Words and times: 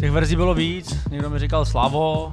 Těch 0.00 0.10
verzí 0.10 0.36
bylo 0.36 0.54
víc, 0.54 0.96
někdo 1.10 1.30
mi 1.30 1.38
říkal 1.38 1.64
Slavo. 1.64 2.32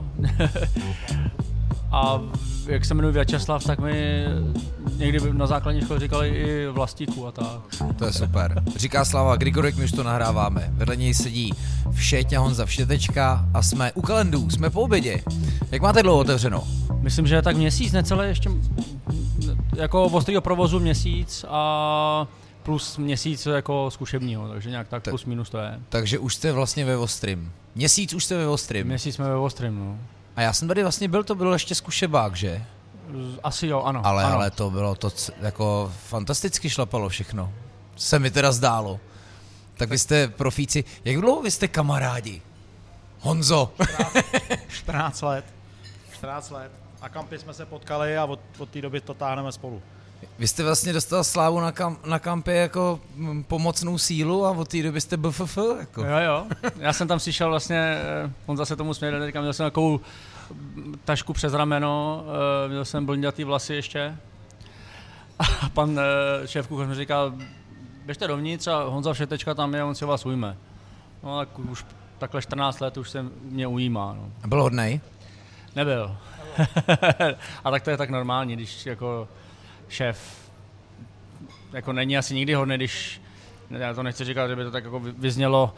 a 1.92 2.22
jak 2.68 2.86
se 2.86 2.94
jmenuji 2.94 3.14
Vyačeslav, 3.14 3.64
tak 3.64 3.80
mi 3.80 4.26
někdy 4.98 5.20
na 5.34 5.48
základní 5.48 5.82
škole 5.82 6.00
říkali 6.00 6.30
i 6.30 6.68
vlastíku 6.68 7.28
a 7.28 7.32
tak. 7.32 7.86
To 7.96 8.06
je 8.06 8.14
super. 8.14 8.64
Říká 8.76 9.06
Slava 9.06 9.36
Grigorek, 9.36 9.76
my 9.76 9.84
už 9.84 9.92
to 9.92 10.04
nahráváme. 10.04 10.70
Vedle 10.72 10.96
něj 10.96 11.14
sedí 11.14 11.54
Všetě 11.92 12.38
Honza 12.38 12.66
Všetečka 12.66 13.46
a 13.54 13.62
jsme 13.62 13.92
u 13.92 14.02
kalendů, 14.02 14.50
jsme 14.50 14.70
po 14.70 14.82
obědě. 14.82 15.22
Jak 15.72 15.82
máte 15.82 16.04
dlouho 16.04 16.20
otevřeno? 16.20 16.64
Myslím, 17.02 17.28
že 17.28 17.42
tak 17.42 17.58
měsíc, 17.58 17.94
necelé 17.94 18.28
ještě 18.28 18.50
jako 19.76 20.06
ostrýho 20.06 20.42
provozu 20.42 20.80
měsíc 20.80 21.46
a 21.50 22.28
plus 22.64 22.98
měsíc 22.98 23.46
jako 23.46 23.92
zkušebního, 23.92 24.50
takže 24.50 24.70
nějak 24.70 24.88
tak, 24.88 25.04
tak 25.04 25.12
plus 25.12 25.26
minus 25.26 25.50
to 25.50 25.58
je. 25.58 25.80
Takže 25.90 26.20
už 26.20 26.36
jste 26.36 26.52
vlastně 26.52 26.86
ve 26.86 26.98
Ostrym. 26.98 27.52
Měsíc 27.76 28.14
už 28.14 28.26
jste 28.26 28.38
ve 28.38 28.48
Ostrym. 28.48 28.88
Měsíc 28.88 29.16
jsme 29.16 29.30
ve 29.30 29.36
Ostrym, 29.36 29.80
no. 29.80 30.00
A 30.36 30.42
já 30.42 30.54
jsem 30.54 30.68
tady 30.68 30.82
vlastně 30.82 31.08
byl, 31.08 31.24
to 31.24 31.36
byl 31.36 31.54
ještě 31.54 31.76
zkušebák, 31.76 32.36
že? 32.36 32.66
Asi 33.44 33.68
jo, 33.68 33.82
ano. 33.82 34.02
Ale, 34.04 34.24
ano. 34.24 34.36
ale 34.36 34.52
to 34.52 34.70
bylo 34.70 34.96
to 34.96 35.12
jako 35.42 35.92
fantasticky 36.08 36.70
šlapalo 36.70 37.10
všechno. 37.10 37.54
Se 37.96 38.20
mi 38.20 38.32
teda 38.32 38.52
zdálo. 38.52 39.00
Tak 39.78 39.90
vy 39.90 40.00
jste 40.00 40.28
profíci. 40.28 40.84
Jak 41.06 41.22
dlouho 41.22 41.42
vy 41.42 41.52
jste 41.52 41.68
kamarádi? 41.68 42.42
Honzo. 43.20 43.74
14 44.68 45.22
let. 45.22 45.46
14 46.14 46.52
let. 46.52 46.72
A 47.02 47.10
kampy 47.10 47.40
jsme 47.40 47.54
se 47.54 47.66
potkali 47.66 48.18
a 48.18 48.26
od, 48.26 48.40
od 48.58 48.70
té 48.70 48.82
doby 48.82 49.02
to 49.02 49.14
táhneme 49.14 49.52
spolu. 49.52 49.82
Vy 50.40 50.48
jste 50.48 50.64
vlastně 50.64 50.94
dostal 50.94 51.24
slávu 51.24 51.60
na, 51.60 51.72
kam, 51.72 51.98
na 52.06 52.20
kampě 52.20 52.56
jako 52.56 53.00
mm, 53.16 53.44
pomocnou 53.44 53.98
sílu 53.98 54.46
a 54.46 54.52
od 54.52 54.68
té 54.68 54.84
doby 54.84 55.02
jste 55.02 55.18
BFF. 55.18 55.58
Jako. 55.80 56.04
Jo, 56.04 56.18
jo. 56.26 56.46
Já 56.78 56.94
jsem 56.94 57.08
tam 57.08 57.20
přišel 57.20 57.50
vlastně, 57.50 57.78
eh, 57.78 58.32
on 58.46 58.58
zase 58.58 58.76
tomu 58.76 58.94
směl, 58.94 59.20
teďka 59.20 59.42
měl 59.42 59.54
jsem 59.54 59.66
takovou 59.66 60.00
tašku 61.06 61.34
přes 61.34 61.54
rameno, 61.54 62.24
eh, 62.66 62.70
měl 62.70 62.86
jsem 62.86 63.06
blondětý 63.06 63.44
vlasy 63.44 63.74
ještě. 63.74 64.18
A 65.40 65.70
pan 65.74 66.00
eh, 66.00 66.48
šéf 66.48 66.68
kuchař 66.68 66.88
mi 66.88 66.96
říkal, 66.96 67.34
běžte 68.06 68.28
dovnitř 68.28 68.68
a 68.68 68.84
Honza 68.84 69.14
Všetečka 69.14 69.54
tam 69.54 69.74
je, 69.74 69.84
on 69.84 69.96
si 69.96 70.06
vás 70.06 70.26
ujme. 70.26 70.58
No 71.24 71.40
tak 71.40 71.60
už 71.60 71.86
takhle 72.18 72.42
14 72.42 72.80
let 72.80 72.98
už 72.98 73.10
se 73.10 73.26
mě 73.42 73.68
ujímá. 73.68 74.16
No. 74.18 74.32
A 74.44 74.48
byl 74.48 74.62
hodnej? 74.62 75.02
Nebyl. 75.76 76.18
a 77.64 77.72
tak 77.72 77.84
to 77.84 77.90
je 77.90 77.98
tak 77.98 78.10
normální, 78.10 78.56
když 78.56 78.86
jako 78.86 79.28
šéf 79.90 80.52
jako 81.74 81.94
není 81.94 82.18
asi 82.18 82.36
nikdy 82.36 82.54
hodný, 82.54 82.76
když 82.76 83.22
já 83.70 83.94
to 83.94 84.04
nechci 84.04 84.26
říkat, 84.26 84.48
že 84.48 84.56
by 84.56 84.64
to 84.64 84.72
tak 84.72 84.84
jako 84.84 85.00
vyznělo, 85.00 85.76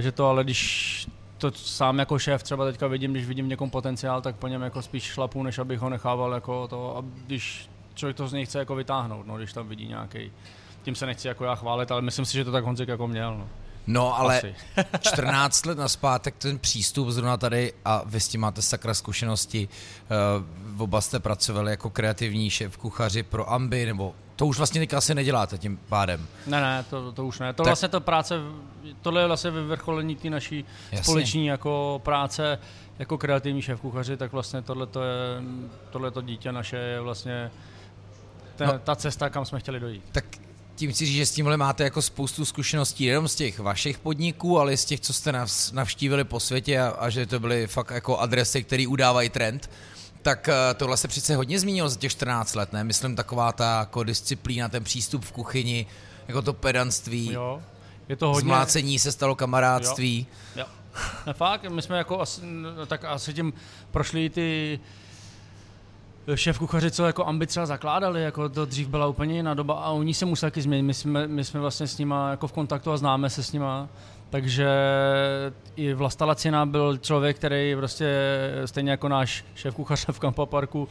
že 0.00 0.12
to 0.12 0.28
ale 0.28 0.44
když 0.44 1.06
to 1.38 1.50
sám 1.50 1.98
jako 1.98 2.18
šéf 2.18 2.42
třeba 2.42 2.64
teďka 2.64 2.86
vidím, 2.86 3.12
když 3.12 3.26
vidím 3.26 3.48
někom 3.48 3.70
potenciál, 3.70 4.22
tak 4.22 4.36
po 4.36 4.48
něm 4.48 4.62
jako 4.62 4.82
spíš 4.82 5.02
šlapu, 5.02 5.42
než 5.42 5.58
abych 5.58 5.80
ho 5.80 5.90
nechával 5.90 6.32
jako 6.32 6.68
to, 6.68 6.96
a 6.96 7.04
když 7.26 7.70
člověk 7.94 8.16
to 8.16 8.28
z 8.28 8.32
něj 8.32 8.46
chce 8.46 8.58
jako 8.58 8.74
vytáhnout, 8.74 9.26
no, 9.26 9.36
když 9.36 9.52
tam 9.52 9.68
vidí 9.68 9.88
nějaký, 9.88 10.32
tím 10.82 10.94
se 10.94 11.06
nechci 11.06 11.28
jako 11.28 11.44
já 11.44 11.54
chválit, 11.54 11.90
ale 11.90 12.02
myslím 12.02 12.24
si, 12.24 12.36
že 12.36 12.44
to 12.44 12.52
tak 12.52 12.64
Honzik 12.64 12.88
jako 12.88 13.08
měl. 13.08 13.38
No. 13.38 13.48
No, 13.86 14.18
ale 14.18 14.38
Asi. 14.38 14.54
14 15.00 15.66
let 15.66 15.78
naspátek 15.78 16.34
ten 16.38 16.58
přístup 16.58 17.08
zrovna 17.08 17.36
tady 17.36 17.72
a 17.84 18.02
vy 18.06 18.20
s 18.20 18.28
tím 18.28 18.40
máte 18.40 18.62
sakra 18.62 18.94
zkušenosti. 18.94 19.68
V 20.60 20.82
oba 20.82 21.00
jste 21.00 21.18
pracovali 21.18 21.70
jako 21.70 21.90
kreativní 21.90 22.50
šéf 22.50 22.76
kuchaři 22.76 23.22
pro 23.22 23.52
Amby, 23.52 23.86
nebo 23.86 24.14
to 24.36 24.46
už 24.46 24.56
vlastně 24.56 24.80
teďka 24.80 24.98
asi 24.98 25.14
neděláte 25.14 25.58
tím 25.58 25.80
pádem. 25.88 26.26
Ne, 26.46 26.60
ne, 26.60 26.84
to, 26.90 27.12
to 27.12 27.26
už 27.26 27.38
ne. 27.38 27.52
To 27.52 27.62
tak... 27.62 27.66
vlastně 27.66 27.88
to 27.88 28.00
práce, 28.00 28.34
tohle 29.02 29.20
je 29.20 29.26
vlastně 29.26 29.50
vyvrcholení 29.50 30.16
té 30.16 30.30
naší 30.30 30.64
Jasně. 30.92 31.04
společní 31.04 31.46
jako 31.46 32.00
práce 32.04 32.58
jako 32.98 33.18
kreativní 33.18 33.62
šéf 33.62 33.80
kuchaři, 33.80 34.16
tak 34.16 34.32
vlastně 34.32 34.62
tohle 34.62 34.86
je, 34.86 35.42
tohle 35.90 36.10
to 36.10 36.22
dítě 36.22 36.52
naše 36.52 36.76
je 36.76 37.00
vlastně 37.00 37.50
ten, 38.56 38.66
no, 38.66 38.78
ta 38.78 38.96
cesta, 38.96 39.30
kam 39.30 39.44
jsme 39.44 39.60
chtěli 39.60 39.80
dojít. 39.80 40.04
Tak 40.12 40.24
tím 40.80 40.92
chci 40.92 41.06
říct, 41.06 41.16
že 41.16 41.26
s 41.26 41.32
tímhle 41.32 41.56
máte 41.56 41.84
jako 41.84 42.02
spoustu 42.02 42.44
zkušeností, 42.44 43.06
nejenom 43.06 43.28
z 43.28 43.34
těch 43.34 43.58
vašich 43.58 43.98
podniků, 43.98 44.58
ale 44.58 44.72
i 44.72 44.76
z 44.76 44.84
těch, 44.84 45.00
co 45.00 45.12
jste 45.12 45.32
navštívili 45.72 46.24
po 46.24 46.40
světě 46.40 46.80
a, 46.80 46.88
a 46.88 47.08
že 47.08 47.26
to 47.26 47.40
byly 47.40 47.66
fakt 47.66 47.90
jako 47.90 48.18
adresy, 48.18 48.64
které 48.64 48.86
udávají 48.86 49.28
trend. 49.28 49.70
Tak 50.22 50.48
eh, 50.48 50.74
tohle 50.74 50.96
se 50.96 51.08
přece 51.08 51.36
hodně 51.36 51.60
zmínilo 51.60 51.88
za 51.88 51.96
těch 51.96 52.12
14 52.12 52.54
let, 52.54 52.72
ne? 52.72 52.84
Myslím 52.84 53.16
taková 53.16 53.52
ta 53.52 53.78
jako 53.78 54.04
disciplína, 54.04 54.68
ten 54.68 54.84
přístup 54.84 55.24
v 55.24 55.32
kuchyni, 55.32 55.86
jako 56.28 56.42
to 56.42 56.52
pedanství. 56.52 57.32
Jo, 57.32 57.62
je 58.08 58.16
to 58.16 58.28
hodně... 58.28 58.40
Zmlácení 58.40 58.98
se 58.98 59.12
stalo 59.12 59.34
kamarádství. 59.34 60.26
Jo, 60.56 60.64
jo. 61.26 61.32
Fakt, 61.32 61.64
my 61.64 61.82
jsme 61.82 61.98
jako 61.98 62.20
asi, 62.20 62.40
tak 62.86 63.04
asi 63.04 63.34
tím 63.34 63.52
prošli 63.90 64.30
ty 64.30 64.80
šéf 66.36 66.58
kuchaři, 66.58 66.90
co 66.90 67.06
jako 67.06 67.26
ambi 67.26 67.46
třeba 67.46 67.66
zakládali, 67.66 68.22
jako 68.22 68.48
to 68.48 68.64
dřív 68.64 68.88
byla 68.88 69.06
úplně 69.06 69.36
jiná 69.36 69.54
doba 69.54 69.74
a 69.74 69.90
oni 69.90 70.14
se 70.14 70.26
museli 70.26 70.50
taky 70.50 70.62
změnit. 70.62 70.82
My 70.82 70.94
jsme, 70.94 71.26
my 71.26 71.44
jsme 71.44 71.60
vlastně 71.60 71.86
s 71.86 71.98
nima 71.98 72.30
jako 72.30 72.46
v 72.46 72.52
kontaktu 72.52 72.92
a 72.92 72.96
známe 72.96 73.30
se 73.30 73.42
s 73.42 73.52
nima. 73.52 73.88
Takže 74.30 74.68
i 75.76 75.94
Vlasta 75.94 76.24
Lacina 76.24 76.66
byl 76.66 76.98
člověk, 76.98 77.36
který 77.36 77.76
prostě 77.76 78.06
stejně 78.64 78.90
jako 78.90 79.08
náš 79.08 79.44
šéf 79.54 79.74
kuchař 79.74 80.06
v 80.10 80.18
Kampa 80.18 80.46
Parku, 80.46 80.88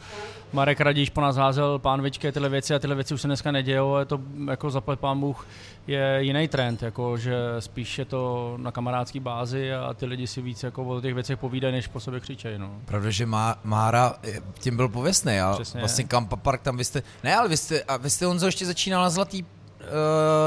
Marek 0.52 0.80
Radíš 0.80 1.10
po 1.10 1.20
nás 1.20 1.36
házel 1.36 1.78
pánvičky 1.78 2.32
tyhle 2.32 2.48
věci 2.48 2.74
a 2.74 2.78
tyhle 2.78 2.96
věci 2.96 3.14
už 3.14 3.20
se 3.20 3.28
dneska 3.28 3.52
nedějou, 3.52 3.96
je 3.96 4.04
to 4.04 4.20
jako 4.50 4.70
za 4.70 4.80
pán 4.80 5.20
Bůh 5.20 5.46
je 5.86 6.18
jiný 6.20 6.48
trend, 6.48 6.82
jako 6.82 7.16
že 7.16 7.36
spíš 7.58 7.98
je 7.98 8.04
to 8.04 8.54
na 8.56 8.72
kamarádské 8.72 9.20
bázi 9.20 9.74
a 9.74 9.94
ty 9.94 10.06
lidi 10.06 10.26
si 10.26 10.42
víc 10.42 10.62
jako 10.62 10.84
o 10.84 11.00
těch 11.00 11.14
věcech 11.14 11.38
povídají, 11.38 11.74
než 11.74 11.86
po 11.86 12.00
sobě 12.00 12.20
křičejí. 12.20 12.58
No. 12.58 12.70
Pravda, 12.84 13.10
že 13.10 13.26
Má, 13.26 13.58
Mára 13.64 14.14
tím 14.58 14.76
byl 14.76 14.88
pověstný 14.88 15.40
a 15.40 15.52
Přesně. 15.54 15.80
vlastně 15.80 16.04
Kampa 16.04 16.36
Park 16.36 16.62
tam 16.62 16.76
vy 16.76 16.84
jste, 16.84 17.02
ne, 17.24 17.36
ale 17.36 17.48
vy 17.48 17.56
jste, 17.56 17.82
a 17.82 17.96
vy 17.96 18.10
jste 18.10 18.26
Honzo 18.26 18.46
ještě 18.46 18.66
začínal 18.66 19.02
na 19.02 19.10
Zlatý, 19.10 19.42
uh, 19.42 19.48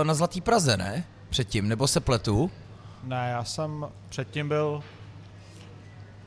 na 0.04 0.14
Zlatý 0.14 0.42
Praze, 0.42 0.78
ne? 0.78 1.06
Předtím, 1.30 1.68
nebo 1.68 1.88
se 1.88 2.00
pletu? 2.00 2.52
Ne, 3.04 3.30
já 3.32 3.44
jsem 3.44 3.88
předtím 4.10 4.48
byl, 4.48 4.84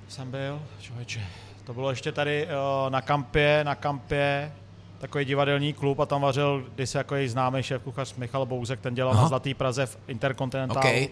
jsem 0.09 0.31
byl, 0.31 0.62
člověče, 0.81 1.26
to 1.64 1.75
bylo 1.75 1.91
ještě 1.91 2.12
tady 2.12 2.47
uh, 2.47 2.91
na 2.91 3.00
kampě, 3.00 3.60
na 3.64 3.75
kampě, 3.75 4.53
takový 4.98 5.25
divadelní 5.25 5.72
klub 5.72 6.00
a 6.00 6.06
tam 6.06 6.22
vařil 6.22 6.65
kdysi 6.75 6.97
jako 6.97 7.15
její 7.15 7.28
známý 7.28 7.62
šéf 7.62 7.82
kuchař 7.82 8.15
Michal 8.15 8.47
Bouzek, 8.47 8.81
ten 8.81 8.94
dělal 8.94 9.12
Aha. 9.12 9.22
na 9.22 9.28
Zlatý 9.28 9.54
Praze 9.54 9.86
v 9.86 9.98
Intercontinental. 10.06 10.78
Okay. 10.78 11.09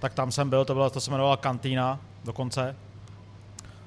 Tak 0.00 0.14
tam 0.14 0.32
jsem 0.32 0.50
byl, 0.50 0.64
to, 0.64 0.74
bylo, 0.74 0.90
to 0.90 1.00
se 1.00 1.10
jmenovala 1.10 1.36
Kantýna 1.36 2.00
dokonce. 2.24 2.76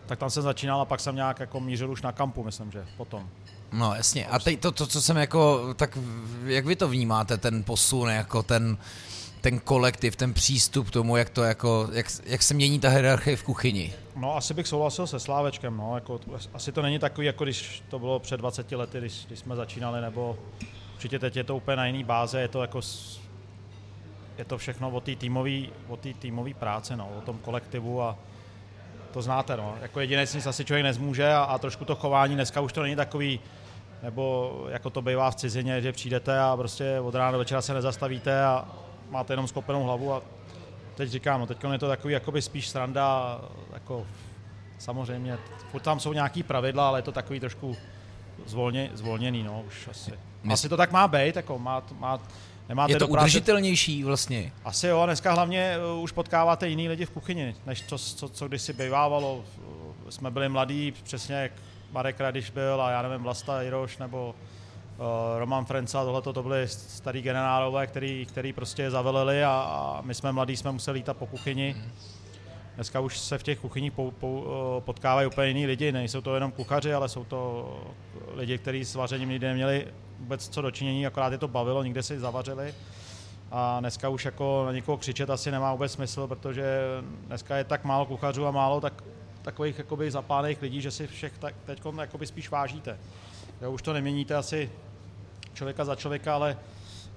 Tak 0.05 0.19
tam 0.19 0.29
jsem 0.29 0.43
začínal 0.43 0.81
a 0.81 0.85
pak 0.85 0.99
jsem 0.99 1.15
nějak 1.15 1.39
jako 1.39 1.59
mířil 1.59 1.91
už 1.91 2.01
na 2.01 2.11
kampu, 2.11 2.43
myslím, 2.43 2.71
že 2.71 2.85
potom. 2.97 3.29
No 3.71 3.95
jasně. 3.95 4.27
A 4.27 4.39
teď 4.39 4.59
to, 4.59 4.71
to, 4.71 4.87
co 4.87 5.01
jsem 5.01 5.17
jako, 5.17 5.73
tak 5.73 5.97
jak 6.45 6.65
vy 6.65 6.75
to 6.75 6.87
vnímáte, 6.87 7.37
ten 7.37 7.63
posun, 7.63 8.09
jako 8.09 8.43
ten, 8.43 8.77
ten 9.45 9.59
kolektiv, 9.59 10.15
ten 10.15 10.33
přístup 10.33 10.87
k 10.87 10.91
tomu, 10.91 11.17
jak 11.17 11.29
to 11.29 11.43
jako, 11.43 11.89
jak, 11.91 12.05
jak 12.25 12.43
se 12.43 12.53
mění 12.53 12.79
ta 12.79 12.89
hierarchie 12.89 13.37
v 13.37 13.43
kuchyni? 13.43 13.93
No 14.15 14.35
asi 14.35 14.53
bych 14.53 14.67
souhlasil 14.67 15.07
se 15.07 15.19
Slávečkem, 15.19 15.77
no, 15.77 15.95
jako, 15.95 16.19
asi 16.53 16.71
to 16.71 16.81
není 16.81 16.99
takový, 16.99 17.27
jako 17.27 17.43
když 17.43 17.83
to 17.89 17.99
bylo 17.99 18.19
před 18.19 18.37
20 18.37 18.71
lety, 18.71 18.97
když, 18.97 19.25
když 19.25 19.39
jsme 19.39 19.55
začínali, 19.55 20.01
nebo 20.01 20.37
určitě 20.93 21.19
teď 21.19 21.35
je 21.35 21.43
to 21.43 21.55
úplně 21.55 21.77
na 21.77 21.85
jiný 21.85 22.03
báze, 22.03 22.41
je 22.41 22.47
to 22.47 22.61
jako 22.61 22.81
je 24.37 24.45
to 24.45 24.57
všechno 24.57 24.89
o 25.87 25.97
té 25.97 26.13
týmové 26.19 26.53
práce, 26.59 26.95
no, 26.95 27.09
o 27.17 27.21
tom 27.21 27.37
kolektivu 27.37 28.01
a 28.01 28.17
to 29.13 29.21
znáte, 29.21 29.57
no. 29.57 29.75
Jako 29.81 29.99
jediné 29.99 30.25
nic 30.35 30.47
asi 30.47 30.65
člověk 30.65 30.83
nezmůže 30.83 31.33
a, 31.33 31.43
a 31.43 31.57
trošku 31.57 31.85
to 31.85 31.95
chování 31.95 32.35
dneska 32.35 32.61
už 32.61 32.73
to 32.73 32.83
není 32.83 32.95
takový, 32.95 33.39
nebo 34.03 34.53
jako 34.69 34.89
to 34.89 35.01
bývá 35.01 35.31
v 35.31 35.35
cizině, 35.35 35.81
že 35.81 35.91
přijdete 35.91 36.39
a 36.39 36.57
prostě 36.57 36.99
od 36.99 37.15
rána 37.15 37.31
do 37.31 37.37
večera 37.37 37.61
se 37.61 37.73
nezastavíte 37.73 38.43
a 38.43 38.67
máte 39.09 39.33
jenom 39.33 39.47
skopenou 39.47 39.83
hlavu 39.83 40.13
a 40.13 40.21
teď 40.95 41.09
říkám, 41.09 41.39
no 41.39 41.45
teď 41.45 41.57
je 41.71 41.79
to 41.79 41.87
takový 41.87 42.13
jakoby 42.13 42.41
spíš 42.41 42.69
sranda, 42.69 43.39
jako 43.73 44.07
samozřejmě, 44.77 45.37
furt 45.71 45.81
tam 45.81 45.99
jsou 45.99 46.13
nějaký 46.13 46.43
pravidla, 46.43 46.87
ale 46.87 46.99
je 46.99 47.03
to 47.03 47.11
takový 47.11 47.39
trošku 47.39 47.77
zvolně, 48.45 48.89
zvolněný, 48.93 49.43
no, 49.43 49.63
už 49.67 49.87
asi. 49.87 50.13
Asi 50.49 50.69
to 50.69 50.77
tak 50.77 50.91
má 50.91 51.07
být, 51.07 51.35
jako 51.35 51.59
má, 51.59 51.83
má 51.99 52.19
Nemáte 52.69 52.93
je 52.93 52.99
to 52.99 53.07
práce... 53.07 53.23
udržitelnější 53.23 54.03
vlastně? 54.03 54.51
Asi 54.65 54.87
jo, 54.87 55.05
dneska 55.05 55.33
hlavně 55.33 55.77
uh, 55.95 56.03
už 56.03 56.11
potkáváte 56.11 56.67
jiný 56.67 56.89
lidi 56.89 57.05
v 57.05 57.09
kuchyni, 57.09 57.55
než 57.65 57.81
to, 57.81 57.97
co, 57.97 58.29
co 58.29 58.47
kdysi 58.47 58.73
bývávalo. 58.73 59.43
Jsme 60.09 60.31
byli 60.31 60.49
mladí, 60.49 60.91
přesně 60.91 61.35
jak 61.35 61.51
Marek 61.91 62.19
Radiš 62.19 62.49
byl 62.49 62.81
a 62.81 62.91
já 62.91 63.01
nevím, 63.01 63.23
Vlasta 63.23 63.61
Jiroš 63.61 63.97
nebo 63.97 64.29
uh, 64.29 64.54
Roman 65.37 65.65
Frenca, 65.65 66.03
tohle 66.03 66.21
to 66.21 66.43
byli 66.43 66.67
starý 66.67 67.21
generálové, 67.21 67.87
který, 67.87 68.25
který 68.25 68.53
prostě 68.53 68.91
zaveleli 68.91 69.43
a, 69.43 69.49
a 69.49 70.01
my 70.01 70.13
jsme 70.13 70.31
mladí, 70.31 70.57
jsme 70.57 70.71
museli 70.71 70.97
lítat 70.97 71.17
po 71.17 71.25
kuchyni. 71.27 71.75
Dneska 72.75 72.99
už 72.99 73.19
se 73.19 73.37
v 73.37 73.43
těch 73.43 73.59
kuchyních 73.59 73.91
pou, 73.91 74.11
pou, 74.11 74.39
uh, 74.39 74.49
potkávají 74.79 75.27
úplně 75.27 75.47
jiní 75.47 75.65
lidi, 75.65 75.91
nejsou 75.91 76.21
to 76.21 76.35
jenom 76.35 76.51
kuchaři, 76.51 76.93
ale 76.93 77.09
jsou 77.09 77.23
to 77.23 77.69
lidi, 78.33 78.57
kteří 78.57 78.85
s 78.85 78.95
vařením 78.95 79.29
nikdy 79.29 79.47
neměli 79.47 79.87
vůbec 80.19 80.49
co 80.49 80.61
dočinění, 80.61 81.07
akorát 81.07 81.31
je 81.31 81.37
to 81.37 81.47
bavilo, 81.47 81.83
někde 81.83 82.03
si 82.03 82.19
zavařili. 82.19 82.73
a 83.51 83.79
dneska 83.79 84.09
už 84.09 84.25
jako 84.25 84.63
na 84.65 84.71
někoho 84.71 84.97
křičet 84.97 85.29
asi 85.29 85.51
nemá 85.51 85.71
vůbec 85.71 85.91
smysl, 85.91 86.27
protože 86.27 86.79
dneska 87.27 87.57
je 87.57 87.63
tak 87.63 87.83
málo 87.83 88.05
kuchařů 88.05 88.45
a 88.45 88.51
málo 88.51 88.81
tak, 88.81 89.03
takových 89.41 89.77
jakoby 89.77 90.11
zapálených 90.11 90.61
lidí, 90.61 90.81
že 90.81 90.91
si 90.91 91.07
všech 91.07 91.37
tak, 91.37 91.55
teď 91.65 91.81
jakoby 91.99 92.27
spíš 92.27 92.49
vážíte. 92.49 92.97
Jo, 93.61 93.71
už 93.71 93.81
to 93.81 93.93
neměníte 93.93 94.35
asi 94.35 94.71
člověka 95.53 95.85
za 95.85 95.95
člověka, 95.95 96.35
ale 96.35 96.57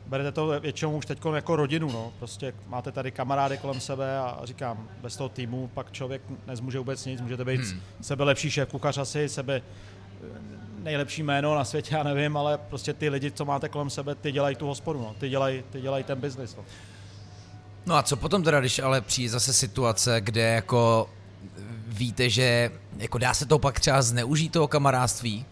berete 0.07 0.33
to 0.33 0.61
většinou 0.61 0.97
už 0.97 1.07
teď 1.07 1.19
jako 1.35 1.57
rodinu, 1.57 1.93
no. 1.93 2.13
prostě 2.19 2.55
máte 2.67 2.93
tady 2.93 3.11
kamarády 3.11 3.59
kolem 3.59 3.81
sebe 3.81 4.19
a 4.19 4.41
říkám, 4.45 4.89
bez 5.01 5.17
toho 5.17 5.29
týmu 5.29 5.71
pak 5.75 5.93
člověk 5.93 6.23
nezmůže 6.47 6.79
vůbec 6.79 7.05
nic, 7.05 7.21
můžete 7.21 7.45
být 7.45 7.61
hmm. 7.61 7.81
sebe 8.01 8.25
lepší 8.25 8.51
šéf 8.51 8.69
kuchař 8.69 8.99
asi, 8.99 9.29
sebe 9.29 9.63
nejlepší 10.83 11.23
jméno 11.23 11.55
na 11.55 11.65
světě, 11.65 11.95
já 11.95 12.03
nevím, 12.03 12.37
ale 12.37 12.59
prostě 12.59 12.93
ty 12.93 13.09
lidi, 13.09 13.31
co 13.31 13.45
máte 13.45 13.69
kolem 13.69 13.91
sebe, 13.91 14.15
ty 14.15 14.33
dělají 14.33 14.57
tu 14.57 14.67
hospodu, 14.67 14.99
no. 14.99 15.15
ty, 15.19 15.29
dělají, 15.29 15.65
ty 15.71 15.81
dělají 15.81 16.05
ten 16.05 16.21
biznis. 16.21 16.57
No. 16.57 16.65
no 17.87 17.95
a 17.95 18.03
co 18.03 18.17
potom 18.17 18.43
teda, 18.43 18.61
když 18.61 18.79
ale 18.79 19.01
přijde 19.01 19.31
zase 19.31 19.53
situace, 19.53 20.21
kde 20.21 20.43
jako 20.43 21.11
víte, 21.87 22.31
že 22.31 22.71
jako 22.97 23.19
dá 23.19 23.35
se 23.35 23.47
to 23.47 23.59
pak 23.59 23.81
třeba 23.81 24.03
zneužít 24.03 24.53
toho 24.53 24.69
kamarádství, 24.69 25.47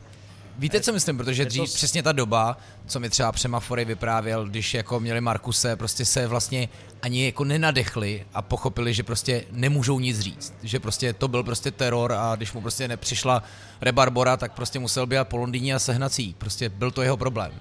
Víte, 0.59 0.81
co 0.81 0.93
myslím, 0.93 1.17
protože 1.17 1.45
dřív 1.45 1.75
přesně 1.75 2.03
ta 2.03 2.13
doba, 2.13 2.57
co 2.87 3.01
mi 3.01 3.11
třeba 3.11 3.33
Přemafory 3.33 3.85
vyprávěl, 3.85 4.45
když 4.45 4.75
jako 4.75 5.01
měli 5.01 5.21
Markuse, 5.21 5.77
prostě 5.77 6.05
se 6.05 6.27
vlastně 6.27 6.69
ani 7.03 7.25
jako 7.25 7.45
nenadechli 7.45 8.27
a 8.35 8.43
pochopili, 8.43 8.95
že 8.95 9.03
prostě 9.03 9.45
nemůžou 9.51 10.01
nic 10.01 10.21
říct. 10.21 10.55
Že 10.63 10.81
prostě 10.81 11.13
to 11.13 11.29
byl 11.29 11.43
prostě 11.43 11.71
teror 11.71 12.13
a 12.13 12.37
když 12.37 12.53
mu 12.53 12.61
prostě 12.61 12.89
nepřišla 12.89 13.43
Rebarbora, 13.81 14.37
tak 14.37 14.53
prostě 14.53 14.79
musel 14.79 15.07
být 15.07 15.19
po 15.25 15.37
Londýně 15.37 15.75
a 15.75 15.79
sehnací. 15.79 16.35
Prostě 16.39 16.69
byl 16.69 16.91
to 16.91 17.03
jeho 17.03 17.17
problém. 17.17 17.53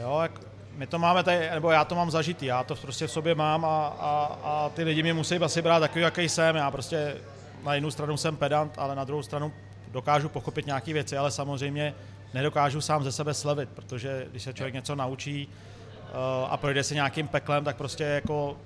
Jo, 0.00 0.18
jak 0.22 0.40
my 0.76 0.86
to 0.86 0.98
máme 0.98 1.22
tady, 1.22 1.50
nebo 1.50 1.70
já 1.70 1.84
to 1.84 1.94
mám 1.94 2.10
zažitý, 2.10 2.46
já 2.46 2.64
to 2.64 2.74
prostě 2.74 3.06
v 3.06 3.10
sobě 3.12 3.34
mám 3.34 3.64
a, 3.64 3.86
a, 3.86 4.38
a 4.44 4.70
ty 4.74 4.84
lidi 4.84 5.02
mě 5.02 5.14
musí 5.14 5.36
asi 5.36 5.62
brát 5.62 5.80
takový, 5.80 6.02
jaký 6.02 6.28
jsem. 6.28 6.56
Já 6.56 6.70
prostě 6.70 7.16
na 7.64 7.74
jednu 7.74 7.90
stranu 7.90 8.16
jsem 8.16 8.36
pedant, 8.36 8.72
ale 8.76 8.94
na 8.94 9.04
druhou 9.04 9.22
stranu 9.22 9.52
dokážu 9.92 10.28
pochopit 10.28 10.66
nějaké 10.66 10.92
věci, 10.92 11.16
ale 11.16 11.30
samozřejmě 11.30 11.94
nedokážu 12.34 12.80
sám 12.80 13.04
ze 13.04 13.12
sebe 13.12 13.34
slevit, 13.34 13.68
protože 13.68 14.26
když 14.30 14.42
se 14.42 14.52
člověk 14.52 14.74
něco 14.74 14.94
naučí 14.94 15.46
uh, 15.46 16.52
a 16.52 16.56
projde 16.56 16.84
si 16.84 16.94
nějakým 16.94 17.28
peklem, 17.28 17.64
tak 17.64 17.76
prostě 17.76 18.04
jako 18.04 18.56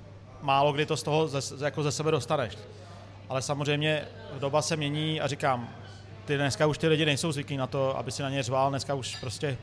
málo 0.42 0.72
kdy 0.72 0.86
to 0.86 0.96
z 0.96 1.02
toho 1.02 1.28
ze, 1.28 1.64
jako 1.64 1.82
ze 1.82 1.92
sebe 1.92 2.10
dostaneš. 2.10 2.58
Ale 3.28 3.42
samozřejmě 3.42 4.04
doba 4.40 4.62
se 4.62 4.76
mění 4.76 5.20
a 5.20 5.26
říkám, 5.26 5.68
ty 6.24 6.36
dneska 6.36 6.66
už 6.66 6.78
ty 6.78 6.88
lidi 6.88 7.04
nejsou 7.04 7.32
zvyklí 7.32 7.56
na 7.56 7.66
to, 7.66 7.98
aby 7.98 8.12
si 8.12 8.22
na 8.22 8.30
ně 8.30 8.42
řval, 8.42 8.70
dneska 8.70 8.94
už 8.94 9.16
prostě 9.16 9.58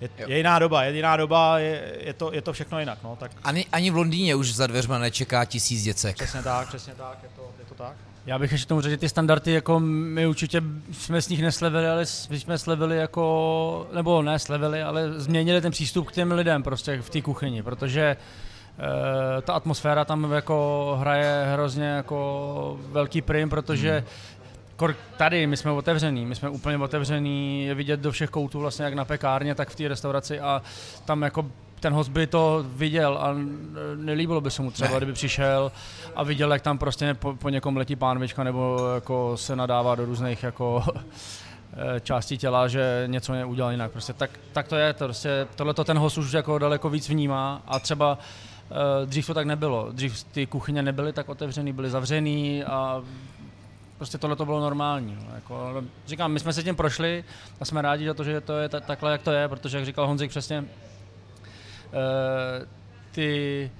je, 0.00 0.08
je 0.26 0.36
jiná 0.36 0.58
doba, 0.58 0.84
je 0.84 0.96
jiná 0.96 1.16
doba, 1.16 1.58
je, 1.58 1.98
je, 2.00 2.12
to, 2.12 2.32
je 2.32 2.42
to 2.42 2.52
všechno 2.52 2.80
jinak. 2.80 2.98
No, 3.04 3.16
tak... 3.16 3.32
Ani, 3.44 3.66
ani 3.72 3.90
v 3.90 3.96
Londýně 3.96 4.34
už 4.34 4.54
za 4.54 4.66
dveřma 4.66 4.98
nečeká 4.98 5.44
tisíc 5.44 5.82
děcek. 5.82 6.16
Přesně 6.16 6.42
tak, 6.42 6.68
přesně 6.68 6.94
tak, 6.94 7.18
je 7.22 7.28
to, 7.36 7.50
je 7.58 7.64
to 7.64 7.74
tak. 7.74 7.96
Já 8.26 8.38
bych 8.38 8.52
ještě 8.52 8.66
tomu 8.66 8.80
řekl, 8.80 8.90
že 8.90 8.96
ty 8.96 9.08
standardy, 9.08 9.52
jako 9.52 9.80
my 9.80 10.26
určitě 10.26 10.62
jsme 10.92 11.22
s 11.22 11.28
nich 11.28 11.42
neslevili, 11.42 11.88
ale 11.88 12.04
my 12.30 12.40
jsme 12.40 12.58
slevili 12.58 12.96
jako, 12.96 13.86
nebo 13.94 14.22
ne 14.22 14.38
slevili, 14.38 14.82
ale 14.82 15.12
změnili 15.12 15.60
ten 15.60 15.72
přístup 15.72 16.08
k 16.08 16.12
těm 16.12 16.32
lidem 16.32 16.62
prostě 16.62 17.02
v 17.02 17.10
té 17.10 17.22
kuchyni, 17.22 17.62
protože 17.62 18.02
e, 18.02 18.16
ta 19.42 19.52
atmosféra 19.52 20.04
tam 20.04 20.32
jako 20.32 20.96
hraje 21.00 21.44
hrozně 21.52 21.84
jako 21.84 22.78
velký 22.88 23.22
prim, 23.22 23.50
protože 23.50 24.04
hmm. 24.80 24.94
tady 25.16 25.46
my 25.46 25.56
jsme 25.56 25.70
otevření, 25.70 26.26
my 26.26 26.34
jsme 26.34 26.48
úplně 26.48 26.78
otevření, 26.78 27.64
je 27.64 27.74
vidět 27.74 28.00
do 28.00 28.12
všech 28.12 28.30
koutů 28.30 28.60
vlastně 28.60 28.84
jak 28.84 28.94
na 28.94 29.04
pekárně, 29.04 29.54
tak 29.54 29.70
v 29.70 29.74
té 29.76 29.88
restauraci 29.88 30.40
a 30.40 30.62
tam 31.04 31.22
jako 31.22 31.50
ten 31.82 31.92
host 31.92 32.10
by 32.10 32.26
to 32.26 32.64
viděl 32.68 33.18
a 33.20 33.34
nelíbilo 33.96 34.40
by 34.40 34.50
se 34.50 34.62
mu 34.62 34.70
třeba, 34.70 34.90
ne. 34.90 34.96
kdyby 34.96 35.12
přišel 35.12 35.72
a 36.16 36.22
viděl, 36.22 36.52
jak 36.52 36.62
tam 36.62 36.78
prostě 36.78 37.14
po, 37.14 37.34
po 37.34 37.48
někom 37.48 37.76
letí 37.76 37.96
pánvička 37.96 38.44
nebo 38.44 38.78
jako 38.94 39.36
se 39.36 39.56
nadává 39.56 39.94
do 39.94 40.04
různých 40.04 40.42
jako 40.42 40.84
eh, 41.96 42.00
částí 42.00 42.38
těla, 42.38 42.68
že 42.68 43.04
něco 43.06 43.34
je 43.34 43.44
udělal 43.44 43.70
jinak. 43.70 43.90
Prostě 43.90 44.12
tak, 44.12 44.30
tak 44.52 44.68
to 44.68 44.76
je, 44.76 44.92
to 44.92 45.04
prostě, 45.04 45.46
tohle 45.56 45.74
to 45.74 45.84
ten 45.84 45.98
host 45.98 46.18
už 46.18 46.32
jako 46.32 46.58
daleko 46.58 46.90
víc 46.90 47.08
vnímá 47.08 47.62
a 47.66 47.78
třeba 47.78 48.18
uh, 48.70 49.08
dřív 49.08 49.26
to 49.26 49.34
tak 49.34 49.46
nebylo. 49.46 49.88
Dřív 49.92 50.24
ty 50.24 50.46
kuchyně 50.46 50.82
nebyly 50.82 51.12
tak 51.12 51.28
otevřený, 51.28 51.72
byly 51.72 51.90
zavřený 51.90 52.64
a 52.64 53.02
prostě 53.98 54.18
tohle 54.18 54.36
to 54.36 54.44
bylo 54.44 54.60
normální. 54.60 55.18
No, 55.20 55.34
jako, 55.34 55.82
říkám, 56.06 56.32
my 56.32 56.40
jsme 56.40 56.52
se 56.52 56.62
tím 56.62 56.76
prošli 56.76 57.24
a 57.60 57.64
jsme 57.64 57.82
rádi 57.82 58.06
za 58.06 58.14
to, 58.14 58.24
že 58.24 58.40
to 58.40 58.58
je 58.58 58.68
takhle, 58.68 59.12
jak 59.12 59.22
to 59.22 59.32
je, 59.32 59.48
protože, 59.48 59.76
jak 59.76 59.86
říkal 59.86 60.06
Honzik 60.06 60.30
přesně, 60.30 60.64
ty, 63.12 63.70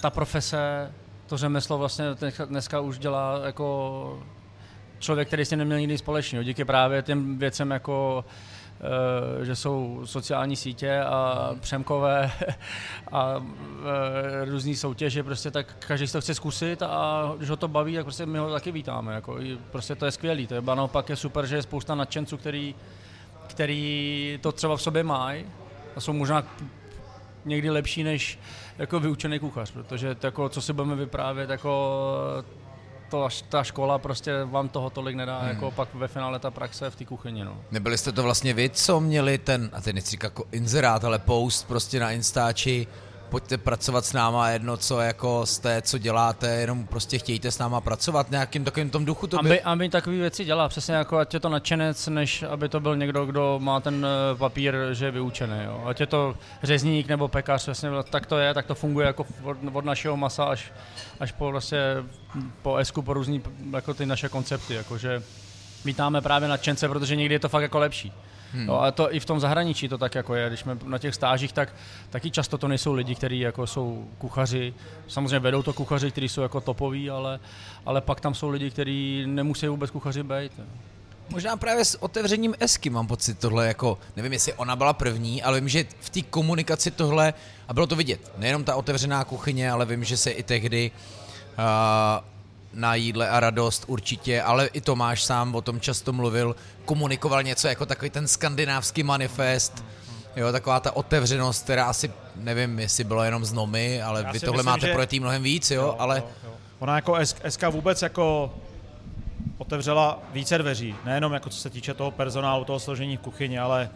ta 0.00 0.10
profese, 0.10 0.92
to 1.26 1.36
řemeslo 1.36 1.78
vlastně 1.78 2.04
dneska 2.48 2.80
už 2.80 2.98
dělá 2.98 3.40
jako 3.44 4.22
člověk, 4.98 5.28
který 5.28 5.44
s 5.44 5.48
tím 5.48 5.58
neměl 5.58 5.78
nikdy 5.78 5.98
společného. 5.98 6.42
Díky 6.42 6.64
právě 6.64 7.02
těm 7.02 7.38
věcem 7.38 7.70
jako 7.70 8.24
eh, 9.40 9.44
že 9.44 9.56
jsou 9.56 10.00
sociální 10.04 10.56
sítě 10.56 11.00
a 11.00 11.50
přemkové 11.60 12.30
a 13.12 13.44
eh, 14.42 14.44
různé 14.44 14.76
soutěže, 14.76 15.22
prostě 15.22 15.50
tak 15.50 15.76
každý 15.86 16.06
si 16.06 16.12
to 16.12 16.20
chce 16.20 16.34
zkusit 16.34 16.82
a 16.82 17.32
když 17.36 17.50
ho 17.50 17.56
to 17.56 17.68
baví, 17.68 17.94
tak 17.94 18.04
prostě 18.04 18.26
my 18.26 18.38
ho 18.38 18.50
taky 18.50 18.72
vítáme. 18.72 19.14
Jako, 19.14 19.38
prostě 19.70 19.94
to 19.94 20.04
je 20.04 20.10
skvělý. 20.10 20.46
To 20.46 20.54
je, 20.54 20.62
naopak 20.62 21.08
je 21.08 21.16
super, 21.16 21.46
že 21.46 21.56
je 21.56 21.62
spousta 21.62 21.94
nadšenců, 21.94 22.36
který, 22.36 22.74
který 23.46 24.38
to 24.42 24.52
třeba 24.52 24.76
v 24.76 24.82
sobě 24.82 25.02
mají 25.02 25.46
a 25.96 26.00
jsou 26.00 26.12
možná 26.12 26.44
někdy 27.44 27.70
lepší 27.70 28.02
než 28.02 28.38
jako 28.78 29.00
vyučený 29.00 29.38
kuchař, 29.38 29.70
protože 29.70 30.14
to, 30.14 30.26
jako, 30.26 30.48
co 30.48 30.62
si 30.62 30.72
budeme 30.72 30.96
vyprávět, 30.96 31.50
jako 31.50 32.00
to, 33.10 33.28
ta 33.48 33.64
škola 33.64 33.98
prostě 33.98 34.44
vám 34.44 34.68
toho 34.68 34.90
tolik 34.90 35.16
nedá, 35.16 35.38
hmm. 35.38 35.48
jako 35.48 35.70
pak 35.70 35.94
ve 35.94 36.08
finále 36.08 36.38
ta 36.38 36.50
praxe 36.50 36.90
v 36.90 36.96
té 36.96 37.04
kuchyni. 37.04 37.44
No. 37.44 37.56
Nebyli 37.70 37.98
jste 37.98 38.12
to 38.12 38.22
vlastně 38.22 38.54
vy, 38.54 38.70
co 38.70 39.00
měli 39.00 39.38
ten, 39.38 39.70
a 39.72 39.80
teď 39.80 39.94
nechci 39.94 40.16
jako 40.22 40.44
inzerát, 40.52 41.04
ale 41.04 41.18
post 41.18 41.68
prostě 41.68 42.00
na 42.00 42.10
Instači, 42.10 42.86
pojďte 43.28 43.58
pracovat 43.58 44.04
s 44.04 44.12
náma, 44.12 44.50
jedno 44.50 44.76
co 44.76 45.00
jako 45.00 45.46
jste, 45.46 45.82
co 45.82 45.98
děláte, 45.98 46.48
jenom 46.48 46.86
prostě 46.86 47.18
chtějte 47.18 47.50
s 47.50 47.58
náma 47.58 47.80
pracovat, 47.80 48.30
nějakým 48.30 48.64
takovým 48.64 48.90
tom 48.90 49.04
duchu 49.04 49.26
to 49.26 49.36
by... 49.36 49.48
Aby, 49.48 49.60
aby 49.60 49.88
takové 49.88 50.16
věci 50.16 50.44
dělá, 50.44 50.68
přesně 50.68 50.94
jako 50.94 51.18
ať 51.18 51.34
je 51.34 51.40
to 51.40 51.48
nadšenec, 51.48 52.06
než 52.08 52.42
aby 52.42 52.68
to 52.68 52.80
byl 52.80 52.96
někdo, 52.96 53.26
kdo 53.26 53.58
má 53.62 53.80
ten 53.80 54.06
eh, 54.06 54.36
papír, 54.36 54.76
že 54.92 55.04
je 55.04 55.10
vyučený. 55.10 55.64
Jo. 55.64 55.82
Ať 55.86 56.00
je 56.00 56.06
to 56.06 56.34
řezník 56.62 57.08
nebo 57.08 57.28
pekař, 57.28 57.62
přesně 57.62 57.90
tak 58.10 58.26
to 58.26 58.38
je, 58.38 58.54
tak 58.54 58.66
to 58.66 58.74
funguje 58.74 59.06
jako 59.06 59.26
od, 59.42 59.56
od 59.72 59.84
našeho 59.84 60.16
masa 60.16 60.44
až, 60.44 60.72
až 61.20 61.32
po, 61.32 61.50
vlastně, 61.50 61.78
po 62.62 62.76
esku, 62.76 63.02
po 63.02 63.12
různý 63.12 63.42
jako 63.72 63.94
ty 63.94 64.06
naše 64.06 64.28
koncepty, 64.28 64.74
jakože 64.74 65.22
vítáme 65.84 66.20
právě 66.20 66.48
nadšence, 66.48 66.88
protože 66.88 67.16
někdy 67.16 67.34
je 67.34 67.38
to 67.38 67.48
fakt 67.48 67.62
jako 67.62 67.78
lepší. 67.78 68.12
Hmm. 68.52 68.66
No, 68.66 68.82
a 68.82 68.90
to 68.90 69.14
i 69.14 69.20
v 69.20 69.24
tom 69.24 69.40
zahraničí 69.40 69.88
to 69.88 69.98
tak 69.98 70.14
jako 70.14 70.34
je. 70.34 70.48
Když 70.48 70.60
jsme 70.60 70.78
na 70.84 70.98
těch 70.98 71.14
stážích, 71.14 71.52
tak 71.52 71.74
taky 72.10 72.30
často 72.30 72.58
to 72.58 72.68
nejsou 72.68 72.92
lidi, 72.92 73.14
kteří 73.14 73.40
jako 73.40 73.66
jsou 73.66 74.08
kuchaři. 74.18 74.74
Samozřejmě 75.08 75.38
vedou 75.38 75.62
to 75.62 75.72
kuchaři, 75.72 76.10
kteří 76.10 76.28
jsou 76.28 76.40
jako 76.40 76.60
topoví, 76.60 77.10
ale, 77.10 77.40
ale 77.86 78.00
pak 78.00 78.20
tam 78.20 78.34
jsou 78.34 78.48
lidi, 78.48 78.70
kteří 78.70 79.24
nemusí 79.26 79.68
vůbec 79.68 79.90
kuchaři 79.90 80.22
být. 80.22 80.52
Možná 81.30 81.56
právě 81.56 81.84
s 81.84 82.02
otevřením 82.02 82.54
Esky 82.60 82.90
mám 82.90 83.06
pocit 83.06 83.38
tohle 83.38 83.66
jako, 83.66 83.98
nevím 84.16 84.32
jestli 84.32 84.52
ona 84.52 84.76
byla 84.76 84.92
první, 84.92 85.42
ale 85.42 85.60
vím, 85.60 85.68
že 85.68 85.84
v 86.00 86.10
té 86.10 86.22
komunikaci 86.22 86.90
tohle, 86.90 87.34
a 87.68 87.74
bylo 87.74 87.86
to 87.86 87.96
vidět, 87.96 88.32
nejenom 88.38 88.64
ta 88.64 88.76
otevřená 88.76 89.24
kuchyně, 89.24 89.70
ale 89.70 89.86
vím, 89.86 90.04
že 90.04 90.16
se 90.16 90.30
i 90.30 90.42
tehdy 90.42 90.90
uh, 91.58 91.64
na 92.72 92.94
jídle 92.94 93.28
a 93.28 93.40
radost 93.40 93.84
určitě, 93.86 94.42
ale 94.42 94.66
i 94.66 94.80
Tomáš 94.80 95.22
sám 95.22 95.54
o 95.54 95.60
tom 95.60 95.80
často 95.80 96.12
mluvil, 96.12 96.56
komunikoval 96.84 97.42
něco 97.42 97.68
jako 97.68 97.86
takový 97.86 98.10
ten 98.10 98.28
skandinávský 98.28 99.02
manifest, 99.02 99.84
jo, 100.36 100.52
taková 100.52 100.80
ta 100.80 100.96
otevřenost, 100.96 101.64
která 101.64 101.84
asi, 101.84 102.12
nevím, 102.36 102.78
jestli 102.78 103.04
bylo 103.04 103.22
jenom 103.24 103.44
z 103.44 103.52
Nomy, 103.52 104.02
ale 104.02 104.22
Já 104.22 104.32
vy 104.32 104.40
tohle 104.40 104.56
myslím, 104.56 104.66
máte 104.66 104.86
že... 104.86 104.92
projetý 104.92 105.20
mnohem 105.20 105.42
víc, 105.42 105.70
jo, 105.70 105.82
jo 105.82 105.96
ale... 105.98 106.16
Jo, 106.16 106.24
jo. 106.44 106.50
Ona 106.78 106.94
jako 106.94 107.16
SK 107.48 107.62
vůbec 107.70 108.02
jako 108.02 108.54
otevřela 109.58 110.18
více 110.32 110.58
dveří, 110.58 110.94
nejenom 111.04 111.32
jako 111.32 111.50
co 111.50 111.58
se 111.58 111.70
týče 111.70 111.94
toho 111.94 112.10
personálu, 112.10 112.64
toho 112.64 112.80
složení 112.80 113.16
v 113.16 113.20
kuchyni, 113.20 113.58
ale 113.58 113.90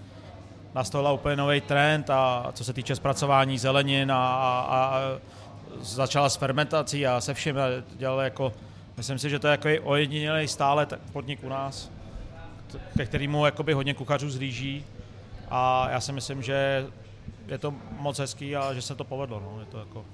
nastala 0.74 1.12
úplně 1.12 1.36
nový 1.36 1.60
trend 1.60 2.10
a 2.10 2.50
co 2.52 2.64
se 2.64 2.72
týče 2.72 2.96
zpracování 2.96 3.58
zelenin 3.58 4.12
a, 4.12 4.16
a, 4.16 4.62
a 4.68 5.00
začala 5.80 6.28
s 6.28 6.36
fermentací 6.36 7.06
a 7.06 7.20
se 7.20 7.34
vším 7.34 7.56
dělal 7.96 8.20
jako, 8.20 8.52
myslím 8.96 9.18
si, 9.18 9.30
že 9.30 9.38
to 9.38 9.46
je 9.46 9.50
jako 9.50 9.68
ojedinělý 9.82 10.48
stále 10.48 10.86
podnik 11.12 11.44
u 11.44 11.48
nás, 11.48 11.90
ke 12.96 13.06
kterému 13.06 13.44
jakoby 13.44 13.72
hodně 13.72 13.94
kuchařů 13.94 14.30
zlíží 14.30 14.84
a 15.50 15.88
já 15.90 16.00
si 16.00 16.12
myslím, 16.12 16.42
že 16.42 16.86
je 17.48 17.58
to 17.58 17.74
moc 17.98 18.18
hezký 18.18 18.56
a 18.56 18.74
že 18.74 18.82
se 18.82 18.94
to 18.94 19.04
povedlo. 19.04 19.40
No. 19.40 19.60
Je 19.60 19.66
to 19.66 19.78
jako... 19.78 20.04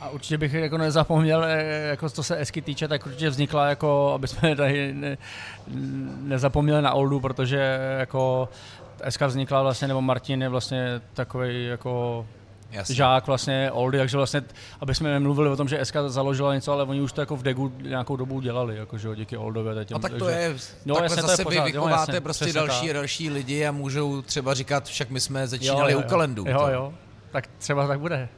A 0.00 0.08
určitě 0.08 0.38
bych 0.38 0.54
jako 0.54 0.78
nezapomněl, 0.78 1.44
eh, 1.44 1.86
jako 1.88 2.10
co 2.10 2.22
se 2.22 2.40
Esky 2.40 2.62
týče, 2.62 2.88
tak 2.88 3.06
určitě 3.06 3.30
vznikla 3.30 3.68
jako, 3.68 4.12
aby 4.12 4.28
jsme 4.28 4.56
tady 4.56 4.92
ne, 4.92 5.18
nezapomněli 6.20 6.82
na 6.82 6.92
Oldu, 6.92 7.20
protože 7.20 7.78
jako 7.98 8.48
Eska 9.00 9.26
vznikla 9.26 9.62
vlastně, 9.62 9.88
nebo 9.88 10.02
Martin 10.02 10.42
je 10.42 10.48
vlastně 10.48 11.00
takový 11.14 11.66
jako 11.66 12.26
Jasně. 12.70 12.94
žák 12.94 13.26
vlastně 13.26 13.70
Oldy, 13.72 13.98
takže 13.98 14.16
vlastně, 14.16 14.42
aby 14.80 14.94
jsme 14.94 15.20
mluvili 15.20 15.50
o 15.50 15.56
tom, 15.56 15.68
že 15.68 15.84
SK 15.84 15.96
založila 16.06 16.54
něco, 16.54 16.72
ale 16.72 16.84
oni 16.84 17.00
už 17.00 17.12
to 17.12 17.20
jako 17.20 17.36
v 17.36 17.42
Degu 17.42 17.72
nějakou 17.82 18.16
dobu 18.16 18.40
dělali, 18.40 18.76
jako, 18.76 18.98
že 18.98 19.08
díky 19.16 19.36
Oldové. 19.36 19.74
Teď, 19.74 19.90
no 19.90 19.98
tak 19.98 20.12
to 20.14 20.28
je, 20.28 20.56
no, 20.84 20.96
jasně, 21.02 21.22
zase 21.22 21.36
to 21.36 21.40
je 21.40 21.44
pořád, 21.44 21.64
vy 21.64 21.72
vychováte 21.72 21.94
jo, 21.94 22.00
jasně, 22.00 22.20
prostě 22.20 22.52
další 22.52 22.86
tak. 22.86 22.94
další 22.94 23.30
lidi 23.30 23.66
a 23.66 23.72
můžou 23.72 24.22
třeba 24.22 24.54
říkat, 24.54 24.84
však 24.86 25.10
my 25.10 25.20
jsme 25.20 25.46
začínali 25.46 25.92
jo, 25.92 25.98
jo, 25.98 26.04
u 26.06 26.08
kalendu. 26.08 26.44
Jo, 26.48 26.66
jo, 26.72 26.94
tak 27.30 27.48
třeba 27.58 27.86
tak 27.86 28.00
bude. 28.00 28.28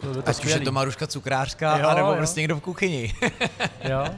To, 0.00 0.22
to 0.22 0.28
Ať 0.28 0.44
už 0.44 0.50
je 0.50 0.60
to 0.60 0.72
Maruška 0.72 1.06
cukrářka, 1.06 1.78
jo, 1.78 1.88
anebo 1.88 2.08
jo. 2.08 2.16
prostě 2.16 2.40
někdo 2.40 2.56
v 2.56 2.60
kuchyni. 2.60 3.14
jo. 3.84 4.04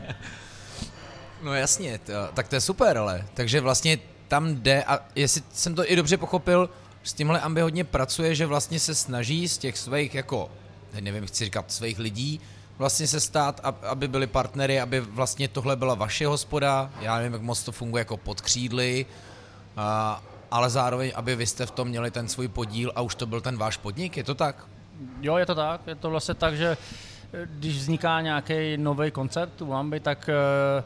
No 1.42 1.54
jasně, 1.54 1.98
to, 1.98 2.12
tak 2.34 2.48
to 2.48 2.54
je 2.54 2.60
super, 2.60 2.98
ale. 2.98 3.24
Takže 3.34 3.60
vlastně 3.60 3.98
tam 4.28 4.54
jde, 4.54 4.84
a 4.84 4.98
jestli 5.14 5.42
jsem 5.52 5.74
to 5.74 5.92
i 5.92 5.96
dobře 5.96 6.16
pochopil, 6.16 6.70
s 7.02 7.12
tímhle 7.12 7.40
Ambi 7.40 7.60
hodně 7.60 7.84
pracuje, 7.84 8.34
že 8.34 8.46
vlastně 8.46 8.80
se 8.80 8.94
snaží 8.94 9.48
z 9.48 9.58
těch 9.58 9.78
svých 9.78 10.14
jako, 10.14 10.50
nevím, 11.00 11.26
chci 11.26 11.44
říkat, 11.44 11.72
svých 11.72 11.98
lidí, 11.98 12.40
vlastně 12.78 13.06
se 13.06 13.20
stát, 13.20 13.60
aby 13.82 14.08
byli 14.08 14.26
partnery, 14.26 14.80
aby 14.80 15.00
vlastně 15.00 15.48
tohle 15.48 15.76
byla 15.76 15.94
vaše 15.94 16.26
hospoda, 16.26 16.90
já 17.00 17.16
nevím, 17.16 17.32
jak 17.32 17.42
moc 17.42 17.62
to 17.62 17.72
funguje 17.72 18.00
jako 18.00 18.16
pod 18.16 18.40
křídly, 18.40 19.06
a, 19.76 20.22
ale 20.50 20.70
zároveň, 20.70 21.12
aby 21.14 21.36
vy 21.36 21.46
jste 21.46 21.66
v 21.66 21.70
tom 21.70 21.88
měli 21.88 22.10
ten 22.10 22.28
svůj 22.28 22.48
podíl 22.48 22.92
a 22.94 23.00
už 23.00 23.14
to 23.14 23.26
byl 23.26 23.40
ten 23.40 23.56
váš 23.56 23.76
podnik, 23.76 24.16
je 24.16 24.24
to 24.24 24.34
tak? 24.34 24.66
Jo, 25.20 25.36
je 25.36 25.46
to 25.46 25.54
tak, 25.54 25.80
je 25.86 25.94
to 25.94 26.10
vlastně 26.10 26.34
tak, 26.34 26.56
že 26.56 26.76
eh, 27.32 27.46
když 27.46 27.76
vzniká 27.76 28.20
nějaký 28.20 28.76
nový 28.76 29.10
koncept 29.10 29.62
u 29.62 29.74
Ambi, 29.74 30.00
tak 30.00 30.30
uh, 30.30 30.84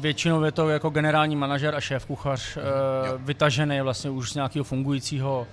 Většinou 0.00 0.42
je 0.42 0.52
to 0.52 0.68
jako 0.68 0.90
generální 0.90 1.36
manažer 1.36 1.74
a 1.74 1.80
šéf 1.80 2.06
kuchař 2.06 2.56
mm, 2.56 2.62
vytažený 3.24 3.80
vlastně 3.80 4.10
už 4.10 4.30
z 4.30 4.34
nějakého 4.34 4.64
fungujícího 4.64 5.46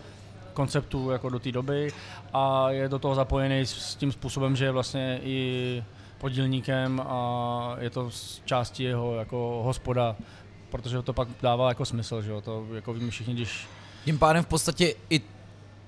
konceptu 0.53 1.11
jako 1.11 1.29
do 1.29 1.39
té 1.39 1.51
doby 1.51 1.91
a 2.33 2.69
je 2.69 2.89
do 2.89 2.99
toho 2.99 3.15
zapojený 3.15 3.65
s 3.65 3.95
tím 3.95 4.11
způsobem, 4.11 4.55
že 4.55 4.65
je 4.65 4.71
vlastně 4.71 5.19
i 5.23 5.83
podílníkem 6.17 7.01
a 7.05 7.75
je 7.79 7.89
to 7.89 8.11
z 8.11 8.41
části 8.45 8.83
jeho 8.83 9.15
jako 9.15 9.61
hospoda, 9.65 10.15
protože 10.69 11.01
to 11.01 11.13
pak 11.13 11.27
dává 11.41 11.69
jako 11.69 11.85
smysl, 11.85 12.21
že 12.21 12.31
jo, 12.31 12.41
to 12.41 12.65
jako 12.73 12.93
víme 12.93 13.11
všichni, 13.11 13.33
když... 13.33 13.67
Tím 14.05 14.19
pádem 14.19 14.43
v 14.43 14.47
podstatě 14.47 14.93
i 15.09 15.21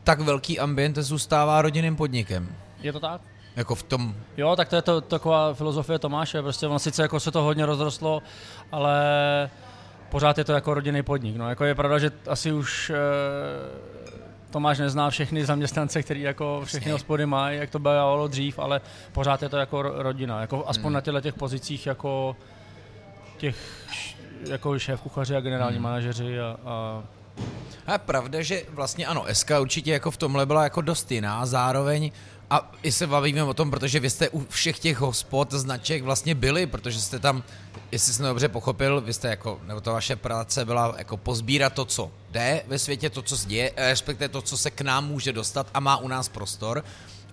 tak 0.04 0.20
velký 0.20 0.60
ambient 0.60 0.98
zůstává 0.98 1.62
rodinným 1.62 1.96
podnikem. 1.96 2.56
Je 2.82 2.94
to 2.94 3.00
tak? 3.00 3.22
Jako 3.56 3.76
v 3.76 3.84
tom... 3.84 4.16
Jo, 4.38 4.56
tak 4.56 4.70
to 4.70 4.76
je 4.76 4.82
to, 4.82 5.02
taková 5.02 5.54
filozofie 5.54 6.00
Tomáše, 6.00 6.42
prostě 6.42 6.68
on 6.68 6.80
sice 6.80 7.02
jako 7.02 7.20
se 7.20 7.32
to 7.32 7.42
hodně 7.42 7.66
rozrostlo, 7.66 8.22
ale 8.72 9.00
pořád 10.10 10.38
je 10.38 10.44
to 10.44 10.54
jako 10.54 10.74
rodinný 10.74 11.04
podnik. 11.04 11.36
No, 11.36 11.50
jako 11.50 11.66
je 11.66 11.76
pravda, 11.76 12.00
že 12.00 12.12
asi 12.28 12.52
už 12.52 12.90
e, 12.90 12.96
Tomáš 14.50 14.80
nezná 14.80 15.10
všechny 15.10 15.46
zaměstnance, 15.46 16.04
který 16.04 16.22
jako 16.22 16.62
všechny 16.66 16.92
hospody 16.92 17.26
mají, 17.26 17.60
jak 17.60 17.70
to 17.70 17.80
bylo 17.80 18.28
dřív, 18.28 18.60
ale 18.60 18.82
pořád 19.12 19.44
je 19.44 19.50
to 19.50 19.58
jako 19.58 19.82
rodina. 19.82 20.42
Jako 20.42 20.64
aspoň 20.68 20.86
hmm. 20.86 20.94
na 20.94 21.02
těchto 21.02 21.22
těch 21.22 21.34
pozicích 21.34 21.86
jako 21.86 22.36
těch 23.38 23.58
jako 24.50 24.80
šéf 24.80 25.02
kuchaři 25.02 25.36
a 25.36 25.42
generální 25.42 25.78
hmm. 25.78 25.84
manažeři 25.84 26.40
a, 26.40 26.58
a 26.66 27.04
a 27.86 27.92
je 27.92 27.98
pravda, 27.98 28.42
že 28.42 28.62
vlastně 28.70 29.06
ano, 29.06 29.26
SK 29.34 29.52
určitě 29.62 29.92
jako 29.92 30.12
v 30.12 30.18
tomhle 30.18 30.46
byla 30.46 30.64
jako 30.64 30.82
dost 30.82 31.12
jiná, 31.12 31.46
zároveň 31.46 32.12
a 32.50 32.72
i 32.84 32.92
se 32.92 33.08
bavíme 33.08 33.44
o 33.44 33.54
tom, 33.54 33.72
protože 33.72 34.00
vy 34.00 34.10
jste 34.10 34.30
u 34.30 34.46
všech 34.50 34.80
těch 34.80 34.98
hospod 34.98 35.52
značek 35.52 36.04
vlastně 36.04 36.36
byli, 36.36 36.68
protože 36.68 37.02
jste 37.02 37.20
tam, 37.20 37.44
jestli 37.92 38.14
jsem 38.14 38.26
dobře 38.26 38.50
pochopil, 38.50 39.02
vy 39.02 39.14
jste 39.14 39.28
jako, 39.28 39.60
nebo 39.64 39.82
to 39.82 39.94
vaše 39.94 40.16
práce 40.16 40.66
byla 40.66 40.96
jako 40.98 41.18
pozbírat 41.18 41.74
to, 41.74 41.86
co 41.86 42.12
jde 42.32 42.64
ve 42.68 42.80
světě, 42.80 43.10
to, 43.10 43.22
co 43.22 43.38
se 43.38 43.48
děje, 43.48 43.72
respektive 43.78 44.30
to, 44.30 44.42
co 44.42 44.58
se 44.58 44.72
k 44.72 44.82
nám 44.82 45.08
může 45.08 45.34
dostat 45.34 45.68
a 45.74 45.80
má 45.80 45.98
u 45.98 46.08
nás 46.08 46.30
prostor 46.30 46.84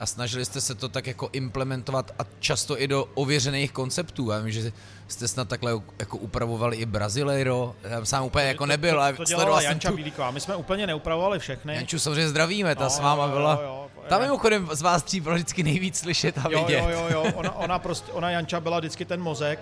a 0.01 0.07
snažili 0.07 0.45
jste 0.45 0.61
se 0.61 0.75
to 0.75 0.89
tak 0.89 1.07
jako 1.07 1.29
implementovat 1.33 2.15
a 2.19 2.23
často 2.41 2.83
i 2.83 2.89
do 2.89 3.05
ověřených 3.15 3.73
konceptů. 3.73 4.31
Já 4.31 4.39
vím, 4.39 4.53
že 4.53 4.73
jste 5.09 5.29
snad 5.29 5.49
takhle 5.49 5.73
jako 5.99 6.17
upravovali 6.17 6.77
i 6.77 6.87
Brazileiro, 6.87 7.75
já 7.83 8.05
sám 8.05 8.25
úplně 8.25 8.45
jako 8.45 8.67
nebyl, 8.67 9.01
ale 9.01 9.13
to, 9.13 9.17
to 9.17 9.25
dělala 9.25 9.63
Janča 9.63 9.91
tu... 9.91 9.97
Bílíková, 9.97 10.31
my 10.31 10.41
jsme 10.41 10.57
úplně 10.57 10.87
neupravovali 10.87 11.39
všechny. 11.39 11.75
Janču 11.75 11.99
samozřejmě 11.99 12.29
zdravíme, 12.29 12.75
ta 12.75 12.85
no, 12.85 12.91
s 12.91 12.99
váma 12.99 13.25
jo, 13.25 13.33
byla, 13.33 13.53
jo, 13.53 13.61
jo. 13.63 13.90
Tam 14.09 14.21
mimochodem 14.21 14.69
z 14.73 14.83
vás 14.83 15.03
tří 15.03 15.21
bylo 15.21 15.35
vždycky 15.35 15.63
nejvíc 15.63 15.99
slyšet 15.99 16.39
a 16.39 16.49
vidět. 16.49 16.79
Jo, 16.79 16.89
jo, 16.89 17.07
jo, 17.11 17.33
ona, 17.35 17.57
ona, 17.57 17.79
prostě, 17.79 18.13
ona 18.13 18.31
Janča 18.31 18.61
byla 18.61 18.79
vždycky 18.79 19.05
ten 19.05 19.21
mozek 19.21 19.61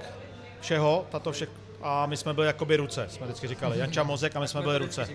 všeho, 0.60 1.06
tato 1.10 1.32
vše, 1.32 1.46
a 1.82 2.06
my 2.06 2.16
jsme 2.16 2.34
byli 2.34 2.46
jakoby 2.46 2.76
ruce, 2.76 3.06
jsme 3.08 3.26
vždycky 3.26 3.48
říkali. 3.48 3.78
Janča 3.78 4.02
mozek 4.02 4.36
a 4.36 4.40
my 4.40 4.48
jsme 4.48 4.62
byli 4.62 4.78
ruce. 4.78 5.08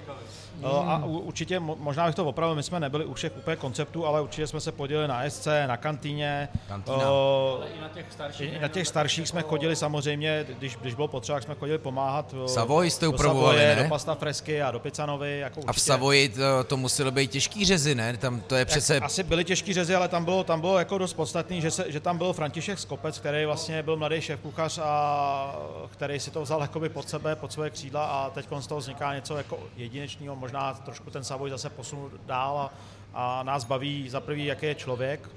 A 0.63 1.01
určitě, 1.05 1.59
možná 1.59 2.05
bych 2.05 2.15
to 2.15 2.25
opravil, 2.25 2.55
my 2.55 2.63
jsme 2.63 2.79
nebyli 2.79 3.05
u 3.05 3.13
všech 3.13 3.37
úplně 3.37 3.55
konceptů, 3.55 4.05
ale 4.05 4.21
určitě 4.21 4.47
jsme 4.47 4.59
se 4.59 4.71
podělili 4.71 5.07
na 5.07 5.29
SC, 5.29 5.47
na 5.67 5.77
kantýně. 5.77 6.49
O, 6.85 7.59
I 7.77 7.81
na 7.81 7.89
těch 7.89 8.05
starších. 8.11 8.53
I 8.53 8.59
na 8.59 8.67
těch 8.67 8.87
starších 8.87 9.27
jsme 9.27 9.41
chodili 9.41 9.75
samozřejmě, 9.75 10.45
když, 10.57 10.75
když 10.75 10.95
bylo 10.95 11.07
potřeba, 11.07 11.41
jsme 11.41 11.55
chodili 11.55 11.77
pomáhat. 11.77 12.35
Savoy 12.45 12.89
jste 12.89 13.07
upravovali, 13.07 13.57
ne? 13.57 13.83
Do 13.83 13.89
Pasta 13.89 14.15
Fresky 14.15 14.61
a 14.61 14.71
do 14.71 14.79
Picanovy. 14.79 15.39
Jako 15.39 15.61
a 15.67 15.73
v 15.73 15.81
Savoji 15.81 16.29
to, 16.29 16.63
to 16.63 16.77
muselo 16.77 17.11
být 17.11 17.31
těžký 17.31 17.65
řezy, 17.65 17.95
ne? 17.95 18.17
Tam 18.17 18.39
to 18.39 18.55
je 18.55 18.65
přece... 18.65 18.93
Tak 18.93 19.03
asi 19.03 19.23
byly 19.23 19.45
těžký 19.45 19.73
řezy, 19.73 19.95
ale 19.95 20.07
tam 20.07 20.25
bylo, 20.25 20.43
tam 20.43 20.61
bylo 20.61 20.79
jako 20.79 20.97
dost 20.97 21.13
podstatný, 21.13 21.61
že, 21.61 21.71
se, 21.71 21.91
že 21.91 21.99
tam 21.99 22.17
byl 22.17 22.33
František 22.33 22.79
Skopec, 22.79 23.19
který 23.19 23.45
vlastně 23.45 23.83
byl 23.83 23.97
mladý 23.97 24.21
šéf 24.21 24.39
kuchař 24.39 24.79
a 24.83 25.55
který 25.89 26.19
si 26.19 26.31
to 26.31 26.41
vzal 26.41 26.52
jakoby 26.61 26.89
pod 26.89 27.09
sebe, 27.09 27.35
pod 27.35 27.53
svoje 27.53 27.69
křídla 27.69 28.05
a 28.05 28.29
teď 28.29 28.47
z 28.59 28.67
toho 28.67 28.79
vzniká 28.79 29.15
něco 29.15 29.37
jako 29.37 29.59
jedinečného, 29.75 30.35
možná 30.35 30.73
trošku 30.73 31.09
ten 31.09 31.23
Savoy 31.23 31.49
zase 31.49 31.69
posunul 31.69 32.11
dál 32.25 32.57
a, 32.57 32.71
a 33.13 33.43
nás 33.43 33.63
baví 33.63 34.09
za 34.09 34.19
prvý, 34.19 34.45
jaký 34.45 34.65
je 34.65 34.75
člověk. 34.75 35.29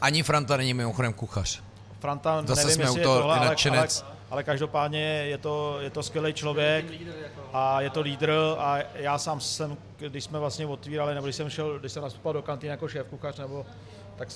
Ani 0.00 0.22
Franta 0.22 0.56
není 0.56 0.74
mimochodem 0.74 1.12
kuchař. 1.12 1.62
Franta, 2.00 2.42
zase 2.46 2.60
nevím, 2.60 2.74
jsme 2.74 2.84
jestli 2.84 3.00
je 3.00 3.04
tohle, 3.04 3.38
ale, 3.38 3.56
ale, 3.70 3.88
ale 4.30 4.44
každopádně 4.44 5.00
je 5.02 5.38
to, 5.38 5.78
je 5.80 5.90
to 5.90 6.02
skvělý 6.02 6.32
člověk 6.32 6.86
a 7.52 7.80
je 7.80 7.90
to 7.90 8.00
lídr 8.00 8.32
a 8.58 8.78
já 8.94 9.18
sám 9.18 9.40
jsem, 9.40 9.76
když 9.96 10.24
jsme 10.24 10.38
vlastně 10.38 10.66
otvírali, 10.66 11.14
nebo 11.14 11.26
když 11.26 11.36
jsem 11.36 11.50
šel, 11.50 11.78
když 11.78 11.92
jsem 11.92 12.02
nastupoval 12.02 12.32
do 12.32 12.42
kantýny 12.42 12.70
jako 12.70 12.88
šéf 12.88 13.06
kuchař, 13.06 13.38
nebo 13.38 13.66
tak, 14.16 14.28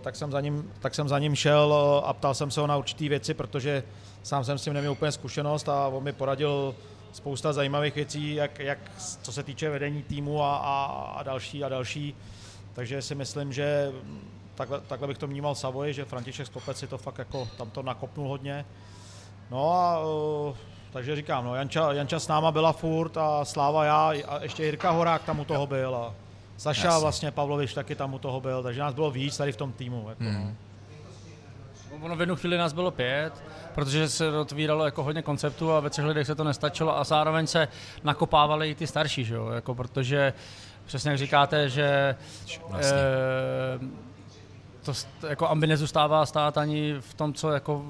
tak, 0.00 0.16
jsem 0.16 0.30
za 0.30 0.40
ním, 0.40 0.72
tak 0.80 0.94
jsem 0.94 1.08
za 1.08 1.18
ním 1.18 1.34
šel 1.34 1.74
a 2.04 2.12
ptal 2.12 2.34
jsem 2.34 2.50
se 2.50 2.60
ho 2.60 2.66
na 2.66 2.76
určité 2.76 3.08
věci, 3.08 3.34
protože 3.34 3.82
sám 4.22 4.44
jsem 4.44 4.58
s 4.58 4.64
tím 4.64 4.72
neměl 4.72 4.92
úplně 4.92 5.12
zkušenost 5.12 5.68
a 5.68 5.88
on 5.88 6.02
mi 6.02 6.12
poradil 6.12 6.74
spousta 7.12 7.52
zajímavých 7.52 7.94
věcí, 7.94 8.34
jak, 8.34 8.58
jak 8.58 8.78
co 9.22 9.32
se 9.32 9.42
týče 9.42 9.70
vedení 9.70 10.02
týmu 10.02 10.42
a, 10.42 10.56
a, 10.56 10.84
a 11.16 11.22
další 11.22 11.64
a 11.64 11.68
další. 11.68 12.14
Takže 12.72 13.02
si 13.02 13.14
myslím, 13.14 13.52
že 13.52 13.92
takhle, 14.54 14.80
takhle 14.80 15.08
bych 15.08 15.18
to 15.18 15.26
vnímal 15.26 15.54
Savoy, 15.54 15.92
že 15.92 16.04
František 16.04 16.46
Skopec 16.46 16.78
si 16.78 16.86
to 16.86 16.98
fakt 16.98 17.18
jako 17.18 17.48
tam 17.58 17.70
to 17.70 17.82
nakopnul 17.82 18.28
hodně. 18.28 18.66
No 19.50 19.72
a 19.72 20.00
takže 20.92 21.16
říkám, 21.16 21.44
no 21.44 21.54
Janča, 21.54 21.92
Janča 21.92 22.20
s 22.20 22.28
náma 22.28 22.52
byla 22.52 22.72
furt 22.72 23.16
a 23.16 23.44
Sláva 23.44 23.84
já 23.84 24.12
a 24.28 24.42
ještě 24.42 24.64
Jirka 24.64 24.90
Horák 24.90 25.24
tam 25.24 25.40
u 25.40 25.44
toho 25.44 25.66
byl 25.66 25.96
a 25.96 26.14
Saša 26.56 26.86
Jasně. 26.86 27.00
vlastně 27.00 27.30
Pavlovič 27.30 27.74
taky 27.74 27.94
tam 27.94 28.14
u 28.14 28.18
toho 28.18 28.40
byl, 28.40 28.62
takže 28.62 28.80
nás 28.80 28.94
bylo 28.94 29.10
víc 29.10 29.36
tady 29.36 29.52
v 29.52 29.56
tom 29.56 29.72
týmu. 29.72 30.08
Jako, 30.08 30.24
hmm. 30.24 30.34
no. 30.34 30.54
Ono 32.00 32.16
v 32.16 32.20
jednu 32.20 32.36
chvíli 32.36 32.58
nás 32.58 32.72
bylo 32.72 32.90
pět, 32.90 33.44
protože 33.74 34.08
se 34.08 34.38
otvíralo 34.38 34.84
jako 34.84 35.02
hodně 35.02 35.22
konceptů 35.22 35.72
a 35.72 35.80
ve 35.80 35.90
třech 35.90 36.04
lidech 36.04 36.26
se 36.26 36.34
to 36.34 36.44
nestačilo 36.44 36.98
a 36.98 37.04
zároveň 37.04 37.46
se 37.46 37.68
nakopávali 38.04 38.70
i 38.70 38.74
ty 38.74 38.86
starší, 38.86 39.24
že 39.24 39.34
jo? 39.34 39.48
Jako 39.48 39.74
protože 39.74 40.32
přesně 40.86 41.10
jak 41.10 41.18
říkáte, 41.18 41.68
že 41.68 42.16
vlastně. 42.68 42.98
e, 43.78 44.06
to 44.82 44.92
jako 45.28 45.48
ambi 45.48 45.66
nezůstává 45.66 46.26
stát 46.26 46.58
ani 46.58 46.94
v 47.00 47.14
tom, 47.14 47.34
co 47.34 47.50
jako 47.50 47.84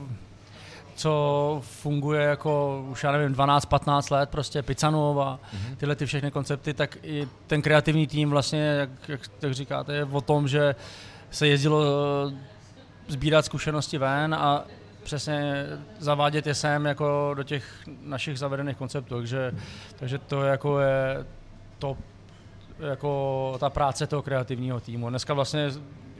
co 0.96 1.60
funguje 1.64 2.22
jako 2.22 2.84
už 2.90 3.04
já 3.04 3.12
nevím 3.12 3.34
12-15 3.34 4.12
let, 4.12 4.30
prostě 4.30 4.62
Pizzanov 4.62 5.18
a 5.18 5.38
mm-hmm. 5.38 5.76
tyhle 5.76 5.96
ty 5.96 6.06
všechny 6.06 6.30
koncepty, 6.30 6.74
tak 6.74 6.96
i 7.02 7.28
ten 7.46 7.62
kreativní 7.62 8.06
tým 8.06 8.30
vlastně, 8.30 8.60
jak, 8.60 8.90
jak, 9.08 9.20
jak 9.42 9.54
říkáte, 9.54 9.94
je 9.94 10.04
o 10.04 10.20
tom, 10.20 10.48
že 10.48 10.74
se 11.30 11.48
jezdilo 11.48 11.84
sbírat 13.08 13.44
zkušenosti 13.44 13.98
ven 13.98 14.34
a 14.34 14.64
přesně 15.02 15.66
zavádět 15.98 16.46
je 16.46 16.54
sem 16.54 16.86
jako 16.86 17.34
do 17.36 17.42
těch 17.42 17.64
našich 18.02 18.38
zavedených 18.38 18.76
konceptů, 18.76 19.14
takže, 19.14 19.52
takže 19.96 20.18
to 20.18 20.42
jako 20.42 20.80
je 20.80 21.26
to 21.78 21.96
jako 22.78 23.56
ta 23.60 23.70
práce 23.70 24.06
toho 24.06 24.22
kreativního 24.22 24.80
týmu. 24.80 25.10
Dneska 25.10 25.34
vlastně 25.34 25.70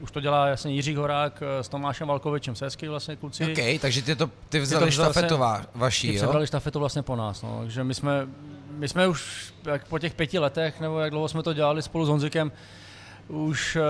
už 0.01 0.11
to 0.11 0.19
dělá 0.19 0.47
jasně 0.47 0.73
Jiří 0.73 0.95
Horák 0.95 1.43
eh, 1.59 1.63
s 1.63 1.69
Tomášem 1.69 2.07
Valkovičem 2.07 2.55
Sesky 2.55 2.87
vlastně 2.87 3.15
kluci. 3.15 3.51
OK, 3.51 3.81
takže 3.81 4.01
ty, 4.01 4.15
to, 4.15 4.29
ty 4.49 4.59
vzali 4.59 4.85
ty 4.85 4.91
štafetu 4.91 5.37
vlastně, 5.37 5.67
vaší, 5.75 6.07
ty 6.07 6.15
jo? 6.15 6.29
vzali 6.29 6.47
štafetu 6.47 6.79
vlastně 6.79 7.01
po 7.01 7.15
nás, 7.15 7.41
no. 7.41 7.59
Takže 7.59 7.83
my 7.83 7.93
jsme, 7.93 8.27
my 8.69 8.87
jsme 8.87 9.07
už 9.07 9.53
jak 9.65 9.87
po 9.87 9.99
těch 9.99 10.13
pěti 10.13 10.39
letech, 10.39 10.79
nebo 10.79 10.99
jak 10.99 11.11
dlouho 11.11 11.27
jsme 11.27 11.43
to 11.43 11.53
dělali 11.53 11.81
spolu 11.81 12.05
s 12.05 12.09
Honzikem, 12.09 12.51
už 13.27 13.75
uh, 13.75 13.81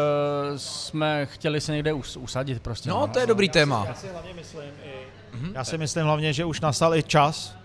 jsme 0.57 1.25
chtěli 1.25 1.61
se 1.61 1.71
někde 1.71 1.93
us, 1.93 2.17
usadit 2.17 2.61
prostě. 2.61 2.89
No, 2.89 2.99
no. 2.99 3.07
to 3.07 3.19
je 3.19 3.25
dobrý 3.25 3.47
já 3.47 3.53
téma. 3.53 3.81
Si, 3.83 3.87
já 3.87 3.93
si 3.93 4.07
hlavně 4.07 4.33
myslím 4.33 4.71
i, 4.83 4.91
mm-hmm. 5.37 5.51
já 5.53 5.63
si 5.63 5.77
myslím 5.77 6.05
hlavně, 6.05 6.33
že 6.33 6.45
už 6.45 6.61
nastal 6.61 6.95
i 6.95 7.03
čas, 7.03 7.55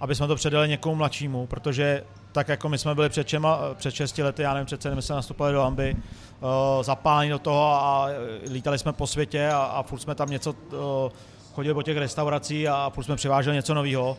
aby 0.00 0.14
jsme 0.14 0.26
to 0.26 0.36
předali 0.36 0.68
někomu 0.68 0.94
mladšímu, 0.94 1.46
protože 1.46 2.04
tak 2.32 2.48
jako 2.48 2.68
my 2.68 2.78
jsme 2.78 2.94
byli 2.94 3.08
před, 3.08 3.28
čema, 3.28 3.58
před 3.74 3.94
6 3.94 4.18
lety, 4.18 4.42
já 4.42 4.54
nevím, 4.54 4.66
přece 4.66 4.94
my 4.94 5.02
jsme 5.02 5.14
nastupovali 5.14 5.54
do 5.54 5.62
Amby, 5.62 5.96
uh, 5.96 6.82
zapálení 6.82 7.30
do 7.30 7.38
toho 7.38 7.72
a 7.72 8.08
lítali 8.50 8.78
jsme 8.78 8.92
po 8.92 9.06
světě 9.06 9.48
a, 9.48 9.58
a 9.58 9.82
furt 9.82 9.98
jsme 9.98 10.14
tam 10.14 10.30
něco, 10.30 10.50
uh, 10.50 11.12
chodili 11.54 11.74
po 11.74 11.82
těch 11.82 11.96
restauracích 11.96 12.66
a 12.68 12.90
furt 12.90 13.04
jsme 13.04 13.16
přiváželi 13.16 13.56
něco 13.56 13.74
nového 13.74 14.16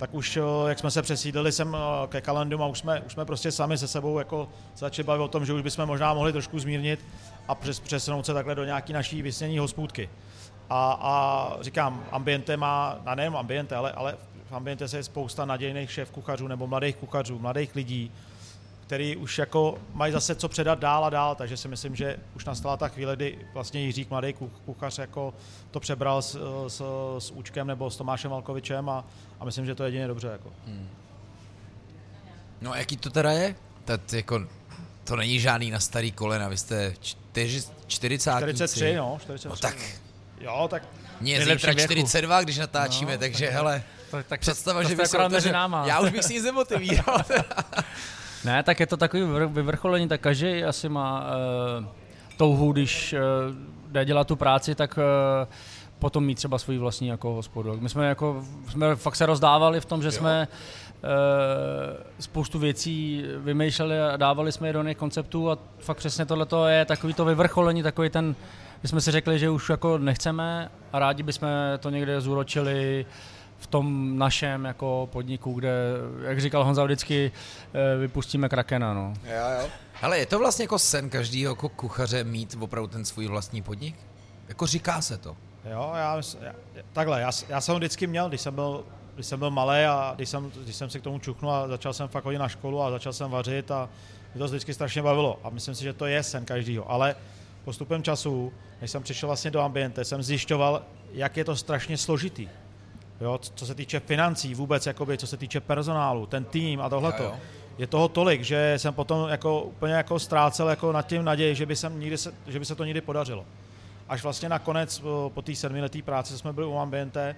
tak 0.00 0.14
už 0.14 0.38
jak 0.68 0.78
jsme 0.78 0.90
se 0.90 1.02
přesídlili 1.02 1.52
sem 1.52 1.76
ke 2.08 2.20
Kalendum 2.20 2.62
a 2.62 2.66
už 2.66 2.78
jsme, 2.78 3.00
už 3.00 3.12
jsme 3.12 3.24
prostě 3.24 3.52
sami 3.52 3.78
se 3.78 3.88
sebou 3.88 4.18
jako 4.18 4.48
začali 4.76 5.06
bavit 5.06 5.22
o 5.22 5.28
tom, 5.28 5.46
že 5.46 5.52
už 5.52 5.62
bychom 5.62 5.86
možná 5.86 6.14
mohli 6.14 6.32
trošku 6.32 6.58
zmírnit 6.58 7.00
a 7.48 7.54
přes, 7.54 7.80
přesunout 7.80 8.26
se 8.26 8.34
takhle 8.34 8.54
do 8.54 8.64
nějaký 8.64 8.92
naší 8.92 9.22
vysnění 9.22 9.58
hospůdky. 9.58 10.10
A, 10.70 10.98
a 11.00 11.56
říkám, 11.60 12.04
ambiente 12.10 12.56
má, 12.56 12.98
a 13.06 13.14
nejen 13.14 13.36
ambiente, 13.36 13.76
ale, 13.76 13.92
ale 13.92 14.16
v 14.50 14.52
ambiente 14.52 14.88
se 14.88 14.96
je 14.96 15.02
spousta 15.02 15.44
nadějných 15.44 15.92
šéf 15.92 16.10
kuchařů 16.10 16.48
nebo 16.48 16.66
mladých 16.66 16.96
kuchařů, 16.96 17.38
mladých 17.38 17.74
lidí, 17.74 18.12
který 18.86 19.16
už 19.16 19.38
jako 19.38 19.78
mají 19.94 20.12
zase 20.12 20.34
co 20.34 20.48
předat 20.48 20.78
dál 20.78 21.04
a 21.04 21.10
dál, 21.10 21.34
takže 21.34 21.56
si 21.56 21.68
myslím, 21.68 21.96
že 21.96 22.16
už 22.36 22.44
nastala 22.44 22.76
ta 22.76 22.88
chvíle, 22.88 23.16
kdy 23.16 23.38
vlastně 23.54 23.80
Jiřík 23.80 24.10
Mladý 24.10 24.34
kuchař 24.64 24.98
jako 24.98 25.34
to 25.70 25.80
přebral 25.80 26.22
s, 26.22 26.38
s, 26.68 26.82
s 27.18 27.30
Účkem 27.30 27.66
nebo 27.66 27.90
s 27.90 27.96
Tomášem 27.96 28.30
Malkovičem 28.30 28.88
a, 28.88 29.04
a 29.40 29.44
myslím, 29.44 29.66
že 29.66 29.74
to 29.74 29.82
je 29.82 29.86
jedině 29.86 30.06
dobře. 30.06 30.28
Jako. 30.28 30.52
Hmm. 30.66 30.88
No 32.60 32.72
a 32.72 32.76
jaký 32.76 32.96
to 32.96 33.10
teda 33.10 33.32
je? 33.32 33.54
To, 33.84 34.16
jako, 34.16 34.46
to 35.04 35.16
není 35.16 35.40
žádný 35.40 35.70
na 35.70 35.80
starý 35.80 36.12
kolena, 36.12 36.48
vy 36.48 36.56
jste 36.56 36.94
čtyři, 37.00 37.62
40 37.86 38.30
43, 38.38 38.94
no, 38.94 39.18
43. 39.22 39.48
No, 39.48 39.56
tak. 39.56 39.76
Jo, 40.40 40.68
tak. 40.70 40.82
Mně 41.20 41.34
je 41.34 41.46
zítra 41.46 41.74
42, 41.74 42.42
když 42.42 42.58
natáčíme, 42.58 43.12
no, 43.12 43.18
takže 43.18 43.46
tak, 43.46 43.54
hele, 43.54 43.82
tak, 44.10 44.26
tak 44.26 44.40
představa, 44.40 44.82
že 44.82 44.96
by 44.96 45.06
se 45.06 45.18
Já 45.86 46.00
už 46.00 46.10
bych 46.10 46.24
si 46.24 46.34
nic 46.34 46.44
nemotivíral. 46.44 47.24
Ne, 48.44 48.62
tak 48.62 48.80
je 48.80 48.86
to 48.86 48.96
takový 48.96 49.22
vyvrcholení, 49.46 50.08
tak 50.08 50.20
každý 50.20 50.64
asi 50.64 50.88
má 50.88 51.20
uh, 51.20 51.84
touhu, 52.36 52.72
když 52.72 53.12
uh, 53.12 53.20
jde 53.92 54.04
dělat 54.04 54.26
tu 54.26 54.36
práci, 54.36 54.74
tak 54.74 54.98
uh, 54.98 55.52
potom 55.98 56.24
mít 56.24 56.34
třeba 56.34 56.58
svůj 56.58 56.78
vlastní 56.78 57.08
jako 57.08 57.34
hospodu. 57.34 57.76
My 57.80 57.88
jsme 57.88 58.08
jako, 58.08 58.44
jsme 58.68 58.96
fakt 58.96 59.16
se 59.16 59.26
rozdávali 59.26 59.80
v 59.80 59.84
tom, 59.84 60.02
že 60.02 60.08
jo. 60.08 60.12
jsme 60.12 60.48
uh, 60.48 61.08
spoustu 62.20 62.58
věcí 62.58 63.24
vymýšleli 63.36 64.00
a 64.00 64.16
dávali 64.16 64.52
jsme 64.52 64.68
je 64.68 64.72
do 64.72 64.84
konceptů 64.96 65.50
a 65.50 65.58
fakt 65.78 65.96
přesně 65.96 66.26
tohle 66.26 66.46
je 66.72 66.84
takový 66.84 67.14
to 67.14 67.24
vyvrcholení, 67.24 67.82
takový 67.82 68.10
ten, 68.10 68.34
my 68.82 68.88
jsme 68.88 69.00
si 69.00 69.10
řekli, 69.10 69.38
že 69.38 69.50
už 69.50 69.68
jako 69.68 69.98
nechceme 69.98 70.70
a 70.92 70.98
rádi 70.98 71.22
bychom 71.22 71.48
to 71.80 71.90
někde 71.90 72.20
zúročili 72.20 73.06
v 73.60 73.66
tom 73.66 74.18
našem 74.18 74.64
jako 74.64 75.08
podniku, 75.12 75.52
kde, 75.52 75.72
jak 76.22 76.40
říkal 76.40 76.64
Honza, 76.64 76.84
vždycky 76.84 77.32
eh, 77.74 77.98
vypustíme 77.98 78.48
krakena. 78.48 78.94
No. 78.94 79.14
Jo, 79.24 79.60
jo. 79.60 79.68
Ale 80.02 80.18
je 80.18 80.26
to 80.26 80.38
vlastně 80.38 80.62
jako 80.62 80.78
sen 80.78 81.10
každého 81.10 81.52
jako 81.52 81.68
kuchaře 81.68 82.24
mít 82.24 82.56
opravdu 82.60 82.88
ten 82.88 83.04
svůj 83.04 83.26
vlastní 83.26 83.62
podnik? 83.62 83.96
Jako 84.48 84.66
říká 84.66 85.00
se 85.00 85.18
to. 85.18 85.36
Jo, 85.70 85.92
já, 85.94 86.22
já 86.42 86.52
takhle, 86.92 87.20
já, 87.20 87.30
já 87.48 87.60
jsem 87.60 87.72
ho 87.72 87.78
vždycky 87.78 88.06
měl, 88.06 88.28
když 88.28 88.40
jsem 88.40 88.54
byl, 88.54 88.84
když 89.14 89.26
jsem 89.26 89.38
byl 89.38 89.50
malý 89.50 89.84
a 89.84 90.12
když 90.16 90.28
jsem, 90.28 90.52
když 90.64 90.76
jsem 90.76 90.90
se 90.90 91.00
k 91.00 91.02
tomu 91.02 91.18
čuchnul 91.18 91.52
a 91.52 91.68
začal 91.68 91.92
jsem 91.92 92.08
fakt 92.08 92.22
chodit 92.22 92.38
na 92.38 92.48
školu 92.48 92.82
a 92.82 92.90
začal 92.90 93.12
jsem 93.12 93.30
vařit 93.30 93.70
a 93.70 93.88
mě 94.34 94.38
to 94.38 94.44
vždycky 94.44 94.74
strašně 94.74 95.02
bavilo 95.02 95.40
a 95.44 95.50
myslím 95.50 95.74
si, 95.74 95.84
že 95.84 95.92
to 95.92 96.06
je 96.06 96.22
sen 96.22 96.44
každýho, 96.44 96.90
ale 96.90 97.16
postupem 97.64 98.02
času, 98.02 98.52
než 98.80 98.90
jsem 98.90 99.02
přišel 99.02 99.26
vlastně 99.26 99.50
do 99.50 99.60
ambiente, 99.60 100.04
jsem 100.04 100.22
zjišťoval, 100.22 100.82
jak 101.12 101.36
je 101.36 101.44
to 101.44 101.56
strašně 101.56 101.96
složitý. 101.96 102.48
Jo, 103.20 103.38
co 103.38 103.66
se 103.66 103.74
týče 103.74 104.00
financí 104.00 104.54
vůbec, 104.54 104.86
jakoby, 104.86 105.18
co 105.18 105.26
se 105.26 105.36
týče 105.36 105.60
personálu, 105.60 106.26
ten 106.26 106.44
tým 106.44 106.80
a 106.80 106.88
tohleto. 106.88 107.34
Je 107.78 107.86
toho 107.86 108.08
tolik, 108.08 108.42
že 108.42 108.74
jsem 108.76 108.94
potom 108.94 109.28
jako 109.28 109.62
úplně 109.62 109.92
jako 109.92 110.18
ztrácel 110.18 110.68
jako 110.68 110.92
nad 110.92 111.06
tím 111.06 111.24
naději, 111.24 111.54
že 111.54 111.66
by, 111.66 111.76
se 111.76 111.90
nikdy 111.94 112.18
se, 112.18 112.34
že 112.46 112.58
by 112.58 112.64
se 112.64 112.74
to 112.74 112.84
nikdy 112.84 113.00
podařilo. 113.00 113.44
Až 114.08 114.22
vlastně 114.22 114.48
nakonec 114.48 115.02
po 115.28 115.42
té 115.42 115.54
sedmileté 115.54 116.02
práci, 116.02 116.38
jsme 116.38 116.52
byli 116.52 116.66
u 116.66 116.78
Ambiente, 116.78 117.36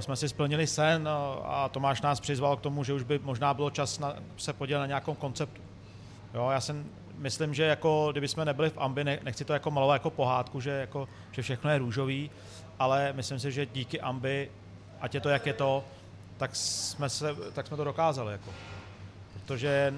jsme 0.00 0.16
si 0.16 0.28
splnili 0.28 0.66
sen 0.66 1.08
a 1.44 1.68
Tomáš 1.68 2.02
nás 2.02 2.20
přizval 2.20 2.56
k 2.56 2.60
tomu, 2.60 2.84
že 2.84 2.92
už 2.92 3.02
by 3.02 3.18
možná 3.18 3.54
bylo 3.54 3.70
čas 3.70 3.98
na, 3.98 4.14
se 4.36 4.52
podílet 4.52 4.80
na 4.80 4.86
nějakém 4.86 5.14
konceptu. 5.14 5.62
Jo, 6.34 6.48
já 6.50 6.60
jsem 6.60 6.84
myslím, 7.18 7.54
že 7.54 7.62
jako, 7.62 8.08
kdyby 8.12 8.28
jsme 8.28 8.44
nebyli 8.44 8.70
v 8.70 8.78
Ambi, 8.78 9.04
nechci 9.04 9.44
to 9.44 9.52
jako 9.52 9.70
malovat 9.70 9.94
jako 9.94 10.10
pohádku, 10.10 10.60
že, 10.60 10.70
jako, 10.70 11.08
že 11.32 11.42
všechno 11.42 11.70
je 11.70 11.78
růžový, 11.78 12.30
ale 12.78 13.12
myslím 13.12 13.38
si, 13.38 13.52
že 13.52 13.66
díky 13.66 14.00
Ambi 14.00 14.50
ať 15.04 15.14
je 15.14 15.20
to, 15.20 15.28
jak 15.28 15.46
je 15.46 15.52
to, 15.52 15.84
tak 16.36 16.50
jsme, 16.56 17.08
se, 17.08 17.36
tak 17.52 17.66
jsme 17.66 17.76
to 17.76 17.84
dokázali. 17.84 18.32
Jako. 18.32 18.50
Protože 19.32 19.94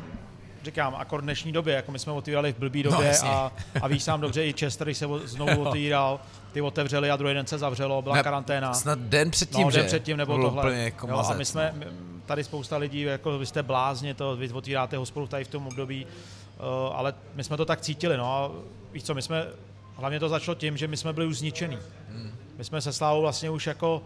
říkám, 0.64 0.94
akor 0.94 1.22
dnešní 1.22 1.52
době, 1.52 1.74
jako 1.74 1.92
my 1.92 1.98
jsme 1.98 2.12
otvírali 2.12 2.52
v 2.52 2.58
blbý 2.58 2.82
no, 2.82 2.90
době 2.90 3.12
no, 3.22 3.30
a, 3.30 3.52
a 3.82 3.88
víš 3.88 4.02
sám 4.02 4.20
dobře, 4.20 4.46
i 4.46 4.52
Chester, 4.52 4.86
když 4.86 4.98
se 4.98 5.06
znovu 5.24 5.62
otvíral, 5.64 6.20
ty 6.52 6.60
otevřeli 6.60 7.10
a 7.10 7.16
druhý 7.16 7.34
den 7.34 7.46
se 7.46 7.58
zavřelo, 7.58 8.02
byla 8.02 8.22
karanténa. 8.22 8.74
Snad 8.74 8.98
den 8.98 9.30
předtím, 9.30 9.64
no, 9.64 9.70
že? 9.70 9.78
den 9.78 9.86
předtím 9.86 10.16
nebo 10.16 10.38
tohle. 10.38 10.74
Jako 10.74 11.08
jo, 11.08 11.16
a 11.16 11.34
my 11.34 11.44
jsme, 11.44 11.74
tady 12.26 12.44
spousta 12.44 12.76
lidí, 12.76 13.00
jako 13.00 13.38
vy 13.38 13.46
jste 13.46 13.62
blázni, 13.62 14.14
to, 14.14 14.36
vy 14.36 14.52
otvíráte 14.52 14.96
hospodu 14.96 15.26
tady 15.26 15.44
v 15.44 15.48
tom 15.48 15.66
období, 15.66 16.06
uh, 16.06 16.62
ale 16.96 17.14
my 17.34 17.44
jsme 17.44 17.56
to 17.56 17.64
tak 17.64 17.80
cítili, 17.80 18.16
no 18.16 18.34
a 18.34 18.50
víš 18.92 19.02
co, 19.02 19.14
my 19.14 19.22
jsme, 19.22 19.46
hlavně 19.96 20.20
to 20.20 20.28
začalo 20.28 20.54
tím, 20.54 20.76
že 20.76 20.88
my 20.88 20.96
jsme 20.96 21.12
byli 21.12 21.26
už 21.26 21.38
zničený. 21.38 21.78
Hmm. 22.10 22.32
My 22.58 22.64
jsme 22.64 22.80
se 22.80 22.92
Slávou 22.92 23.20
vlastně 23.20 23.50
už 23.50 23.66
jako 23.66 24.02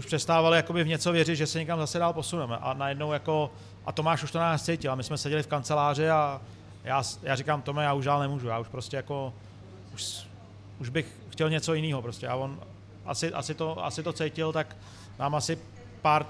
už 0.00 0.06
přestávali 0.06 0.56
jakoby 0.56 0.84
v 0.84 0.88
něco 0.88 1.12
věřit, 1.12 1.36
že 1.36 1.46
se 1.46 1.58
někam 1.58 1.78
zase 1.78 1.98
dál 1.98 2.12
posuneme. 2.12 2.56
A 2.56 2.74
najednou 2.74 3.12
jako, 3.12 3.50
a 3.86 3.92
Tomáš 3.92 4.22
už 4.22 4.30
to 4.30 4.38
na 4.38 4.44
nás 4.44 4.64
cítil, 4.64 4.92
a 4.92 4.94
my 4.94 5.04
jsme 5.04 5.18
seděli 5.18 5.42
v 5.42 5.46
kanceláři 5.46 6.10
a 6.10 6.40
já, 6.84 7.02
já 7.22 7.36
říkám, 7.36 7.62
Tome, 7.62 7.84
já 7.84 7.92
už 7.92 8.04
dál 8.04 8.20
nemůžu, 8.20 8.48
já 8.48 8.58
už 8.58 8.68
prostě 8.68 8.96
jako, 8.96 9.32
už, 9.94 10.26
už 10.78 10.88
bych 10.88 11.06
chtěl 11.28 11.50
něco 11.50 11.74
jiného 11.74 12.02
prostě. 12.02 12.28
A 12.28 12.34
on 12.34 12.60
asi, 13.06 13.32
asi, 13.32 13.54
to, 13.54 13.84
asi 13.84 14.02
to 14.02 14.12
cítil, 14.12 14.52
tak 14.52 14.76
nám 15.18 15.34
asi 15.34 15.58
pár, 16.02 16.26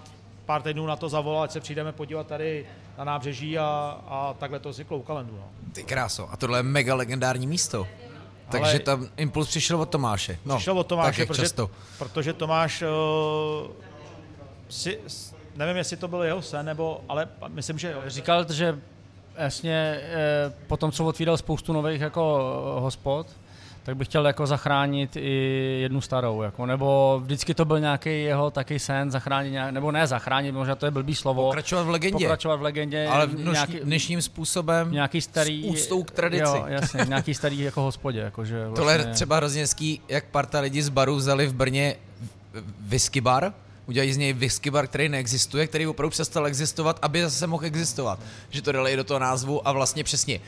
pár 0.46 0.62
týdnů 0.62 0.86
na 0.86 0.96
to 0.96 1.08
zavolal, 1.08 1.42
ať 1.42 1.50
se 1.50 1.60
přijdeme 1.60 1.92
podívat 1.92 2.26
tady 2.26 2.66
na 2.98 3.04
nábřeží 3.04 3.58
a, 3.58 3.98
a 4.06 4.34
takhle 4.38 4.58
to 4.58 4.72
si 4.72 4.86
kalendu. 5.06 5.36
No. 5.36 5.72
Ty 5.72 5.82
kráso, 5.82 6.32
a 6.32 6.36
tohle 6.36 6.58
je 6.58 6.62
mega 6.62 6.94
legendární 6.94 7.46
místo. 7.46 7.86
Takže 8.50 8.70
Ale 8.70 8.78
tam 8.78 9.08
impuls 9.16 9.48
přišel 9.48 9.80
od 9.80 9.88
Tomáše. 9.88 10.38
No, 10.44 10.56
přišel 10.56 10.78
od 10.78 10.86
Tomáše, 10.86 11.26
protože, 11.26 11.42
často. 11.42 11.70
protože 11.98 12.32
Tomáš 12.32 12.82
uh, 12.82 13.70
si, 14.68 15.00
nevím, 15.56 15.76
jestli 15.76 15.96
to 15.96 16.08
byl 16.08 16.22
jeho 16.22 16.42
sen, 16.42 16.66
nebo, 16.66 17.00
ale 17.08 17.28
myslím, 17.48 17.78
že 17.78 17.92
jo. 17.92 18.02
Říkal, 18.06 18.52
že 18.52 18.78
jasně 19.36 20.00
eh, 20.02 20.52
po 20.66 20.76
tom, 20.76 20.92
co 20.92 21.04
otvíral 21.04 21.36
spoustu 21.36 21.72
nových 21.72 22.00
jako 22.00 22.40
eh, 22.76 22.80
hospod, 22.80 23.26
tak 23.82 23.96
bych 23.96 24.08
chtěl 24.08 24.26
jako 24.26 24.46
zachránit 24.46 25.16
i 25.16 25.78
jednu 25.82 26.00
starou, 26.00 26.42
jako, 26.42 26.66
nebo 26.66 27.20
vždycky 27.24 27.54
to 27.54 27.64
byl 27.64 27.80
nějaký 27.80 28.22
jeho 28.22 28.50
taky 28.50 28.78
sen 28.78 29.10
zachránit, 29.10 29.50
nějak, 29.50 29.72
nebo 29.72 29.92
ne 29.92 30.06
zachránit, 30.06 30.52
možná 30.52 30.74
to 30.74 30.86
je 30.86 30.90
blbý 30.90 31.14
slovo. 31.14 31.46
Pokračovat 31.46 31.82
v 31.82 31.88
legendě. 31.88 32.24
Pokračovat 32.24 32.56
v 32.56 32.62
legendě. 32.62 33.06
Ale 33.06 33.26
v 33.26 33.44
nož, 33.44 33.54
nějaký, 33.54 33.80
dnešním 33.82 34.22
způsobem 34.22 34.92
nějaký 34.92 35.20
starý, 35.20 35.62
s 35.62 35.66
úctou 35.66 36.02
k 36.02 36.10
tradici. 36.10 36.42
Jo, 36.42 36.64
jasně, 36.66 37.04
nějaký 37.08 37.34
starý 37.34 37.58
jako 37.58 37.82
hospodě. 37.82 38.18
Jako, 38.18 38.44
že 38.44 38.56
vlastně... 38.56 38.76
Tohle 38.76 38.92
je 38.92 39.04
třeba 39.04 39.36
hrozně 39.36 39.60
hezký, 39.60 40.00
jak 40.08 40.24
parta 40.24 40.60
lidí 40.60 40.82
z 40.82 40.88
baru 40.88 41.16
vzali 41.16 41.46
v 41.46 41.54
Brně 41.54 41.96
whisky 42.80 43.20
bar, 43.20 43.52
udělají 43.86 44.12
z 44.12 44.16
něj 44.16 44.32
whisky 44.32 44.70
bar, 44.70 44.86
který 44.86 45.08
neexistuje, 45.08 45.66
který 45.66 45.86
opravdu 45.86 46.10
přestal 46.10 46.46
existovat, 46.46 46.98
aby 47.02 47.22
zase 47.22 47.46
mohl 47.46 47.64
existovat. 47.64 48.18
Že 48.50 48.62
to 48.62 48.72
dali 48.72 48.96
do 48.96 49.04
toho 49.04 49.20
názvu 49.20 49.68
a 49.68 49.72
vlastně 49.72 50.04
přesně 50.04 50.40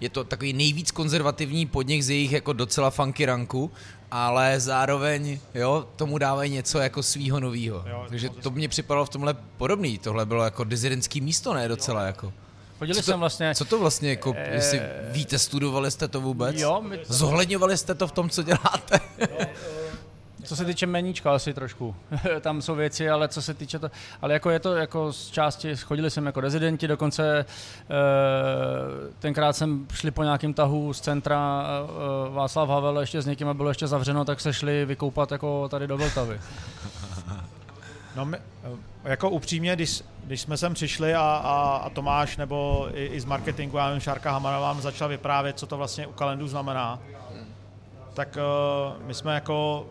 je 0.00 0.08
to 0.08 0.24
takový 0.24 0.52
nejvíc 0.52 0.90
konzervativní 0.90 1.66
podnik 1.66 2.02
z 2.02 2.10
jejich 2.10 2.32
jako 2.32 2.52
docela 2.52 2.90
funky 2.90 3.26
ranku, 3.26 3.70
ale 4.10 4.60
zároveň 4.60 5.38
jo, 5.54 5.86
tomu 5.96 6.18
dávají 6.18 6.50
něco 6.52 6.78
jako 6.78 7.02
svýho 7.02 7.40
novýho. 7.40 7.84
Jo, 7.90 8.06
Takže 8.08 8.28
to 8.28 8.50
mě 8.50 8.68
připadalo 8.68 9.06
v 9.06 9.08
tomhle 9.08 9.34
podobný. 9.56 9.98
Tohle 9.98 10.26
bylo 10.26 10.44
jako 10.44 10.64
dizidentský 10.64 11.20
místo, 11.20 11.54
ne 11.54 11.68
docela 11.68 12.02
jako. 12.02 12.32
Chodili 12.78 13.02
co 13.02 13.12
to, 13.12 13.18
vlastně... 13.18 13.54
Co 13.54 13.64
to 13.64 13.78
vlastně, 13.78 14.10
jako, 14.10 14.34
e... 14.36 14.54
jestli 14.54 14.80
víte, 15.10 15.38
studovali 15.38 15.90
jste 15.90 16.08
to 16.08 16.20
vůbec? 16.20 16.60
Jo, 16.60 16.82
my... 16.88 16.98
Zohledňovali 17.06 17.78
jste 17.78 17.94
to 17.94 18.06
v 18.06 18.12
tom, 18.12 18.30
co 18.30 18.42
děláte? 18.42 19.00
Jo, 19.18 19.46
co 20.48 20.56
se 20.56 20.64
týče 20.64 20.86
meníčka 20.86 21.34
asi 21.34 21.54
trošku. 21.54 21.96
Tam 22.40 22.62
jsou 22.62 22.74
věci, 22.74 23.10
ale 23.10 23.28
co 23.28 23.42
se 23.42 23.54
týče 23.54 23.78
to, 23.78 23.90
ale 24.22 24.32
jako 24.32 24.50
je 24.50 24.58
to 24.58 24.74
jako 24.74 25.12
z 25.12 25.30
části, 25.30 25.76
chodili 25.76 26.10
jsem 26.10 26.26
jako 26.26 26.40
rezidenti, 26.40 26.88
dokonce 26.88 27.38
eh, 27.38 27.44
tenkrát 29.18 29.52
jsem 29.52 29.86
šli 29.92 30.10
po 30.10 30.22
nějakém 30.22 30.54
tahu 30.54 30.92
z 30.92 31.00
centra 31.00 31.66
eh, 31.66 32.30
Václav 32.30 32.68
Havel 32.68 33.00
ještě 33.00 33.22
s 33.22 33.26
někým 33.26 33.48
a 33.48 33.54
bylo 33.54 33.70
ještě 33.70 33.86
zavřeno, 33.86 34.24
tak 34.24 34.40
se 34.40 34.52
šli 34.52 34.84
vykoupat 34.84 35.32
jako 35.32 35.68
tady 35.68 35.86
do 35.86 35.96
Vltavy. 35.96 36.40
No 38.16 38.24
my, 38.24 38.36
eh, 38.36 38.70
jako 39.04 39.30
upřímně, 39.30 39.76
když, 39.76 40.02
když 40.24 40.40
jsme 40.40 40.56
sem 40.56 40.74
přišli 40.74 41.14
a, 41.14 41.20
a, 41.20 41.76
a 41.76 41.90
Tomáš 41.90 42.36
nebo 42.36 42.88
i, 42.94 43.06
i 43.06 43.20
z 43.20 43.24
marketingu, 43.24 43.76
já 43.76 43.86
nevím, 43.86 44.00
Šárka 44.00 44.32
Hamana 44.32 44.58
vám 44.58 44.80
začal 44.80 45.08
vyprávět, 45.08 45.58
co 45.58 45.66
to 45.66 45.76
vlastně 45.76 46.06
u 46.06 46.12
kalendu 46.12 46.48
znamená, 46.48 46.98
tak 48.14 48.36
uh, 48.36 49.06
my 49.06 49.14
jsme 49.14 49.34
jako 49.34 49.86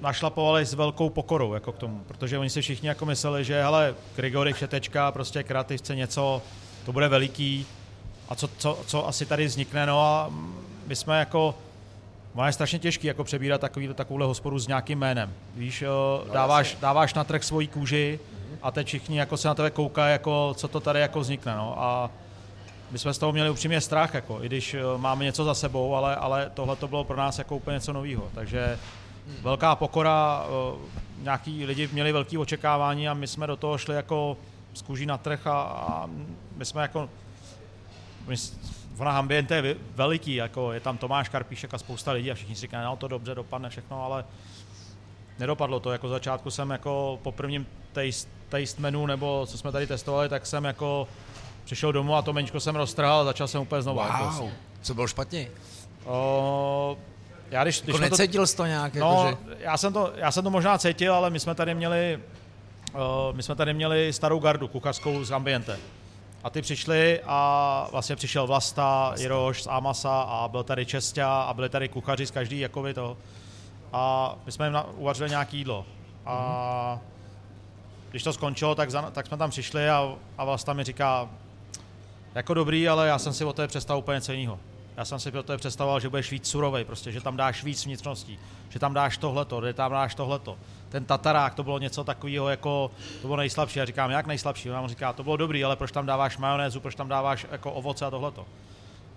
našlapovali 0.00 0.66
s 0.66 0.74
velkou 0.74 1.10
pokorou 1.10 1.54
jako 1.54 1.72
k 1.72 1.78
tomu, 1.78 2.00
protože 2.08 2.38
oni 2.38 2.50
si 2.50 2.62
všichni 2.62 2.88
jako 2.88 3.06
mysleli, 3.06 3.44
že 3.44 3.62
hele, 3.62 3.94
Grigory 4.16 4.52
všetečka, 4.52 5.12
prostě 5.12 5.42
kreativce 5.42 5.96
něco, 5.96 6.42
to 6.86 6.92
bude 6.92 7.08
veliký 7.08 7.66
a 8.28 8.34
co, 8.34 8.48
co, 8.58 8.78
co 8.86 9.08
asi 9.08 9.26
tady 9.26 9.46
vznikne, 9.46 9.86
no 9.86 10.00
a 10.00 10.30
my 10.86 10.96
jsme 10.96 11.18
jako, 11.18 11.54
Ono 12.34 12.46
je 12.46 12.52
strašně 12.52 12.78
těžký 12.78 13.06
jako 13.06 13.24
přebírat 13.24 13.60
takový, 13.60 13.88
takovouhle 13.94 14.26
hospodu 14.26 14.58
s 14.58 14.66
nějakým 14.66 14.98
jménem. 14.98 15.32
Víš, 15.54 15.84
no, 15.86 16.32
dáváš, 16.32 16.76
dáváš 16.80 17.14
na 17.14 17.24
trh 17.24 17.44
svoji 17.44 17.66
kůži 17.66 18.20
a 18.62 18.70
teď 18.70 18.86
všichni 18.86 19.18
jako 19.18 19.36
se 19.36 19.48
na 19.48 19.54
tebe 19.54 19.70
koukají, 19.70 20.12
jako, 20.12 20.54
co 20.56 20.68
to 20.68 20.80
tady 20.80 21.00
jako 21.00 21.20
vznikne. 21.20 21.56
No. 21.56 21.82
A 21.82 22.10
my 22.90 22.98
jsme 22.98 23.14
z 23.14 23.18
toho 23.18 23.32
měli 23.32 23.50
upřímně 23.50 23.80
strach, 23.80 24.14
jako, 24.14 24.42
i 24.42 24.46
když 24.46 24.76
máme 24.96 25.24
něco 25.24 25.44
za 25.44 25.54
sebou, 25.54 25.94
ale, 25.94 26.16
ale 26.16 26.50
tohle 26.54 26.76
to 26.76 26.88
bylo 26.88 27.04
pro 27.04 27.16
nás 27.16 27.38
jako 27.38 27.56
úplně 27.56 27.74
něco 27.74 27.92
nového. 27.92 28.30
Takže 28.34 28.78
velká 29.42 29.76
pokora, 29.76 30.46
nějaký 31.18 31.64
lidi 31.64 31.88
měli 31.92 32.12
velké 32.12 32.38
očekávání 32.38 33.08
a 33.08 33.14
my 33.14 33.26
jsme 33.26 33.46
do 33.46 33.56
toho 33.56 33.78
šli 33.78 33.94
jako 33.94 34.36
z 34.74 34.82
kůží 34.82 35.06
na 35.06 35.18
trh 35.18 35.46
a, 35.46 35.62
a 35.62 36.08
my 36.56 36.64
jsme 36.64 36.82
jako 36.82 37.08
my, 38.26 38.36
ona 38.98 39.18
ambiente 39.18 39.54
je 39.54 39.76
veliký, 39.94 40.34
jako 40.34 40.72
je 40.72 40.80
tam 40.80 40.98
Tomáš 40.98 41.28
Karpíšek 41.28 41.74
a 41.74 41.78
spousta 41.78 42.12
lidí 42.12 42.30
a 42.30 42.34
všichni 42.34 42.54
si 42.54 42.60
říkají, 42.60 42.84
no 42.84 42.96
to 42.96 43.08
dobře 43.08 43.34
dopadne 43.34 43.70
všechno, 43.70 44.04
ale 44.04 44.24
nedopadlo 45.38 45.80
to. 45.80 45.92
Jako 45.92 46.08
začátku 46.08 46.50
jsem 46.50 46.70
jako 46.70 47.18
po 47.22 47.32
prvním 47.32 47.66
taste, 47.92 48.30
taste 48.48 48.82
menu, 48.82 49.06
nebo 49.06 49.46
co 49.46 49.58
jsme 49.58 49.72
tady 49.72 49.86
testovali, 49.86 50.28
tak 50.28 50.46
jsem 50.46 50.64
jako 50.64 51.08
přišel 51.64 51.92
domů 51.92 52.14
a 52.14 52.22
to 52.22 52.32
meničko 52.32 52.60
jsem 52.60 52.76
roztrhal 52.76 53.20
a 53.20 53.24
začal 53.24 53.48
jsem 53.48 53.62
úplně 53.62 53.82
znovu. 53.82 53.98
Wow. 53.98 54.08
Jako, 54.08 54.50
co 54.82 54.94
bylo 54.94 55.06
špatně? 55.06 55.48
O, 56.04 56.96
já 57.50 57.62
když, 57.62 57.82
když 57.82 57.94
jako 58.00 58.16
necítil 58.16 58.46
jsi 58.46 58.56
to 58.56 58.66
nějak? 58.66 58.94
No, 58.94 59.26
jako, 59.26 59.38
že... 59.48 59.56
já, 59.58 59.76
jsem 59.76 59.92
to, 59.92 60.12
já 60.16 60.30
jsem 60.30 60.44
to 60.44 60.50
možná 60.50 60.78
cítil, 60.78 61.14
ale 61.14 61.30
my 61.30 61.40
jsme 61.40 61.54
tady 61.54 61.74
měli, 61.74 62.20
uh, 62.94 63.36
my 63.36 63.42
jsme 63.42 63.54
tady 63.54 63.74
měli 63.74 64.12
starou 64.12 64.38
gardu 64.38 64.68
kuchařskou 64.68 65.24
z 65.24 65.32
Ambiente. 65.32 65.78
A 66.44 66.50
ty 66.50 66.62
přišli 66.62 67.20
a 67.26 67.88
vlastně 67.92 68.16
přišel 68.16 68.46
Vlasta, 68.46 69.14
Jiroš 69.18 69.62
z 69.62 69.66
Amasa 69.66 70.20
a 70.20 70.48
byl 70.48 70.62
tady 70.62 70.86
Čestia 70.86 71.42
a 71.42 71.54
byli 71.54 71.68
tady 71.68 71.88
kuchaři 71.88 72.26
z 72.26 72.30
každý 72.30 72.60
jakoby 72.60 72.94
to. 72.94 73.16
A 73.92 74.34
my 74.46 74.52
jsme 74.52 74.66
jim 74.66 74.76
uvařili 74.96 75.30
nějaký 75.30 75.58
jídlo. 75.58 75.86
A 76.26 76.98
když 78.10 78.22
to 78.22 78.32
skončilo, 78.32 78.74
tak, 78.74 78.90
za, 78.90 79.02
tak 79.02 79.26
jsme 79.26 79.36
tam 79.36 79.50
přišli 79.50 79.90
a, 79.90 80.14
a 80.38 80.44
Vlasta 80.44 80.72
mi 80.72 80.84
říká, 80.84 81.28
jako 82.34 82.54
dobrý, 82.54 82.88
ale 82.88 83.08
já 83.08 83.18
jsem 83.18 83.32
si 83.32 83.44
o 83.44 83.52
té 83.52 83.66
představil 83.66 83.98
úplně 83.98 84.14
něco 84.14 84.32
jiného. 84.32 84.58
Já 84.96 85.04
jsem 85.04 85.20
si 85.20 85.32
o 85.32 85.42
té 85.42 85.56
představoval, 85.56 86.00
že 86.00 86.08
budeš 86.08 86.30
víc 86.30 86.50
surovej, 86.50 86.84
prostě, 86.84 87.12
že 87.12 87.20
tam 87.20 87.36
dáš 87.36 87.64
víc 87.64 87.84
vnitřností, 87.84 88.38
že 88.68 88.78
tam 88.78 88.94
dáš 88.94 89.18
tohleto, 89.18 89.66
že 89.66 89.72
tam 89.72 89.92
dáš 89.92 90.14
tohleto 90.14 90.58
ten 90.94 91.04
tatarák, 91.04 91.54
to 91.54 91.62
bylo 91.62 91.78
něco 91.78 92.04
takového 92.04 92.48
jako, 92.48 92.90
to 93.22 93.26
bylo 93.26 93.36
nejslabší. 93.36 93.78
Já 93.78 93.84
říkám, 93.84 94.10
jak 94.10 94.26
nejslabší? 94.26 94.70
On 94.70 94.88
říká, 94.88 95.12
to 95.12 95.22
bylo 95.22 95.36
dobrý, 95.36 95.64
ale 95.64 95.76
proč 95.76 95.92
tam 95.92 96.06
dáváš 96.06 96.38
majonézu, 96.38 96.80
proč 96.80 96.94
tam 96.94 97.08
dáváš 97.08 97.46
jako 97.50 97.72
ovoce 97.72 98.06
a 98.06 98.10
tohleto. 98.10 98.46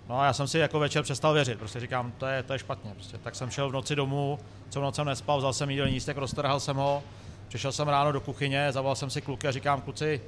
No 0.10 0.20
a 0.20 0.26
já 0.26 0.34
jsem 0.34 0.48
si 0.48 0.60
jako 0.60 0.80
večer 0.80 1.04
přestal 1.04 1.34
věřit, 1.34 1.60
prostě 1.60 1.80
říkám, 1.80 2.12
to 2.18 2.26
je, 2.26 2.44
to 2.44 2.54
je 2.54 2.60
špatně. 2.60 2.92
Prostě. 2.94 3.18
Tak 3.18 3.36
jsem 3.36 3.50
šel 3.50 3.70
v 3.70 3.74
noci 3.74 3.96
domů, 3.96 4.40
celou 4.70 4.86
noc 4.86 4.96
jsem 4.96 5.06
nespal, 5.08 5.38
vzal 5.38 5.54
jsem 5.54 5.70
jídelní 5.70 5.94
lístek, 5.94 6.18
roztrhal 6.18 6.60
jsem 6.60 6.76
ho, 6.76 7.04
přišel 7.48 7.72
jsem 7.72 7.88
ráno 7.88 8.12
do 8.12 8.22
kuchyně, 8.22 8.72
zavolal 8.72 8.96
jsem 8.96 9.10
si 9.10 9.22
kluky 9.22 9.48
a 9.48 9.52
říkám, 9.52 9.82
kluci, 9.82 10.22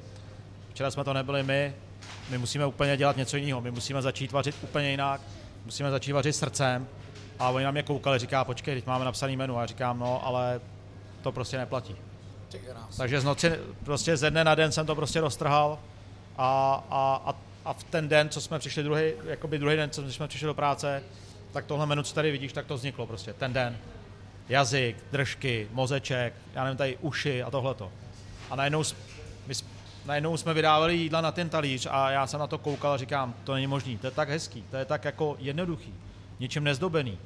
včera 0.69 0.91
jsme 0.91 1.03
to 1.03 1.13
nebyli 1.13 1.43
my, 1.43 1.75
my 2.29 2.37
musíme 2.37 2.65
úplně 2.65 2.97
dělat 2.97 3.17
něco 3.17 3.37
jiného, 3.37 3.61
my 3.61 3.71
musíme 3.71 4.01
začít 4.01 4.31
vařit 4.31 4.55
úplně 4.61 4.91
jinak, 4.91 5.21
musíme 5.65 5.91
začít 5.91 6.11
vařit 6.11 6.33
srdcem. 6.33 6.87
A 7.39 7.49
oni 7.49 7.65
na 7.65 7.71
mě 7.71 7.83
koukali, 7.83 8.19
říká, 8.19 8.43
počkej, 8.43 8.75
teď 8.75 8.85
máme 8.85 9.05
napsaný 9.05 9.37
menu. 9.37 9.57
A 9.57 9.61
já 9.61 9.65
říkám, 9.65 9.99
no, 9.99 10.25
ale 10.25 10.61
to 11.21 11.31
prostě 11.31 11.57
neplatí. 11.57 11.95
Takže 12.97 13.21
z 13.21 13.23
noci, 13.23 13.51
prostě 13.83 14.17
ze 14.17 14.31
dne 14.31 14.43
na 14.43 14.55
den 14.55 14.71
jsem 14.71 14.85
to 14.85 14.95
prostě 14.95 15.21
roztrhal 15.21 15.79
a, 16.37 16.83
a, 16.89 17.21
a, 17.25 17.35
a 17.65 17.73
v 17.73 17.83
ten 17.83 18.09
den, 18.09 18.29
co 18.29 18.41
jsme 18.41 18.59
přišli 18.59 18.83
druhý, 18.83 19.11
jakoby 19.23 19.59
druhý 19.59 19.75
den, 19.75 19.89
co 19.89 20.11
jsme 20.11 20.27
přišli 20.27 20.45
do 20.45 20.53
práce, 20.53 21.03
tak 21.51 21.65
tohle 21.65 21.85
menu, 21.85 22.03
co 22.03 22.15
tady 22.15 22.31
vidíš, 22.31 22.53
tak 22.53 22.65
to 22.65 22.75
vzniklo 22.75 23.07
prostě, 23.07 23.33
ten 23.33 23.53
den. 23.53 23.77
Jazyk, 24.49 24.97
držky, 25.11 25.67
mozeček, 25.71 26.33
já 26.53 26.63
nevím, 26.63 26.77
tady 26.77 26.97
uši 27.01 27.43
a 27.43 27.51
tohleto. 27.51 27.91
A 28.49 28.55
najednou, 28.55 28.83
my, 29.47 29.53
najednou 30.05 30.37
jsme 30.37 30.53
vydávali 30.53 30.95
jídla 30.95 31.21
na 31.21 31.31
ten 31.31 31.49
talíř 31.49 31.87
a 31.91 32.11
já 32.11 32.27
jsem 32.27 32.39
na 32.39 32.47
to 32.47 32.57
koukal 32.57 32.91
a 32.91 32.97
říkám, 32.97 33.33
to 33.43 33.53
není 33.53 33.67
možný, 33.67 33.97
to 33.97 34.07
je 34.07 34.11
tak 34.11 34.29
hezký, 34.29 34.63
to 34.71 34.77
je 34.77 34.85
tak 34.85 35.05
jako 35.05 35.35
jednoduchý, 35.39 35.93
ničím 36.39 36.63
nezdobený. 36.63 37.17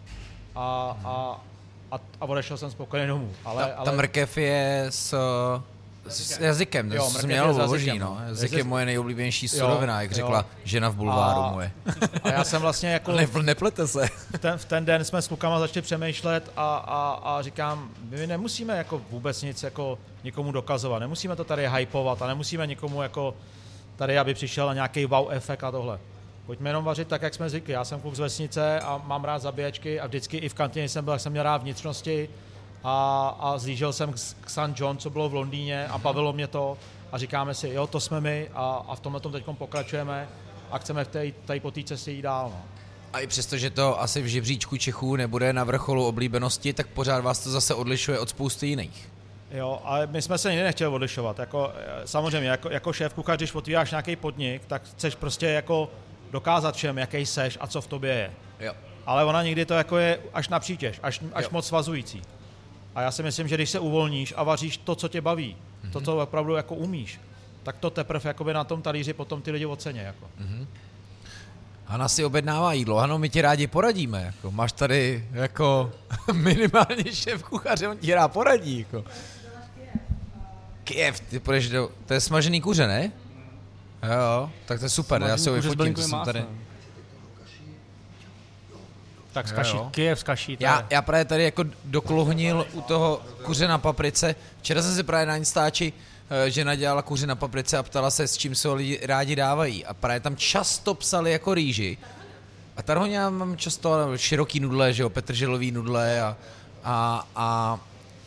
A, 0.55 0.97
a, 1.03 1.41
a, 1.91 1.99
a 2.21 2.25
odešel 2.25 2.57
jsem 2.57 2.71
spokojený 2.71 3.07
domů. 3.07 3.31
Ale, 3.45 3.63
ta, 3.65 3.73
ale... 3.75 3.86
ta 3.86 3.91
mrkev 3.91 4.38
je 4.38 4.86
s, 4.89 5.15
s 6.07 6.39
jazykem, 6.39 6.91
jo, 6.91 7.11
to 7.21 7.27
měl 7.27 7.59
jazykem, 7.59 7.99
no. 7.99 8.17
Jazyk 8.27 8.51
je 8.51 8.63
moje 8.63 8.85
nejoblíbenější 8.85 9.47
surovina, 9.47 10.01
jak 10.01 10.11
řekla 10.11 10.37
jo. 10.37 10.45
žena 10.63 10.89
v 10.89 10.95
bulváru 10.95 11.41
a, 11.41 11.51
moje. 11.51 11.71
A 12.23 12.31
já 12.31 12.43
jsem 12.43 12.61
vlastně 12.61 12.89
jako... 12.89 13.11
Ne, 13.15 13.27
neplete 13.41 13.87
se. 13.87 14.07
V 14.35 14.37
ten, 14.39 14.57
v 14.57 14.65
ten 14.65 14.85
den 14.85 15.05
jsme 15.05 15.21
s 15.21 15.27
klukama 15.27 15.59
začali 15.59 15.81
přemýšlet 15.81 16.51
a, 16.55 16.75
a, 16.75 17.21
a 17.23 17.41
říkám, 17.41 17.89
my 18.09 18.27
nemusíme 18.27 18.77
jako 18.77 19.01
vůbec 19.09 19.41
nic 19.41 19.63
jako 19.63 19.99
nikomu 20.23 20.51
dokazovat, 20.51 20.99
nemusíme 20.99 21.35
to 21.35 21.43
tady 21.43 21.69
hypovat 21.69 22.21
a 22.21 22.27
nemusíme 22.27 22.67
nikomu 22.67 23.01
jako 23.01 23.35
tady, 23.95 24.17
aby 24.17 24.33
přišel 24.33 24.67
na 24.67 24.73
nějaký 24.73 25.05
wow 25.05 25.31
efekt 25.31 25.63
a 25.63 25.71
tohle. 25.71 25.99
Pojďme 26.45 26.69
jenom 26.69 26.83
vařit 26.83 27.07
tak, 27.07 27.21
jak 27.21 27.33
jsme 27.33 27.49
zvykli. 27.49 27.73
Já 27.73 27.85
jsem 27.85 28.01
kluk 28.01 28.15
z 28.15 28.19
vesnice 28.19 28.79
a 28.79 29.01
mám 29.05 29.23
rád 29.23 29.41
zabíječky 29.41 29.99
a 29.99 30.07
vždycky 30.07 30.37
i 30.37 30.49
v 30.49 30.53
kantině 30.53 30.89
jsem 30.89 31.05
byl, 31.05 31.19
jsem 31.19 31.31
měl 31.31 31.43
rád 31.43 31.61
vnitřnosti 31.61 32.29
a, 32.83 33.27
a 33.39 33.57
zlížel 33.57 33.93
jsem 33.93 34.13
k, 34.13 34.15
k 34.41 34.49
St. 34.49 34.75
John, 34.75 34.97
co 34.97 35.09
bylo 35.09 35.29
v 35.29 35.33
Londýně 35.33 35.87
a 35.87 35.97
bavilo 35.97 36.33
mě 36.33 36.47
to 36.47 36.77
a 37.11 37.17
říkáme 37.17 37.53
si, 37.53 37.69
jo, 37.69 37.87
to 37.87 37.99
jsme 37.99 38.21
my 38.21 38.49
a, 38.53 38.85
a 38.87 38.95
v 38.95 38.99
tomhle 38.99 39.21
tom 39.21 39.31
teď 39.31 39.45
pokračujeme 39.57 40.29
a 40.71 40.77
chceme 40.77 41.05
v 41.05 41.07
té, 41.07 41.31
tady 41.45 41.59
po 41.59 41.71
té 41.71 41.83
cestě 41.83 42.11
jít 42.11 42.21
dál. 42.21 42.49
No. 42.49 42.61
A 43.13 43.19
i 43.19 43.27
přesto, 43.27 43.57
že 43.57 43.69
to 43.69 44.01
asi 44.01 44.21
v 44.21 44.25
žebříčku 44.25 44.77
Čechů 44.77 45.15
nebude 45.15 45.53
na 45.53 45.63
vrcholu 45.63 46.07
oblíbenosti, 46.07 46.73
tak 46.73 46.87
pořád 46.87 47.23
vás 47.23 47.39
to 47.39 47.51
zase 47.51 47.73
odlišuje 47.73 48.19
od 48.19 48.29
spousty 48.29 48.67
jiných. 48.67 49.09
Jo, 49.51 49.81
ale 49.83 50.07
my 50.07 50.21
jsme 50.21 50.37
se 50.37 50.49
nikdy 50.49 50.63
nechtěli 50.63 50.93
odlišovat. 50.93 51.39
Jako, 51.39 51.71
samozřejmě, 52.05 52.49
jako, 52.49 52.69
jako 52.69 52.93
šéf 52.93 53.13
kuchař, 53.13 53.37
když 53.37 53.55
otvíráš 53.55 53.91
nějaký 53.91 54.15
podnik, 54.15 54.65
tak 54.65 54.81
chceš 54.83 55.15
prostě 55.15 55.47
jako 55.47 55.89
dokázat 56.31 56.75
všem, 56.75 56.97
jaký 56.97 57.25
seš 57.25 57.57
a 57.61 57.67
co 57.67 57.81
v 57.81 57.87
tobě 57.87 58.13
je. 58.13 58.31
Jo. 58.59 58.73
Ale 59.05 59.25
ona 59.25 59.43
někdy 59.43 59.65
to 59.65 59.73
jako 59.73 59.97
je 59.97 60.19
až 60.33 60.49
na 60.49 60.59
přítěž, 60.59 60.99
až, 61.03 61.21
až 61.33 61.49
moc 61.49 61.67
svazující. 61.67 62.21
A 62.95 63.01
já 63.01 63.12
si 63.12 63.23
myslím, 63.23 63.47
že 63.47 63.56
když 63.56 63.69
se 63.69 63.79
uvolníš 63.79 64.34
a 64.38 64.43
vaříš 64.43 64.77
to, 64.77 64.95
co 64.95 65.08
tě 65.08 65.21
baví, 65.21 65.56
mm-hmm. 65.56 65.91
to, 65.91 66.01
co 66.01 66.17
opravdu 66.17 66.53
jako 66.53 66.75
umíš, 66.75 67.19
tak 67.63 67.77
to 67.77 67.89
teprve 67.89 68.29
jakoby 68.29 68.53
na 68.53 68.63
tom 68.63 68.82
talíři 68.82 69.13
potom 69.13 69.41
ty 69.41 69.51
lidi 69.51 69.65
ocení. 69.65 69.99
Jako. 69.99 70.25
Mm-hmm. 70.25 70.67
Hana 71.86 72.08
si 72.08 72.25
objednává 72.25 72.73
jídlo. 72.73 72.97
Ano, 72.97 73.19
my 73.19 73.29
ti 73.29 73.41
rádi 73.41 73.67
poradíme. 73.67 74.21
Jako, 74.21 74.51
máš 74.51 74.71
tady 74.71 75.27
jako 75.32 75.91
minimálně 76.34 77.13
šéf 77.13 77.43
kuchaře, 77.43 77.88
on 77.88 77.97
ti 77.97 78.13
rád 78.13 78.27
poradí. 78.27 78.79
Jako. 78.79 79.06
Kiev, 80.84 81.19
ty 81.19 81.39
půjdeš 81.39 81.69
do... 81.69 81.89
To 82.06 82.13
je 82.13 82.21
smažený 82.21 82.62
kuře, 82.62 82.88
ne? 82.88 83.12
Jo, 84.03 84.51
tak 84.65 84.79
to 84.79 84.86
je 84.86 84.89
super, 84.89 85.21
já 85.21 85.38
si 85.38 85.49
ho 85.49 85.56
vyfotím, 85.56 85.95
jsem 85.95 86.19
tady. 86.25 86.45
Tak 89.33 89.47
z 89.47 89.51
kaší, 89.51 89.77
Kyjev 89.91 90.19
z 90.19 90.23
kaší. 90.23 90.57
Já, 90.59 90.87
já 90.89 91.01
právě 91.01 91.25
tady 91.25 91.43
jako 91.43 91.63
dokluhnil 91.85 92.67
u 92.73 92.81
toho 92.81 93.21
kuře 93.43 93.67
na 93.67 93.77
paprice. 93.77 94.35
Včera 94.61 94.81
jsem 94.81 94.95
si 94.95 95.03
právě 95.03 95.25
na 95.25 95.35
Instači 95.37 95.93
eh, 96.29 96.51
žena 96.51 96.75
dělala 96.75 97.01
kuře 97.01 97.27
na 97.27 97.35
paprice 97.35 97.77
a 97.77 97.83
ptala 97.83 98.11
se, 98.11 98.27
s 98.27 98.37
čím 98.37 98.55
se 98.55 98.67
ho 98.67 98.75
lidi 98.75 98.99
rádi 99.03 99.35
dávají. 99.35 99.85
A 99.85 99.93
právě 99.93 100.19
tam 100.19 100.35
často 100.35 100.93
psali 100.93 101.31
jako 101.31 101.53
rýži. 101.53 101.97
A 102.77 102.81
tady 102.81 103.11
já 103.11 103.29
mám 103.29 103.57
často 103.57 104.17
široký 104.17 104.59
nudle, 104.59 104.93
že 104.93 105.03
jo, 105.03 105.09
petrželový 105.09 105.71
nudle 105.71 106.21
a, 106.21 106.37
a, 106.83 107.27
a 107.35 107.79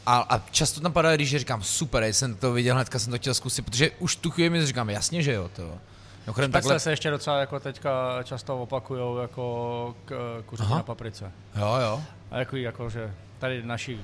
a, 0.06 0.18
a 0.18 0.42
často 0.50 0.80
tam 0.80 0.92
padá, 0.92 1.16
když 1.16 1.36
říkám, 1.36 1.62
super, 1.62 2.04
jsem 2.04 2.34
to 2.34 2.52
viděl, 2.52 2.74
hnedka 2.74 2.98
jsem 2.98 3.10
to 3.10 3.18
chtěl 3.18 3.34
zkusit, 3.34 3.62
protože 3.62 3.90
už 3.98 4.16
tu 4.16 4.30
chvíli 4.30 4.50
mi 4.50 4.66
říkám, 4.66 4.90
jasně, 4.90 5.22
že 5.22 5.32
jo, 5.32 5.50
to. 5.56 5.78
Mimochodem, 6.26 6.52
takhle... 6.52 6.80
se 6.80 6.90
ještě 6.90 7.10
docela 7.10 7.40
jako 7.40 7.60
teďka 7.60 8.22
často 8.22 8.62
opakujou 8.62 9.18
jako 9.18 9.94
k, 10.04 10.42
kuřetí 10.46 10.70
na 10.70 10.82
paprice. 10.82 11.32
Jo, 11.56 11.76
jo. 11.82 12.02
A 12.30 12.38
jako, 12.38 12.56
jako, 12.56 12.90
že 12.90 13.14
tady 13.38 13.62
naši 13.62 14.00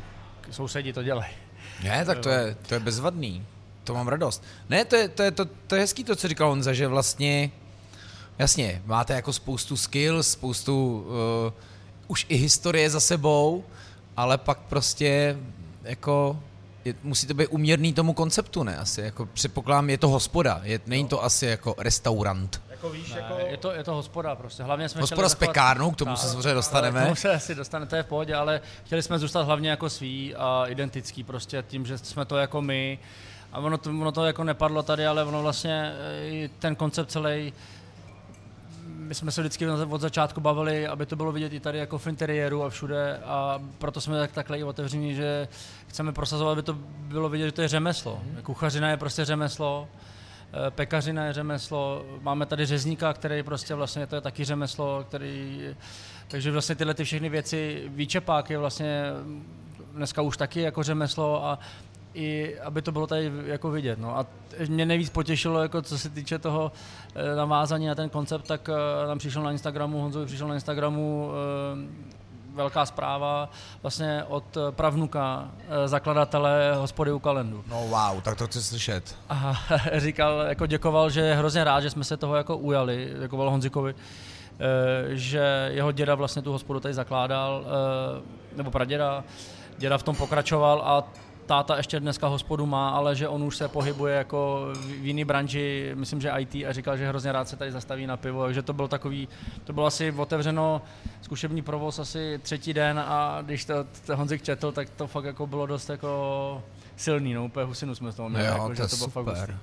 sousedí 0.50 0.92
to 0.92 1.02
dělají. 1.02 1.32
Ne, 1.82 2.04
tak 2.04 2.18
to 2.18 2.28
je, 2.28 2.56
to 2.68 2.74
je 2.74 2.80
bezvadný. 2.80 3.46
To 3.85 3.94
mám 3.94 4.08
radost. 4.08 4.44
Ne, 4.68 4.85
to 4.85 4.96
je, 4.96 5.08
to 5.08 5.22
je, 5.22 5.30
to, 5.30 5.44
to 5.44 5.74
je 5.74 5.80
hezký 5.80 6.04
to, 6.04 6.16
co 6.16 6.28
říkal 6.28 6.48
Honza, 6.48 6.72
že 6.72 6.88
vlastně, 6.88 7.50
jasně, 8.38 8.82
máte 8.87 9.14
jako 9.14 9.32
spoustu 9.32 9.76
skills, 9.76 10.30
spoustu 10.30 11.06
uh, 11.46 11.52
už 12.08 12.26
i 12.28 12.37
historie 12.37 12.90
za 12.90 13.00
sebou, 13.00 13.64
ale 14.16 14.38
pak 14.38 14.58
prostě 14.58 15.37
jako 15.82 16.42
je, 16.85 16.95
musí 17.03 17.27
to 17.27 17.35
být 17.35 17.47
uměrný 17.47 17.92
tomu 17.92 18.12
konceptu, 18.12 18.62
ne? 18.62 18.77
Asi 18.77 19.01
jako 19.01 19.27
předpokládám, 19.27 19.90
je 19.90 19.99
to 19.99 20.09
hospoda, 20.09 20.61
je, 20.62 20.81
není 20.87 21.09
to 21.09 21.25
asi 21.25 21.47
jako 21.47 21.75
restaurant. 21.79 22.62
Jako 22.71 22.90
víš, 22.90 23.12
Ne, 23.14 23.21
jako... 23.21 23.38
je, 23.47 23.57
to, 23.57 23.73
je 23.73 23.85
to 23.85 23.95
hospoda 23.95 24.35
prostě. 24.35 24.62
Hlavně 24.62 24.88
jsme 24.88 25.01
Hospoda 25.01 25.29
s 25.29 25.35
pekárnou, 25.35 25.90
k 25.90 25.97
tomu 25.97 26.11
Tak, 26.11 26.18
se 26.18 26.29
samozřejmě 26.29 26.49
ale 26.49 26.53
K 26.53 26.57
dostaneme. 26.57 27.03
tomu 27.03 27.14
se 27.14 27.31
asi 27.35 27.55
dostane, 27.55 27.87
to 27.87 27.97
je 27.97 28.03
v 28.03 28.07
pohodě, 28.07 28.35
ale 28.35 28.61
chtěli 28.85 29.03
jsme 29.03 29.18
zůstat 29.18 29.42
hlavně 29.42 29.71
jako 29.71 29.90
svý 29.90 30.35
a 30.35 30.64
identický 30.68 31.25
prostě 31.25 31.64
tím, 31.68 31.87
že 31.87 31.99
jsme 31.99 32.25
to 32.25 32.37
jako 32.37 32.62
my. 32.62 32.99
A 33.53 33.59
ono 33.59 33.79
to, 33.79 33.90
ono 33.90 34.12
to 34.12 34.25
jako 34.27 34.45
nepadlo 34.45 34.83
tady, 34.83 35.07
ale 35.07 35.25
ono 35.25 35.42
vlastně 35.42 35.92
eh, 36.45 36.49
ten 36.59 36.77
koncept 36.77 37.11
celý 37.11 37.53
my 39.02 39.14
jsme 39.14 39.30
se 39.30 39.40
vždycky 39.40 39.68
od 39.68 40.00
začátku 40.00 40.40
bavili, 40.40 40.86
aby 40.86 41.06
to 41.06 41.16
bylo 41.16 41.32
vidět 41.32 41.52
i 41.52 41.60
tady 41.60 41.78
jako 41.78 41.98
v 41.98 42.06
interiéru 42.06 42.64
a 42.64 42.70
všude 42.70 43.18
a 43.24 43.62
proto 43.78 44.00
jsme 44.00 44.18
tak 44.18 44.32
takhle 44.32 44.58
i 44.58 44.64
otevření, 44.64 45.14
že 45.14 45.48
chceme 45.86 46.12
prosazovat, 46.12 46.52
aby 46.52 46.62
to 46.62 46.74
bylo 46.98 47.28
vidět, 47.28 47.46
že 47.46 47.52
to 47.52 47.62
je 47.62 47.68
řemeslo. 47.68 48.22
Kuchařina 48.42 48.90
je 48.90 48.96
prostě 48.96 49.24
řemeslo, 49.24 49.88
eh, 50.52 50.70
pekařina 50.70 51.24
je 51.24 51.32
řemeslo, 51.32 52.04
máme 52.20 52.46
tady 52.46 52.66
řezníka, 52.66 53.12
který 53.12 53.42
prostě 53.42 53.74
vlastně 53.74 54.06
to 54.06 54.14
je 54.14 54.20
taky 54.20 54.44
řemeslo, 54.44 55.04
který, 55.08 55.60
takže 56.28 56.50
vlastně 56.50 56.74
tyhle 56.74 56.94
ty 56.94 57.04
všechny 57.04 57.28
věci, 57.28 57.84
výčepák 57.86 58.50
je 58.50 58.58
vlastně 58.58 59.02
dneska 59.92 60.22
už 60.22 60.36
taky 60.36 60.60
jako 60.60 60.82
řemeslo 60.82 61.44
a 61.44 61.58
i 62.14 62.59
aby 62.61 62.83
to 62.83 62.92
bylo 62.92 63.07
tady 63.07 63.33
jako 63.44 63.70
vidět. 63.70 63.98
No. 63.98 64.18
A 64.18 64.27
mě 64.68 64.87
nejvíc 64.87 65.11
potěšilo, 65.11 65.62
jako 65.62 65.83
co 65.83 65.98
se 65.98 66.11
týče 66.11 66.38
toho 66.38 66.72
eh, 67.14 67.37
navázání 67.37 67.87
na 67.87 67.94
ten 67.94 68.09
koncept, 68.09 68.46
tak 68.46 68.68
eh, 68.68 69.07
nám 69.09 69.18
přišel 69.18 69.42
na 69.42 69.53
Instagramu, 69.53 70.01
Honzovi 70.01 70.27
přišel 70.27 70.48
na 70.48 70.55
Instagramu 70.55 71.31
eh, 71.31 72.12
velká 72.55 72.87
zpráva 72.87 73.51
vlastně 73.83 74.25
od 74.29 74.44
pravnuka 74.70 75.51
zakladatele 75.87 76.75
hospody 76.77 77.12
u 77.12 77.18
kalendu. 77.18 77.64
No 77.68 77.88
wow, 77.88 78.20
tak 78.22 78.38
to 78.38 78.46
chci 78.46 78.62
slyšet. 78.62 79.16
A 79.29 79.55
říkal, 79.96 80.40
jako 80.40 80.66
děkoval, 80.66 81.11
že 81.11 81.20
je 81.20 81.35
hrozně 81.35 81.64
rád, 81.64 81.81
že 81.81 81.90
jsme 81.90 82.05
se 82.05 82.16
toho 82.16 82.37
jako 82.37 82.57
ujali, 82.57 83.14
děkoval 83.20 83.51
Honzikovi, 83.51 83.94
že 85.09 85.70
jeho 85.72 85.92
děda 85.92 86.14
vlastně 86.14 86.42
tu 86.42 86.53
hospodu 86.53 86.81
tady 86.81 86.94
zakládal, 86.94 87.64
nebo 88.57 88.70
praděda, 88.70 89.25
děda 89.79 89.98
v 89.98 90.03
tom 90.03 90.16
pokračoval 90.16 90.83
a 90.85 91.05
táta 91.52 91.76
ještě 91.76 92.00
dneska 92.00 92.26
hospodu 92.26 92.66
má, 92.66 92.90
ale 92.90 93.16
že 93.16 93.28
on 93.28 93.42
už 93.42 93.56
se 93.56 93.68
pohybuje 93.68 94.16
jako 94.16 94.66
v 94.74 95.04
jiný 95.06 95.24
branži, 95.24 95.90
myslím, 95.94 96.20
že 96.20 96.32
IT 96.38 96.54
a 96.54 96.72
říkal, 96.72 96.96
že 96.96 97.08
hrozně 97.08 97.32
rád 97.32 97.48
se 97.48 97.56
tady 97.56 97.72
zastaví 97.72 98.06
na 98.06 98.16
pivo, 98.16 98.44
takže 98.44 98.62
to 98.62 98.72
byl 98.72 98.88
takový, 98.88 99.28
to 99.64 99.72
bylo 99.72 99.86
asi 99.86 100.12
otevřeno 100.12 100.82
zkušební 101.22 101.62
provoz 101.62 101.98
asi 101.98 102.40
třetí 102.42 102.72
den 102.74 102.98
a 102.98 103.38
když 103.42 103.64
to, 103.64 103.74
to 104.06 104.16
Honzik 104.16 104.42
četl, 104.42 104.72
tak 104.72 104.90
to 104.90 105.06
fakt 105.06 105.24
jako 105.24 105.46
bylo 105.46 105.66
dost 105.66 105.88
jako 105.90 106.62
silný, 106.96 107.34
no 107.34 107.44
úplně 107.44 107.66
husinu 107.66 107.94
jsme 107.94 108.12
z 108.12 108.14
toho 108.14 108.28
měli, 108.28 108.46
Jo, 108.46 108.52
jako, 108.52 108.68
to 108.68 108.74
že 108.74 108.82
je 108.82 108.88
to 108.88 108.96
bylo 108.96 109.08
fakt 109.10 109.24
hustý. 109.26 109.40
super. 109.40 109.58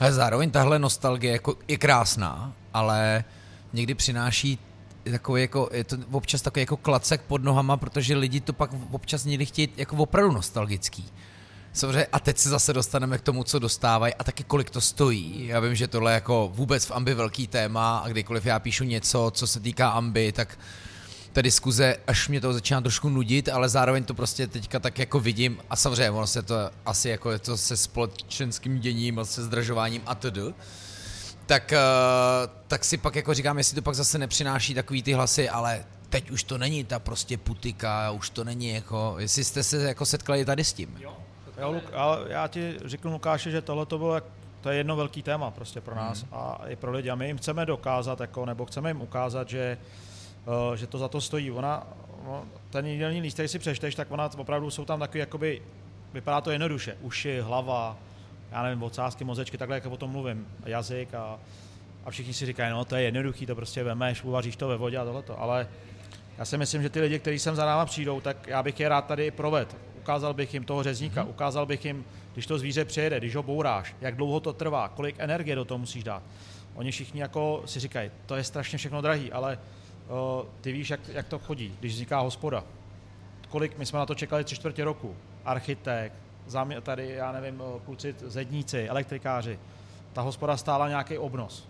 Ale 0.00 0.12
zároveň 0.12 0.50
tahle 0.50 0.78
nostalgie 0.78 1.32
jako 1.32 1.54
je 1.68 1.76
krásná, 1.78 2.52
ale 2.74 3.24
někdy 3.72 3.94
přináší 3.94 4.58
takový 5.10 5.42
jako, 5.42 5.70
je 5.72 5.84
to 5.84 5.96
občas 6.10 6.42
takový 6.42 6.62
jako 6.62 6.76
klacek 6.76 7.22
pod 7.22 7.42
nohama, 7.42 7.76
protože 7.76 8.16
lidi 8.16 8.40
to 8.40 8.52
pak 8.52 8.70
občas 8.90 9.24
někdy 9.24 9.46
chtějí 9.46 9.68
jako 9.76 9.96
opravdu 9.96 10.32
nostalgický. 10.32 11.04
Samozřejmě, 11.72 12.06
a 12.12 12.20
teď 12.20 12.38
se 12.38 12.48
zase 12.48 12.72
dostaneme 12.72 13.18
k 13.18 13.22
tomu, 13.22 13.44
co 13.44 13.58
dostávají 13.58 14.14
a 14.14 14.24
taky 14.24 14.44
kolik 14.44 14.70
to 14.70 14.80
stojí. 14.80 15.46
Já 15.46 15.60
vím, 15.60 15.74
že 15.74 15.88
tohle 15.88 16.12
je 16.12 16.14
jako 16.14 16.50
vůbec 16.54 16.86
v 16.86 16.90
Ambi 16.90 17.14
velký 17.14 17.46
téma 17.46 17.98
a 17.98 18.08
kdykoliv 18.08 18.46
já 18.46 18.58
píšu 18.58 18.84
něco, 18.84 19.32
co 19.34 19.46
se 19.46 19.60
týká 19.60 19.88
Ambi, 19.88 20.32
tak 20.32 20.58
ta 21.32 21.42
diskuze, 21.42 21.96
až 22.06 22.28
mě 22.28 22.40
to 22.40 22.52
začíná 22.52 22.80
trošku 22.80 23.08
nudit, 23.08 23.48
ale 23.48 23.68
zároveň 23.68 24.04
to 24.04 24.14
prostě 24.14 24.46
teďka 24.46 24.78
tak 24.78 24.98
jako 24.98 25.20
vidím 25.20 25.58
a 25.70 25.76
samozřejmě 25.76 26.10
ono 26.10 26.26
se 26.26 26.42
to 26.42 26.54
asi 26.86 27.08
jako 27.08 27.30
je 27.30 27.38
to 27.38 27.56
se 27.56 27.76
společenským 27.76 28.78
děním 28.78 29.18
a 29.18 29.24
se 29.24 29.44
zdražováním 29.44 30.02
a 30.06 30.14
td. 30.14 30.38
Tak, 31.48 31.72
eh, 31.72 31.78
tak 32.68 32.84
si 32.84 32.96
pak 32.96 33.16
jako 33.16 33.34
říkám, 33.34 33.58
jestli 33.58 33.74
to 33.74 33.82
pak 33.82 33.94
zase 33.94 34.18
nepřináší 34.18 34.74
takový 34.74 35.02
ty 35.02 35.12
hlasy, 35.12 35.48
ale 35.48 35.84
teď 36.08 36.30
už 36.30 36.42
to 36.42 36.58
není 36.58 36.84
ta 36.84 36.98
prostě 36.98 37.36
putika, 37.38 38.10
už 38.10 38.30
to 38.30 38.44
není 38.44 38.68
jako, 38.68 39.14
jestli 39.18 39.44
jste 39.44 39.62
se 39.62 39.76
jako 39.88 40.06
setkali 40.06 40.44
tady 40.44 40.64
s 40.64 40.72
tím. 40.72 40.98
Jo, 41.00 41.16
Luk, 41.70 41.84
ale 41.94 42.18
já 42.28 42.48
ti 42.48 42.74
řeknu, 42.84 43.12
Lukáši, 43.12 43.50
že 43.50 43.62
tohle 43.62 43.86
to 43.86 43.98
bylo, 43.98 44.14
jak- 44.14 44.24
to 44.60 44.68
je 44.70 44.76
jedno 44.76 44.96
velký 44.96 45.22
téma 45.22 45.50
prostě 45.50 45.80
pro 45.80 45.94
nás 45.94 46.22
Mhm. 46.22 46.34
a 46.34 46.60
i 46.68 46.76
pro 46.76 46.90
lidi. 46.92 47.10
A 47.10 47.14
my 47.14 47.26
jim 47.26 47.38
chceme 47.38 47.66
dokázat, 47.66 48.20
jako, 48.20 48.46
nebo 48.46 48.66
chceme 48.66 48.90
jim 48.90 49.00
ukázat, 49.00 49.48
že, 49.48 49.78
uh, 50.68 50.74
že 50.76 50.86
to 50.86 50.98
za 50.98 51.08
to 51.08 51.20
stojí. 51.20 51.50
Ona, 51.50 51.86
no, 52.24 52.44
ten 52.70 52.86
jídelní 52.86 53.20
líst, 53.20 53.34
který 53.34 53.48
si 53.48 53.58
přečteš, 53.58 53.94
tak 53.94 54.10
ona 54.10 54.30
opravdu 54.36 54.70
jsou 54.70 54.84
tam 54.84 55.00
takový, 55.00 55.18
jakoby, 55.20 55.62
vypadá 56.12 56.40
to 56.40 56.50
jednoduše. 56.50 56.96
Uši, 57.00 57.40
hlava, 57.40 57.96
já 58.52 58.62
nevím, 58.62 58.82
ocásky, 58.82 59.24
mozečky, 59.24 59.58
takhle, 59.58 59.76
jak 59.76 59.86
o 59.86 59.96
tom 59.96 60.10
mluvím, 60.10 60.46
jazyk 60.66 61.14
a, 61.14 61.38
a 62.04 62.10
všichni 62.10 62.34
si 62.34 62.46
říkají, 62.46 62.70
no 62.72 62.84
to 62.84 62.96
je 62.96 63.02
jednoduchý, 63.02 63.46
to 63.46 63.54
prostě 63.54 63.84
vemeš, 63.84 64.24
uvaříš 64.24 64.56
to 64.56 64.68
ve 64.68 64.76
vodě 64.76 64.98
a 64.98 65.04
tohleto. 65.04 65.40
Ale 65.40 65.68
já 66.38 66.44
si 66.44 66.58
myslím, 66.58 66.82
že 66.82 66.90
ty 66.90 67.00
lidi, 67.00 67.18
kteří 67.18 67.38
sem 67.38 67.56
za 67.56 67.66
náma 67.66 67.84
přijdou, 67.86 68.20
tak 68.20 68.46
já 68.46 68.62
bych 68.62 68.80
je 68.80 68.88
rád 68.88 69.06
tady 69.06 69.30
provedl. 69.30 69.70
Ukázal 69.98 70.34
bych 70.34 70.54
jim 70.54 70.64
toho 70.64 70.82
řezníka, 70.82 71.20
Mhm. 71.22 71.30
ukázal 71.30 71.66
bych 71.66 71.84
jim, 71.84 72.04
když 72.32 72.46
to 72.46 72.58
zvíře 72.58 72.84
přijede, 72.84 73.18
když 73.18 73.36
ho 73.36 73.42
bouráš, 73.42 73.94
jak 74.00 74.16
dlouho 74.16 74.40
to 74.40 74.52
trvá, 74.52 74.88
kolik 74.88 75.16
energie 75.18 75.56
do 75.56 75.64
toho 75.64 75.78
musíš 75.78 76.04
dát. 76.04 76.22
Oni 76.74 76.90
všichni 76.90 77.20
jako 77.20 77.62
si 77.66 77.80
říkají, 77.80 78.10
to 78.26 78.36
je 78.36 78.44
strašně 78.44 78.78
všechno 78.78 79.00
drahý, 79.00 79.32
ale 79.32 79.58
uh, 80.38 80.46
ty 80.60 80.72
víš, 80.72 80.90
jak, 80.90 81.00
jak 81.08 81.28
to 81.28 81.38
chodí, 81.38 81.76
když 81.80 81.92
vzniká 81.94 82.18
hospoda. 82.20 82.64
Kolik, 83.48 83.78
my 83.78 83.86
jsme 83.86 83.98
na 83.98 84.06
to 84.06 84.14
čekali 84.14 84.44
tři 84.44 84.56
čtvrtě 84.56 84.84
roku. 84.84 85.16
Architekt, 85.44 86.14
tady, 86.82 87.10
já 87.10 87.32
nevím, 87.32 87.62
kluci 87.84 88.14
zedníci, 88.20 88.88
elektrikáři. 88.88 89.58
Ta 90.12 90.22
hospoda 90.22 90.56
stála 90.56 90.88
nějaký 90.88 91.18
obnos. 91.18 91.68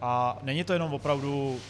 A 0.00 0.38
není 0.42 0.64
to 0.64 0.72
jenom 0.72 0.94
opravdu 0.94 1.60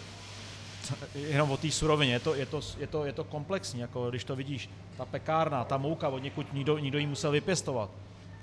jenom 1.15 1.51
o 1.51 1.57
té 1.57 1.71
surovině, 1.71 2.13
je 2.13 2.21
to, 2.21 2.35
je, 2.35 2.47
to, 2.47 2.61
je, 2.79 2.87
to, 2.87 3.05
je 3.05 3.13
to 3.13 3.25
komplexní, 3.25 3.81
jako 3.81 4.11
když 4.11 4.25
to 4.25 4.37
vidíš, 4.37 4.71
ta 4.97 5.05
pekárna, 5.05 5.65
ta 5.65 5.77
mouka, 5.77 6.09
od 6.09 6.19
někud 6.23 6.53
někdo, 6.53 6.79
někdo 6.79 6.99
ji 6.99 7.07
musel 7.07 7.31
vypěstovat, 7.31 7.91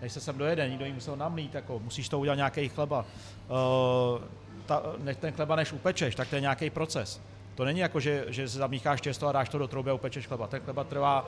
než 0.01 0.13
se 0.13 0.21
sem 0.21 0.37
dojede, 0.37 0.69
někdo 0.69 0.85
ji 0.85 0.93
musel 0.93 1.15
namlít, 1.15 1.55
jako, 1.55 1.79
musíš 1.79 2.09
to 2.09 2.19
udělat 2.19 2.35
nějaký 2.35 2.69
chleba. 2.69 3.05
Uh, 3.49 4.21
ta, 4.65 4.83
ten 5.19 5.33
chleba 5.33 5.55
než 5.55 5.73
upečeš, 5.73 6.15
tak 6.15 6.27
to 6.27 6.35
je 6.35 6.41
nějaký 6.41 6.69
proces. 6.69 7.21
To 7.55 7.65
není 7.65 7.79
jako, 7.79 7.99
že, 7.99 8.25
že 8.27 8.49
se 8.49 8.57
zamícháš 8.57 9.01
těsto 9.01 9.27
a 9.27 9.31
dáš 9.31 9.49
to 9.49 9.57
do 9.57 9.67
trouby 9.67 9.89
a 9.89 9.93
upečeš 9.93 10.27
chleba. 10.27 10.47
Ten 10.47 10.61
chleba 10.61 10.83
trvá 10.83 11.25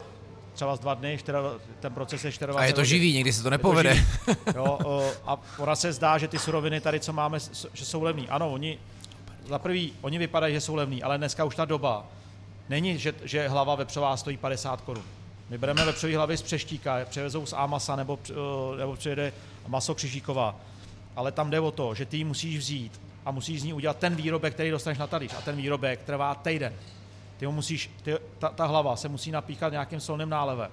třeba 0.53 0.75
z 0.75 0.79
dva 0.79 0.93
dny, 0.93 1.17
čtyři, 1.17 1.37
ten 1.79 1.93
proces 1.93 2.23
je 2.25 2.31
24 2.31 2.57
A 2.57 2.63
je 2.65 2.73
to 2.73 2.81
hodin. 2.81 2.89
živý, 2.89 3.13
někdy 3.13 3.33
se 3.33 3.39
to 3.39 3.43
to 3.43 3.49
nepovede. 3.49 3.95
živý. 3.95 4.07
Jo, 4.55 4.79
a 5.25 5.37
ona 5.57 5.75
se 5.75 5.93
zdá, 5.93 6.17
že 6.17 6.27
ty 6.27 6.39
suroviny 6.39 6.81
tady, 6.81 6.99
co 6.99 7.13
máme, 7.13 7.39
že 7.73 7.85
jsou 7.85 8.03
levný. 8.03 8.29
Ano, 8.29 8.51
oni, 8.51 8.77
za 9.47 9.59
prvý, 9.59 9.93
oni 10.01 10.17
vypadají, 10.17 10.53
že 10.53 10.61
jsou 10.61 10.75
levný, 10.75 11.03
ale 11.03 11.17
dneska 11.17 11.43
už 11.43 11.55
ta 11.55 11.65
doba 11.65 12.05
není, 12.69 12.97
že, 12.97 13.13
že 13.23 13.47
hlava 13.47 13.75
vepřová 13.75 14.17
stojí 14.17 14.37
50 14.37 14.81
korun. 14.81 15.03
My 15.49 15.57
bereme 15.57 15.85
vepřový 15.85 16.15
hlavy 16.15 16.37
z 16.37 16.41
Přeštíka, 16.41 16.97
převezou 17.09 17.45
z 17.45 17.53
Amasa 17.53 17.95
nebo, 17.95 18.19
o, 18.35 18.75
nebo 18.77 18.95
přijede 18.95 19.33
maso 19.67 19.95
Křižíková. 19.95 20.55
Ale 21.15 21.31
tam 21.31 21.49
jde 21.49 21.59
o 21.59 21.71
to, 21.71 21.95
že 21.95 22.05
ty 22.05 22.17
ji 22.17 22.23
musíš 22.23 22.57
vzít 22.57 23.01
a 23.25 23.31
musíš 23.31 23.61
z 23.61 23.63
ní 23.63 23.73
udělat 23.73 23.97
ten 23.97 24.15
výrobek, 24.15 24.53
který 24.53 24.71
dostaneš 24.71 24.99
na 24.99 25.07
talíř. 25.07 25.33
A 25.37 25.41
ten 25.41 25.55
výrobek 25.55 25.99
trvá 26.05 26.35
týden. 26.35 26.73
Ty 27.39 27.45
ho 27.45 27.51
musíš, 27.51 27.91
ty, 28.03 28.15
ta, 28.39 28.49
ta 28.49 28.65
hlava 28.65 28.95
se 28.95 29.09
musí 29.09 29.31
napíchat 29.31 29.71
nějakým 29.71 29.99
solným 29.99 30.29
nálevem. 30.29 30.71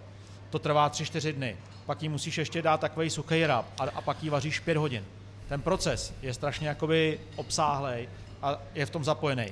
To 0.50 0.58
trvá 0.58 0.90
3-4 0.90 1.32
dny. 1.32 1.56
Pak 1.86 2.02
jí 2.02 2.08
musíš 2.08 2.38
ještě 2.38 2.62
dát 2.62 2.80
takový 2.80 3.10
suchý 3.10 3.46
rab 3.46 3.66
a, 3.78 3.82
a 3.82 4.00
pak 4.00 4.22
ji 4.22 4.30
vaříš 4.30 4.60
5 4.60 4.76
hodin. 4.76 5.04
Ten 5.48 5.62
proces 5.62 6.14
je 6.22 6.34
strašně 6.34 6.68
jakoby 6.68 7.20
obsáhlej 7.36 8.08
a 8.42 8.58
je 8.74 8.86
v 8.86 8.90
tom 8.90 9.04
zapojený. 9.04 9.48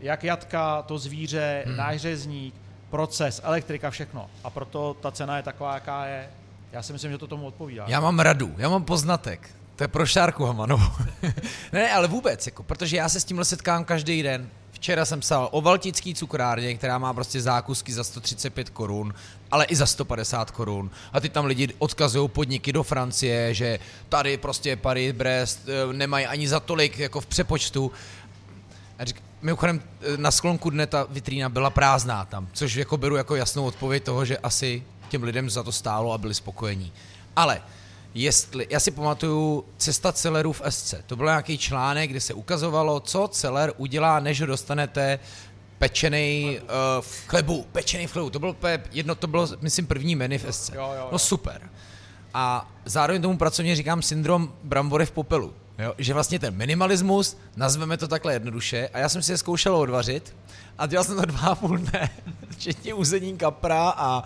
Jak 0.00 0.24
jatka, 0.24 0.82
to 0.82 0.98
zvíře, 0.98 1.62
hmm. 1.66 1.76
náš 1.76 2.00
řezník, 2.00 2.54
proces, 2.90 3.40
elektrika, 3.44 3.90
všechno. 3.90 4.30
A 4.44 4.50
proto 4.50 4.96
ta 5.00 5.10
cena 5.10 5.36
je 5.36 5.42
taková, 5.42 5.74
jaká 5.74 6.06
je. 6.06 6.30
Já 6.72 6.82
si 6.82 6.92
myslím, 6.92 7.12
že 7.12 7.18
to 7.18 7.26
tomu 7.26 7.46
odpovídá. 7.46 7.84
Já 7.88 8.00
mám 8.00 8.18
radu, 8.18 8.54
já 8.58 8.68
mám 8.68 8.84
poznatek. 8.84 9.50
To 9.76 9.84
je 9.84 9.88
pro 9.88 10.06
Šárku 10.06 10.44
Hamanovou. 10.44 10.92
ne, 11.22 11.32
ne, 11.72 11.92
ale 11.92 12.08
vůbec, 12.08 12.46
jako, 12.46 12.62
protože 12.62 12.96
já 12.96 13.08
se 13.08 13.20
s 13.20 13.24
tímhle 13.24 13.44
setkám 13.44 13.84
každý 13.84 14.22
den. 14.22 14.50
Včera 14.82 15.04
jsem 15.04 15.20
psal 15.20 15.48
o 15.52 15.60
Valtický 15.60 16.14
cukrárně, 16.14 16.74
která 16.74 16.98
má 16.98 17.14
prostě 17.14 17.40
zákusky 17.40 17.92
za 17.92 18.04
135 18.04 18.70
korun, 18.70 19.14
ale 19.50 19.64
i 19.64 19.76
za 19.76 19.86
150 19.86 20.50
korun. 20.50 20.90
A 21.12 21.20
ty 21.20 21.28
tam 21.28 21.44
lidi 21.44 21.68
odkazují 21.78 22.28
podniky 22.28 22.72
do 22.72 22.82
Francie, 22.82 23.54
že 23.54 23.78
tady 24.08 24.36
prostě 24.36 24.76
Paris, 24.76 25.12
Brest 25.12 25.68
eh, 25.68 25.92
nemají 25.92 26.26
ani 26.26 26.48
za 26.48 26.60
tolik 26.60 26.98
jako 26.98 27.20
v 27.20 27.26
přepočtu. 27.26 27.92
A 28.98 29.04
řík, 29.04 29.22
mimochodem 29.42 29.82
eh, 30.00 30.16
na 30.16 30.30
sklonku 30.30 30.70
dne 30.70 30.86
ta 30.86 31.06
vitrína 31.10 31.48
byla 31.48 31.70
prázdná 31.70 32.24
tam, 32.24 32.48
což 32.52 32.74
jako 32.74 32.96
beru 32.96 33.16
jako 33.16 33.36
jasnou 33.36 33.64
odpověď 33.64 34.02
toho, 34.02 34.24
že 34.24 34.38
asi 34.38 34.82
těm 35.08 35.22
lidem 35.22 35.50
za 35.50 35.62
to 35.62 35.72
stálo 35.72 36.12
a 36.12 36.18
byli 36.18 36.34
spokojení. 36.34 36.92
Ale 37.36 37.62
jestli, 38.14 38.66
já 38.70 38.80
si 38.80 38.90
pamatuju 38.90 39.64
Cesta 39.76 40.12
celerů 40.12 40.52
v 40.52 40.62
SC, 40.68 40.94
to 41.06 41.16
byl 41.16 41.26
nějaký 41.26 41.58
článek, 41.58 42.10
kde 42.10 42.20
se 42.20 42.34
ukazovalo, 42.34 43.00
co 43.00 43.28
celer 43.28 43.72
udělá, 43.76 44.20
než 44.20 44.40
ho 44.40 44.46
dostanete 44.46 45.18
pečený 45.78 46.58
uh, 46.62 46.68
v 47.00 47.26
chlebu, 47.26 47.66
pečený 47.72 48.06
v 48.06 48.12
chlebu, 48.12 48.30
to 48.30 48.38
bylo 48.38 48.56
jedno, 48.92 49.14
to 49.14 49.26
bylo, 49.26 49.48
myslím, 49.60 49.86
první 49.86 50.16
menu 50.16 50.38
v 50.38 50.54
SC. 50.54 50.70
Jo, 50.74 50.82
jo, 50.82 50.94
jo. 50.96 51.08
No 51.12 51.18
super. 51.18 51.70
A 52.34 52.72
zároveň 52.84 53.22
tomu 53.22 53.38
pracovně 53.38 53.76
říkám 53.76 54.02
syndrom 54.02 54.52
brambory 54.62 55.06
v 55.06 55.10
popelu. 55.10 55.54
Jo? 55.78 55.94
Že 55.98 56.14
vlastně 56.14 56.38
ten 56.38 56.56
minimalismus, 56.56 57.36
nazveme 57.56 57.96
to 57.96 58.08
takhle 58.08 58.32
jednoduše, 58.32 58.88
a 58.92 58.98
já 58.98 59.08
jsem 59.08 59.22
si 59.22 59.32
je 59.32 59.38
zkoušel 59.38 59.76
odvařit 59.76 60.36
a 60.78 60.86
dělal 60.86 61.04
jsem 61.04 61.16
to 61.16 61.24
dva 61.26 61.48
a 61.48 61.54
půl 61.54 61.78
dne, 61.78 62.10
včetně 62.50 62.94
uzení 62.94 63.36
kapra 63.38 63.88
a, 63.88 64.24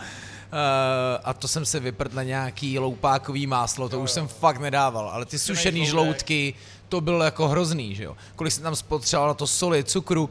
a 1.24 1.32
to 1.32 1.48
jsem 1.48 1.66
se 1.66 1.80
vyprt 1.80 2.12
na 2.12 2.22
nějaký 2.22 2.78
loupákový 2.78 3.46
máslo, 3.46 3.88
to 3.88 4.00
už 4.00 4.10
jsem 4.10 4.28
fakt 4.28 4.60
nedával, 4.60 5.08
ale 5.08 5.24
ty 5.24 5.38
sušený 5.38 5.86
žloutky, 5.86 6.54
to 6.88 7.00
bylo 7.00 7.24
jako 7.24 7.48
hrozný, 7.48 7.94
že 7.94 8.04
jo. 8.04 8.16
Kolik 8.36 8.52
jsem 8.52 8.62
tam 8.62 8.76
spotřeboval 8.76 9.28
na 9.28 9.34
to 9.34 9.46
soli, 9.46 9.84
cukru, 9.84 10.30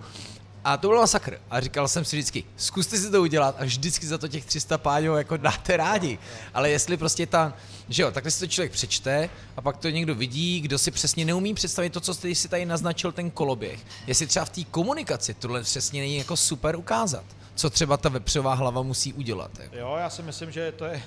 a 0.65 0.77
to 0.77 0.87
byl 0.87 0.97
masakr. 0.97 1.39
A 1.49 1.59
říkal 1.59 1.87
jsem 1.87 2.05
si 2.05 2.15
vždycky, 2.15 2.43
zkuste 2.57 2.97
si 2.97 3.11
to 3.11 3.21
udělat 3.21 3.55
a 3.59 3.63
vždycky 3.63 4.07
za 4.07 4.17
to 4.17 4.27
těch 4.27 4.45
300 4.45 4.77
páňů 4.77 5.15
jako 5.15 5.37
dáte 5.37 5.77
rádi. 5.77 6.19
Ale 6.53 6.69
jestli 6.69 6.97
prostě 6.97 7.25
ta, 7.25 7.53
že 7.89 8.03
jo, 8.03 8.11
takhle 8.11 8.31
si 8.31 8.39
to 8.39 8.47
člověk 8.47 8.71
přečte 8.71 9.29
a 9.57 9.61
pak 9.61 9.77
to 9.77 9.89
někdo 9.89 10.15
vidí, 10.15 10.61
kdo 10.61 10.79
si 10.79 10.91
přesně 10.91 11.25
neumí 11.25 11.53
představit 11.53 11.89
to, 11.89 11.99
co 11.99 12.13
jsi 12.13 12.35
si 12.35 12.47
tady 12.47 12.65
naznačil 12.65 13.11
ten 13.11 13.31
koloběh. 13.31 13.79
Jestli 14.07 14.27
třeba 14.27 14.45
v 14.45 14.49
té 14.49 14.63
komunikaci 14.63 15.33
tohle 15.33 15.61
přesně 15.63 16.01
není 16.01 16.17
jako 16.17 16.37
super 16.37 16.75
ukázat. 16.75 17.25
Co 17.55 17.69
třeba 17.69 17.97
ta 17.97 18.09
vepřová 18.09 18.53
hlava 18.53 18.81
musí 18.81 19.13
udělat. 19.13 19.51
Jako. 19.59 19.75
Jo, 19.77 19.95
já 19.99 20.09
si 20.09 20.21
myslím, 20.23 20.51
že 20.51 20.71
to 20.71 20.85
je, 20.85 21.03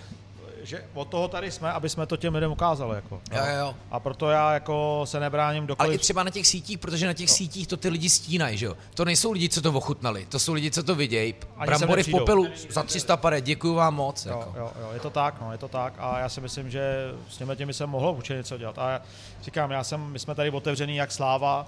že 0.63 0.85
od 0.95 1.09
toho 1.09 1.29
tady 1.29 1.51
jsme, 1.51 1.73
aby 1.73 1.89
jsme 1.89 2.07
to 2.07 2.17
těm 2.17 2.35
lidem 2.35 2.53
ukázali. 2.53 2.95
Jako, 2.97 3.21
Jo, 3.33 3.39
jo, 3.47 3.57
jo. 3.59 3.75
A 3.91 4.01
proto 4.01 4.31
já 4.31 4.53
jako 4.55 5.03
se 5.05 5.21
nebráním 5.21 5.63
Ale 5.63 5.67
dokoliv. 5.69 5.95
i 5.95 5.99
třeba 5.99 6.23
na 6.23 6.31
těch 6.31 6.47
sítích, 6.47 6.79
protože 6.79 7.07
na 7.07 7.13
těch 7.13 7.31
sítích 7.31 7.67
to 7.67 7.77
ty 7.77 7.89
lidi 7.89 8.11
stínají, 8.11 8.59
že 8.59 8.67
jo? 8.67 8.75
To 8.95 9.05
nejsou 9.05 9.33
lidi, 9.33 9.49
co 9.49 9.63
to 9.63 9.73
ochutnali, 9.73 10.27
to 10.27 10.39
jsou 10.39 10.53
lidi, 10.53 10.71
co 10.71 10.83
to 10.83 10.95
vidějí. 10.95 11.35
Brambory 11.67 12.03
v 12.03 12.11
popelu 12.11 12.47
za 12.71 12.83
300 12.83 13.17
pare, 13.17 13.41
děkuju 13.41 13.75
vám 13.75 13.95
moc. 13.95 14.27
Jo, 14.27 14.39
Jako. 14.39 14.59
jo, 14.59 14.71
jo, 14.81 14.91
je 14.95 15.01
to 15.01 15.11
tak, 15.11 15.41
no, 15.41 15.53
je 15.53 15.59
to 15.59 15.69
tak 15.69 15.95
a 15.99 16.19
já 16.19 16.29
si 16.29 16.41
myslím, 16.41 16.71
že 16.71 17.11
s 17.31 17.37
těmi 17.37 17.57
těmi 17.57 17.75
jsem 17.75 17.91
mohl 17.91 18.09
určitě 18.11 18.37
něco 18.37 18.59
dělat. 18.59 18.79
A 18.79 18.91
já 18.91 19.01
říkám, 19.43 19.71
já 19.71 19.85
jsem, 19.85 20.01
my 20.01 20.19
jsme 20.19 20.35
tady 20.35 20.51
otevřený 20.51 20.97
jak 20.97 21.13
sláva, 21.13 21.67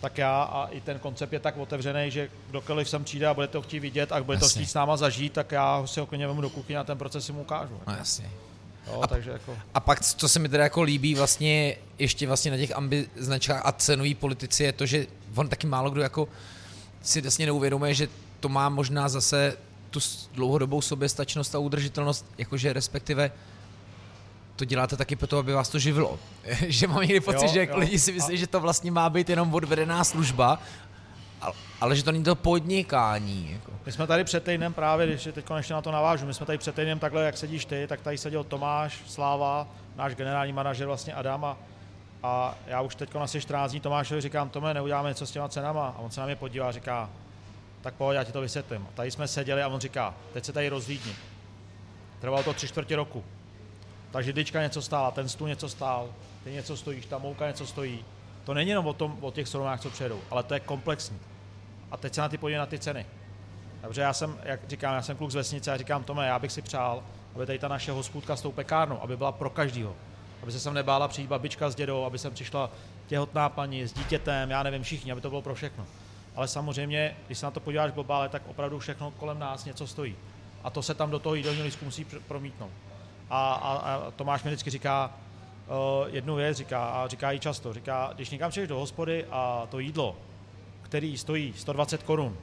tak 0.00 0.18
já 0.18 0.42
a 0.42 0.66
i 0.66 0.80
ten 0.80 0.98
koncept 0.98 1.32
je 1.32 1.40
tak 1.40 1.56
otevřený, 1.56 2.10
že 2.10 2.30
kdokoliv 2.50 2.88
sem 2.88 3.04
přijde 3.04 3.26
a 3.26 3.34
bude 3.34 3.48
to 3.48 3.62
chtít 3.62 3.80
vidět 3.80 4.12
a 4.12 4.22
bude 4.22 4.38
to 4.38 4.44
Jasně. 4.44 4.62
chtít 4.62 4.70
s 4.70 4.74
náma 4.74 4.96
zažít, 4.96 5.32
tak 5.32 5.52
já 5.52 5.86
si 5.86 6.00
ho 6.00 6.06
klidně 6.06 6.26
vemu 6.26 6.40
do 6.40 6.50
kuchyně 6.50 6.78
a 6.78 6.84
ten 6.84 6.98
proces 6.98 7.26
si 7.26 7.32
mu 7.32 7.40
ukážu. 7.40 7.80
No 7.86 7.94
jasně. 7.98 8.30
Jo, 8.86 9.02
takže 9.08 9.30
jako, 9.30 9.56
A 9.74 9.80
pak, 9.80 10.00
co 10.00 10.28
se 10.28 10.38
mi 10.38 10.48
teda 10.48 10.64
jako 10.64 10.82
líbí 10.82 11.14
vlastně 11.14 11.76
ještě 11.98 12.26
vlastně 12.26 12.50
na 12.50 12.56
těch 12.56 12.76
ambi 12.76 13.08
značkách 13.16 13.62
a 13.64 13.72
cenový 13.72 14.14
politici 14.14 14.64
je 14.64 14.72
to, 14.72 14.86
že 14.86 15.06
on 15.34 15.48
taky 15.48 15.66
málo 15.66 15.90
kdo 15.90 16.02
jako 16.02 16.28
si 17.02 17.20
vlastně 17.20 17.46
neuvědomuje, 17.46 17.94
že 17.94 18.08
to 18.40 18.48
má 18.48 18.68
možná 18.68 19.08
zase 19.08 19.56
tu 19.90 20.00
dlouhodobou 20.34 20.80
soběstačnost 20.80 21.54
a 21.54 21.58
udržitelnost, 21.58 22.26
jakože 22.38 22.72
respektive 22.72 23.30
to 24.58 24.64
děláte 24.64 24.96
taky 24.96 25.16
proto, 25.16 25.38
aby 25.38 25.52
vás 25.52 25.68
to 25.68 25.78
živilo. 25.78 26.18
že 26.66 26.86
mám 26.86 27.00
někdy 27.00 27.20
pocit, 27.20 27.46
Jo, 27.46 27.52
že 27.52 27.66
jo. 27.70 27.78
lidi 27.78 27.98
si 27.98 28.12
myslí, 28.12 28.36
že 28.36 28.46
to 28.46 28.60
vlastně 28.60 28.90
má 28.90 29.10
být 29.10 29.30
jenom 29.30 29.54
odvedená 29.54 30.04
služba, 30.04 30.58
ale, 31.40 31.54
ale 31.80 31.96
že 31.96 32.04
to 32.04 32.12
není 32.12 32.24
to 32.24 32.34
podnikání. 32.34 33.52
Jako. 33.52 33.72
My 33.86 33.92
jsme 33.92 34.06
tady 34.06 34.24
před 34.24 34.44
týdnem 34.44 34.72
právě, 34.72 35.06
když 35.06 35.28
teď 35.32 35.44
ještě 35.56 35.74
na 35.74 35.82
to 35.82 35.92
navážu, 35.92 36.26
my 36.26 36.34
jsme 36.34 36.46
tady 36.46 36.58
před 36.58 36.74
týdnem 36.74 36.98
takhle, 36.98 37.24
jak 37.24 37.36
sedíš 37.36 37.64
ty, 37.64 37.86
tak 37.86 38.00
tady 38.00 38.18
seděl 38.18 38.44
Tomáš 38.44 39.02
Sláva, 39.06 39.68
náš 39.96 40.14
generální 40.14 40.52
manažer 40.52 40.86
vlastně 40.86 41.14
Adam 41.14 41.44
a, 41.44 41.56
a 42.22 42.54
já 42.66 42.80
už 42.80 42.94
teď 42.94 43.16
asi 43.16 43.40
14 43.40 43.70
dní 43.70 43.80
Tomášovi 43.80 44.20
říkám, 44.20 44.50
Tome, 44.50 44.74
neuděláme 44.74 45.08
něco 45.08 45.26
s 45.26 45.30
těma 45.30 45.48
cenama 45.48 45.88
a 45.88 45.98
on 45.98 46.10
se 46.10 46.20
na 46.20 46.26
mě 46.26 46.36
podívá 46.36 46.68
a 46.68 46.72
říká, 46.72 47.10
tak 47.80 47.94
pojď, 47.94 48.16
já 48.16 48.24
ti 48.24 48.32
to 48.32 48.40
vysvětlím. 48.40 48.86
A 48.88 48.90
tady 48.94 49.10
jsme 49.10 49.28
seděli 49.28 49.62
a 49.62 49.68
on 49.68 49.80
říká, 49.80 50.14
teď 50.32 50.44
se 50.44 50.52
tady 50.52 50.68
rozlídni. 50.68 51.12
Trvalo 52.20 52.42
to 52.42 52.54
tři 52.54 52.68
čtvrtě 52.68 52.96
roku. 52.96 53.24
Ta 54.10 54.22
židlička 54.22 54.62
něco 54.62 54.82
stála, 54.82 55.10
ten 55.10 55.28
stůl 55.28 55.48
něco 55.48 55.68
stál, 55.68 56.08
ty 56.44 56.50
něco 56.50 56.76
stojíš, 56.76 57.06
ta 57.06 57.18
mouka 57.18 57.46
něco 57.46 57.66
stojí. 57.66 58.04
To 58.44 58.54
není 58.54 58.70
jenom 58.70 58.86
o, 58.86 58.92
tom, 58.92 59.18
o 59.20 59.30
těch 59.30 59.48
surovinách, 59.48 59.80
co 59.80 59.90
přijedou, 59.90 60.20
ale 60.30 60.42
to 60.42 60.54
je 60.54 60.60
komplexní. 60.60 61.18
A 61.90 61.96
teď 61.96 62.14
se 62.14 62.20
na 62.20 62.28
ty 62.28 62.38
podívej 62.38 62.58
na 62.58 62.66
ty 62.66 62.78
ceny. 62.78 63.06
Takže 63.80 64.00
já 64.00 64.12
jsem, 64.12 64.38
jak 64.42 64.60
říkám, 64.68 64.94
já 64.94 65.02
jsem 65.02 65.16
kluk 65.16 65.30
z 65.30 65.34
vesnice 65.34 65.72
a 65.72 65.76
říkám, 65.76 66.04
Tome, 66.04 66.26
já 66.26 66.38
bych 66.38 66.52
si 66.52 66.62
přál, 66.62 67.02
aby 67.34 67.46
tady 67.46 67.58
ta 67.58 67.68
naše 67.68 67.92
hospůdka 67.92 68.36
s 68.36 68.42
tou 68.42 68.52
pekárnou, 68.52 69.02
aby 69.02 69.16
byla 69.16 69.32
pro 69.32 69.50
každýho. 69.50 69.96
Aby 70.42 70.52
se 70.52 70.60
sem 70.60 70.74
nebála 70.74 71.08
přijít 71.08 71.26
babička 71.26 71.70
s 71.70 71.74
dědou, 71.74 72.04
aby 72.04 72.18
sem 72.18 72.34
přišla 72.34 72.70
těhotná 73.06 73.48
paní 73.48 73.82
s 73.82 73.92
dítětem, 73.92 74.50
já 74.50 74.62
nevím, 74.62 74.82
všichni, 74.82 75.12
aby 75.12 75.20
to 75.20 75.28
bylo 75.28 75.42
pro 75.42 75.54
všechno. 75.54 75.86
Ale 76.36 76.48
samozřejmě, 76.48 77.16
když 77.26 77.38
se 77.38 77.46
na 77.46 77.50
to 77.50 77.60
podíváš 77.60 77.92
globále, 77.92 78.28
tak 78.28 78.42
opravdu 78.46 78.78
všechno 78.78 79.10
kolem 79.10 79.38
nás 79.38 79.64
něco 79.64 79.86
stojí. 79.86 80.16
A 80.64 80.70
to 80.70 80.82
se 80.82 80.94
tam 80.94 81.10
do 81.10 81.18
toho 81.18 81.34
jídelního 81.34 81.64
lístku 81.64 81.84
musí 81.84 82.04
pr- 82.04 82.20
promítnout. 82.28 82.70
A, 83.30 83.52
a, 83.52 83.72
a 83.74 84.10
Tomáš 84.10 84.42
mi 84.42 84.50
vždycky 84.50 84.70
říká 84.70 85.12
uh, 85.68 86.14
jednu 86.14 86.34
věc, 86.34 86.56
říká, 86.56 86.88
a 86.88 87.08
říká 87.08 87.30
ji 87.30 87.40
často, 87.40 87.72
říká, 87.72 88.10
když 88.14 88.30
někam 88.30 88.50
přijdeš 88.50 88.68
do 88.68 88.78
hospody 88.78 89.26
a 89.30 89.66
to 89.70 89.78
jídlo, 89.78 90.16
který 90.82 91.18
stojí 91.18 91.54
120 91.56 92.02
korun, 92.02 92.36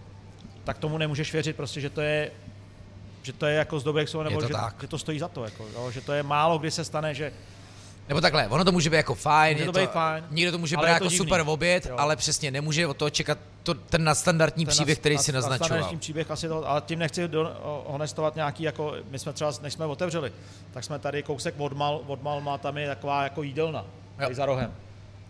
tak 0.64 0.78
tomu 0.78 0.98
nemůžeš 0.98 1.34
věřit 1.34 1.56
prostě, 1.56 1.82
že 1.82 1.90
to 1.90 2.02
je 2.02 2.32
že 3.26 3.34
to 3.34 3.46
je 3.46 3.56
jako 3.56 3.80
z 3.80 3.84
dobrých 3.84 4.10
slov, 4.10 4.24
nebo 4.24 4.42
to 4.42 4.48
že, 4.48 4.54
tak. 4.54 4.76
že, 4.82 4.88
to 4.88 4.98
stojí 4.98 5.20
za 5.20 5.28
to, 5.28 5.44
jako, 5.44 5.68
jo, 5.74 5.92
že 5.92 6.02
to 6.02 6.14
je 6.14 6.24
málo 6.24 6.58
kdy 6.58 6.72
se 6.72 6.86
stane, 6.86 7.14
že 7.14 7.34
Nebo 8.10 8.22
takhle, 8.22 8.48
ono 8.48 8.66
to 8.66 8.72
může 8.72 8.90
být 8.90 8.96
jako 8.98 9.16
fajn, 9.16 9.58
Může 9.58 9.66
to 9.66 9.72
být 9.80 9.90
fajn, 9.92 10.24
někdo 10.32 10.52
to 10.52 10.58
může 10.58 10.78
to 10.78 10.86
jako 10.86 11.04
divný. 11.04 11.18
super 11.18 11.44
oběd, 11.46 11.86
Jo. 11.86 11.96
ale 12.00 12.16
přesně 12.16 12.52
nemůže 12.52 12.88
od 12.88 12.98
toho 12.98 13.10
čekat 13.10 13.38
to, 13.64 13.74
ten 13.74 14.04
nadstandardní 14.04 14.66
ten 14.66 14.72
příběh, 14.72 15.00
který 15.00 15.16
nas- 15.16 15.26
si 15.26 15.32
naznačoval. 15.32 15.60
nadstandardní 15.70 16.00
příběh 16.00 16.32
asi 16.32 16.48
to, 16.48 16.70
ale 16.70 16.82
tím 16.86 17.00
nechci 17.00 17.28
do, 17.28 17.52
honestovat 17.86 18.36
nějaký, 18.36 18.64
jako 18.64 18.94
my 19.10 19.20
jsme 19.20 19.34
třeba, 19.34 19.52
než 19.62 19.74
jsme 19.74 19.86
otevřeli, 19.86 20.32
tak 20.74 20.84
jsme 20.84 21.00
tady 21.00 21.24
kousek 21.24 21.56
od, 21.58 21.74
Mal, 21.74 22.02
od 22.08 22.24
Malma, 22.24 22.58
tam 22.58 22.78
je 22.78 22.88
taková 22.88 23.24
jako 23.24 23.44
jídelna, 23.44 23.86
tady 24.18 24.36
za 24.36 24.46
rohem. 24.46 24.74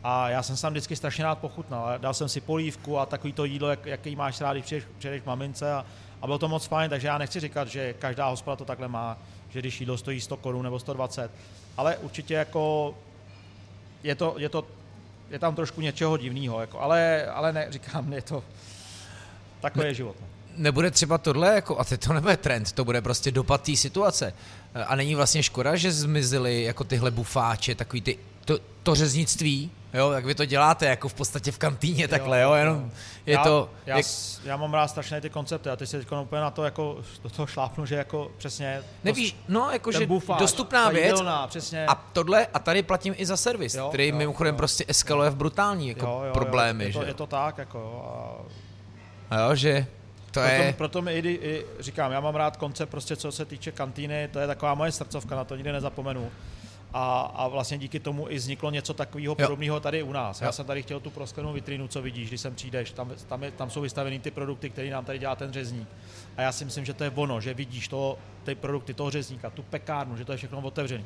A 0.04 0.30
já 0.30 0.44
jsem 0.44 0.56
se 0.56 0.62
tam 0.62 0.74
vždycky 0.74 0.96
strašně 0.96 1.24
rád 1.24 1.38
pochutnal. 1.40 1.94
Dal 1.98 2.14
jsem 2.14 2.30
si 2.30 2.42
polívku 2.42 3.00
a 3.00 3.06
takový 3.06 3.34
to 3.34 3.46
jídlo, 3.46 3.70
jak, 3.70 3.86
jaký 3.86 4.16
máš 4.16 4.42
rád, 4.42 4.54
když 4.54 4.84
přijdeš, 4.98 5.24
mamince 5.26 5.74
a, 5.74 5.86
a 6.22 6.26
bylo 6.26 6.38
to 6.38 6.48
moc 6.48 6.66
fajn, 6.66 6.90
takže 6.90 7.08
já 7.08 7.18
nechci 7.18 7.40
říkat, 7.40 7.68
že 7.68 7.94
každá 7.94 8.28
hospoda 8.30 8.56
to 8.56 8.66
takhle 8.66 8.88
má, 8.88 9.18
že 9.50 9.60
když 9.60 9.80
jídlo 9.80 9.98
stojí 9.98 10.22
100 10.22 10.38
korun 10.38 10.64
nebo 10.64 10.80
120, 10.80 11.32
ale 11.78 11.98
určitě 11.98 12.34
jako 12.34 12.96
je 14.04 14.16
to, 14.16 14.36
je 14.38 14.50
to 14.50 14.66
je 15.30 15.40
tam 15.40 15.56
trošku 15.56 15.82
něčeho 15.82 16.18
divného, 16.18 16.62
jako, 16.62 16.80
ale, 16.80 17.26
ale 17.26 17.54
ne, 17.54 17.68
říkám, 17.70 18.14
je 18.14 18.22
to, 18.22 18.44
takový 19.62 19.86
je 19.86 19.94
život. 19.94 20.16
no. 20.22 20.28
Nebude 20.58 20.92
třeba 20.92 21.18
tohle, 21.18 21.56
jako, 21.56 21.80
a 21.80 21.84
teď 21.84 22.06
to 22.06 22.14
nebude 22.14 22.38
trend, 22.38 22.72
to 22.72 22.86
bude 22.86 23.02
prostě 23.02 23.32
dopad 23.32 23.62
té 23.62 23.76
situace. 23.76 24.34
A 24.88 24.96
není 24.96 25.16
vlastně 25.16 25.44
škoda, 25.44 25.76
že 25.76 25.92
zmizely 25.92 26.64
jako 26.64 26.84
tyhle 26.84 27.12
bufáče, 27.12 27.76
takový 27.76 28.02
ty, 28.02 28.20
to, 28.46 28.60
to 28.84 28.96
řeznictví, 28.96 29.72
jo, 29.96 30.12
jak 30.12 30.26
vy 30.26 30.36
to 30.36 30.46
děláte, 30.46 30.86
jako 30.86 31.10
v 31.10 31.14
podstatě 31.14 31.52
v 31.52 31.58
kantýně 31.58 32.08
takhle, 32.08 32.42
jo, 32.42 32.54
jenom 32.54 32.92
je 33.26 33.34
já, 33.34 33.44
to, 33.44 33.70
Já, 33.86 33.98
jak, 33.98 34.06
já 34.44 34.58
mám 34.58 34.74
rád 34.74 34.88
strašně 34.88 35.22
ty 35.22 35.30
koncepty 35.30 35.70
a 35.70 35.76
ty 35.76 35.88
si 35.88 35.98
teď 35.98 36.08
úplně 36.12 36.42
na 36.42 36.52
to 36.52 36.64
jako, 36.64 36.98
do 37.24 37.30
toho 37.30 37.48
šlápnu, 37.48 37.86
že 37.86 37.96
jako 37.96 38.32
přesně... 38.38 38.84
nevíš, 39.04 39.36
no, 39.48 39.70
jakože 39.72 40.00
ten 40.00 40.08
bufáč, 40.08 40.40
dostupná 40.40 40.90
věc, 40.90 41.06
jídelna, 41.06 41.48
přesně. 41.48 41.86
a 41.86 41.96
tohle, 41.96 42.48
a 42.54 42.60
tady 42.60 42.84
platím 42.84 43.14
i 43.18 43.26
za 43.26 43.38
servis, 43.38 43.76
Jo, 43.76 43.88
který 43.90 44.08
jo, 44.08 44.16
mimochodem 44.16 44.56
jo. 44.56 44.58
prostě 44.58 44.86
eskaluje 44.88 45.30
v 45.30 45.36
brutální 45.36 45.88
jako 45.88 46.06
jo, 46.06 46.22
jo, 46.26 46.34
problémy, 46.34 46.84
jo, 46.84 46.88
je, 46.88 46.94
to, 46.94 47.02
že 47.02 47.10
je 47.10 47.14
to 47.14 47.28
tak, 47.28 47.58
jako 47.58 47.78
jo, 47.78 48.06
a 49.30 49.36
A 49.36 49.40
jo, 49.40 49.56
že 49.56 49.88
to 50.32 50.42
proto, 50.42 50.64
je, 50.64 50.74
proto 50.78 51.02
mi 51.02 51.14
i, 51.14 51.30
i, 51.30 51.66
říkám, 51.80 52.12
já 52.12 52.20
mám 52.20 52.36
rád 52.36 52.58
koncept 52.58 52.90
prostě, 52.90 53.16
co 53.16 53.32
se 53.32 53.46
týče 53.46 53.72
kantýny, 53.72 54.30
to 54.32 54.40
je 54.40 54.48
taková 54.48 54.76
moje 54.76 54.92
srdcovka, 54.92 55.36
na 55.36 55.44
to 55.44 55.56
nikdy 55.56 55.72
nezapomenu. 55.72 56.32
A, 56.98 57.22
a 57.36 57.48
vlastně 57.48 57.78
díky 57.78 58.00
tomu 58.00 58.30
i 58.30 58.36
vzniklo 58.36 58.72
něco 58.72 58.94
takového 58.94 59.36
podobného 59.36 59.80
tady 59.80 60.04
u 60.04 60.12
nás. 60.12 60.42
Já 60.42 60.48
Jo. 60.48 60.52
jsem 60.54 60.66
tady 60.66 60.84
chtěl 60.84 61.00
tu 61.00 61.10
prosklenou 61.10 61.54
vitrínu, 61.54 61.88
co 61.88 62.02
vidíš, 62.02 62.28
když 62.28 62.42
sem 62.42 62.56
přijdeš, 62.56 62.92
tam, 62.92 63.12
tam, 63.28 63.44
je, 63.44 63.52
tam 63.52 63.70
jsou 63.70 63.82
vystavený 63.82 64.20
ty 64.20 64.32
produkty, 64.32 64.70
které 64.70 64.90
nám 64.90 65.06
tady 65.06 65.20
dělá 65.20 65.36
ten 65.36 65.54
řezník. 65.54 65.88
A 66.38 66.42
já 66.42 66.52
si 66.52 66.66
myslím, 66.66 66.86
že 66.86 66.94
to 66.94 67.04
je 67.04 67.10
ono, 67.16 67.42
že 67.42 67.54
vidíš 67.54 67.88
to, 67.88 68.18
ty 68.44 68.56
produkty 68.56 68.94
toho 68.94 69.10
řezníka, 69.12 69.50
tu 69.50 69.64
pekárnu, 69.64 70.18
že 70.18 70.26
to 70.26 70.32
je 70.32 70.38
všechno 70.38 70.62
otevřený. 70.62 71.06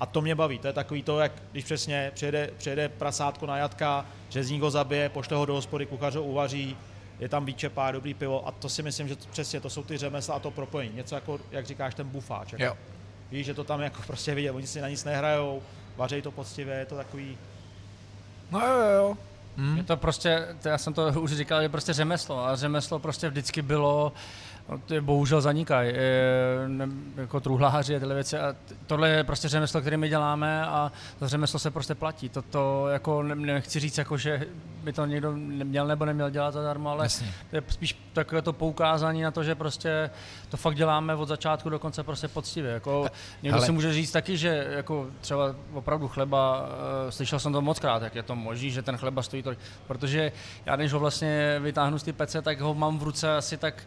A 0.00 0.06
to 0.06 0.20
mě 0.20 0.34
baví, 0.34 0.58
to 0.58 0.66
je 0.66 0.72
takový 0.72 1.02
to, 1.02 1.20
jak 1.20 1.32
když 1.52 1.64
přesně 1.64 2.10
přijede, 2.14 2.50
přijede 2.58 2.88
prasátko 2.88 3.46
na 3.46 3.56
jatka, 3.56 4.06
řezník 4.30 4.62
ho 4.62 4.70
zabije, 4.70 5.08
pošle 5.08 5.36
ho 5.36 5.46
do 5.46 5.54
hospody, 5.54 5.86
kuchař 5.86 6.14
ho 6.14 6.22
uvaří, 6.22 6.76
je 7.20 7.28
tam 7.28 7.44
výčepá, 7.44 7.90
dobrý 7.92 8.14
pivo 8.14 8.48
a 8.48 8.50
to 8.50 8.68
si 8.68 8.82
myslím, 8.82 9.08
že 9.08 9.16
přesně 9.30 9.60
to 9.60 9.70
jsou 9.70 9.82
ty 9.82 9.98
řemesla 9.98 10.34
a 10.34 10.38
to 10.38 10.50
propojení. 10.50 10.96
Něco 10.96 11.14
jako, 11.14 11.40
jak 11.50 11.66
říkáš, 11.66 11.94
ten 11.94 12.08
bufáč. 12.08 12.52
Jako. 12.52 12.64
jo. 12.64 12.76
Víš, 13.32 13.46
že 13.46 13.54
to 13.54 13.64
tam 13.64 13.80
jako 13.80 14.02
prostě 14.06 14.34
vidět, 14.34 14.50
oni 14.50 14.66
si 14.66 14.80
na 14.80 14.88
nic 14.88 15.04
nehrajou, 15.04 15.62
vařejí 15.96 16.22
to 16.22 16.30
poctivě, 16.30 16.74
je 16.74 16.86
to 16.86 16.96
takový, 16.96 17.38
No 18.50 18.60
jo, 18.60 18.66
jo, 18.76 18.90
jo. 18.96 19.16
Je 19.76 19.82
to 19.82 19.96
prostě, 19.96 20.48
to 20.62 20.68
já 20.68 20.78
jsem 20.78 20.94
to 20.94 21.20
už 21.20 21.32
říkal, 21.32 21.62
je 21.62 21.68
prostě 21.68 21.92
řemeslo 21.92 22.46
a 22.46 22.56
řemeslo 22.56 22.98
prostě 22.98 23.28
vždycky 23.28 23.62
bylo 23.62 24.12
No, 24.68 24.78
ty 24.78 25.00
bohužel 25.00 25.40
zanikají, 25.40 25.92
jako 27.16 27.40
truhláři 27.40 27.96
a 27.96 27.98
tyhle 27.98 28.14
věci. 28.14 28.38
A 28.38 28.56
tohle 28.86 29.08
je 29.08 29.24
prostě 29.24 29.48
řemeslo, 29.48 29.80
které 29.80 29.96
my 29.96 30.08
děláme 30.08 30.66
a 30.66 30.92
to 31.18 31.28
řemeslo 31.28 31.58
se 31.58 31.70
prostě 31.70 31.94
platí. 31.94 32.28
To, 32.28 32.42
to 32.42 32.88
jako 32.88 33.22
nechci 33.22 33.80
říct, 33.80 33.98
jako, 33.98 34.16
že 34.16 34.46
by 34.82 34.92
to 34.92 35.06
někdo 35.06 35.36
neměl 35.36 35.86
nebo 35.86 36.04
neměl 36.04 36.30
dělat 36.30 36.50
zadarmo, 36.54 36.90
ale 36.90 37.04
Jasně. 37.04 37.34
to 37.50 37.56
je 37.56 37.62
spíš 37.68 37.96
takové 38.12 38.42
to 38.42 38.52
poukázání 38.52 39.22
na 39.22 39.30
to, 39.30 39.42
že 39.42 39.54
prostě 39.54 40.10
to 40.48 40.56
fakt 40.56 40.76
děláme 40.76 41.14
od 41.14 41.28
začátku 41.28 41.68
do 41.68 41.78
konce 41.78 42.02
prostě 42.02 42.28
poctivě. 42.28 42.70
Jako, 42.70 43.06
někdo 43.42 43.58
ale... 43.58 43.66
si 43.66 43.72
může 43.72 43.92
říct 43.92 44.12
taky, 44.12 44.36
že 44.36 44.66
jako 44.70 45.06
třeba 45.20 45.54
opravdu 45.72 46.08
chleba, 46.08 46.60
uh, 46.60 46.66
slyšel 47.10 47.38
jsem 47.38 47.52
to 47.52 47.62
moc 47.62 47.78
krát, 47.78 48.02
jak 48.02 48.14
je 48.14 48.22
to 48.22 48.36
možné, 48.36 48.70
že 48.70 48.82
ten 48.82 48.96
chleba 48.96 49.22
stojí 49.22 49.42
tolik, 49.42 49.58
protože 49.86 50.32
já 50.66 50.76
než 50.76 50.92
ho 50.92 51.00
vlastně 51.00 51.56
vytáhnu 51.60 51.98
z 51.98 52.02
ty 52.02 52.12
pece, 52.12 52.42
tak 52.42 52.60
ho 52.60 52.74
mám 52.74 52.98
v 52.98 53.02
ruce 53.02 53.36
asi 53.36 53.56
tak 53.56 53.82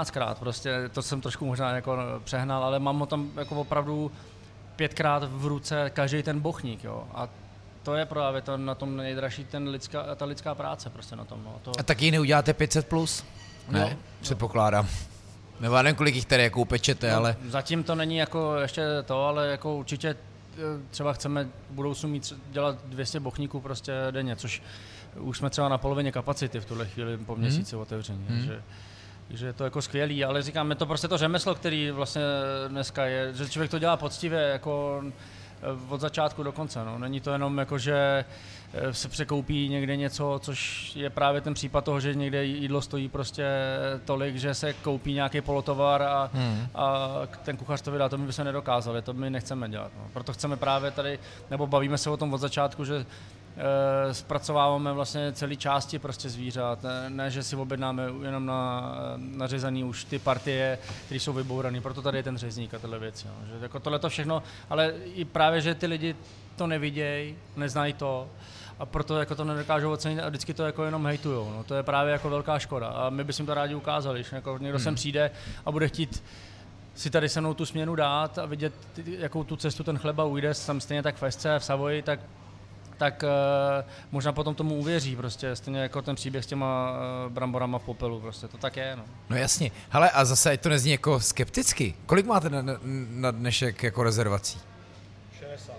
16krát, 0.00 0.34
prostě 0.34 0.90
to 0.92 1.02
jsem 1.02 1.20
trošku 1.20 1.46
možná 1.46 1.70
jako 1.70 1.98
přehnal, 2.24 2.64
ale 2.64 2.78
mám 2.78 2.98
ho 2.98 3.06
tam 3.06 3.30
jako 3.36 3.60
opravdu 3.60 4.12
pětkrát 4.76 5.22
v 5.24 5.46
ruce 5.46 5.90
každý 5.90 6.22
ten 6.22 6.40
bochník, 6.40 6.84
jo. 6.84 7.04
A 7.14 7.28
to 7.82 7.94
je 7.94 8.06
právě 8.06 8.42
to 8.42 8.56
na 8.56 8.74
tom 8.74 8.96
nejdražší 8.96 9.44
ten 9.44 9.68
lidská, 9.68 10.14
ta 10.14 10.24
lidská 10.24 10.54
práce 10.54 10.90
prostě 10.90 11.16
na 11.16 11.24
tom. 11.24 11.42
No. 11.44 11.60
To... 11.62 11.72
A 11.78 11.82
taky 11.82 12.10
neuděláte 12.10 12.54
500 12.54 12.88
plus? 12.88 13.24
Ne, 13.68 13.80
no, 13.80 13.90
předpokládám. 14.20 14.88
Nebo 15.60 15.74
já 15.74 15.82
nevím, 15.82 15.96
kolik 15.96 16.14
jich 16.14 16.24
tady 16.24 16.42
jako 16.42 16.60
upečete, 16.60 17.10
no, 17.10 17.16
ale... 17.16 17.36
Zatím 17.48 17.84
to 17.84 17.94
není 17.94 18.16
jako 18.16 18.56
ještě 18.56 18.82
to, 19.04 19.26
ale 19.26 19.48
jako 19.48 19.76
určitě 19.76 20.08
e, 20.08 20.16
třeba 20.90 21.12
chceme 21.12 21.44
v 21.44 21.74
budoucnu 21.74 22.08
mít 22.08 22.32
dělat 22.50 22.76
200 22.84 23.20
bochníků 23.20 23.60
prostě 23.60 23.92
denně, 24.10 24.36
což 24.36 24.62
už 25.16 25.38
jsme 25.38 25.50
třeba 25.50 25.68
na 25.68 25.78
polovině 25.78 26.12
kapacity 26.12 26.60
v 26.60 26.64
tuhle 26.64 26.86
chvíli 26.86 27.16
po 27.16 27.32
hmm. 27.32 27.42
měsíci 27.42 27.74
hmm. 27.74 27.82
otevření. 27.82 28.26
Hmm. 28.28 28.38
Takže, 28.38 28.62
takže 29.30 29.46
je 29.46 29.52
to 29.52 29.64
jako 29.64 29.82
skvělý, 29.82 30.24
ale 30.24 30.42
říkám, 30.42 30.70
je 30.70 30.76
to 30.76 30.86
prostě 30.86 31.08
to 31.08 31.18
řemeslo, 31.18 31.54
který 31.54 31.90
vlastně 31.90 32.22
dneska 32.68 33.04
je, 33.04 33.34
že 33.34 33.48
člověk 33.48 33.70
to 33.70 33.78
dělá 33.78 33.96
poctivě, 33.96 34.40
jako 34.40 35.02
Eh, 35.62 35.78
od 35.88 36.00
začátku 36.00 36.42
do 36.42 36.52
konce. 36.52 36.84
No. 36.84 36.98
Není 36.98 37.20
to 37.20 37.32
jenom 37.32 37.58
jako, 37.58 37.78
že 37.78 38.24
eh, 38.72 38.94
se 38.94 39.08
překoupí 39.08 39.68
někde 39.68 39.96
něco, 39.96 40.40
což 40.42 40.90
je 40.96 41.10
právě 41.10 41.40
ten 41.40 41.54
případ 41.54 41.84
toho, 41.84 42.00
že 42.00 42.14
někde 42.14 42.44
jídlo 42.44 42.82
stojí 42.82 43.08
prostě 43.08 43.46
tolik, 44.04 44.36
že 44.36 44.54
se 44.54 44.72
koupí 44.72 45.12
nějaký 45.12 45.40
polotovar 45.40 46.02
a, 46.02 46.30
hmm. 46.34 46.66
a 46.74 47.08
ten 47.42 47.56
kuchař 47.56 47.80
to 47.80 47.90
vydá, 47.90 48.08
to 48.08 48.18
my 48.18 48.26
by 48.26 48.32
se 48.32 48.44
nedokázali, 48.44 49.02
to 49.02 49.12
my 49.12 49.30
nechceme 49.30 49.68
dělat. 49.68 49.92
No. 49.98 50.08
Proto 50.12 50.32
chceme 50.32 50.56
právě 50.56 50.90
tady, 50.90 51.18
nebo 51.50 51.66
bavíme 51.66 51.98
se 51.98 52.10
o 52.10 52.16
tom 52.16 52.34
od 52.34 52.38
začátku, 52.38 52.84
že 52.84 53.06
zpracováváme 54.12 54.92
vlastně 54.92 55.32
celé 55.32 55.56
části 55.56 55.98
prostě 55.98 56.28
zvířat, 56.28 56.82
ne, 56.82 57.10
ne, 57.10 57.30
že 57.30 57.42
si 57.42 57.56
objednáme 57.56 58.02
jenom 58.22 58.46
na 58.46 58.94
nařezaný 59.16 59.84
už 59.84 60.04
ty 60.04 60.18
partie, 60.18 60.78
které 61.04 61.20
jsou 61.20 61.32
vybourané, 61.32 61.80
proto 61.80 62.02
tady 62.02 62.18
je 62.18 62.22
ten 62.22 62.38
řezník 62.38 62.74
a 62.74 62.78
tyhle 62.78 62.98
věci. 62.98 63.28
No. 63.28 63.46
Že 63.46 63.62
jako 63.62 63.80
tohle 63.80 63.98
to 63.98 64.08
všechno, 64.08 64.42
ale 64.70 64.94
i 65.04 65.24
právě, 65.24 65.60
že 65.60 65.74
ty 65.74 65.86
lidi 65.86 66.16
to 66.56 66.66
nevidějí, 66.66 67.36
neznají 67.56 67.92
to, 67.92 68.28
a 68.78 68.86
proto 68.86 69.18
jako 69.18 69.34
to 69.34 69.44
nedokážou 69.44 69.92
ocenit 69.92 70.20
a 70.20 70.28
vždycky 70.28 70.54
to 70.54 70.66
jako 70.66 70.84
jenom 70.84 71.06
hejtujou. 71.06 71.50
No. 71.50 71.64
To 71.64 71.74
je 71.74 71.82
právě 71.82 72.12
jako 72.12 72.30
velká 72.30 72.58
škoda 72.58 72.88
a 72.88 73.10
my 73.10 73.24
bychom 73.24 73.46
to 73.46 73.54
rádi 73.54 73.74
ukázali, 73.74 74.22
že 74.22 74.36
jako 74.36 74.58
někdo 74.58 74.78
hmm. 74.78 74.84
sem 74.84 74.94
přijde 74.94 75.30
a 75.66 75.72
bude 75.72 75.88
chtít 75.88 76.22
si 76.94 77.10
tady 77.10 77.28
se 77.28 77.40
mnou 77.40 77.54
tu 77.54 77.66
směnu 77.66 77.94
dát 77.94 78.38
a 78.38 78.46
vidět, 78.46 78.72
jakou 79.06 79.44
tu 79.44 79.56
cestu 79.56 79.84
ten 79.84 79.98
chleba 79.98 80.24
ujde, 80.24 80.52
tam 80.66 80.80
stejně 80.80 81.02
tak 81.02 81.14
v 81.14 81.18
Fesce, 81.18 81.58
v 81.58 81.64
Savoji, 81.64 82.02
tak 82.02 82.20
tak 83.00 83.24
uh, 83.24 83.90
možná 84.12 84.32
potom 84.32 84.54
tomu 84.54 84.74
uvěří 84.74 85.16
prostě, 85.16 85.56
stejně 85.56 85.80
jako 85.80 86.02
ten 86.02 86.16
příběh 86.16 86.44
s 86.44 86.46
těma 86.46 86.90
uh, 86.90 87.32
bramborama 87.32 87.78
v 87.78 87.82
popelu, 87.82 88.20
prostě 88.20 88.48
to 88.48 88.58
tak 88.58 88.76
je, 88.76 88.96
no. 88.96 89.02
No 89.30 89.36
jasně, 89.36 89.70
hele 89.90 90.10
a 90.10 90.24
zase 90.24 90.56
to 90.56 90.68
nezní 90.68 90.90
jako 90.90 91.20
skepticky. 91.20 91.94
Kolik 92.06 92.26
máte 92.26 92.50
na, 92.50 92.62
na 93.10 93.30
dnešek 93.30 93.82
jako 93.82 94.02
rezervací? 94.02 94.60
60. 95.38 95.74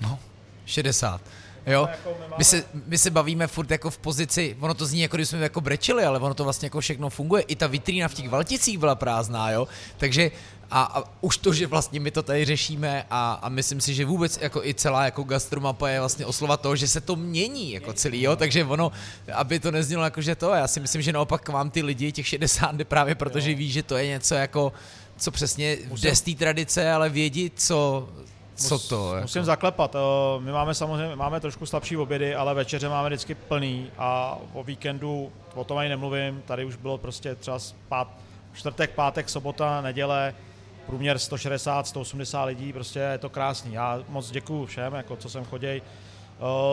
No, 0.00 0.18
60. 0.64 1.20
Jo, 1.66 1.88
jako 1.90 2.16
my, 2.38 2.44
se, 2.44 2.64
my 2.86 2.98
se 2.98 3.10
bavíme 3.10 3.46
furt 3.46 3.70
jako 3.70 3.90
v 3.90 3.98
pozici, 3.98 4.56
ono 4.60 4.74
to 4.74 4.86
zní 4.86 5.00
jako 5.00 5.16
když 5.16 5.28
jsme 5.28 5.38
jako 5.38 5.60
brečili, 5.60 6.04
ale 6.04 6.18
ono 6.18 6.34
to 6.34 6.44
vlastně 6.44 6.66
jako 6.66 6.80
všechno 6.80 7.10
funguje. 7.10 7.42
I 7.42 7.56
ta 7.56 7.66
vitrína 7.66 8.08
v 8.08 8.14
těch 8.14 8.28
Valticích 8.28 8.78
byla 8.78 8.94
prázdná, 8.94 9.50
jo. 9.50 9.68
Takže 9.96 10.30
a, 10.70 10.82
a 10.82 11.04
už 11.20 11.36
to, 11.36 11.52
že 11.52 11.66
vlastně 11.66 12.00
my 12.00 12.10
to 12.10 12.22
tady 12.22 12.44
řešíme 12.44 13.06
a, 13.10 13.32
a 13.42 13.48
myslím 13.48 13.80
si, 13.80 13.94
že 13.94 14.04
vůbec 14.04 14.38
jako 14.42 14.64
i 14.64 14.74
celá 14.74 15.04
jako 15.04 15.22
gastromapa 15.22 15.88
je 15.88 16.00
vlastně 16.00 16.26
oslova 16.26 16.56
toho, 16.56 16.76
že 16.76 16.88
se 16.88 17.00
to 17.00 17.16
mění 17.16 17.72
jako 17.72 17.92
celý, 17.92 18.22
jo, 18.22 18.36
takže 18.36 18.64
ono, 18.64 18.92
aby 19.32 19.60
to 19.60 19.70
neznělo 19.70 20.04
jako, 20.04 20.20
že 20.20 20.34
to, 20.34 20.50
já 20.54 20.68
si 20.68 20.80
myslím, 20.80 21.02
že 21.02 21.12
naopak 21.12 21.42
k 21.42 21.48
vám 21.48 21.70
ty 21.70 21.82
lidi, 21.82 22.12
těch 22.12 22.26
60 22.26 22.74
jde 22.74 22.84
právě 22.84 23.14
protože 23.14 23.54
ví, 23.54 23.70
že 23.70 23.82
to 23.82 23.96
je 23.96 24.06
něco 24.06 24.34
jako, 24.34 24.72
co 25.16 25.30
přesně 25.30 25.76
jde 26.00 26.16
z 26.16 26.20
té 26.20 26.34
tradice, 26.34 26.92
ale 26.92 27.08
vědí, 27.08 27.50
co, 27.56 28.08
co 28.54 28.78
to? 28.78 29.14
Musím 29.20 29.40
jako? 29.40 29.46
zaklepat. 29.46 29.94
Eh, 29.94 30.40
my 30.40 30.52
máme 30.52 30.74
samozřejmě 30.74 31.16
máme 31.16 31.40
trošku 31.40 31.66
slabší 31.66 31.96
obědy, 31.96 32.34
ale 32.34 32.54
večeře 32.54 32.88
máme 32.88 33.08
vždycky 33.08 33.34
plný 33.34 33.90
a 33.98 34.38
o 34.52 34.64
víkendu 34.64 35.32
o 35.54 35.64
tom 35.64 35.78
ani 35.78 35.88
nemluvím. 35.88 36.42
Tady 36.46 36.64
už 36.64 36.76
bylo 36.76 36.98
prostě 36.98 37.34
třeba 37.34 37.58
pát, 37.88 38.08
čtvrtek, 38.52 38.90
pátek, 38.90 39.28
sobota, 39.28 39.80
neděle, 39.80 40.34
průměr 40.90 41.18
160, 41.18 41.86
180 41.86 42.44
lidí, 42.44 42.72
prostě 42.72 42.98
je 42.98 43.18
to 43.18 43.28
krásný. 43.28 43.72
Já 43.72 44.02
moc 44.08 44.30
děkuju 44.30 44.66
všem, 44.66 44.94
jako 44.94 45.16
co 45.16 45.28
sem 45.28 45.44
chodí. 45.44 45.66
Eh, 45.66 45.82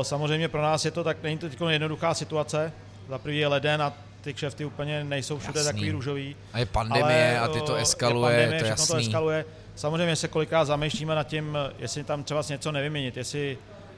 samozřejmě 0.02 0.48
pro 0.48 0.62
nás 0.62 0.86
je 0.86 0.92
to 0.92 1.04
tak, 1.04 1.24
není 1.24 1.38
to 1.38 1.50
teď 1.50 1.62
jednoduchá 1.68 2.14
situace. 2.14 2.74
Za 3.10 3.18
prvý 3.18 3.38
je 3.38 3.48
leden 3.48 3.82
a 3.82 3.94
ty 4.22 4.34
kšefty 4.34 4.66
úplně 4.66 5.04
nejsou 5.04 5.38
všude 5.38 5.60
jasný. 5.60 5.74
takový 5.74 5.92
růžový. 5.92 6.36
A 6.54 6.60
je 6.60 6.66
pandemie 6.66 7.40
ale, 7.40 7.50
a 7.50 7.54
ty 7.54 7.62
to 7.62 7.76
eh, 7.76 7.82
eskaluje, 7.82 8.36
je 8.36 8.40
pandemie, 8.40 8.60
to 8.60 8.66
je 8.66 8.70
jasný. 8.70 8.88
to 8.88 8.96
eskaluje. 8.96 9.46
Samozřejmě 9.76 10.16
se 10.16 10.28
kolikrát 10.28 10.66
zamýšlíme 10.66 11.16
nad 11.16 11.28
tím, 11.28 11.58
jestli 11.80 12.04
tam 12.04 12.24
třeba 12.24 12.44
něco 12.50 12.72
nevyměnit, 12.72 13.18
jestli 13.18 13.58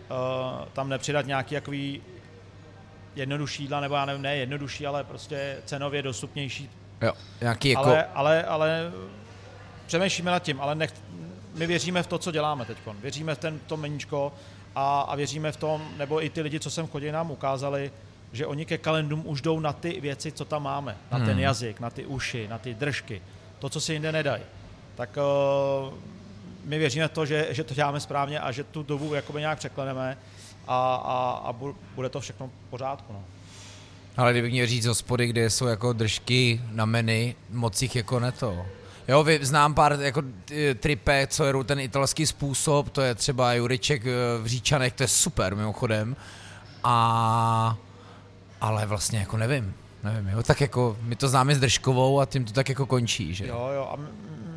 uh, 0.09 0.65
tam 0.73 0.89
nepřidat 0.89 1.25
nějaký 1.25 1.55
takový 1.55 2.01
jednodušší 3.15 3.63
jídla, 3.63 3.79
nebo 3.79 3.95
já 3.95 4.05
nevím, 4.05 4.21
ne 4.21 4.35
jednodušší, 4.35 4.87
ale 4.87 5.03
prostě 5.03 5.57
cenově 5.65 6.01
dostupnější. 6.01 6.69
Jo, 7.01 7.13
nějaký 7.41 7.69
jako... 7.69 7.83
Ale, 7.83 8.05
ale, 8.05 8.43
ale 8.43 8.91
přemýšlíme 9.89 10.31
nad 10.31 10.43
tím, 10.43 10.61
ale 10.61 10.75
nech, 10.75 10.93
my 11.55 11.67
věříme 11.67 12.03
v 12.03 12.07
to, 12.07 12.17
co 12.17 12.31
děláme 12.31 12.65
teď. 12.65 12.77
Věříme 13.01 13.35
v 13.35 13.37
ten, 13.37 13.59
to 13.67 13.77
meníčko 13.77 14.33
a, 14.75 15.01
a 15.01 15.15
věříme 15.15 15.51
v 15.51 15.57
tom, 15.57 15.89
nebo 15.97 16.23
i 16.23 16.29
ty 16.29 16.41
lidi, 16.41 16.59
co 16.59 16.71
sem 16.71 16.87
chodí, 16.87 17.11
nám 17.11 17.31
ukázali, 17.31 17.91
že 18.31 18.45
oni 18.45 18.65
ke 18.65 18.77
kalendům 18.77 19.23
už 19.25 19.41
jdou 19.41 19.59
na 19.59 19.73
ty 19.73 20.01
věci, 20.01 20.31
co 20.31 20.45
tam 20.45 20.63
máme. 20.63 20.97
Na 21.11 21.17
hmm. 21.17 21.27
ten 21.27 21.39
jazyk, 21.39 21.79
na 21.79 21.89
ty 21.89 22.05
uši, 22.05 22.47
na 22.47 22.57
ty 22.57 22.73
držky. 22.73 23.21
To, 23.59 23.69
co 23.69 23.81
si 23.81 23.93
jinde 23.93 24.11
nedají. 24.11 24.43
Tak 24.95 25.17
uh, 25.17 25.93
my 26.65 26.77
věříme 26.77 27.07
v 27.07 27.11
to, 27.11 27.25
že, 27.25 27.47
že 27.49 27.63
to 27.63 27.73
děláme 27.73 27.99
správně 27.99 28.39
a 28.39 28.51
že 28.51 28.63
tu 28.63 28.83
dobu 28.83 29.13
jakoby 29.13 29.39
nějak 29.39 29.57
překleneme 29.57 30.17
a, 30.67 30.95
a, 30.95 31.41
a 31.49 31.55
bude 31.95 32.09
to 32.09 32.19
všechno 32.19 32.47
v 32.47 32.69
pořádku. 32.69 33.13
No. 33.13 33.23
Ale 34.17 34.31
kdybych 34.31 34.51
měl 34.51 34.67
říct 34.67 34.85
hospody, 34.85 35.27
kde 35.27 35.49
jsou 35.49 35.65
jako 35.65 35.93
držky 35.93 36.61
na 36.71 36.85
menu, 36.85 37.33
moc 37.49 37.81
jich 37.81 37.95
jako 37.95 38.19
neto. 38.19 38.65
Jo, 39.09 39.23
vy, 39.23 39.39
znám 39.41 39.73
pár 39.73 39.97
jako 40.01 40.23
tripe, 40.79 41.27
co 41.27 41.45
je 41.45 41.63
ten 41.63 41.79
italský 41.79 42.25
způsob, 42.25 42.89
to 42.89 43.01
je 43.01 43.15
třeba 43.15 43.53
Juriček 43.53 44.05
eh, 44.05 44.11
v 44.41 44.45
Říčanech, 44.45 44.93
to 44.93 45.03
je 45.03 45.07
super 45.07 45.55
mimochodem. 45.55 46.15
A 46.83 47.77
ale 48.61 48.85
vlastně 48.85 49.19
jako 49.19 49.37
nevím, 49.37 49.73
nevím, 50.03 50.27
jo, 50.27 50.43
tak 50.43 50.61
jako 50.61 50.97
my 51.01 51.15
to 51.15 51.27
známe 51.27 51.55
s 51.55 51.59
Držkovou 51.59 52.19
a 52.19 52.25
tím 52.25 52.45
to 52.45 52.53
tak 52.53 52.69
jako 52.69 52.85
končí, 52.85 53.35
že? 53.35 53.47
Jo, 53.47 53.69
jo, 53.75 53.89
a 53.91 53.95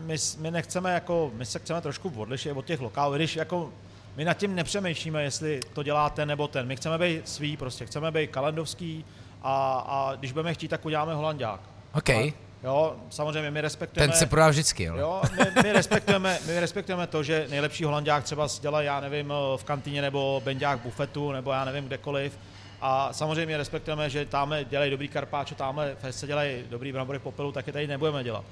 my, 0.07 0.16
my 0.38 0.50
nechceme 0.50 0.92
jako, 0.92 1.30
my 1.34 1.46
se 1.46 1.59
chceme 1.59 1.80
trošku 1.80 2.12
odlišit 2.16 2.53
od 2.53 2.64
těch 2.64 2.80
lokálů, 2.80 3.14
když 3.14 3.36
jako 3.36 3.70
my 4.16 4.24
nad 4.24 4.34
tím 4.34 4.55
nepřemýšlíme, 4.55 5.22
jestli 5.22 5.61
to 5.72 5.82
dělá 5.82 6.11
ten 6.11 6.28
nebo 6.28 6.48
ten. 6.48 6.66
My 6.66 6.76
chceme 6.76 6.98
být 6.98 7.28
svý, 7.28 7.57
prostě 7.57 7.86
chceme 7.86 8.11
být 8.11 8.30
kalendovský 8.30 9.05
a, 9.42 9.84
a 9.88 10.14
když 10.16 10.32
budeme 10.32 10.55
chtít, 10.55 10.68
tak 10.68 10.84
uděláme 10.84 11.14
holandák. 11.14 11.61
OK. 11.94 12.11
A, 12.11 12.32
Jo, 12.65 12.97
samozřejmě 13.11 13.51
my 13.51 13.61
respektujeme... 13.61 14.13
Ten 14.13 14.19
se 14.19 14.27
prodá 14.27 14.49
vždycky, 14.49 14.85
jo? 14.85 14.97
jo 14.97 15.23
my, 15.39 15.63
my, 15.63 15.73
respektujeme, 15.73 16.39
my 16.47 16.61
respektujeme 16.61 17.07
to, 17.07 17.23
že 17.23 17.47
nejlepší 17.51 17.85
holandák 17.85 18.25
třeba 18.25 18.49
dělá, 18.61 18.83
já 18.83 19.01
nevím, 19.01 19.33
v 19.57 19.65
kantýně 19.65 20.03
nebo 20.03 20.43
benďák 20.45 20.81
bufetu, 20.81 21.33
nebo 21.33 21.53
já 21.53 21.65
nevím 21.65 21.85
kdekoliv. 21.85 22.39
A 22.81 23.13
samozřejmě 23.13 23.57
respektujeme, 23.57 24.11
že 24.11 24.27
tamhle 24.27 24.65
dělají 24.65 24.91
dobrý 24.91 25.09
karpáčo, 25.09 25.55
tamhle 25.55 25.97
v 26.03 26.13
se 26.13 26.27
dělají 26.27 26.65
dobrý 26.71 26.93
brambory 26.93 27.19
popelu, 27.19 27.53
tak 27.53 27.67
je 27.67 27.73
tady 27.73 27.87
nebudeme 27.87 28.25
dělat. 28.25 28.45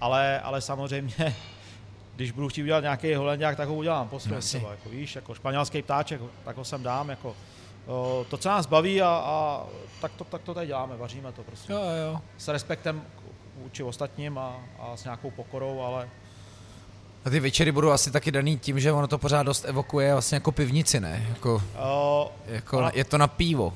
Ale, 0.00 0.40
ale 0.40 0.60
samozřejmě, 0.60 1.36
když 2.16 2.30
budu 2.30 2.48
chtít 2.48 2.62
udělat 2.62 2.80
nějaký 2.80 3.14
holandák, 3.14 3.56
tak 3.56 3.68
ho 3.68 3.74
udělám 3.74 4.08
po 4.08 4.20
no, 4.30 4.40
třeba, 4.40 4.70
jako, 4.70 4.88
víš, 4.88 5.16
jako 5.16 5.34
španělský 5.34 5.82
ptáček, 5.82 6.20
tak 6.44 6.56
ho 6.56 6.64
sem 6.64 6.82
dám, 6.82 7.10
jako, 7.10 7.36
to, 8.28 8.36
co 8.36 8.48
nás 8.48 8.66
baví 8.66 9.02
a, 9.02 9.22
a 9.24 9.66
tak, 10.00 10.12
to, 10.12 10.24
tak 10.24 10.42
to 10.42 10.54
tady 10.54 10.66
děláme, 10.66 10.96
vaříme 10.96 11.32
to 11.32 11.42
prostě. 11.42 11.72
Jo, 11.72 11.80
jo. 12.06 12.20
S 12.38 12.48
respektem 12.48 13.02
vůči 13.62 13.82
ostatním 13.82 14.38
a, 14.38 14.56
a 14.78 14.96
s 14.96 15.04
nějakou 15.04 15.30
pokorou, 15.30 15.80
ale 15.80 16.08
a 17.24 17.30
ty 17.30 17.40
večery 17.40 17.72
budou 17.72 17.90
asi 17.90 18.10
taky 18.10 18.30
daný 18.30 18.58
tím, 18.58 18.80
že 18.80 18.92
ono 18.92 19.08
to 19.08 19.18
pořád 19.18 19.42
dost 19.42 19.64
evokuje 19.64 20.12
vlastně 20.12 20.36
jako 20.36 20.52
pivnici, 20.52 21.00
ne? 21.00 21.26
Jako, 21.28 21.54
uh, 21.54 22.30
jako 22.46 22.78
ale... 22.78 22.92
je 22.94 23.04
to 23.04 23.18
na 23.18 23.26
pivo. 23.26 23.74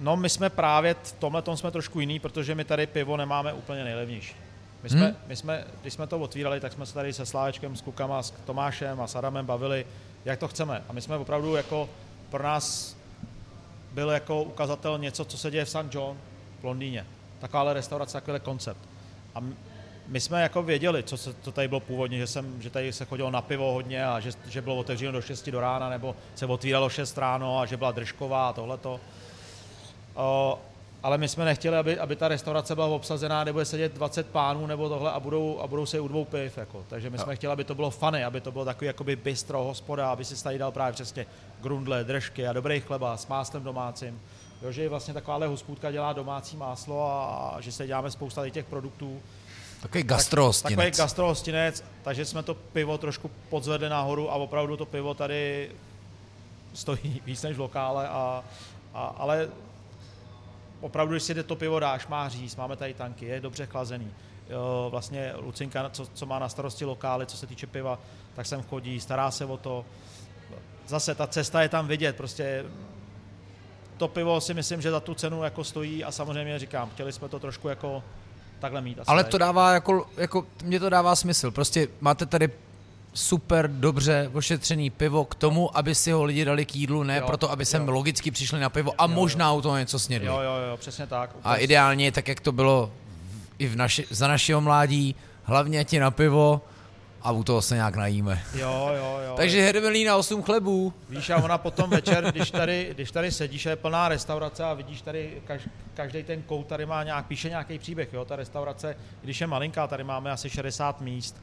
No 0.00 0.16
my 0.16 0.28
jsme 0.28 0.50
právě 0.50 0.96
v 1.02 1.12
tomhle 1.12 1.42
tom 1.42 1.56
jsme 1.56 1.70
trošku 1.70 2.00
jiný, 2.00 2.18
protože 2.18 2.54
my 2.54 2.64
tady 2.64 2.86
pivo 2.86 3.16
nemáme 3.16 3.52
úplně 3.52 3.84
nejlevnější. 3.84 4.34
My 4.82 4.90
jsme, 4.90 5.06
hmm. 5.06 5.16
my 5.26 5.36
jsme, 5.36 5.64
když 5.82 5.94
jsme 5.94 6.06
to 6.06 6.18
otvírali, 6.18 6.60
tak 6.60 6.72
jsme 6.72 6.86
se 6.86 6.94
tady 6.94 7.12
se 7.12 7.26
Slávečkem, 7.26 7.76
s 7.76 7.80
Kukama, 7.80 8.22
s 8.22 8.30
Tomášem 8.30 9.00
a 9.00 9.06
s 9.06 9.16
Adamem 9.16 9.46
bavili, 9.46 9.86
jak 10.24 10.38
to 10.38 10.48
chceme. 10.48 10.82
A 10.88 10.92
my 10.92 11.00
jsme 11.00 11.16
opravdu 11.16 11.54
jako 11.54 11.88
pro 12.30 12.42
nás 12.42 12.96
byl 13.92 14.10
jako 14.10 14.42
ukazatel 14.42 14.98
něco, 14.98 15.24
co 15.24 15.38
se 15.38 15.50
děje 15.50 15.64
v 15.64 15.70
St. 15.70 15.94
John 15.94 16.16
v 16.60 16.64
Londýně. 16.64 17.06
Takováhle 17.38 17.74
restaurace, 17.74 18.12
takovýhle 18.12 18.40
koncept. 18.40 18.93
A 19.34 19.40
my 20.08 20.20
jsme 20.20 20.42
jako 20.42 20.62
věděli, 20.62 21.02
co, 21.02 21.16
se, 21.16 21.34
co 21.42 21.52
tady 21.52 21.68
bylo 21.68 21.80
původně, 21.80 22.18
že, 22.18 22.26
jsem, 22.26 22.62
že 22.62 22.70
tady 22.70 22.92
se 22.92 23.04
chodilo 23.04 23.30
na 23.30 23.42
pivo 23.42 23.72
hodně 23.72 24.06
a 24.06 24.20
že, 24.20 24.30
že 24.48 24.62
bylo 24.62 24.76
otevřeno 24.76 25.12
do 25.12 25.22
6 25.22 25.48
do 25.48 25.60
rána, 25.60 25.88
nebo 25.88 26.16
se 26.34 26.46
otvíralo 26.46 26.88
6 26.88 27.18
ráno 27.18 27.60
a 27.60 27.66
že 27.66 27.76
byla 27.76 27.92
držková 27.92 28.48
a 28.48 28.52
tohleto. 28.52 29.00
O, 30.14 30.58
ale 31.02 31.18
my 31.18 31.28
jsme 31.28 31.44
nechtěli, 31.44 31.76
aby, 31.76 31.98
aby 31.98 32.16
ta 32.16 32.28
restaurace 32.28 32.74
byla 32.74 32.86
obsazená, 32.86 33.44
nebo 33.44 33.56
bude 33.56 33.64
sedět 33.64 33.94
20 33.94 34.26
pánů 34.26 34.66
nebo 34.66 34.88
tohle 34.88 35.12
a 35.12 35.20
budou, 35.20 35.60
a 35.60 35.66
budou 35.66 35.86
se 35.86 36.00
u 36.00 36.08
dvou 36.08 36.24
piv. 36.24 36.58
Jako. 36.58 36.84
Takže 36.88 37.10
my 37.10 37.18
jsme 37.18 37.36
chtěli, 37.36 37.52
aby 37.52 37.64
to 37.64 37.74
bylo 37.74 37.90
funny, 37.90 38.24
aby 38.24 38.40
to 38.40 38.52
bylo 38.52 38.64
takový 38.64 38.86
jakoby 38.86 39.16
bistro, 39.16 39.64
hospoda, 39.64 40.10
aby 40.10 40.24
si 40.24 40.44
tady 40.44 40.58
dal 40.58 40.72
právě 40.72 40.92
přesně 40.92 41.26
grundle, 41.60 42.04
držky 42.04 42.46
a 42.46 42.52
dobrý 42.52 42.80
chleba 42.80 43.16
s 43.16 43.26
máslem 43.26 43.62
domácím. 43.62 44.20
Jo, 44.64 44.72
že 44.72 44.88
vlastně 44.88 45.14
takováhle 45.14 45.46
hospůdka 45.46 45.90
dělá 45.90 46.12
domácí 46.12 46.56
máslo 46.56 47.06
a, 47.06 47.24
a 47.26 47.60
že 47.60 47.72
se 47.72 47.86
děláme 47.86 48.10
spousta 48.10 48.48
těch 48.48 48.64
produktů. 48.64 49.22
Takový 49.82 50.04
gastrohostinec. 50.04 50.76
Tak, 50.76 50.84
takový 50.84 50.98
gastrohostinec, 50.98 51.84
takže 52.02 52.24
jsme 52.24 52.42
to 52.42 52.54
pivo 52.54 52.98
trošku 52.98 53.30
podzvedli 53.48 53.88
nahoru 53.88 54.30
a 54.32 54.34
opravdu 54.34 54.76
to 54.76 54.86
pivo 54.86 55.14
tady 55.14 55.70
stojí 56.74 57.22
víc 57.26 57.42
než 57.42 57.56
v 57.56 57.60
lokále, 57.60 58.08
a, 58.08 58.44
a, 58.94 59.06
ale 59.06 59.48
opravdu, 60.80 61.14
když 61.14 61.22
si 61.22 61.42
to 61.42 61.56
pivo 61.56 61.80
dáš, 61.80 62.06
má 62.06 62.28
říz, 62.28 62.56
máme 62.56 62.76
tady 62.76 62.94
tanky, 62.94 63.26
je 63.26 63.40
dobře 63.40 63.66
chlazený. 63.66 64.10
Jo, 64.50 64.88
vlastně 64.90 65.32
Lucinka, 65.36 65.90
co, 65.90 66.06
co 66.06 66.26
má 66.26 66.38
na 66.38 66.48
starosti 66.48 66.84
lokály, 66.84 67.26
co 67.26 67.36
se 67.36 67.46
týče 67.46 67.66
piva, 67.66 67.98
tak 68.34 68.46
sem 68.46 68.62
chodí, 68.62 69.00
stará 69.00 69.30
se 69.30 69.44
o 69.44 69.56
to. 69.56 69.84
Zase 70.86 71.14
ta 71.14 71.26
cesta 71.26 71.62
je 71.62 71.68
tam 71.68 71.88
vidět, 71.88 72.16
prostě 72.16 72.64
to 73.96 74.08
pivo 74.08 74.40
si 74.40 74.54
myslím, 74.54 74.82
že 74.82 74.90
za 74.90 75.00
tu 75.00 75.14
cenu 75.14 75.42
jako 75.42 75.64
stojí 75.64 76.04
a 76.04 76.12
samozřejmě 76.12 76.58
říkám, 76.58 76.90
chtěli 76.90 77.12
jsme 77.12 77.28
to 77.28 77.38
trošku 77.38 77.68
jako 77.68 78.02
takhle 78.58 78.80
mít. 78.80 78.98
Asi 78.98 79.08
Ale 79.10 79.24
to 79.24 79.38
dává 79.38 79.74
jako, 79.74 80.06
jako, 80.16 80.46
mně 80.64 80.80
to 80.80 80.90
dává 80.90 81.16
smysl, 81.16 81.50
prostě 81.50 81.88
máte 82.00 82.26
tady 82.26 82.50
super 83.14 83.70
dobře 83.70 84.30
ošetřený 84.32 84.90
pivo 84.90 85.24
k 85.24 85.34
tomu, 85.34 85.76
aby 85.76 85.94
si 85.94 86.10
ho 86.10 86.24
lidi 86.24 86.44
dali 86.44 86.64
k 86.66 86.76
jídlu, 86.76 87.02
ne 87.02 87.16
jo, 87.16 87.26
proto, 87.26 87.50
aby 87.50 87.64
sem 87.64 87.86
jo. 87.86 87.94
logicky 87.94 88.30
přišli 88.30 88.60
na 88.60 88.68
pivo 88.68 88.92
a 88.98 89.04
jo, 89.04 89.08
možná 89.08 89.48
jo. 89.48 89.56
u 89.56 89.62
toho 89.62 89.78
něco 89.78 89.98
snědli. 89.98 90.28
Jo, 90.28 90.40
jo, 90.40 90.54
jo, 90.70 90.76
přesně 90.76 91.06
tak. 91.06 91.30
A 91.44 91.56
ideálně, 91.56 92.12
tak 92.12 92.28
jak 92.28 92.40
to 92.40 92.52
bylo 92.52 92.92
i 93.58 93.66
v 93.66 93.76
naši, 93.76 94.06
za 94.10 94.28
našeho 94.28 94.60
mládí, 94.60 95.14
hlavně 95.44 95.84
ti 95.84 95.98
na 95.98 96.10
pivo 96.10 96.60
a 97.24 97.30
u 97.30 97.44
toho 97.44 97.62
se 97.62 97.74
nějak 97.74 97.96
najíme. 97.96 98.42
Jo, 98.54 98.90
jo, 98.96 99.18
jo. 99.26 99.34
Takže 99.36 99.62
hermelína 99.62 100.16
8 100.16 100.42
chlebů. 100.42 100.92
Víš, 101.08 101.30
a 101.30 101.36
ona 101.36 101.58
potom 101.58 101.90
večer, 101.90 102.24
když 102.32 102.50
tady, 102.50 102.90
když 102.94 103.10
tady 103.10 103.32
sedíš, 103.32 103.66
je 103.66 103.76
plná 103.76 104.08
restaurace 104.08 104.64
a 104.64 104.74
vidíš 104.74 105.02
tady, 105.02 105.42
každý 105.94 106.22
ten 106.22 106.42
kout 106.42 106.66
tady 106.66 106.86
má 106.86 107.02
nějak, 107.02 107.26
píše 107.26 107.48
nějaký 107.48 107.78
příběh, 107.78 108.12
jo, 108.12 108.24
ta 108.24 108.36
restaurace, 108.36 108.96
když 109.22 109.40
je 109.40 109.46
malinká, 109.46 109.86
tady 109.86 110.04
máme 110.04 110.30
asi 110.30 110.50
60 110.50 111.00
míst, 111.00 111.36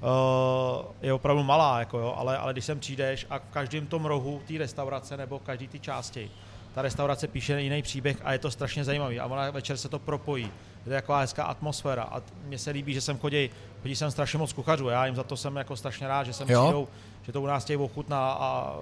uh, 0.00 0.86
je 1.02 1.12
opravdu 1.12 1.42
malá, 1.42 1.78
jako 1.78 1.98
jo, 1.98 2.14
ale, 2.16 2.38
ale 2.38 2.52
když 2.52 2.64
sem 2.64 2.80
přijdeš 2.80 3.26
a 3.30 3.38
v 3.38 3.42
každém 3.50 3.86
tom 3.86 4.04
rohu 4.04 4.42
té 4.48 4.58
restaurace 4.58 5.16
nebo 5.16 5.38
v 5.38 5.42
každé 5.42 5.66
té 5.66 5.78
části, 5.78 6.30
ta 6.74 6.82
restaurace 6.82 7.28
píše 7.28 7.60
jiný 7.60 7.82
příběh 7.82 8.16
a 8.24 8.32
je 8.32 8.38
to 8.38 8.50
strašně 8.50 8.84
zajímavý 8.84 9.20
a 9.20 9.26
ona 9.26 9.50
večer 9.50 9.76
se 9.76 9.88
to 9.88 9.98
propojí. 9.98 10.50
Je 10.86 10.90
to 10.90 10.90
taková 10.90 11.20
hezká 11.20 11.44
atmosféra 11.44 12.02
a 12.02 12.22
mně 12.44 12.58
se 12.58 12.70
líbí, 12.70 12.94
že 12.94 13.00
sem 13.00 13.18
chodí, 13.18 13.50
chodí 13.82 13.96
sem 13.96 14.10
strašně 14.10 14.38
moc 14.38 14.52
kuchařů, 14.52 14.88
já 14.88 15.06
jim 15.06 15.16
za 15.16 15.22
to 15.22 15.36
jsem 15.36 15.56
jako 15.56 15.76
strašně 15.76 16.08
rád, 16.08 16.24
že 16.24 16.32
sem 16.32 16.50
jo? 16.50 16.62
přijdou, 16.62 16.88
že 17.22 17.32
to 17.32 17.42
u 17.42 17.46
nás 17.46 17.64
chtějí 17.64 17.76
ochutná 17.76 18.32
a 18.32 18.74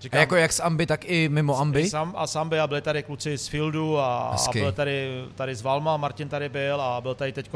Říkám, 0.00 0.18
a 0.18 0.20
jako 0.20 0.36
jak 0.36 0.52
z 0.52 0.60
Amby, 0.60 0.86
tak 0.86 1.04
i 1.04 1.28
mimo 1.28 1.58
Amby? 1.58 1.88
Sam, 1.90 2.14
a 2.16 2.26
z 2.26 2.36
Amby 2.36 2.60
a 2.60 2.66
byli 2.66 2.82
tady 2.82 3.02
kluci 3.02 3.38
z 3.38 3.48
Fieldu 3.48 3.98
a, 3.98 4.18
a 4.48 4.52
byl 4.52 4.72
tady, 4.72 5.24
tady 5.34 5.54
z 5.54 5.62
Valma, 5.62 5.96
Martin 5.96 6.28
tady 6.28 6.48
byl 6.48 6.80
a 6.80 7.00
byl 7.00 7.14
tady 7.14 7.32
teď 7.32 7.50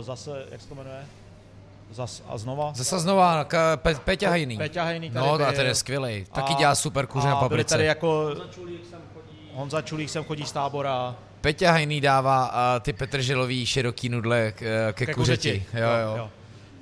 zase, 0.00 0.46
jak 0.50 0.60
se 0.60 0.68
to 0.68 0.74
jmenuje? 0.74 1.06
Zas 1.90 2.22
a 2.28 2.38
znova? 2.38 2.72
Zase 2.74 2.98
znova, 2.98 3.44
k, 3.44 3.76
Pe, 3.76 3.94
Peťa 3.94 4.30
Hejný. 4.30 4.56
Peťa 4.58 4.84
Hejný 4.84 5.10
tady 5.10 5.26
No, 5.26 5.36
byl. 5.36 5.52
ten 5.52 5.66
je 5.66 5.74
skvělý. 5.74 6.24
Taky 6.32 6.54
dělá 6.54 6.74
super 6.74 7.06
kuře 7.06 7.28
na 7.28 7.36
paprice. 7.36 7.68
tady 7.74 7.84
jako... 7.84 8.34
Honza 9.54 9.82
Čulík 9.82 10.10
sem 10.10 10.24
chodí 10.24 10.46
z 10.46 10.52
tábora. 10.52 11.16
Peťa 11.44 11.72
Hejný 11.72 12.00
dává 12.00 12.54
ty 12.80 12.92
petrželový 12.92 13.66
široký 13.66 14.08
nudle 14.08 14.52
k, 14.52 14.92
ke, 14.92 15.06
ke 15.06 15.14
kuřeti. 15.14 15.66
Jo, 15.74 15.80
jo. 15.80 16.16
jo. 16.16 16.30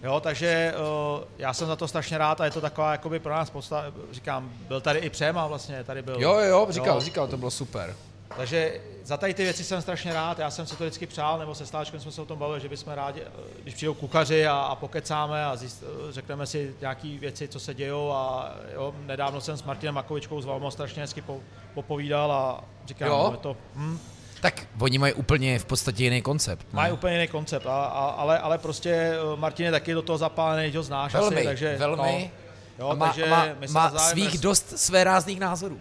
Jo, 0.02 0.20
takže 0.20 0.74
uh, 0.76 1.24
já 1.38 1.52
jsem 1.52 1.66
za 1.66 1.76
to 1.76 1.88
strašně 1.88 2.18
rád 2.18 2.40
a 2.40 2.44
je 2.44 2.50
to 2.50 2.60
taková 2.60 2.92
jakoby 2.92 3.18
pro 3.18 3.32
nás 3.32 3.50
posta, 3.50 3.84
říkám, 4.12 4.52
byl 4.68 4.80
tady 4.80 4.98
i 4.98 5.10
Přema 5.10 5.46
vlastně, 5.46 5.84
tady 5.84 6.02
byl. 6.02 6.16
Jo, 6.20 6.38
jo, 6.38 6.66
říkal, 6.70 6.94
jo. 6.94 7.00
říkal, 7.00 7.28
to 7.28 7.36
bylo 7.36 7.50
super. 7.50 7.96
Takže 8.36 8.80
za 9.04 9.16
tady 9.16 9.34
ty 9.34 9.42
věci 9.42 9.64
jsem 9.64 9.82
strašně 9.82 10.12
rád, 10.12 10.38
já 10.38 10.50
jsem 10.50 10.66
si 10.66 10.76
to 10.76 10.84
vždycky 10.84 11.06
přál, 11.06 11.38
nebo 11.38 11.54
se 11.54 11.66
Stáčkem 11.66 12.00
jsme 12.00 12.12
se 12.12 12.22
o 12.22 12.26
tom 12.26 12.38
bavili, 12.38 12.60
že 12.60 12.68
bychom 12.68 12.92
rádi, 12.92 13.22
když 13.62 13.74
přijdou 13.74 13.94
kuchaři 13.94 14.46
a, 14.46 14.54
a 14.54 14.74
pokecáme 14.74 15.44
a 15.44 15.56
zjist, 15.56 15.84
řekneme 16.10 16.46
si 16.46 16.74
nějaké 16.80 17.08
věci, 17.18 17.48
co 17.48 17.60
se 17.60 17.74
dějou 17.74 18.10
a 18.10 18.54
jo, 18.74 18.94
nedávno 19.06 19.40
jsem 19.40 19.56
s 19.56 19.62
Martinem 19.62 19.94
Makovičkou 19.94 20.40
z 20.40 20.44
Valmo 20.44 20.70
strašně 20.70 21.02
hezky 21.02 21.22
po, 21.22 21.40
popovídal 21.74 22.32
a 22.32 22.64
říkám, 22.86 23.08
jo. 23.08 23.38
to, 23.40 23.56
hm, 23.74 23.98
tak 24.43 24.66
oni 24.80 24.99
mají 24.99 25.12
úplně 25.12 25.59
v 25.59 25.64
podstatě 25.64 26.05
jiný 26.05 26.22
koncept. 26.22 26.66
Ne? 26.72 26.76
Mají 26.76 26.93
úplně 26.93 27.14
jiný 27.14 27.28
koncept, 27.28 27.66
a, 27.66 27.84
a, 27.84 28.05
ale, 28.05 28.38
ale 28.38 28.59
prostě 28.59 28.90
eh, 28.90 29.36
Martin 29.36 29.66
je 29.66 29.72
taky 29.72 29.95
do 29.95 30.03
toho 30.03 30.18
zapálený, 30.18 30.76
ho 30.76 30.82
znáš 30.82 31.12
velmi, 31.12 31.36
asi, 31.36 31.45
takže... 31.45 31.76
Velmi, 31.78 32.30
no, 32.78 32.84
jo, 32.84 32.90
a 32.90 32.95
má, 32.95 33.07
takže 33.07 33.26
má, 33.26 33.47
má 33.70 33.99
svých 33.99 34.38
dost 34.38 34.78
své 34.78 35.05
rázných 35.05 35.40
názorů. 35.40 35.80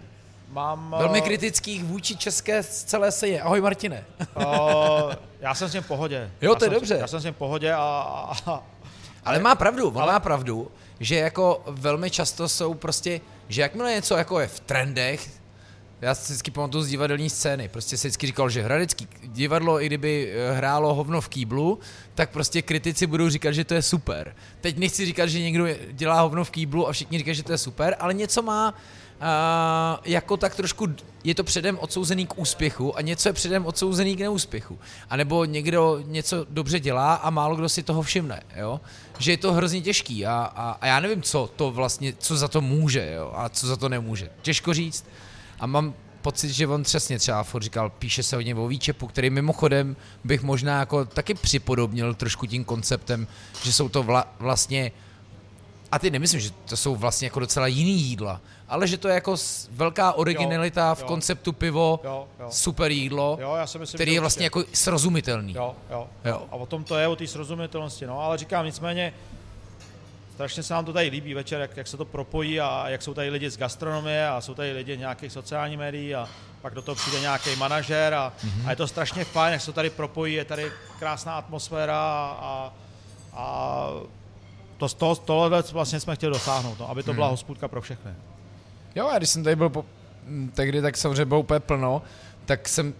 Mám, 0.49 0.95
Velmi 0.97 1.20
eh, 1.20 1.22
kritických 1.22 1.84
vůči 1.84 2.16
české 2.16 2.64
celé 2.64 3.12
seje. 3.12 3.41
Ahoj 3.41 3.62
Martine. 3.62 4.05
uh, 4.36 4.43
já 5.39 5.55
jsem 5.55 5.70
s 5.70 5.74
ním 5.74 5.84
v 5.84 5.88
pohodě. 5.88 6.32
Jo, 6.41 6.55
to 6.55 6.66
je 6.66 6.70
dobře. 6.70 6.97
Já 6.99 7.07
jsem 7.07 7.20
s 7.20 7.24
ním 7.24 7.34
v 7.34 7.38
pohodě 7.38 7.74
a... 7.74 7.80
a 8.45 8.64
ale 9.26 9.39
má 9.39 9.55
pravdu, 9.55 9.89
on 9.89 10.01
ale... 10.01 10.14
má 10.14 10.20
pravdu, 10.20 10.72
že 10.99 11.16
jako 11.16 11.64
velmi 11.68 12.09
často 12.09 12.49
jsou 12.49 12.74
prostě, 12.74 13.22
že 13.49 13.62
jakmile 13.62 13.91
něco 13.91 14.18
jako 14.18 14.39
je 14.39 14.47
v 14.47 14.59
trendech, 14.59 15.41
já 16.02 16.16
si 16.16 16.34
vždycky 16.34 16.52
pamatuju 16.52 16.84
z 16.84 16.88
divadelní 16.88 17.30
scény. 17.30 17.68
Prostě 17.68 17.97
si 17.97 18.08
vždycky 18.08 18.28
říkal, 18.28 18.49
že 18.49 18.62
hradecký 18.62 19.08
divadlo, 19.24 19.82
i 19.82 19.86
kdyby 19.86 20.32
eh, 20.32 20.52
hrálo 20.54 20.93
hovno 20.93 21.22
v 21.22 21.30
kýblu, 21.30 21.80
tak 22.16 22.30
prostě 22.30 22.62
kritici 22.62 23.08
budou 23.08 23.30
říkat, 23.30 23.52
že 23.52 23.64
to 23.64 23.74
je 23.74 23.82
super. 23.82 24.36
Teď 24.62 24.78
nechci 24.78 25.06
říkat, 25.06 25.26
že 25.26 25.39
někdo 25.39 25.68
dělá 25.91 26.22
hovno 26.22 26.43
v 26.43 26.52
kýblu 26.52 26.88
a 26.88 26.91
všichni 26.91 27.18
říkají, 27.18 27.36
že 27.36 27.43
to 27.43 27.52
je 27.52 27.58
super, 27.58 27.95
ale 27.99 28.14
něco 28.14 28.41
má 28.41 28.70
uh, 28.72 28.76
jako 30.06 30.38
tak 30.38 30.56
trošku, 30.56 30.88
je 31.24 31.36
to 31.36 31.43
předem 31.43 31.78
odsouzený 31.80 32.28
k 32.28 32.38
úspěchu 32.38 32.97
a 32.97 33.02
něco 33.02 33.30
je 33.30 33.34
předem 33.34 33.66
odsouzený 33.66 34.16
k 34.16 34.20
neúspěchu. 34.20 34.80
A 35.10 35.16
nebo 35.16 35.45
někdo 35.45 36.04
něco 36.06 36.45
dobře 36.49 36.80
dělá 36.80 37.14
a 37.14 37.30
málo 37.30 37.56
kdo 37.56 37.70
si 37.70 37.84
toho 37.84 38.02
všimne, 38.02 38.43
jo? 38.56 38.82
Že 39.20 39.32
je 39.32 39.38
to 39.38 39.54
hrozně 39.54 39.82
těžký 39.82 40.26
a, 40.26 40.52
a, 40.56 40.78
a 40.82 40.88
já 40.88 40.99
nevím, 40.99 41.22
co 41.22 41.49
to 41.56 41.72
vlastně, 41.72 42.14
co 42.20 42.38
za 42.38 42.47
to 42.47 42.62
může, 42.62 43.12
jo? 43.16 43.32
A 43.36 43.49
co 43.49 43.68
za 43.68 43.76
to 43.76 43.89
nemůže. 43.89 44.30
Těžko 44.41 44.74
říct. 44.74 45.06
A 45.62 45.66
mám 45.66 45.93
pocit, 46.22 46.49
že 46.49 46.68
on 46.68 46.84
přesně 46.84 47.20
třeba 47.20 47.43
furt 47.43 47.64
říkal, 47.64 47.89
píše 47.89 48.24
se 48.24 48.36
hodně 48.36 48.55
o 48.55 48.68
výčepu, 48.68 49.07
který 49.07 49.30
mimochodem 49.30 49.95
bych 50.24 50.43
možná 50.43 50.80
jako 50.80 51.05
taky 51.05 51.34
připodobnil 51.34 52.14
trošku 52.14 52.45
tím 52.45 52.64
konceptem, 52.64 53.28
že 53.64 53.74
jsou 53.74 53.89
to 53.89 54.03
vla, 54.03 54.34
vlastně 54.39 54.91
a 55.91 55.99
ty 55.99 56.09
nemyslím, 56.09 56.39
že 56.39 56.49
to 56.66 56.78
jsou 56.78 56.95
vlastně 56.95 57.26
jako 57.26 57.39
docela 57.39 57.68
jiný 57.68 58.01
jídla, 58.01 58.41
ale 58.68 58.88
že 58.88 58.97
to 58.97 59.07
je 59.07 59.14
jako 59.14 59.36
velká 59.72 60.14
originalita 60.14 60.89
jo, 60.89 60.95
v 60.95 61.01
jo. 61.01 61.07
konceptu 61.07 61.53
pivo, 61.53 61.99
jo, 62.03 62.28
jo. 62.39 62.47
super 62.51 62.91
jídlo, 62.91 63.38
jo, 63.41 63.55
já 63.55 63.68
si 63.68 63.80
myslím, 63.80 63.97
který 63.97 64.14
je 64.14 64.20
vlastně 64.20 64.43
jako 64.43 64.64
srozumitelný. 64.74 65.53
Jo, 65.53 65.76
jo, 65.89 66.07
jo. 66.26 66.47
A 66.51 66.55
o 66.55 66.66
tom 66.66 66.84
to 66.84 66.97
je, 66.97 67.07
o 67.07 67.16
té 67.16 67.28
srozumitelnosti, 67.28 68.05
no, 68.05 68.20
ale 68.20 68.38
říkám 68.38 68.66
nicméně, 68.66 69.14
strašně 70.42 70.64
se 70.64 70.74
nám 70.74 70.86
to 70.86 70.94
tady 70.94 71.10
líbí 71.10 71.34
večer, 71.34 71.62
jak, 71.62 71.78
jak 71.78 71.88
se 71.88 71.98
to 71.98 72.06
propojí 72.06 72.62
a 72.62 72.89
jak 72.89 73.02
jsou 73.02 73.14
tady 73.14 73.30
lidi 73.30 73.50
z 73.50 73.58
gastronomie 73.58 74.28
a 74.28 74.42
jsou 74.42 74.54
tady 74.54 74.72
lidi 74.72 74.98
nějakých 74.98 75.32
sociálních 75.32 75.78
médií 75.78 76.16
a 76.16 76.30
pak 76.62 76.74
do 76.74 76.82
toho 76.82 76.96
přijde 76.96 77.20
nějaký 77.20 77.56
manažer 77.56 78.14
a, 78.14 78.34
mm-hmm. 78.46 78.68
a 78.68 78.70
je 78.70 78.76
to 78.76 78.88
strašně 78.88 79.26
fajn, 79.26 79.54
jak 79.54 79.62
se 79.62 79.66
to 79.66 79.74
tady 79.74 79.89
propojí, 79.89 80.34
je 80.34 80.46
tady 80.46 80.72
krásná 81.00 81.34
atmosféra 81.34 81.98
a, 82.39 82.74
a 83.34 83.88
to, 84.78 84.89
to, 84.89 85.16
tohle 85.16 85.64
vlastně 85.72 86.00
jsme 86.00 86.16
chtěli 86.16 86.34
dosáhnout, 86.34 86.80
no, 86.80 86.89
aby 86.89 87.04
to 87.04 87.14
byla 87.14 87.28
mm. 87.28 87.32
hospůdka 87.32 87.68
pro 87.68 87.82
všechny. 87.82 88.12
Jo, 88.96 89.08
a 89.08 89.18
když 89.18 89.30
jsem 89.30 89.44
tady 89.44 89.56
byl 89.56 89.70
po, 89.70 89.86
tehdy, 90.54 90.82
tak 90.82 90.98
samozřejmě 90.98 91.26
bylo 91.26 91.39
úplně 91.39 91.60
plno, 91.60 92.02
tak 92.46 92.70
jsem 92.70 92.94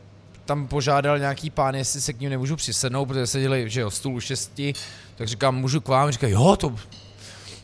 tam 0.46 0.68
požádal 0.68 1.20
nějaký 1.20 1.50
pán, 1.50 1.76
jestli 1.76 2.02
se 2.02 2.14
k 2.14 2.20
ním 2.20 2.30
nemůžu 2.30 2.56
přisednout, 2.56 3.08
protože 3.08 3.28
seděli, 3.28 3.70
že 3.70 3.82
jo, 3.82 3.92
stůl 3.92 4.16
u 4.16 4.20
šesti, 4.20 4.74
tak 5.16 5.28
říkám, 5.28 5.56
můžu 5.56 5.82
k 5.82 5.88
vám, 5.88 6.12
říkají, 6.12 6.34
jo, 6.34 6.56
to 6.56 6.76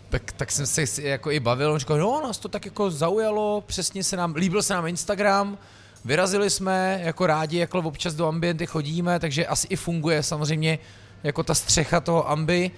tak, 0.09 0.31
tak 0.31 0.51
jsem 0.51 0.65
se 0.65 1.01
jako 1.01 1.31
i 1.31 1.39
bavil, 1.39 1.71
on 1.71 1.79
říkal, 1.79 1.97
no, 1.97 2.21
nás 2.23 2.37
to 2.37 2.47
tak 2.47 2.65
jako 2.65 2.91
zaujalo, 2.91 3.63
přesně 3.67 4.03
se 4.03 4.17
nám, 4.17 4.35
líbil 4.35 4.63
se 4.63 4.73
nám 4.73 4.87
Instagram, 4.87 5.57
vyrazili 6.05 6.49
jsme, 6.49 6.99
jako 7.03 7.27
rádi, 7.27 7.57
jako 7.57 7.79
občas 7.79 8.13
do 8.13 8.27
ambienty 8.27 8.65
chodíme, 8.65 9.19
takže 9.19 9.47
asi 9.47 9.67
i 9.67 9.75
funguje 9.75 10.23
samozřejmě, 10.23 10.79
jako 11.23 11.43
ta 11.43 11.53
střecha 11.53 11.99
toho 11.99 12.29
amby 12.29 12.71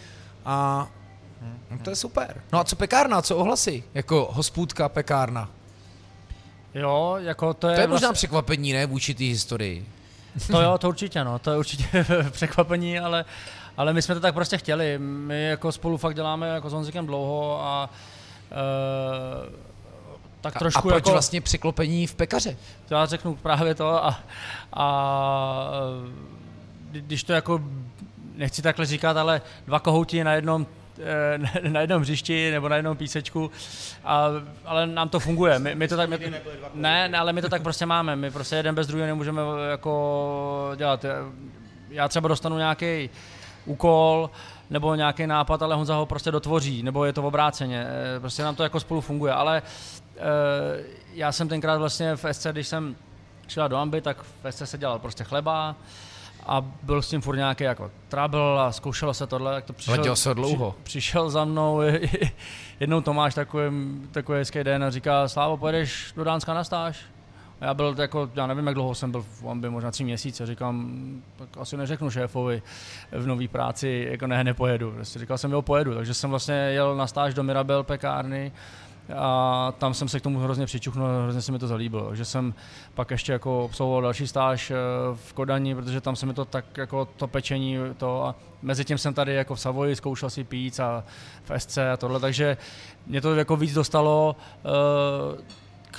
a 0.46 0.88
no, 1.72 1.80
to 1.84 1.90
je 1.90 1.96
super. 1.96 2.42
No 2.54 2.60
a 2.60 2.64
co 2.64 2.76
pekárna, 2.76 3.22
co 3.22 3.38
ohlasy? 3.38 3.84
Jako 3.94 4.30
hospůdka, 4.32 4.90
pekárna. 4.90 5.50
Jo, 6.74 7.16
jako 7.20 7.54
to 7.54 7.68
je... 7.68 7.76
To 7.76 7.82
je 7.82 7.88
možná 7.88 8.08
vlastně... 8.08 8.14
překvapení, 8.28 8.74
ne, 8.74 8.86
vůči 8.86 9.14
té 9.14 9.24
historii. 9.24 9.86
To 10.52 10.62
jo, 10.62 10.78
to 10.78 10.88
určitě, 10.88 11.24
no, 11.24 11.40
to 11.40 11.52
je 11.52 11.58
určitě 11.58 12.06
překvapení, 12.32 13.00
ale, 13.00 13.26
ale 13.80 13.94
my 13.94 14.02
jsme 14.02 14.16
to 14.16 14.22
tak 14.22 14.34
prostě 14.34 14.58
chtěli. 14.58 15.00
My 15.00 15.44
jako 15.44 15.72
spolu 15.72 15.98
fakt 15.98 16.16
děláme 16.16 16.48
jako 16.48 16.70
s 16.70 16.74
Honzikem 16.74 17.06
dlouho 17.06 17.62
a 17.62 17.90
uh, 18.52 19.54
tak 20.42 20.60
trošku 20.60 20.80
a, 20.80 20.82
a 20.82 20.94
proč 20.94 20.96
jako, 20.96 21.12
vlastně 21.12 21.42
překlopení 21.42 22.08
v 22.08 22.16
pekaře? 22.16 22.58
To 22.88 22.94
já 22.94 23.06
řeknu 23.06 23.36
právě 23.36 23.76
to 23.76 24.06
a, 24.06 24.20
a 24.74 25.72
když 26.92 27.24
to 27.24 27.34
jako, 27.34 27.62
nechci 28.36 28.62
takhle 28.62 28.86
říkat, 28.86 29.18
ale 29.18 29.42
dva 29.66 29.80
kohouti 29.80 30.24
na 30.24 30.34
jednom 30.34 30.68
eh, 31.64 31.70
na 31.70 31.82
jednom 31.82 32.02
hřišti 32.02 32.52
nebo 32.52 32.70
na 32.70 32.76
jednom 32.76 32.98
písečku, 32.98 33.52
a, 34.04 34.28
ale 34.66 34.88
nám 34.88 35.10
to 35.10 35.20
funguje. 35.20 35.60
My, 35.60 35.76
my 35.76 35.88
to 35.88 35.98
tak, 35.98 36.10
my, 36.10 36.18
ne, 36.74 37.08
ne, 37.08 37.18
ale 37.18 37.34
my 37.34 37.42
to 37.42 37.50
tak 37.50 37.62
prostě 37.62 37.86
máme. 37.86 38.16
My 38.16 38.32
prostě 38.32 38.56
jeden 38.56 38.76
bez 38.76 38.88
druhého 38.88 39.08
nemůžeme 39.08 39.42
jako 39.72 40.74
dělat. 40.76 41.06
Já 41.90 42.08
třeba 42.08 42.28
dostanu 42.28 42.58
nějaký 42.58 43.10
úkol 43.66 44.30
nebo 44.70 44.96
nějaký 44.96 45.28
nápad, 45.28 45.62
ale 45.62 45.76
Honza 45.76 45.96
ho 45.96 46.06
prostě 46.06 46.32
dotvoří, 46.32 46.84
nebo 46.84 47.06
je 47.06 47.14
to 47.14 47.22
v 47.22 47.26
obráceně. 47.26 47.88
Eh, 47.88 48.20
prostě 48.20 48.44
nám 48.44 48.56
to 48.56 48.64
jako 48.64 48.80
spolu 48.80 49.02
funguje, 49.02 49.34
ale 49.34 49.62
Eh, 50.20 50.84
já 51.14 51.32
jsem 51.32 51.48
tenkrát 51.48 51.78
vlastně 51.78 52.16
v 52.16 52.26
SC, 52.34 52.48
když 52.52 52.68
jsem 52.68 52.96
šel 53.48 53.70
do 53.70 53.78
Amby, 53.78 54.02
tak 54.02 54.24
v 54.44 54.52
SC 54.52 54.62
se 54.66 54.78
dělal 54.78 55.00
prostě 55.00 55.24
chleba 55.24 55.76
a 56.46 56.62
byl 56.84 57.02
s 57.02 57.10
tím 57.10 57.22
furt 57.22 57.36
nějaký 57.36 57.64
jako 57.64 57.92
trouble 58.08 58.62
a 58.62 58.72
zkoušelo 58.72 59.14
se 59.14 59.28
tohle, 59.28 59.56
jak 59.56 59.66
to 59.66 59.74
přišel, 59.74 60.16
se 60.16 60.34
dlouho. 60.34 60.72
Při, 60.72 60.84
přišel 60.84 61.30
za 61.30 61.46
mnou 61.46 61.82
jednou 62.80 63.02
Tomáš 63.02 63.34
takový, 63.36 63.66
takový 64.12 64.38
hezký 64.38 64.64
den 64.64 64.84
a 64.84 64.90
říká, 64.90 65.28
Slávo, 65.28 65.58
pojedeš 65.58 66.14
do 66.16 66.24
Dánska 66.24 66.54
na 66.54 66.64
stáž? 66.64 67.06
Já 67.62 67.74
byl 67.74 67.96
jako, 67.98 68.30
já 68.36 68.48
nevím, 68.48 68.68
jak 68.68 68.76
dlouho 68.76 68.96
jsem 68.96 69.12
byl 69.12 69.22
v 69.22 69.50
Ambi, 69.50 69.70
možná 69.70 69.92
tři 69.92 70.04
měsíce, 70.04 70.46
říkám, 70.46 71.02
tak 71.36 71.50
asi 71.60 71.78
neřeknu 71.78 72.10
šéfovi 72.10 72.62
v 73.12 73.28
nové 73.28 73.48
práci, 73.48 74.08
jako 74.12 74.28
ne, 74.28 74.44
nepojedu. 74.44 74.92
Prostě 74.92 75.20
říkal 75.20 75.38
jsem, 75.38 75.52
jo, 75.52 75.62
pojedu, 75.62 75.96
takže 75.96 76.14
jsem 76.14 76.30
vlastně 76.30 76.56
jel 76.56 76.96
na 76.96 77.08
stáž 77.08 77.34
do 77.34 77.44
Mirabel 77.44 77.84
pekárny, 77.84 78.52
a 79.18 79.74
tam 79.78 79.94
jsem 79.94 80.08
se 80.08 80.20
k 80.20 80.24
tomu 80.24 80.40
hrozně 80.40 80.66
přičuchnul, 80.66 81.08
hrozně 81.24 81.42
se 81.42 81.52
mi 81.52 81.60
to 81.60 81.68
zalíbilo, 81.68 82.16
že 82.16 82.26
jsem 82.26 82.54
pak 82.94 83.12
ještě 83.12 83.32
jako 83.32 83.64
absolvoval 83.66 84.02
další 84.02 84.28
stáž 84.28 84.72
eh, 84.72 84.76
v 85.16 85.34
Kodani, 85.34 85.76
protože 85.76 86.02
tam 86.02 86.16
se 86.16 86.26
mi 86.26 86.34
to 86.34 86.46
tak 86.46 86.78
jako 86.78 87.06
to 87.06 87.28
pečení 87.28 87.78
to 87.98 88.26
a 88.26 88.36
mezi 88.62 88.86
tím 88.86 88.98
jsem 88.98 89.14
tady 89.14 89.34
jako 89.34 89.56
v 89.56 89.60
Savoji 89.60 89.96
zkoušel 89.96 90.30
si 90.30 90.44
pít 90.44 90.80
a 90.80 91.04
v 91.44 91.60
SC 91.60 91.78
a 91.78 91.98
tohle, 91.98 92.20
takže 92.20 92.58
mě 93.08 93.22
to 93.22 93.36
jako 93.36 93.56
víc 93.56 93.74
dostalo 93.74 94.36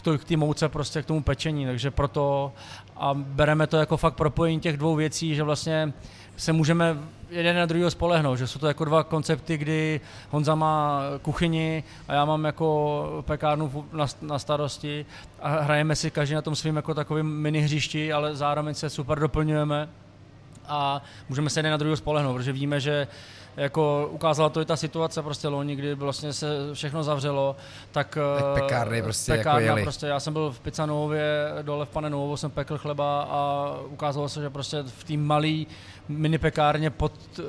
uh, 0.07 0.17
k 0.17 0.25
té 0.25 0.37
mouce 0.37 0.69
prostě 0.69 1.03
k 1.03 1.07
tomu 1.07 1.23
pečení, 1.23 1.67
takže 1.67 1.91
proto 1.91 2.53
a 2.97 3.15
bereme 3.15 3.67
to 3.67 3.77
jako 3.77 3.97
fakt 3.97 4.15
propojení 4.15 4.61
těch 4.61 4.77
dvou 4.77 4.95
věcí, 4.95 5.35
že 5.35 5.43
vlastně 5.43 5.93
se 6.37 6.53
můžeme 6.53 6.99
jeden 7.31 7.57
na 7.57 7.67
druhého 7.67 7.91
spolehnout, 7.91 8.39
že 8.39 8.47
jsou 8.47 8.59
to 8.59 8.69
jako 8.69 8.85
dva 8.85 9.05
koncepty, 9.05 9.57
kdy 9.57 10.01
Honza 10.31 10.55
má 10.55 11.01
kuchyni 11.23 11.85
a 12.09 12.15
já 12.15 12.25
mám 12.25 12.45
jako 12.45 13.23
pekárnu 13.27 13.87
na, 13.93 14.07
na 14.23 14.39
starosti 14.39 15.07
a 15.41 15.49
hrajeme 15.49 15.97
si 15.97 16.11
každý 16.11 16.35
na 16.35 16.43
tom 16.43 16.57
svým 16.57 16.77
jako 16.77 16.95
takovým 16.95 17.27
mini 17.27 17.61
hřišti, 17.61 18.13
ale 18.13 18.37
zároveň 18.37 18.75
se 18.75 18.91
super 18.91 19.21
doplňujeme 19.21 19.89
a 20.69 21.03
můžeme 21.29 21.51
se 21.51 21.59
jeden 21.59 21.71
na 21.71 21.77
druhého 21.77 21.97
spolehnout, 21.97 22.37
protože 22.37 22.53
víme, 22.53 22.81
že 22.81 23.07
jako 23.57 24.09
ukázala 24.13 24.49
to 24.49 24.61
i 24.61 24.65
ta 24.65 24.77
situace 24.77 25.23
prostě 25.23 25.49
loni, 25.49 25.77
kdy 25.77 25.95
vlastně 25.95 26.33
se 26.33 26.47
všechno 26.73 27.03
zavřelo, 27.03 27.57
tak, 27.93 28.19
tak 28.39 28.63
pekárny 28.63 29.03
prostě 29.03 29.33
pekárna, 29.33 29.61
jako 29.61 29.67
jeli. 29.67 29.83
prostě 29.83 30.07
já 30.07 30.21
jsem 30.21 30.33
byl 30.33 30.51
v 30.53 30.61
Picanově, 30.61 31.49
dole 31.63 31.87
v 31.87 31.89
Pane 31.89 32.11
Novo 32.11 32.37
jsem 32.37 32.51
pekl 32.51 32.79
chleba 32.79 33.23
a 33.23 33.75
ukázalo 33.87 34.29
se, 34.29 34.43
že 34.43 34.51
prostě 34.51 34.83
v 34.83 35.05
té 35.05 35.17
malé 35.17 35.65
mini 36.09 36.39
pekárně 36.39 36.91
pod, 36.91 37.13
eh, 37.39 37.43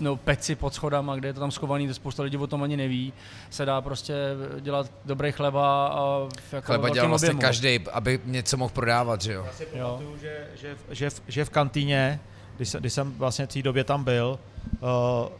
no, 0.00 0.16
peci 0.16 0.54
pod 0.54 0.74
schodama, 0.74 1.16
kde 1.16 1.28
je 1.28 1.32
to 1.32 1.40
tam 1.40 1.50
schovaný, 1.50 1.88
to 1.88 1.94
spousta 1.94 2.22
lidí 2.22 2.36
o 2.36 2.46
tom 2.46 2.62
ani 2.62 2.76
neví, 2.76 3.12
se 3.50 3.64
dá 3.64 3.80
prostě 3.80 4.14
dělat 4.60 4.90
dobrý 5.04 5.32
chleba 5.32 5.88
a 5.88 6.28
jako 6.52 6.66
Chleba 6.66 6.88
dělal 6.88 7.08
vlastně 7.08 7.34
každý, 7.34 7.80
aby 7.92 8.20
něco 8.24 8.56
mohl 8.56 8.72
prodávat, 8.74 9.22
že 9.22 9.32
jo? 9.32 9.44
Já 9.46 9.52
si 9.52 9.66
pamatuju, 9.66 10.16
že, 10.16 10.46
že, 10.54 10.76
že, 10.90 11.08
že 11.28 11.44
v 11.44 11.50
kantýně, 11.50 12.20
když, 12.58 12.72
když 12.78 12.92
jsem 12.92 13.14
vlastně 13.14 13.46
v 13.46 13.48
té 13.48 13.62
době 13.62 13.84
tam 13.84 14.04
byl, 14.04 14.38
uh, 14.80 14.88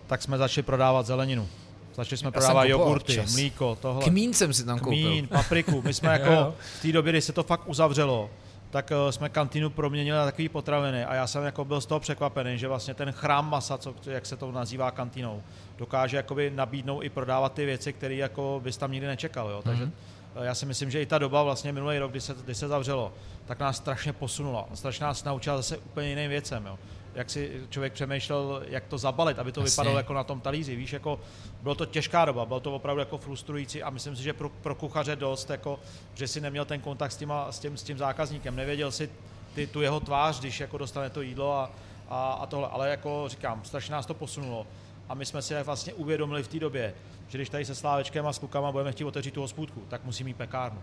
tak 0.07 0.23
jsme 0.23 0.39
začali 0.39 0.63
prodávat 0.63 1.07
zeleninu. 1.07 1.49
Začali 1.95 2.17
jsme 2.17 2.31
prodávat 2.31 2.65
jogurty, 2.65 3.15
čas. 3.15 3.33
mlíko, 3.33 3.79
tohle. 3.81 4.05
Kmín 4.05 4.35
jsem 4.35 4.53
si 4.53 4.65
tam 4.65 4.79
koupil. 4.79 5.11
Kmín, 5.11 5.27
papriku. 5.27 5.83
My 5.83 5.95
jsme 5.95 6.13
jako 6.13 6.55
v 6.79 6.83
té 6.83 6.93
době, 6.93 7.13
kdy 7.13 7.21
se 7.21 7.33
to 7.33 7.43
fakt 7.43 7.69
uzavřelo, 7.69 8.31
tak 8.71 8.91
uh, 8.91 9.11
jsme 9.11 9.29
kantýnu 9.29 9.71
proměnili 9.71 10.19
na 10.19 10.25
takový 10.25 10.49
potraviny 10.49 11.05
a 11.05 11.15
já 11.15 11.27
jsem 11.27 11.45
jako 11.45 11.65
byl 11.65 11.81
z 11.81 11.87
toho 11.87 12.01
překvapený, 12.01 12.59
že 12.59 12.69
vlastně 12.69 12.95
ten 12.95 13.13
chrám 13.13 13.51
masa, 13.51 13.79
co, 13.79 13.95
jak 14.07 14.27
se 14.27 14.37
to 14.37 14.53
nazývá 14.53 14.91
kantínou, 14.91 15.43
dokáže 15.79 16.17
jakoby 16.17 16.51
nabídnout 16.51 17.03
i 17.03 17.09
prodávat 17.09 17.53
ty 17.53 17.65
věci, 17.65 17.93
které 17.93 18.15
jako 18.15 18.61
bys 18.65 18.77
tam 18.77 18.93
nikdy 18.93 19.07
nečekal. 19.07 19.51
Jo? 19.51 19.63
Takže 19.65 19.85
mm-hmm. 19.85 20.43
já 20.43 20.55
si 20.55 20.67
myslím, 20.67 20.91
že 20.91 21.03
i 21.03 21.07
ta 21.07 21.19
doba 21.19 21.43
vlastně 21.43 21.73
minulý 21.73 21.99
rok, 21.99 22.11
kdy 22.11 22.21
se, 22.21 22.35
kdy 22.45 22.55
se 22.55 22.69
zavřelo, 22.69 23.13
tak 23.47 23.59
nás 23.59 23.77
strašně 23.77 24.13
posunula. 24.13 24.69
Strašně 24.75 25.05
nás 25.05 25.25
naučila 25.25 25.57
zase 25.57 25.79
úplně 25.79 26.09
jiným 26.09 26.31
věcem. 26.31 26.67
Jo? 26.67 26.79
Jak 27.15 27.31
si 27.31 27.63
člověk 27.71 27.93
přemýšlel, 27.93 28.63
jak 28.69 28.85
to 28.85 28.99
zabalit, 28.99 29.39
aby 29.39 29.53
to 29.53 29.61
Asi. 29.61 29.71
vypadalo 29.71 29.97
jako 29.97 30.15
na 30.15 30.25
tom 30.25 30.41
talíři. 30.41 30.77
Víš, 30.77 30.93
jako 30.93 31.21
bylo 31.63 31.75
to 31.75 31.87
těžká 31.87 32.25
doba, 32.25 32.47
bylo 32.47 32.61
to 32.61 32.75
opravdu 32.75 33.01
jako 33.01 33.19
frustrující 33.19 33.83
a 33.83 33.91
myslím 33.91 34.17
si, 34.17 34.23
že 34.23 34.33
pro, 34.33 34.49
pro 34.49 34.75
kuchaře 34.75 35.17
dost, 35.17 35.51
jako, 35.51 35.81
že 36.15 36.29
si 36.29 36.41
neměl 36.41 36.65
ten 36.65 36.81
kontakt 36.81 37.13
s, 37.13 37.17
těma, 37.17 37.53
s, 37.53 37.59
tím, 37.59 37.77
s 37.77 37.83
tím 37.83 37.99
zákazníkem, 37.99 38.57
nevěděl 38.57 38.93
si 38.93 39.11
ty, 39.55 39.67
tu 39.67 39.81
jeho 39.81 40.01
tvář, 40.01 40.41
když 40.41 40.61
jako 40.61 40.79
dostane 40.79 41.11
to 41.11 41.23
jídlo 41.23 41.53
a, 41.53 41.71
a, 42.09 42.33
a 42.33 42.47
tohle. 42.47 42.69
Ale 42.69 42.91
jako 42.91 43.25
říkám, 43.29 43.65
strašně 43.65 43.93
nás 43.93 44.07
to 44.07 44.15
posunulo. 44.15 44.67
A 45.09 45.15
my 45.15 45.27
jsme 45.27 45.43
si 45.43 45.55
vlastně 45.63 45.93
uvědomili 45.93 46.43
v 46.43 46.49
té 46.49 46.59
době, 46.59 46.95
že 47.29 47.39
když 47.39 47.49
tady 47.49 47.65
se 47.65 47.75
Slávečkem 47.75 48.27
a 48.27 48.33
s 48.33 48.39
klukama 48.39 48.73
budeme 48.73 48.93
chtít 48.93 49.05
otevřít 49.05 49.35
tu 49.35 49.41
hospůdku, 49.41 49.83
tak 49.89 50.05
musí 50.05 50.25
mít 50.25 50.37
pekárnu. 50.37 50.83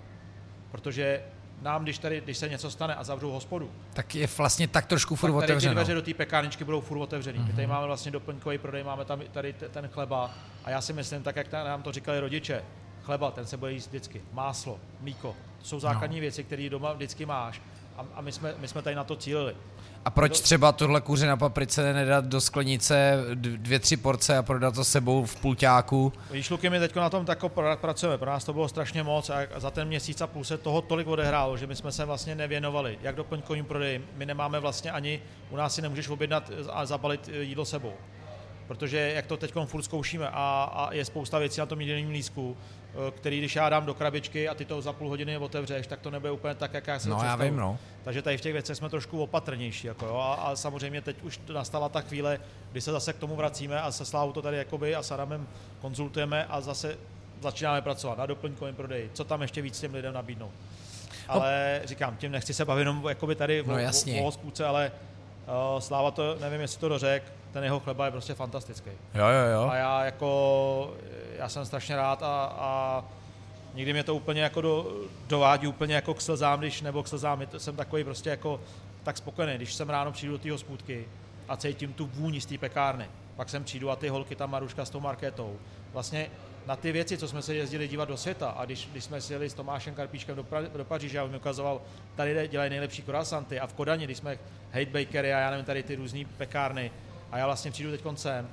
Protože 0.72 1.22
nám, 1.62 1.84
když, 1.84 1.98
tady, 1.98 2.22
když 2.22 2.38
se 2.38 2.50
něco 2.50 2.72
stane 2.72 2.96
a 2.96 3.04
zavřou 3.04 3.32
hospodu, 3.32 3.72
tak 3.94 4.16
je 4.16 4.28
vlastně 4.38 4.68
tak 4.68 4.86
trošku 4.86 5.16
furt 5.16 5.32
tak 5.40 5.48
tady 5.48 5.60
ty 5.60 5.70
dveře 5.70 5.94
do 5.94 6.02
té 6.02 6.14
pekárničky 6.14 6.64
budou 6.64 6.82
furt 6.82 6.98
otevřený. 6.98 7.40
Mm-hmm. 7.40 7.48
My 7.48 7.54
tady 7.54 7.68
mhm. 7.68 7.76
máme 7.76 7.88
vlastně 7.88 8.12
doplňkový 8.12 8.58
prodej, 8.58 8.84
máme 8.84 9.06
tam 9.06 9.22
tady 9.32 9.54
ten 9.54 9.88
chleba 9.88 10.32
a 10.64 10.70
já 10.70 10.82
si 10.82 10.94
myslím, 10.94 11.24
tak 11.24 11.36
jak 11.36 11.52
nám 11.52 11.84
to 11.84 11.92
říkali 11.92 12.20
rodiče, 12.20 12.64
chleba, 13.04 13.32
ten 13.32 13.46
se 13.46 13.58
bude 13.58 13.72
jíst 13.72 13.88
vždycky, 13.88 14.22
máslo, 14.34 14.80
mlíko, 15.02 15.36
to 15.60 15.66
jsou 15.66 15.80
základní 15.80 16.18
no. 16.18 16.22
věci, 16.22 16.44
které 16.44 16.70
doma 16.70 16.94
vždycky 16.94 17.26
máš 17.26 17.62
a, 17.98 18.06
a 18.16 18.22
my, 18.22 18.32
jsme, 18.32 18.54
my 18.58 18.68
jsme 18.68 18.82
tady 18.82 18.96
na 18.96 19.04
to 19.04 19.16
cílili. 19.16 19.56
A 20.06 20.10
proč 20.10 20.40
třeba 20.40 20.72
tohle 20.72 21.02
kuře 21.02 21.28
na 21.28 21.38
paprice 21.38 21.94
nedat 21.94 22.26
do 22.26 22.42
sklenice 22.42 23.18
dvě, 23.36 23.80
tři 23.80 23.98
porce 23.98 24.38
a 24.38 24.44
prodat 24.44 24.76
to 24.76 24.84
sebou 24.84 25.26
v 25.26 25.36
pulťáku? 25.36 26.14
Víš, 26.32 26.50
Luky, 26.50 26.70
my 26.70 26.80
teď 26.80 26.96
na 26.96 27.10
tom 27.10 27.26
tak 27.26 27.40
pracujeme. 27.82 28.18
Pro 28.18 28.30
nás 28.30 28.44
to 28.44 28.54
bylo 28.54 28.68
strašně 28.68 29.04
moc 29.04 29.30
a 29.30 29.60
za 29.60 29.72
ten 29.72 29.88
měsíc 29.88 30.22
a 30.22 30.28
půl 30.28 30.44
se 30.44 30.58
toho 30.58 30.82
tolik 30.82 31.08
odehrálo, 31.08 31.58
že 31.58 31.68
my 31.68 31.76
jsme 31.76 31.92
se 31.92 32.06
vlastně 32.06 32.36
nevěnovali. 32.36 33.00
Jak 33.02 33.16
doplňkovým 33.16 33.66
prodeji, 33.66 34.08
my 34.16 34.26
nemáme 34.26 34.60
vlastně 34.60 34.92
ani, 34.92 35.22
u 35.50 35.56
nás 35.56 35.76
si 35.76 35.82
nemůžeš 35.82 36.10
objednat 36.10 36.52
a 36.72 36.86
zabalit 36.86 37.30
jídlo 37.42 37.66
sebou 37.66 37.94
protože 38.68 39.12
jak 39.16 39.26
to 39.26 39.38
teď 39.38 39.54
furt 39.66 39.84
zkoušíme 39.84 40.30
a, 40.30 40.72
a 40.74 40.94
je 40.94 41.06
spousta 41.06 41.40
věcí 41.40 41.60
na 41.60 41.66
tom 41.66 41.82
jídelním 41.82 42.10
lístku, 42.10 42.58
který 43.12 43.40
když 43.40 43.56
já 43.56 43.70
dám 43.70 43.86
do 43.86 43.94
krabičky 43.94 44.50
a 44.50 44.54
ty 44.54 44.66
to 44.66 44.82
za 44.82 44.94
půl 44.94 45.10
hodiny 45.10 45.38
otevřeš, 45.38 45.88
tak 45.88 46.00
to 46.00 46.12
nebude 46.12 46.32
úplně 46.32 46.56
tak, 46.56 46.74
jak 46.74 46.88
já 46.88 47.00
si 47.00 47.10
no, 47.10 47.20
já 47.24 47.36
vím, 47.36 47.58
no. 47.58 47.78
Takže 48.04 48.22
tady 48.22 48.38
v 48.38 48.42
těch 48.42 48.54
věcech 48.54 48.78
jsme 48.78 48.90
trošku 48.90 49.24
opatrnější. 49.24 49.88
Jako 49.88 50.06
jo, 50.06 50.18
a, 50.18 50.34
a, 50.34 50.56
samozřejmě 50.56 51.02
teď 51.02 51.24
už 51.24 51.40
nastala 51.54 51.90
ta 51.90 52.02
chvíle, 52.02 52.40
kdy 52.72 52.82
se 52.82 52.92
zase 52.92 53.14
k 53.14 53.18
tomu 53.18 53.36
vracíme 53.36 53.82
a 53.82 53.92
se 53.92 54.06
Slávou 54.06 54.32
to 54.32 54.42
tady 54.42 54.58
jakoby 54.58 54.96
a 54.96 55.04
s 55.04 55.12
Adamem 55.12 55.48
konzultujeme 55.82 56.46
a 56.46 56.62
zase 56.62 56.98
začínáme 57.42 57.82
pracovat 57.82 58.18
na 58.18 58.26
doplňkovém 58.26 58.76
prodeji. 58.76 59.10
Co 59.14 59.24
tam 59.24 59.42
ještě 59.42 59.62
víc 59.62 59.80
těm 59.80 59.94
lidem 59.94 60.14
nabídnout. 60.14 60.52
No. 61.28 61.34
Ale 61.34 61.80
no. 61.82 61.88
říkám, 61.88 62.18
tím 62.18 62.32
nechci 62.32 62.54
se 62.54 62.66
bavit 62.66 62.82
jenom 62.82 63.06
jakoby 63.10 63.36
tady 63.36 63.64
no, 63.68 63.74
o, 63.74 63.78
o, 64.18 64.20
o 64.20 64.24
hospůdce, 64.24 64.66
ale 64.66 64.92
uh, 65.74 65.80
Sláva 65.80 66.12
to, 66.12 66.38
nevím, 66.40 66.62
jestli 66.62 66.80
to 66.80 66.90
dořek, 66.90 67.24
ten 67.54 67.64
jeho 67.64 67.80
chleba 67.80 68.06
je 68.06 68.12
prostě 68.12 68.34
fantastický. 68.34 68.90
Jo, 69.14 69.28
jo, 69.28 69.52
jo. 69.54 69.70
A 69.70 69.76
já 69.76 70.06
jako, 70.06 70.94
já 71.38 71.50
jsem 71.50 71.66
strašně 71.66 71.96
rád 71.96 72.24
a, 72.24 72.56
a 72.60 73.04
někdy 73.74 73.94
mě 73.94 74.04
to 74.04 74.16
úplně 74.16 74.42
jako 74.42 74.62
do, 74.62 75.02
dovádí 75.28 75.68
úplně 75.68 75.96
jako 75.96 76.14
k 76.14 76.22
slzám, 76.22 76.60
když, 76.60 76.82
nebo 76.82 77.04
k 77.04 77.08
slzám, 77.08 77.42
jsem 77.58 77.76
takový 77.76 78.04
prostě 78.04 78.30
jako 78.30 78.62
tak 79.04 79.18
spokojený, 79.18 79.56
když 79.56 79.74
jsem 79.74 79.90
ráno 79.90 80.12
přijdu 80.12 80.34
do 80.34 80.40
té 80.40 80.52
hospůdky 80.52 81.08
a 81.48 81.58
cítím 81.58 81.94
tu 81.94 82.06
vůni 82.06 82.42
z 82.42 82.46
té 82.46 82.58
pekárny. 82.58 83.10
Pak 83.36 83.50
sem 83.50 83.64
přijdu 83.64 83.90
a 83.90 83.96
ty 83.96 84.10
holky, 84.10 84.36
tam 84.36 84.52
Maruška 84.52 84.86
s 84.86 84.90
tou 84.90 85.00
marketou. 85.00 85.60
Vlastně 85.94 86.32
na 86.66 86.76
ty 86.76 86.92
věci, 86.92 87.18
co 87.18 87.28
jsme 87.28 87.42
se 87.42 87.56
jezdili 87.56 87.88
dívat 87.88 88.10
do 88.10 88.18
světa 88.18 88.50
a 88.50 88.66
když, 88.66 88.90
když 88.92 89.04
jsme 89.04 89.22
si 89.22 89.34
jeli 89.34 89.50
s 89.50 89.54
Tomášem 89.54 89.96
Karpíčkem 89.96 90.36
do, 90.36 90.44
pra, 90.44 90.62
do 90.62 90.86
Paříže 90.86 91.20
a 91.20 91.26
mi 91.26 91.38
ukazoval, 91.38 91.82
tady 92.16 92.48
dělají 92.48 92.70
nejlepší 92.70 93.02
croissanty 93.02 93.60
a 93.60 93.68
v 93.68 93.74
Kodani, 93.74 94.06
když 94.06 94.18
jsme 94.18 94.40
hate 94.72 94.86
bakery 94.86 95.34
a 95.34 95.40
já 95.40 95.50
nevím, 95.50 95.66
tady 95.66 95.84
ty 95.84 95.96
různé 95.96 96.26
pekárny, 96.38 96.92
A 97.32 97.38
já 97.38 97.46
vlastně 97.46 97.72
přijdu 97.72 97.92
teď 97.92 98.02
sem 98.16 98.50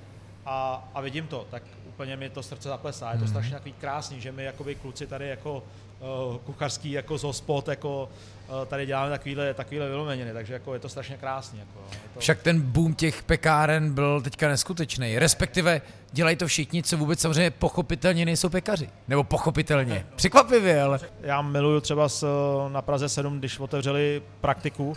a, 0.47 0.89
a 0.95 1.01
vidím 1.01 1.26
to, 1.26 1.47
tak 1.51 1.62
úplně 1.95 2.16
mi 2.16 2.30
to 2.30 2.43
srdce 2.43 2.68
zaplesá. 2.68 3.12
Je 3.12 3.18
to 3.18 3.24
mm. 3.24 3.30
strašně 3.30 3.53
takový 3.53 3.72
krásný, 3.72 4.20
že 4.20 4.32
my 4.32 4.45
jakoby 4.45 4.74
kluci 4.74 5.07
tady 5.07 5.28
jako 5.28 5.62
uh, 6.01 6.36
kuchařský 6.36 6.93
jako 6.93 7.18
z 7.18 7.22
hospod, 7.22 7.68
jako 7.68 8.09
uh, 8.49 8.66
tady 8.66 8.86
děláme 8.86 9.11
takovýhle, 9.11 9.55
takovýhle 9.55 9.88
vylomeniny, 9.88 10.32
takže 10.32 10.53
jako 10.53 10.74
je 10.74 10.80
to 10.80 10.88
strašně 10.88 11.16
krásný. 11.16 11.59
Jako, 11.59 11.80
to... 12.14 12.20
Však 12.20 12.43
ten 12.43 12.61
boom 12.61 12.95
těch 12.95 13.22
pekáren 13.22 13.95
byl 13.95 14.20
teďka 14.20 14.49
neskutečný, 14.49 15.18
respektive 15.18 15.80
dělají 16.12 16.36
to 16.36 16.47
všichni, 16.47 16.82
co 16.82 16.97
vůbec 16.97 17.20
samozřejmě 17.20 17.51
pochopitelně 17.51 18.24
nejsou 18.24 18.49
pekaři. 18.49 18.88
Nebo 19.09 19.24
pochopitelně. 19.24 20.07
Překvapivě, 20.16 20.82
ale... 20.82 21.01
Já 21.20 21.43
miluju 21.43 21.80
třeba 21.80 22.09
s, 22.09 22.26
na 22.68 22.82
Praze 22.82 23.09
7, 23.09 23.38
když 23.38 23.59
otevřeli 23.59 24.22
praktiku, 24.40 24.97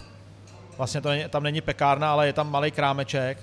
vlastně 0.77 1.01
to 1.01 1.09
není, 1.09 1.23
tam 1.29 1.43
není 1.43 1.61
pekárna, 1.61 2.11
ale 2.11 2.27
je 2.27 2.33
tam 2.33 2.51
malý 2.51 2.71
krámeček 2.71 3.37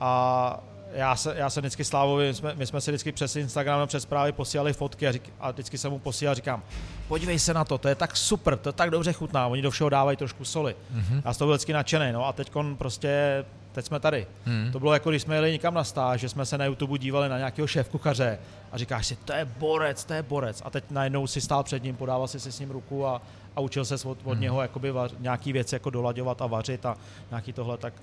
a 0.00 0.60
já 0.92 1.16
se, 1.16 1.34
já 1.36 1.50
se 1.50 1.60
vždycky 1.60 1.84
Slávovi, 1.84 2.28
my 2.28 2.34
jsme, 2.34 2.54
my 2.54 2.66
jsme 2.66 2.80
si 2.80 2.90
vždycky 2.90 3.12
přes 3.12 3.36
Instagram 3.36 3.88
přes 3.88 4.02
zprávy 4.02 4.32
posílali 4.32 4.72
fotky 4.72 5.08
a, 5.08 5.12
řík, 5.12 5.32
a 5.40 5.50
vždycky 5.50 5.78
jsem 5.78 5.90
mu 5.90 5.98
posílal, 5.98 6.34
říkám, 6.34 6.62
podívej 7.08 7.38
se 7.38 7.54
na 7.54 7.64
to, 7.64 7.78
to 7.78 7.88
je 7.88 7.94
tak 7.94 8.16
super, 8.16 8.56
to 8.56 8.72
tak 8.72 8.90
dobře 8.90 9.12
chutná, 9.12 9.46
oni 9.46 9.62
do 9.62 9.70
všeho 9.70 9.90
dávají 9.90 10.16
trošku 10.16 10.44
soli. 10.44 10.76
Mm-hmm. 10.94 11.22
Já 11.24 11.32
z 11.32 11.36
toho 11.36 11.46
byl 11.46 11.54
vždycky 11.54 11.72
nadšený, 11.72 12.12
no 12.12 12.26
a 12.26 12.32
teď 12.32 12.52
prostě, 12.78 13.44
teď 13.72 13.86
jsme 13.86 14.00
tady. 14.00 14.26
Mm-hmm. 14.46 14.72
To 14.72 14.80
bylo 14.80 14.92
jako, 14.92 15.10
když 15.10 15.22
jsme 15.22 15.34
jeli 15.34 15.52
někam 15.52 15.74
na 15.74 15.84
stáž, 15.84 16.20
že 16.20 16.28
jsme 16.28 16.46
se 16.46 16.58
na 16.58 16.64
YouTube 16.64 16.98
dívali 16.98 17.28
na 17.28 17.38
nějakého 17.38 17.66
šéf 17.66 17.88
kuchaře 17.88 18.38
a 18.72 18.78
říkáš 18.78 19.06
si, 19.06 19.16
to 19.16 19.32
je 19.32 19.44
borec, 19.44 20.04
to 20.04 20.14
je 20.14 20.22
borec. 20.22 20.62
A 20.64 20.70
teď 20.70 20.84
najednou 20.90 21.26
si 21.26 21.40
stál 21.40 21.62
před 21.62 21.82
ním, 21.82 21.96
podával 21.96 22.28
si 22.28 22.40
si 22.40 22.52
s 22.52 22.60
ním 22.60 22.70
ruku 22.70 23.06
a, 23.06 23.22
a 23.56 23.60
učil 23.60 23.84
se 23.84 23.94
od, 23.94 24.00
od 24.08 24.16
mm-hmm. 24.24 24.38
něho 24.38 24.62
jakoby 24.62 24.90
vař, 24.90 25.14
nějaký 25.18 25.52
věci 25.52 25.74
jako 25.74 25.90
dolaďovat 25.90 26.42
a 26.42 26.46
vařit 26.46 26.86
a 26.86 26.96
nějaký 27.30 27.52
tohle, 27.52 27.78
tak 27.78 27.94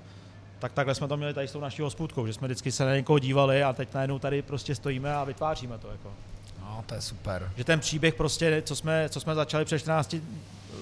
tak 0.60 0.72
takhle 0.72 0.94
jsme 0.94 1.08
to 1.08 1.16
měli 1.16 1.34
tady 1.34 1.48
s 1.48 1.52
tou 1.52 1.60
naší 1.60 1.82
hospůdkou, 1.82 2.26
že 2.26 2.32
jsme 2.32 2.48
vždycky 2.48 2.72
se 2.72 2.84
na 2.84 2.94
někoho 2.94 3.18
dívali 3.18 3.62
a 3.62 3.72
teď 3.72 3.94
najednou 3.94 4.18
tady 4.18 4.42
prostě 4.42 4.74
stojíme 4.74 5.14
a 5.14 5.24
vytváříme 5.24 5.78
to. 5.78 5.90
Jako. 5.90 6.12
No, 6.60 6.84
to 6.86 6.94
je 6.94 7.00
super. 7.00 7.52
Že 7.56 7.64
ten 7.64 7.80
příběh 7.80 8.14
prostě, 8.14 8.62
co 8.66 8.76
jsme, 8.76 9.08
co 9.08 9.20
jsme 9.20 9.34
začali 9.34 9.64
před 9.64 9.78
14 9.78 10.16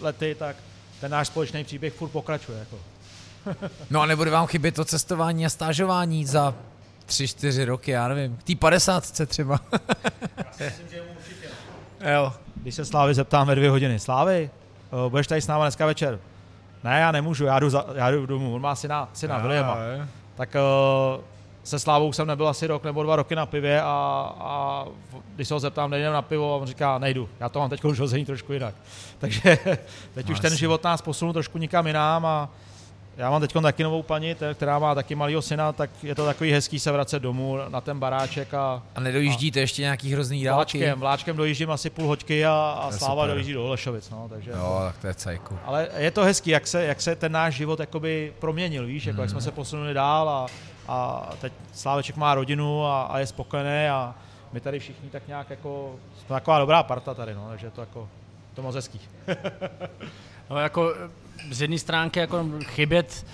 lety, 0.01 0.37
tak 0.39 0.57
ten 1.01 1.11
náš 1.11 1.27
společný 1.27 1.65
příběh 1.65 1.95
furt 1.95 2.09
pokračuje. 2.09 2.59
Jako. 2.59 2.79
no 3.91 4.01
a 4.01 4.07
nebude 4.07 4.31
vám 4.31 4.47
chybět 4.47 4.75
to 4.75 4.85
cestování 4.85 5.47
a 5.47 5.49
stážování 5.49 6.27
za 6.27 6.55
tři, 7.07 7.29
čtyři 7.29 7.65
roky, 7.65 7.91
já 7.91 8.09
nevím, 8.09 8.37
k 8.37 8.43
té 8.43 8.55
padesátce 8.57 9.27
třeba. 9.27 9.61
já 10.37 10.53
si 10.53 10.65
myslím, 10.65 10.89
že 10.89 11.03
mu 11.03 11.09
určitě. 11.19 11.49
Jo. 12.15 12.33
Když 12.57 12.75
se 12.75 12.85
Slávy 12.85 13.15
zeptám 13.15 13.47
ve 13.47 13.55
dvě 13.55 13.71
hodiny, 13.71 13.99
Slávy, 13.99 14.51
budeš 15.09 15.27
tady 15.27 15.43
s 15.43 15.47
námi 15.47 15.63
dneska 15.63 15.87
večer? 15.87 16.19
Ne, 16.85 17.01
já 17.01 17.13
nemůžu, 17.13 17.45
já 17.45 17.59
jdu, 17.59 17.71
za, 17.71 17.85
já 17.95 18.11
jdu 18.11 18.27
domů, 18.27 18.55
on 18.55 18.63
má 18.63 18.75
syna, 18.75 19.09
syna 19.13 19.39
Williama. 19.39 19.77
Tak 20.37 20.57
uh, 21.17 21.21
se 21.69 21.79
Slávou 21.79 22.13
jsem 22.13 22.27
nebyl 22.27 22.49
asi 22.49 22.67
rok 22.67 22.85
nebo 22.85 23.03
dva 23.03 23.17
roky 23.17 23.35
na 23.35 23.47
pivě 23.47 23.83
a, 23.83 23.87
a 24.39 24.85
když 25.35 25.49
se 25.49 25.55
ho 25.55 25.61
zeptám, 25.61 25.91
nejdem 25.91 26.13
na 26.13 26.23
pivo, 26.23 26.55
a 26.55 26.57
on 26.57 26.67
říká, 26.67 26.99
nejdu, 26.99 27.29
já 27.41 27.49
to 27.49 27.59
mám 27.59 27.71
teď 27.71 27.85
už 27.85 28.01
hození 28.01 28.25
trošku 28.25 28.53
jinak. 28.53 28.75
Takže 29.19 29.59
teď 30.15 30.31
už 30.31 30.41
ten 30.41 30.57
život 30.57 30.85
nás 30.85 31.03
posunul 31.03 31.33
trošku 31.33 31.59
nikam 31.59 31.87
jinam 31.87 32.27
a 32.27 32.49
já 33.19 33.31
mám 33.31 33.41
teď 33.41 33.53
taky 33.63 33.83
novou 33.83 34.03
paní, 34.03 34.37
která 34.55 34.79
má 34.79 34.95
taky 34.95 35.15
malého 35.15 35.43
syna, 35.43 35.73
tak 35.73 35.91
je 36.03 36.15
to 36.15 36.25
takový 36.25 36.53
hezký 36.53 36.79
se 36.79 36.93
vracet 36.93 37.23
domů 37.23 37.59
na 37.69 37.81
ten 37.81 37.99
baráček. 37.99 38.55
A, 38.55 38.83
a 38.95 39.01
nedojíždíte 39.01 39.61
a, 39.61 39.61
ještě 39.61 39.83
nějaký 39.83 40.13
hrozný 40.13 40.45
dálky? 40.45 40.79
Vláčkem, 40.79 41.01
vláčkem 41.01 41.37
dojíždím 41.37 41.71
asi 41.71 41.91
půl 41.91 42.07
hoďky 42.07 42.47
a, 42.47 42.53
a 42.53 42.91
Sláva 42.91 43.23
super. 43.23 43.31
dojíždí 43.31 43.53
do 43.53 43.63
Holešovic. 43.63 44.11
No, 44.11 44.27
takže, 44.29 44.51
jo, 44.51 44.81
tak 44.87 44.99
to 44.99 45.07
je 45.07 45.15
cajku. 45.15 45.59
Ale 45.65 45.89
je 45.97 46.11
to 46.11 46.25
hezký, 46.25 46.51
jak 46.51 46.67
se, 46.67 46.85
jak 46.85 47.01
se 47.01 47.17
ten 47.17 47.33
náš 47.33 47.55
život 47.55 47.81
jakoby 47.81 48.33
proměnil, 48.39 48.87
víš, 48.87 49.07
jako, 49.07 49.21
jak 49.21 49.31
jsme 49.31 49.39
hmm. 49.39 49.45
se 49.45 49.51
posunuli 49.51 49.95
dál 49.95 50.29
a, 50.29 50.47
a 50.89 51.29
teď 51.41 51.53
Sláveček 51.73 52.17
má 52.17 52.35
rodinu 52.35 52.87
a, 52.87 53.03
a 53.03 53.19
je 53.19 53.27
spokojený 53.27 53.89
a 53.89 54.15
my 54.53 54.61
tady 54.61 54.79
všichni 54.79 55.11
tak 55.11 55.29
nějak 55.29 55.51
jako, 55.51 55.97
jsme 56.19 56.35
taková 56.35 56.59
dobrá 56.59 56.83
parta 56.83 57.15
tady, 57.15 57.35
no, 57.35 57.47
takže 57.49 57.71
to 57.71 57.81
jako, 57.81 58.09
to 58.55 58.63
moc 58.63 58.75
hezký. 58.75 59.01
no 60.51 60.59
jako 60.59 60.95
z 61.51 61.61
jedné 61.61 61.79
stránky 61.79 62.21
jako 62.21 62.47
chybět 62.65 63.27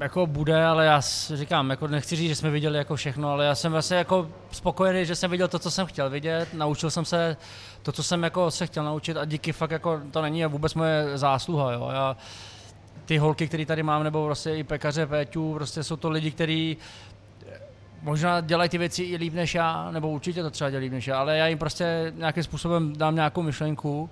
jako 0.00 0.26
bude, 0.26 0.64
ale 0.64 0.86
já 0.86 1.00
říkám, 1.34 1.70
jako 1.70 1.88
nechci 1.88 2.16
říct, 2.16 2.28
že 2.28 2.34
jsme 2.34 2.50
viděli 2.50 2.78
jako 2.78 2.96
všechno, 2.96 3.30
ale 3.30 3.44
já 3.44 3.54
jsem 3.54 3.72
vlastně 3.72 3.96
jako 3.96 4.28
spokojený, 4.50 5.06
že 5.06 5.16
jsem 5.16 5.30
viděl 5.30 5.48
to, 5.48 5.58
co 5.58 5.70
jsem 5.70 5.86
chtěl 5.86 6.10
vidět, 6.10 6.54
naučil 6.54 6.90
jsem 6.90 7.04
se 7.04 7.36
to, 7.82 7.92
co 7.92 8.02
jsem 8.02 8.22
jako 8.22 8.50
se 8.50 8.66
chtěl 8.66 8.84
naučit 8.84 9.16
a 9.16 9.24
díky 9.24 9.52
fakt 9.52 9.70
jako 9.70 10.00
to 10.10 10.22
není 10.22 10.44
vůbec 10.44 10.74
moje 10.74 11.18
zásluha, 11.18 11.72
jo. 11.72 11.88
Já, 11.92 12.16
ty 13.04 13.18
holky, 13.18 13.48
které 13.48 13.66
tady 13.66 13.82
mám, 13.82 14.02
nebo 14.04 14.26
prostě 14.26 14.54
i 14.54 14.64
pekaře 14.64 15.06
Péťu, 15.06 15.54
prostě 15.54 15.82
jsou 15.82 15.96
to 15.96 16.10
lidi, 16.10 16.30
kteří 16.30 16.76
možná 18.02 18.40
dělají 18.40 18.70
ty 18.70 18.78
věci 18.78 19.02
i 19.02 19.16
líp 19.16 19.34
než 19.34 19.54
já, 19.54 19.90
nebo 19.90 20.10
určitě 20.10 20.42
to 20.42 20.50
třeba 20.50 20.70
dělají 20.70 20.84
líp 20.84 20.92
než 20.92 21.06
já, 21.06 21.18
ale 21.18 21.38
já 21.38 21.46
jim 21.46 21.58
prostě 21.58 22.12
nějakým 22.16 22.42
způsobem 22.42 22.96
dám 22.96 23.14
nějakou 23.14 23.42
myšlenku, 23.42 24.10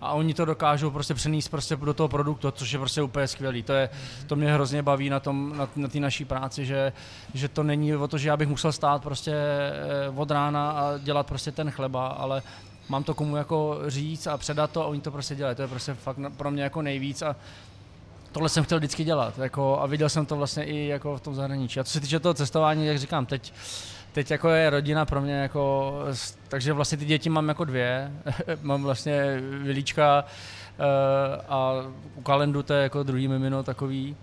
a 0.00 0.12
oni 0.12 0.34
to 0.34 0.44
dokážou 0.44 0.90
prostě 0.90 1.14
přenést 1.14 1.48
prostě 1.48 1.76
do 1.76 1.94
toho 1.94 2.08
produktu, 2.08 2.50
což 2.50 2.72
je 2.72 2.78
prostě 2.78 3.02
úplně 3.02 3.28
skvělý. 3.28 3.62
To, 3.62 3.72
je, 3.72 3.90
to 4.26 4.36
mě 4.36 4.52
hrozně 4.52 4.82
baví 4.82 5.10
na 5.10 5.20
tom, 5.20 5.56
na, 5.56 5.68
na 5.76 5.88
naší 6.00 6.24
práci, 6.24 6.66
že, 6.66 6.92
že 7.34 7.48
to 7.48 7.62
není 7.62 7.96
o 7.96 8.08
to, 8.08 8.18
že 8.18 8.28
já 8.28 8.36
bych 8.36 8.48
musel 8.48 8.72
stát 8.72 9.02
prostě 9.02 9.32
eh, 9.32 10.08
od 10.16 10.30
rána 10.30 10.70
a 10.70 10.98
dělat 10.98 11.26
prostě 11.26 11.52
ten 11.52 11.70
chleba, 11.70 12.06
ale 12.06 12.42
mám 12.88 13.04
to 13.04 13.14
komu 13.14 13.36
jako 13.36 13.78
říct 13.86 14.26
a 14.26 14.36
předat 14.36 14.70
to 14.70 14.82
a 14.82 14.86
oni 14.86 15.00
to 15.00 15.10
prostě 15.10 15.34
dělají. 15.34 15.56
To 15.56 15.62
je 15.62 15.68
prostě 15.68 15.94
fakt 15.94 16.18
pro 16.36 16.50
mě 16.50 16.62
jako 16.62 16.82
nejvíc 16.82 17.22
a 17.22 17.36
tohle 18.32 18.48
jsem 18.48 18.64
chtěl 18.64 18.78
vždycky 18.78 19.04
dělat 19.04 19.38
jako, 19.38 19.80
a 19.80 19.86
viděl 19.86 20.08
jsem 20.08 20.26
to 20.26 20.36
vlastně 20.36 20.64
i 20.64 20.86
jako 20.86 21.16
v 21.16 21.20
tom 21.20 21.34
zahraničí. 21.34 21.80
A 21.80 21.84
co 21.84 21.92
se 21.92 22.00
týče 22.00 22.20
toho 22.20 22.34
cestování, 22.34 22.86
jak 22.86 22.98
říkám, 22.98 23.26
teď 23.26 23.52
teď 24.18 24.30
jako 24.30 24.48
je 24.48 24.70
rodina 24.70 25.06
pro 25.06 25.20
mě 25.20 25.34
jako, 25.34 25.92
takže 26.48 26.72
vlastně 26.72 26.98
ty 26.98 27.04
děti 27.04 27.30
mám 27.30 27.48
jako 27.48 27.64
dvě, 27.64 28.12
mám 28.62 28.82
vlastně 28.82 29.42
Vilíčka 29.62 30.24
uh, 30.24 30.84
a 31.48 31.72
u 32.14 32.22
kalendu 32.22 32.62
to 32.62 32.74
je 32.74 32.82
jako 32.82 33.02
druhý 33.02 33.28
mimino 33.28 33.62
takový. 33.62 34.16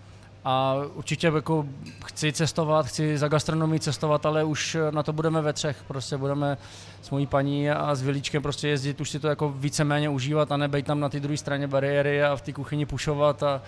A 0.45 0.75
určitě 0.93 1.27
jako 1.27 1.65
chci 2.05 2.33
cestovat, 2.33 2.85
chci 2.85 3.17
za 3.17 3.27
gastronomii 3.27 3.79
cestovat, 3.79 4.25
ale 4.25 4.43
už 4.43 4.77
na 4.91 5.03
to 5.03 5.13
budeme 5.13 5.41
ve 5.41 5.53
třech. 5.53 5.83
Prostě 5.87 6.17
budeme 6.17 6.57
s 7.01 7.09
mojí 7.09 7.25
paní 7.25 7.69
a 7.69 7.95
s 7.95 8.01
Vilíčkem 8.01 8.41
prostě 8.41 8.67
jezdit, 8.67 9.01
už 9.01 9.09
si 9.09 9.19
to 9.19 9.27
jako 9.27 9.49
víceméně 9.49 10.09
užívat 10.09 10.51
a 10.51 10.57
nebejt 10.57 10.85
tam 10.85 10.99
na 10.99 11.09
té 11.09 11.19
druhé 11.19 11.37
straně 11.37 11.67
bariéry 11.67 12.23
a 12.23 12.35
v 12.35 12.41
té 12.41 12.53
kuchyni 12.53 12.85
pušovat 12.85 13.43
a, 13.43 13.61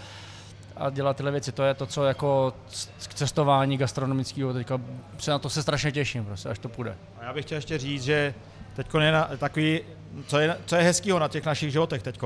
a 0.79 0.89
dělat 0.89 1.17
tyhle 1.17 1.31
věci. 1.31 1.51
To 1.51 1.63
je 1.63 1.73
to, 1.73 1.85
co 1.85 2.05
jako 2.05 2.53
k 3.07 3.13
cestování 3.13 3.77
gastronomického, 3.77 4.53
teďka 4.53 4.81
se 5.17 5.31
na 5.31 5.39
to 5.39 5.49
se 5.49 5.61
strašně 5.61 5.91
těším, 5.91 6.25
prostě, 6.25 6.49
až 6.49 6.59
to 6.59 6.69
půjde. 6.69 6.95
A 7.19 7.23
já 7.23 7.33
bych 7.33 7.45
chtěl 7.45 7.55
ještě 7.55 7.77
říct, 7.77 8.03
že 8.03 8.33
teď 8.75 8.87
je 8.99 9.11
na, 9.11 9.29
takový, 9.37 9.81
co 10.27 10.39
je, 10.39 10.57
co 10.65 10.75
je 10.75 10.81
hezkýho 10.81 11.19
na 11.19 11.27
těch 11.27 11.45
našich 11.45 11.71
životech 11.71 12.03
teď, 12.03 12.19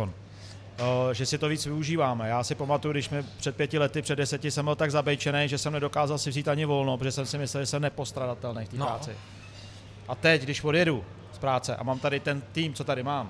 že 1.12 1.26
si 1.26 1.38
to 1.38 1.48
víc 1.48 1.66
využíváme. 1.66 2.30
Já 2.30 2.44
si 2.44 2.56
pamatuju, 2.56 2.92
když 2.92 3.10
mi 3.10 3.24
před 3.38 3.56
pěti 3.56 3.80
lety, 3.80 4.02
před 4.02 4.16
deseti 4.16 4.52
jsem 4.52 4.66
byl 4.66 4.76
tak 4.76 4.92
zabejčený, 4.92 5.50
že 5.50 5.58
jsem 5.58 5.74
nedokázal 5.74 6.18
si 6.18 6.30
vzít 6.30 6.48
ani 6.48 6.66
volno, 6.66 6.98
protože 6.98 7.12
jsem 7.12 7.26
si 7.26 7.38
myslel, 7.38 7.64
že 7.64 7.66
jsem 7.66 7.82
nepostradatelný 7.82 8.66
v 8.66 8.70
té 8.70 8.78
no. 8.78 8.86
práci. 8.86 9.12
A 10.08 10.16
teď, 10.16 10.42
když 10.42 10.64
odjedu 10.64 11.04
z 11.34 11.38
práce 11.38 11.76
a 11.76 11.84
mám 11.84 12.00
tady 12.00 12.20
ten 12.20 12.42
tým, 12.52 12.74
co 12.74 12.84
tady 12.84 13.04
mám, 13.04 13.30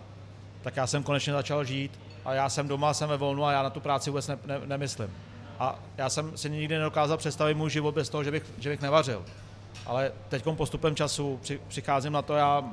tak 0.62 0.78
já 0.78 0.88
jsem 0.88 1.04
konečně 1.04 1.34
začal 1.34 1.64
žít 1.64 2.00
a 2.26 2.34
já 2.34 2.50
jsem 2.50 2.68
doma, 2.68 2.94
jsem 2.94 3.10
ve 3.10 3.18
volnu 3.18 3.46
a 3.46 3.52
já 3.52 3.64
na 3.64 3.70
tu 3.70 3.80
práci 3.80 4.10
vůbec 4.10 4.28
ne, 4.28 4.38
ne, 4.46 4.62
nemyslím. 4.66 5.10
A 5.60 5.80
já 5.98 6.10
jsem 6.10 6.38
si 6.38 6.50
nikdy 6.50 6.78
nedokázal 6.78 7.18
představit 7.18 7.54
můj 7.54 7.70
život 7.70 7.96
bez 7.96 8.10
toho, 8.10 8.24
že 8.24 8.32
bych, 8.32 8.44
že 8.60 8.70
bych 8.70 8.82
nevařil. 8.82 9.26
Ale 9.86 10.12
teď 10.30 10.44
postupem 10.56 10.96
času 10.96 11.40
při, 11.42 11.60
přicházím 11.68 12.14
na 12.14 12.22
to, 12.22 12.36
já 12.36 12.64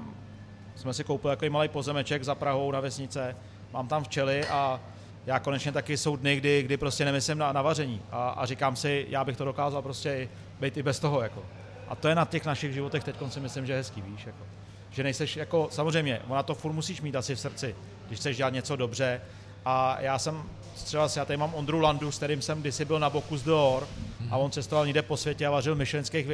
jsme 0.77 0.95
si 0.95 1.05
koupili 1.05 1.33
takový 1.33 1.51
malý 1.51 1.69
pozemeček 1.69 2.25
za 2.25 2.35
Prahou 2.35 2.73
na 2.73 2.81
vesnice, 2.81 3.37
mám 3.73 3.89
tam 3.89 4.05
včely 4.05 4.47
a 4.47 4.81
já 5.27 5.39
konečně 5.39 5.73
taky 5.73 5.97
jsou 5.97 6.17
dny, 6.17 6.37
kdy, 6.37 6.63
kdy 6.63 6.77
prostě 6.77 7.05
nemyslím 7.05 7.39
na, 7.39 7.53
na 7.53 7.63
vaření 7.63 8.03
a, 8.11 8.29
a 8.29 8.47
říkám 8.47 8.77
si, 8.77 9.07
já 9.09 9.25
bych 9.25 9.37
to 9.37 9.45
dokázal 9.45 9.83
prostě 9.83 10.29
být 10.61 10.77
i 10.77 10.83
bez 10.83 11.01
toho. 11.01 11.23
Jako. 11.23 11.43
A 11.89 11.95
to 11.95 12.09
je 12.09 12.15
na 12.15 12.25
těch 12.25 12.47
našich 12.47 12.73
životech 12.73 13.05
teď 13.05 13.17
si 13.29 13.41
myslím, 13.41 13.67
že 13.67 13.73
je 13.73 13.77
hezký, 13.77 14.03
víš. 14.03 14.27
Jako. 14.27 14.45
Že 14.91 15.03
nejseš, 15.03 15.37
jako, 15.37 15.69
samozřejmě, 15.71 16.21
ona 16.29 16.43
to 16.43 16.55
furt 16.55 16.73
musíš 16.73 17.01
mít 17.01 17.17
asi 17.17 17.35
v 17.35 17.41
srdci, 17.41 17.77
když 18.07 18.19
chceš 18.19 18.37
dělat 18.37 18.53
něco 18.53 18.77
dobře, 18.77 19.21
a 19.65 19.97
já 20.01 20.19
jsem 20.19 20.43
třeba, 20.85 21.09
já 21.17 21.25
tady 21.25 21.37
mám 21.37 21.55
Ondru 21.55 21.81
Landu, 21.81 22.13
s 22.13 22.17
kterým 22.17 22.43
jsem 22.43 22.61
kdysi 22.61 22.85
byl 22.85 23.01
na 23.01 23.11
Bokus 23.11 23.43
d'Or 23.43 23.89
a 24.31 24.37
on 24.37 24.51
cestoval 24.51 24.87
někde 24.87 25.03
po 25.03 25.17
světě 25.17 25.47
a 25.47 25.51
vařil 25.51 25.75
v 25.75 25.79
myšlenských, 25.79 26.27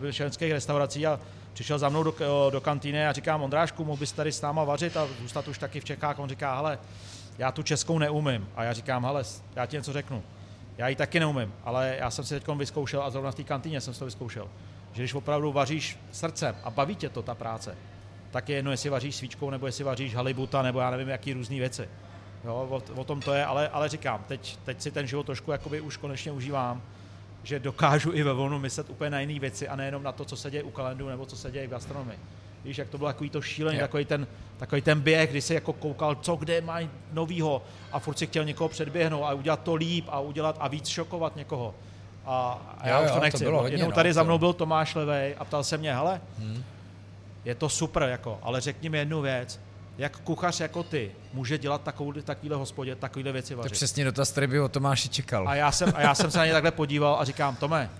myšlenských 0.00 0.52
restaurací 0.52 1.06
a 1.06 1.20
přišel 1.52 1.78
za 1.78 1.88
mnou 1.88 2.02
do, 2.02 2.14
do 2.50 2.60
kantýny 2.60 3.06
a 3.06 3.12
říkám, 3.12 3.42
Ondrášku, 3.42 3.84
mohl 3.84 3.98
bys 3.98 4.12
tady 4.12 4.32
s 4.32 4.40
náma 4.40 4.64
vařit 4.64 4.96
a 4.96 5.08
zůstat 5.20 5.48
už 5.48 5.58
taky 5.58 5.80
v 5.80 5.84
Čechách. 5.84 6.18
On 6.18 6.28
říká, 6.28 6.56
hele, 6.56 6.78
já 7.38 7.52
tu 7.52 7.62
českou 7.62 7.98
neumím. 7.98 8.48
A 8.56 8.64
já 8.64 8.72
říkám, 8.72 9.04
hele, 9.04 9.24
já 9.56 9.66
ti 9.66 9.76
něco 9.76 9.92
řeknu. 9.92 10.22
Já 10.78 10.88
ji 10.88 10.96
taky 10.96 11.20
neumím, 11.20 11.54
ale 11.64 11.96
já 11.98 12.10
jsem 12.10 12.24
si 12.24 12.40
teď 12.40 12.56
vyzkoušel 12.56 13.02
a 13.02 13.10
zrovna 13.10 13.30
v 13.30 13.34
té 13.34 13.44
kantýně 13.44 13.80
jsem 13.80 13.94
si 13.94 13.98
to 13.98 14.04
vyzkoušel. 14.04 14.48
Že 14.94 15.02
když 15.02 15.14
opravdu 15.14 15.52
vaříš 15.52 15.98
srdcem 16.12 16.56
a 16.64 16.70
baví 16.70 16.96
tě 16.96 17.08
to 17.08 17.22
ta 17.22 17.34
práce, 17.34 17.76
tak 18.30 18.48
je 18.48 18.56
jedno, 18.56 18.70
jestli 18.70 18.90
vaříš 18.90 19.16
svíčkou, 19.16 19.50
nebo 19.50 19.66
jestli 19.66 19.84
vaříš 19.84 20.14
halibuta, 20.14 20.62
nebo 20.62 20.80
já 20.80 20.90
nevím, 20.90 21.08
jaký 21.08 21.32
různé 21.32 21.56
věci. 21.56 21.88
Jo, 22.44 22.54
o, 22.70 23.00
o, 23.00 23.04
tom 23.04 23.20
to 23.20 23.34
je, 23.34 23.44
ale, 23.44 23.68
ale 23.68 23.88
říkám, 23.88 24.24
teď, 24.28 24.58
teď 24.64 24.82
si 24.82 24.90
ten 24.90 25.06
život 25.06 25.26
trošku 25.26 25.52
jakoby 25.52 25.80
už 25.80 25.96
konečně 25.96 26.32
užívám 26.32 26.82
že 27.44 27.58
dokážu 27.58 28.12
i 28.12 28.22
ve 28.22 28.32
volnu 28.32 28.58
myslet 28.58 28.90
úplně 28.90 29.10
na 29.10 29.20
jiné 29.20 29.40
věci 29.40 29.68
a 29.68 29.76
nejenom 29.76 30.02
na 30.02 30.12
to, 30.12 30.24
co 30.24 30.36
se 30.36 30.50
děje 30.50 30.62
u 30.62 30.70
kalendu 30.70 31.08
nebo 31.08 31.26
co 31.26 31.36
se 31.36 31.50
děje 31.50 31.66
v 31.66 31.70
gastronomii. 31.70 32.18
Víš, 32.64 32.78
jak 32.78 32.88
to 32.88 32.98
bylo 32.98 33.08
takový 33.10 33.30
to 33.30 33.42
šílený, 33.42 33.78
takový 33.78 34.04
ten, 34.04 34.26
takový 34.56 34.82
ten 34.82 35.00
běh, 35.00 35.30
kdy 35.30 35.40
se 35.40 35.54
jako 35.54 35.72
koukal, 35.72 36.14
co 36.14 36.36
kde 36.36 36.60
mají 36.60 36.90
novýho 37.12 37.62
a 37.92 37.98
furt 37.98 38.18
si 38.18 38.26
chtěl 38.26 38.44
někoho 38.44 38.68
předběhnout 38.68 39.24
a 39.24 39.32
udělat 39.32 39.62
to 39.62 39.74
líp 39.74 40.04
a 40.08 40.20
udělat 40.20 40.56
a 40.60 40.68
víc 40.68 40.88
šokovat 40.88 41.36
někoho. 41.36 41.74
A, 42.26 42.58
a 42.78 42.88
já 42.88 42.98
Jo, 42.98 43.04
už 43.04 43.08
to 43.10 43.14
jo, 43.14 43.18
to 43.20 43.24
nechci. 43.24 43.44
bylo 43.44 43.60
hodně, 43.60 43.74
Jednou 43.74 43.86
no, 43.88 43.92
tady 43.94 44.12
za 44.12 44.20
to- 44.20 44.24
mnou 44.24 44.38
byl 44.38 44.52
Tomáš 44.52 44.94
Levej 44.94 45.34
a 45.38 45.44
ptal 45.44 45.64
se 45.64 45.78
mě, 45.78 45.94
hele, 45.94 46.20
je 47.44 47.54
to 47.54 47.68
super, 47.68 48.02
jako, 48.02 48.38
ale 48.42 48.60
řekni 48.60 48.88
mi 48.88 48.98
jednu 48.98 49.20
věc, 49.22 49.60
jak 49.98 50.18
kuchař 50.18 50.60
jako 50.60 50.82
ty 50.82 51.10
může 51.32 51.58
dělat 51.58 51.82
takovou, 51.82 52.12
takovýhle 52.12 52.56
hospodě, 52.56 52.96
takovýhle 52.96 53.32
věci 53.32 53.48
To 53.48 53.52
je 53.52 53.56
vařit. 53.56 53.72
přesně 53.72 54.04
dotaz, 54.04 54.30
který 54.32 54.46
by 54.46 54.60
o 54.60 54.68
Tomáši 54.68 55.08
čekal. 55.08 55.48
A 55.48 55.54
já, 55.54 55.72
jsem, 55.72 55.92
a 55.96 56.00
já 56.00 56.14
jsem 56.14 56.30
se 56.30 56.38
na 56.38 56.46
ně 56.46 56.52
takhle 56.52 56.70
podíval 56.70 57.16
a 57.20 57.24
říkám, 57.24 57.56
Tome, 57.56 57.90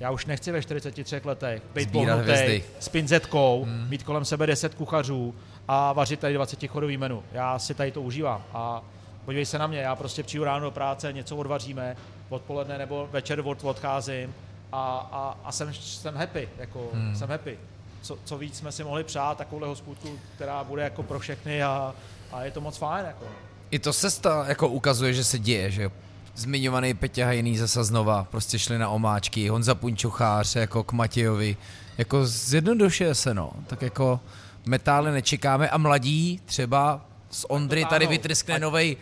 já 0.00 0.10
už 0.10 0.26
nechci 0.26 0.52
ve 0.52 0.62
43 0.62 1.20
letech 1.24 1.62
být 1.74 1.92
pohnutý 1.92 2.62
s 2.80 2.88
pinzetkou, 2.88 3.64
hmm. 3.64 3.86
mít 3.88 4.02
kolem 4.02 4.24
sebe 4.24 4.46
10 4.46 4.74
kuchařů 4.74 5.34
a 5.68 5.92
vařit 5.92 6.20
tady 6.20 6.34
20 6.34 6.66
chodový 6.66 6.96
menu. 6.96 7.22
Já 7.32 7.58
si 7.58 7.74
tady 7.74 7.92
to 7.92 8.02
užívám 8.02 8.44
a 8.54 8.82
podívej 9.24 9.46
se 9.46 9.58
na 9.58 9.66
mě, 9.66 9.78
já 9.78 9.96
prostě 9.96 10.22
přijdu 10.22 10.44
ráno 10.44 10.60
do 10.64 10.70
práce, 10.70 11.12
něco 11.12 11.36
odvaříme, 11.36 11.96
odpoledne 12.28 12.78
nebo 12.78 13.08
večer 13.12 13.40
od, 13.44 13.64
odcházím 13.64 14.34
a, 14.72 15.08
a, 15.12 15.38
a 15.44 15.52
jsem, 15.52 15.74
jsem 15.74 16.14
happy, 16.14 16.48
jako 16.58 16.88
hmm. 16.94 17.16
jsem 17.16 17.30
happy. 17.30 17.58
Co, 18.02 18.18
co 18.24 18.38
víc 18.38 18.58
jsme 18.58 18.72
si 18.72 18.84
mohli 18.84 19.04
přát, 19.04 19.38
takovouhle 19.38 19.68
hospůdku, 19.68 20.18
která 20.34 20.64
bude 20.64 20.82
jako 20.82 21.02
pro 21.02 21.18
všechny 21.18 21.62
a, 21.62 21.94
a 22.32 22.44
je 22.44 22.50
to 22.50 22.60
moc 22.60 22.76
fajn. 22.76 23.06
Jako. 23.06 23.24
I 23.70 23.78
to 23.78 23.92
se 23.92 24.10
sta, 24.10 24.44
jako 24.48 24.68
ukazuje, 24.68 25.14
že 25.14 25.24
se 25.24 25.38
děje, 25.38 25.70
že. 25.70 25.90
Zmiňovaný 26.36 26.94
Peťa 26.94 27.26
Hajný 27.26 27.58
zase 27.58 27.84
znova, 27.84 28.26
prostě 28.30 28.58
šli 28.58 28.78
na 28.78 28.88
omáčky, 28.88 29.48
Honza 29.48 29.74
Punčochář 29.74 30.56
jako 30.56 30.84
k 30.84 30.92
Matějovi, 30.92 31.56
jako 31.98 32.26
zjednodušuje 32.26 33.14
se 33.14 33.34
no, 33.34 33.52
tak 33.66 33.82
jako 33.82 34.20
metály 34.66 35.12
nečekáme 35.12 35.68
a 35.68 35.78
mladí 35.78 36.40
třeba 36.44 37.00
z 37.34 37.46
Ondry 37.48 37.84
to 37.84 37.90
tady 37.90 38.06
vytryskne 38.06 38.58
nový 38.58 38.96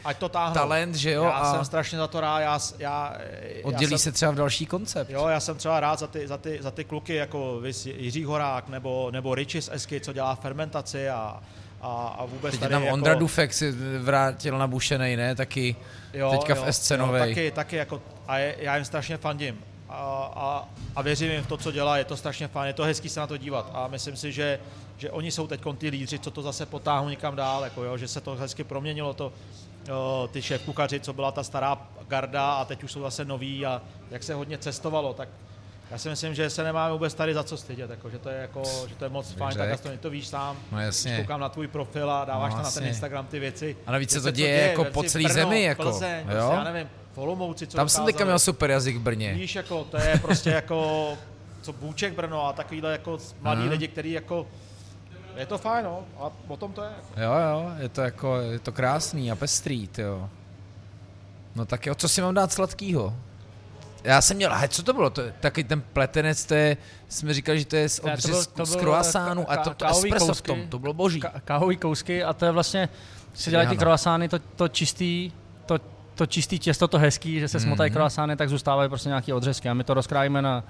talent, 0.55 0.95
že 0.95 1.11
jo, 1.13 1.25
Já 1.25 1.31
a 1.31 1.55
jsem 1.55 1.65
strašně 1.65 1.99
za 1.99 2.07
to 2.07 2.21
rád, 2.21 2.41
já, 2.41 2.59
já, 2.79 3.17
oddělí 3.63 3.93
já 3.93 3.99
se 3.99 4.03
jsem, 4.05 4.13
třeba 4.13 4.33
v 4.33 4.35
další 4.35 4.67
koncept. 4.67 5.11
Jo, 5.11 5.29
já 5.29 5.41
jsem 5.41 5.57
třeba 5.57 5.81
rád 5.81 5.99
za 5.99 6.07
ty, 6.07 6.29
za 6.29 6.39
ty, 6.39 6.59
za 6.63 6.71
ty 6.71 6.85
kluky, 6.85 7.15
jako 7.15 7.61
vys 7.61 7.87
Jiří 7.87 8.25
Horák 8.25 8.69
nebo, 8.69 9.11
nebo 9.11 9.35
Richie 9.35 9.63
z 9.63 9.71
Esky, 9.73 10.01
co 10.01 10.13
dělá 10.13 10.35
fermentaci 10.35 11.09
a, 11.09 11.41
a, 11.81 12.17
a 12.19 12.25
vůbec 12.25 12.51
Teď 12.51 12.61
tady 12.61 12.73
tam 12.73 12.83
jako, 12.83 12.95
Ondra 12.95 13.15
Dufek 13.15 13.55
si 13.55 13.73
vrátil 13.99 14.59
na 14.59 14.67
Bušenej, 14.67 15.17
ne, 15.17 15.35
taky 15.35 15.77
jo, 16.13 16.31
teďka 16.31 16.55
jo, 16.55 16.65
v 16.65 16.73
SC 16.73 16.91
jo, 16.91 17.13
taky, 17.19 17.51
taky 17.51 17.77
jako, 17.77 18.03
a 18.29 18.39
je, 18.39 18.57
já 18.59 18.77
jim 18.77 18.85
strašně 18.85 19.17
fandím. 19.17 19.59
A, 19.89 20.33
a, 20.35 20.69
a 20.97 21.03
věřím 21.03 21.31
jim 21.31 21.43
v 21.43 21.47
to, 21.47 21.57
co 21.57 21.73
dělá, 21.73 21.99
je 21.99 22.05
to 22.05 22.17
strašně 22.17 22.49
fajn, 22.49 22.67
je 22.67 22.73
to 22.73 22.85
hezký 22.85 23.09
se 23.09 23.21
na 23.21 23.27
to 23.27 23.37
dívat. 23.37 23.71
A 23.75 23.89
myslím 23.89 24.17
si, 24.17 24.33
že, 24.33 24.59
že 24.97 25.11
oni 25.11 25.31
jsou 25.31 25.47
teď 25.47 25.61
ty 25.79 25.89
lídři, 25.89 26.19
co 26.19 26.31
to 26.31 26.43
zase 26.43 26.67
potáhnou 26.67 27.09
někam 27.09 27.37
dál, 27.37 27.65
jako 27.65 27.85
jo, 27.85 27.97
že 27.97 28.09
se 28.09 28.21
to 28.21 28.35
hezky 28.35 28.65
proměnilo 28.65 29.15
to, 29.15 29.33
jo, 29.89 30.29
ty 30.33 30.43
šéf 30.43 30.63
kuchaři, 30.63 31.01
co 31.01 31.13
byla 31.13 31.33
ta 31.33 31.43
stará 31.43 31.87
garda 32.09 32.53
a 32.53 32.65
teď 32.65 32.85
už 32.85 32.93
jsou 32.93 33.01
zase 33.01 33.25
noví 33.25 33.67
a 33.67 33.83
jak 34.11 34.23
se 34.23 34.35
hodně 34.35 34.59
cestovalo, 34.59 35.15
tak 35.15 35.29
já 35.91 35.99
si 35.99 36.09
myslím, 36.09 36.35
že 36.35 36.51
se 36.51 36.65
nemáme 36.65 36.93
vůbec 36.93 37.15
tady 37.15 37.35
za 37.35 37.45
co 37.45 37.57
stydět, 37.57 37.91
jako, 37.91 38.11
že 38.11 38.19
to 38.19 38.29
je 38.29 38.37
jako, 38.37 38.63
že 38.89 38.95
to 38.95 39.05
je 39.05 39.09
moc 39.09 39.33
fajn, 39.33 39.59
tak 39.59 39.71
aspoň 39.71 39.99
to 39.99 40.11
víš 40.11 40.29
sám. 40.29 40.57
No 40.73 40.81
jasně. 40.81 41.17
Koukám 41.17 41.41
na 41.41 41.49
tvůj 41.49 41.69
profil 41.69 42.11
a 42.11 42.25
dáváš 42.25 42.51
No 42.51 42.57
tam 42.57 42.65
na 42.65 42.71
ten. 42.71 42.87
Instagram 42.87 43.27
ty 43.27 43.39
věci. 43.39 43.77
A 43.87 43.93
navíc 43.93 44.11
se 44.11 44.21
to 44.21 44.31
děje 44.31 44.69
jako 44.69 44.85
vem 44.85 44.93
po 44.93 45.03
Brno, 45.03 45.29
zemi, 45.29 45.63
jako, 45.63 45.83
Plzeň, 45.83 46.19
jo? 46.19 46.25
prostě, 46.25 46.55
já 46.55 46.65
nevím, 46.65 46.89
v 47.15 47.19
Olomouci, 47.19 47.67
co 47.67 47.77
Tam 47.77 47.89
jsem 47.89 48.05
teďka 48.05 48.25
měl 48.25 48.39
super 48.39 48.71
jazyk 48.71 48.97
v 48.97 49.01
Brně. 49.01 49.35
Víš, 49.35 49.55
jako, 49.55 49.85
to 49.85 49.97
je 49.97 50.19
prostě 50.23 50.51
jako, 50.51 51.13
co 51.63 51.73
Bůček 51.73 52.15
Brno 52.15 52.47
a 52.47 52.53
takovýhle 52.53 52.93
jako 52.93 53.19
mladí 53.41 53.61
Aha. 53.61 53.71
lidi, 53.71 53.89
který 53.89 54.13
jako, 54.13 54.47
je 55.37 55.47
to 55.47 55.59
fajn, 55.59 55.85
no, 55.85 56.05
a 56.21 56.31
o 56.49 56.57
tom 56.57 56.73
to 56.73 56.83
je. 56.83 56.91
Jo, 57.17 57.33
jo, 57.51 57.71
je 57.79 57.89
to 57.89 58.01
jako, 58.01 58.37
je 58.37 58.59
to 58.59 58.73
krásný 58.73 59.33
a 59.33 59.37
pestrý, 59.37 59.89
jo. 59.99 60.31
No 61.57 61.65
tak 61.67 61.87
jo, 61.87 61.95
co 61.95 62.09
si 62.09 62.23
mám 62.23 62.35
dát 62.35 62.53
sladkýho? 62.53 63.15
Já 64.05 64.21
jsem 64.21 64.37
měl, 64.37 64.55
he, 64.55 64.69
co 64.69 64.83
to 64.83 64.93
bylo? 64.93 65.11
To, 65.11 65.21
je 65.21 65.35
taky 65.41 65.65
ten 65.65 65.81
pletenec, 65.81 66.45
to 66.47 66.55
je, 66.55 66.77
jsme 67.09 67.35
říkali, 67.35 67.59
že 67.59 67.65
to 67.65 67.77
je 67.77 67.89
z, 67.89 68.03
Ne, 68.03 68.11
to 68.11 68.15
obřez, 68.15 68.31
byl- 68.31 68.45
to 68.57 68.67
z 68.67 68.71
byl, 68.75 68.81
croissánu 68.81 69.51
a 69.51 69.55
ka- 69.57 69.63
to, 69.65 69.71
to 69.75 69.85
kávový 69.85 70.09
espresso 70.09 70.25
v 70.25 70.29
kousky. 70.29 70.47
tom, 70.47 70.69
to 70.69 70.79
bylo 70.79 70.93
boží. 70.95 71.21
Ka- 71.23 71.41
kávový 71.45 71.77
kousky 71.77 72.25
a 72.25 72.33
to 72.33 72.45
je 72.45 72.51
vlastně, 72.51 72.89
si 73.35 73.51
dělají 73.51 73.69
ty 73.69 73.75
Ano. 73.77 73.81
croissány, 73.81 74.29
to, 74.29 74.39
to 74.39 74.69
čistý, 74.69 75.33
to, 75.67 75.79
to 76.15 76.27
čistý 76.27 76.59
těsto, 76.59 76.89
to 76.89 76.99
hezký, 76.99 77.41
že 77.41 77.49
se 77.49 77.61
smotají 77.61 77.91
Mhm. 77.91 77.95
croissány, 77.97 78.37
tak 78.37 78.49
zůstávají 78.49 78.89
prostě 78.89 79.09
nějaký 79.09 79.33
odřezky 79.33 79.69
a 79.69 79.75
my 79.75 79.85
to 79.85 79.95
rozkrájíme 79.95 80.43
na, 80.43 80.65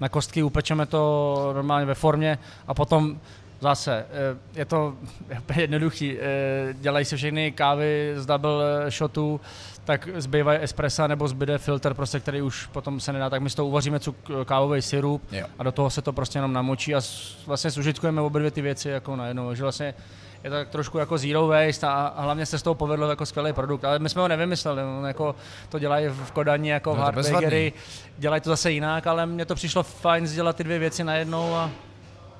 na 0.00 0.08
kostky, 0.08 0.42
upečeme 0.42 0.86
to 0.86 1.50
normálně 1.54 1.86
ve 1.86 1.94
formě 1.94 2.38
a 2.66 2.74
potom 2.74 3.20
zase, 3.60 4.06
eh, 4.10 4.58
je 4.58 4.64
to 4.64 4.94
jednoduchý, 5.56 6.18
eh, 6.20 6.74
dělají 6.74 7.04
se 7.04 7.16
všechny 7.16 7.52
kávy 7.52 8.12
z 8.16 8.26
double 8.26 8.86
eh, 8.86 8.90
shotů, 8.90 9.40
tak 9.84 10.08
zbývají 10.16 10.58
espressa 10.62 11.06
nebo 11.06 11.28
zbyde 11.28 11.58
filtr, 11.58 11.94
prostě, 11.94 12.20
který 12.20 12.42
už 12.42 12.66
potom 12.66 13.00
se 13.00 13.12
nedá, 13.12 13.30
tak 13.30 13.42
my 13.42 13.50
z 13.50 13.54
toho 13.54 13.68
uvaříme 13.68 13.98
cuk- 13.98 14.44
kávový 14.44 14.82
syrup 14.82 15.22
Jo. 15.32 15.46
a 15.58 15.62
do 15.62 15.72
toho 15.72 15.90
se 15.90 16.02
to 16.02 16.12
prostě 16.12 16.38
jenom 16.38 16.52
namočí 16.52 16.94
a 16.94 17.00
vlastně 17.46 17.70
zužitkujeme 17.70 18.20
obě 18.20 18.38
dvě 18.38 18.50
ty 18.50 18.62
věci 18.62 18.88
jako 18.88 19.16
najednou, 19.16 19.54
že 19.54 19.62
vlastně 19.62 19.94
je 20.44 20.50
to 20.50 20.56
tak 20.56 20.68
trošku 20.68 20.98
jako 20.98 21.18
zero 21.18 21.46
waste 21.46 21.86
a, 21.86 22.14
hlavně 22.16 22.46
se 22.46 22.58
z 22.58 22.62
toho 22.62 22.74
povedlo 22.74 23.10
jako 23.10 23.26
skvělý 23.26 23.52
produkt, 23.52 23.84
ale 23.84 23.98
my 23.98 24.08
jsme 24.08 24.22
ho 24.22 24.28
nevymysleli, 24.28 24.82
on 24.82 25.06
jako 25.06 25.34
to 25.68 25.78
dělají 25.78 26.08
v 26.08 26.30
Kodani 26.30 26.70
jako 26.70 26.96
No, 26.96 27.22
v 27.22 27.72
dělají 28.18 28.40
to 28.42 28.50
zase 28.50 28.70
jinak, 28.70 29.06
ale 29.06 29.26
mně 29.26 29.44
to 29.44 29.54
přišlo 29.54 29.82
fajn 29.82 30.26
sdělat 30.26 30.56
ty 30.56 30.64
dvě 30.64 30.78
věci 30.78 31.04
najednou 31.04 31.54
a 31.54 31.70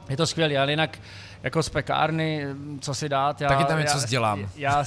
je 0.08 0.16
to 0.16 0.26
skvělé, 0.26 0.58
ale 0.58 0.72
jinak 0.72 0.98
jako 1.42 1.62
z 1.62 1.68
pekárny, 1.68 2.46
co 2.80 2.94
si 2.94 3.08
dát. 3.08 3.40
Já, 3.40 3.48
Taky 3.48 3.64
tam 3.64 3.78
něco 3.78 3.96
já, 3.96 4.00
sdělám. 4.00 4.48
Já, 4.56 4.84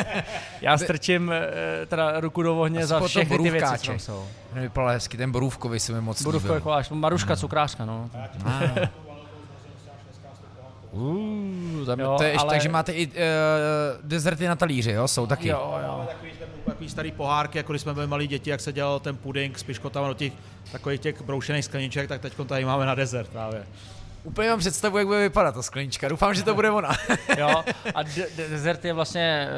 já 0.60 0.78
strčím 0.78 1.32
eh, 1.32 1.86
teda 1.86 2.20
ruku 2.20 2.42
do 2.42 2.60
ohně 2.60 2.78
Asi 2.78 2.86
za 2.86 3.00
všechny 3.00 3.38
ty 3.38 3.50
věci, 3.50 3.78
co 3.78 3.86
tam 3.86 3.98
jsou. 3.98 4.26
Ten 4.52 4.62
vypadal 4.62 4.90
hezky, 4.90 5.16
ten 5.16 5.32
borůvkový 5.32 5.80
se 5.80 5.92
mi 5.92 6.00
moc 6.00 6.22
Borůvko 6.22 6.48
líbil. 6.48 6.60
koláč, 6.60 6.90
Maruška 6.90 7.36
cukrářka, 7.36 7.84
no. 7.84 8.10
Uh, 10.92 11.86
tam, 11.86 12.00
Jo, 12.00 12.14
to 12.18 12.22
je, 12.22 12.28
ještě- 12.30 12.40
ale- 12.42 12.50
Takže 12.50 12.68
máte 12.68 12.92
i 12.92 13.06
uh, 13.06 13.12
dezerty 14.02 14.48
na 14.48 14.56
talíři, 14.56 14.90
jo? 14.92 15.08
Jsou 15.08 15.26
taky. 15.26 15.48
Jo, 15.48 15.74
jo. 15.86 16.06
Takový, 16.08 16.30
takový 16.66 16.88
starý 16.88 17.12
pohárky, 17.12 17.58
jako 17.58 17.72
když 17.72 17.82
jsme 17.82 17.94
byli 17.94 18.06
malí 18.06 18.26
děti, 18.26 18.50
jak 18.50 18.60
se 18.60 18.72
dělal 18.72 19.00
ten 19.00 19.16
puding 19.16 19.58
s 19.58 19.62
piškotama 19.62 20.08
do 20.08 20.14
těch 20.14 20.32
takových 20.72 21.00
těch 21.00 21.22
broušených 21.22 21.64
skleniček, 21.64 22.08
tak 22.08 22.20
teď 22.20 22.34
tady 22.46 22.64
máme 22.64 22.86
na 22.86 22.94
dezert 22.94 23.28
právě. 23.28 23.62
Úplně 24.24 24.48
mám 24.48 24.58
představu, 24.58 24.98
jak 24.98 25.06
bude 25.06 25.18
vypadat 25.20 25.54
ta 25.54 25.62
sklenička. 25.62 26.08
Doufám, 26.08 26.34
že 26.34 26.42
to 26.42 26.54
bude 26.54 26.70
ona. 26.70 26.88
Jo, 27.38 27.64
a 27.94 28.02
de- 28.16 28.26
de- 28.36 28.48
dezert 28.48 28.84
je 28.84 28.92
vlastně 28.92 29.48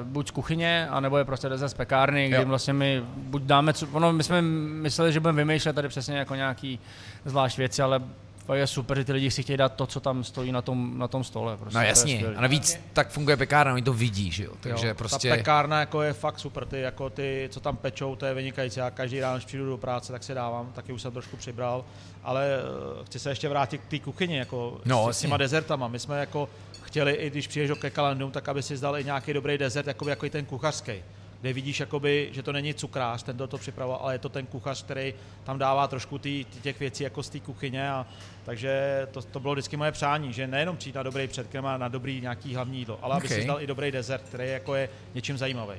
uh, 0.00 0.06
buď 0.06 0.28
z 0.28 0.30
kuchyně, 0.30 0.88
anebo 0.90 1.18
je 1.18 1.24
prostě 1.24 1.48
dezert 1.48 1.68
z 1.68 1.74
pekárny, 1.74 2.28
kdy 2.28 2.36
Jo. 2.36 2.44
vlastně 2.46 2.72
my 2.72 3.02
buď 3.16 3.42
dáme, 3.42 3.72
cu- 3.72 3.88
ono, 3.92 4.12
my 4.12 4.22
jsme 4.22 4.42
mysleli, 4.42 5.12
že 5.12 5.20
budeme 5.20 5.36
vymýšlet 5.44 5.72
tady 5.72 5.88
přesně 5.88 6.18
jako 6.18 6.34
nějaký 6.34 6.80
zvlášť 7.24 7.58
věci, 7.58 7.82
ale 7.82 8.00
to 8.48 8.54
je 8.54 8.66
super, 8.66 8.98
že 8.98 9.04
ty 9.04 9.12
lidi 9.12 9.30
si 9.30 9.42
chtějí 9.42 9.56
dát 9.56 9.74
to, 9.74 9.86
co 9.86 10.00
tam 10.00 10.24
stojí 10.24 10.52
na 10.52 10.62
tom, 10.62 10.98
na 10.98 11.08
tom 11.08 11.24
stole. 11.24 11.56
Prostě, 11.56 11.78
No 11.78 11.84
jasně. 11.84 12.24
A 12.36 12.40
navíc 12.40 12.80
tak 12.92 13.08
funguje 13.10 13.36
pekárna, 13.36 13.72
oni 13.74 13.82
to 13.82 13.92
vidí, 13.92 14.30
že 14.30 14.44
jo? 14.44 14.52
Takže 14.60 14.88
jo, 14.88 14.94
prostě... 14.94 15.28
Ta 15.30 15.36
pekárna 15.36 15.80
jako 15.80 16.02
je 16.02 16.12
fakt 16.12 16.38
super, 16.38 16.64
ty, 16.66 16.80
jako 16.80 17.10
ty, 17.10 17.48
co 17.52 17.60
tam 17.60 17.76
pečou, 17.76 18.16
to 18.16 18.26
je 18.26 18.34
vynikající. 18.34 18.80
Já 18.80 18.90
každý 18.90 19.20
ráno, 19.20 19.36
když 19.36 19.44
přijdu 19.46 19.66
do 19.66 19.76
práce, 19.78 20.12
tak 20.12 20.22
si 20.24 20.34
dávám, 20.34 20.72
taky 20.72 20.92
už 20.92 21.02
jsem 21.02 21.12
trošku 21.12 21.36
přibral, 21.36 21.84
ale 22.24 22.46
eh, 22.46 23.04
chci 23.04 23.18
se 23.18 23.30
ještě 23.30 23.48
vrátit 23.48 23.78
k 23.78 23.86
té 23.86 23.98
kuchyni, 23.98 24.36
jako 24.36 24.80
No, 24.84 25.02
s, 25.02 25.04
s 25.04 25.08
jasně. 25.08 25.26
těma 25.26 25.36
dezertama. 25.36 25.88
My 25.88 25.98
jsme 25.98 26.20
jako 26.20 26.48
chtěli, 26.82 27.12
i 27.12 27.30
když 27.30 27.48
přijdeš 27.48 27.68
do 27.68 27.76
ke 27.76 27.90
kalandum, 27.90 28.30
tak 28.30 28.48
aby 28.48 28.62
si 28.62 28.76
zdal 28.76 28.98
i 28.98 29.04
nějaký 29.04 29.32
dobrý 29.32 29.58
dezert, 29.58 29.86
jako, 29.86 30.08
jako 30.08 30.26
i 30.26 30.30
ten 30.30 30.44
kuchařský 30.44 30.92
kde 31.40 31.52
vidíš, 31.52 31.80
jakoby, 31.80 32.28
že 32.32 32.42
to 32.42 32.52
není 32.52 32.74
cukrář, 32.74 33.22
ten, 33.22 33.36
kdo 33.36 33.46
to 33.46 33.58
připravoval, 33.58 34.00
ale 34.02 34.14
je 34.14 34.18
to 34.18 34.28
ten 34.28 34.46
kuchař, 34.46 34.82
který 34.82 35.14
tam 35.44 35.58
dává 35.58 35.88
trošku 35.88 36.18
tý, 36.18 36.44
těch 36.62 36.80
věcí 36.80 37.04
jako 37.04 37.22
z 37.22 37.28
té 37.28 37.40
kuchyně. 37.40 37.90
A, 37.90 38.06
takže 38.44 39.06
to, 39.10 39.22
to 39.22 39.40
bylo 39.40 39.52
vždycky 39.54 39.76
moje 39.76 39.92
přání, 39.92 40.32
že 40.32 40.46
nejenom 40.46 40.76
přijít 40.76 40.94
na 40.96 41.02
dobrý 41.02 41.28
předkrm 41.28 41.66
a 41.66 41.76
na 41.76 41.88
dobrý 41.88 42.20
nějaký 42.20 42.54
hlavní 42.54 42.78
jídlo, 42.78 42.98
ale 43.02 43.16
aby 43.16 43.26
Okay. 43.26 43.40
si 43.40 43.46
dal 43.46 43.62
i 43.62 43.66
dobrý 43.66 43.90
dezert, 43.90 44.22
který 44.22 44.48
jako 44.48 44.74
je 44.74 44.88
něčím 45.14 45.38
zajímavý. 45.38 45.74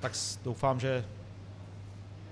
Tak 0.00 0.12
doufám, 0.44 0.80
že 0.80 1.04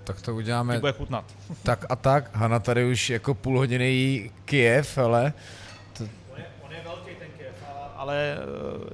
Tak 0.05 0.23
to 0.23 0.35
uděláme 0.35 0.79
bude 0.81 0.93
chutnat. 0.93 1.25
tak 1.63 1.85
a 1.89 1.97
tak. 1.97 2.37
Hana 2.37 2.59
tady 2.59 2.85
už 2.85 3.11
jako 3.11 3.35
půl 3.35 3.59
hodiny 3.59 3.91
jí 3.91 4.31
Kiev, 4.45 4.99
ale... 4.99 5.33
On 6.63 6.73
je 6.73 6.83
velký 6.85 7.11
ten 7.19 7.29
kef, 7.39 7.55
ale, 7.71 7.91
ale 7.97 8.37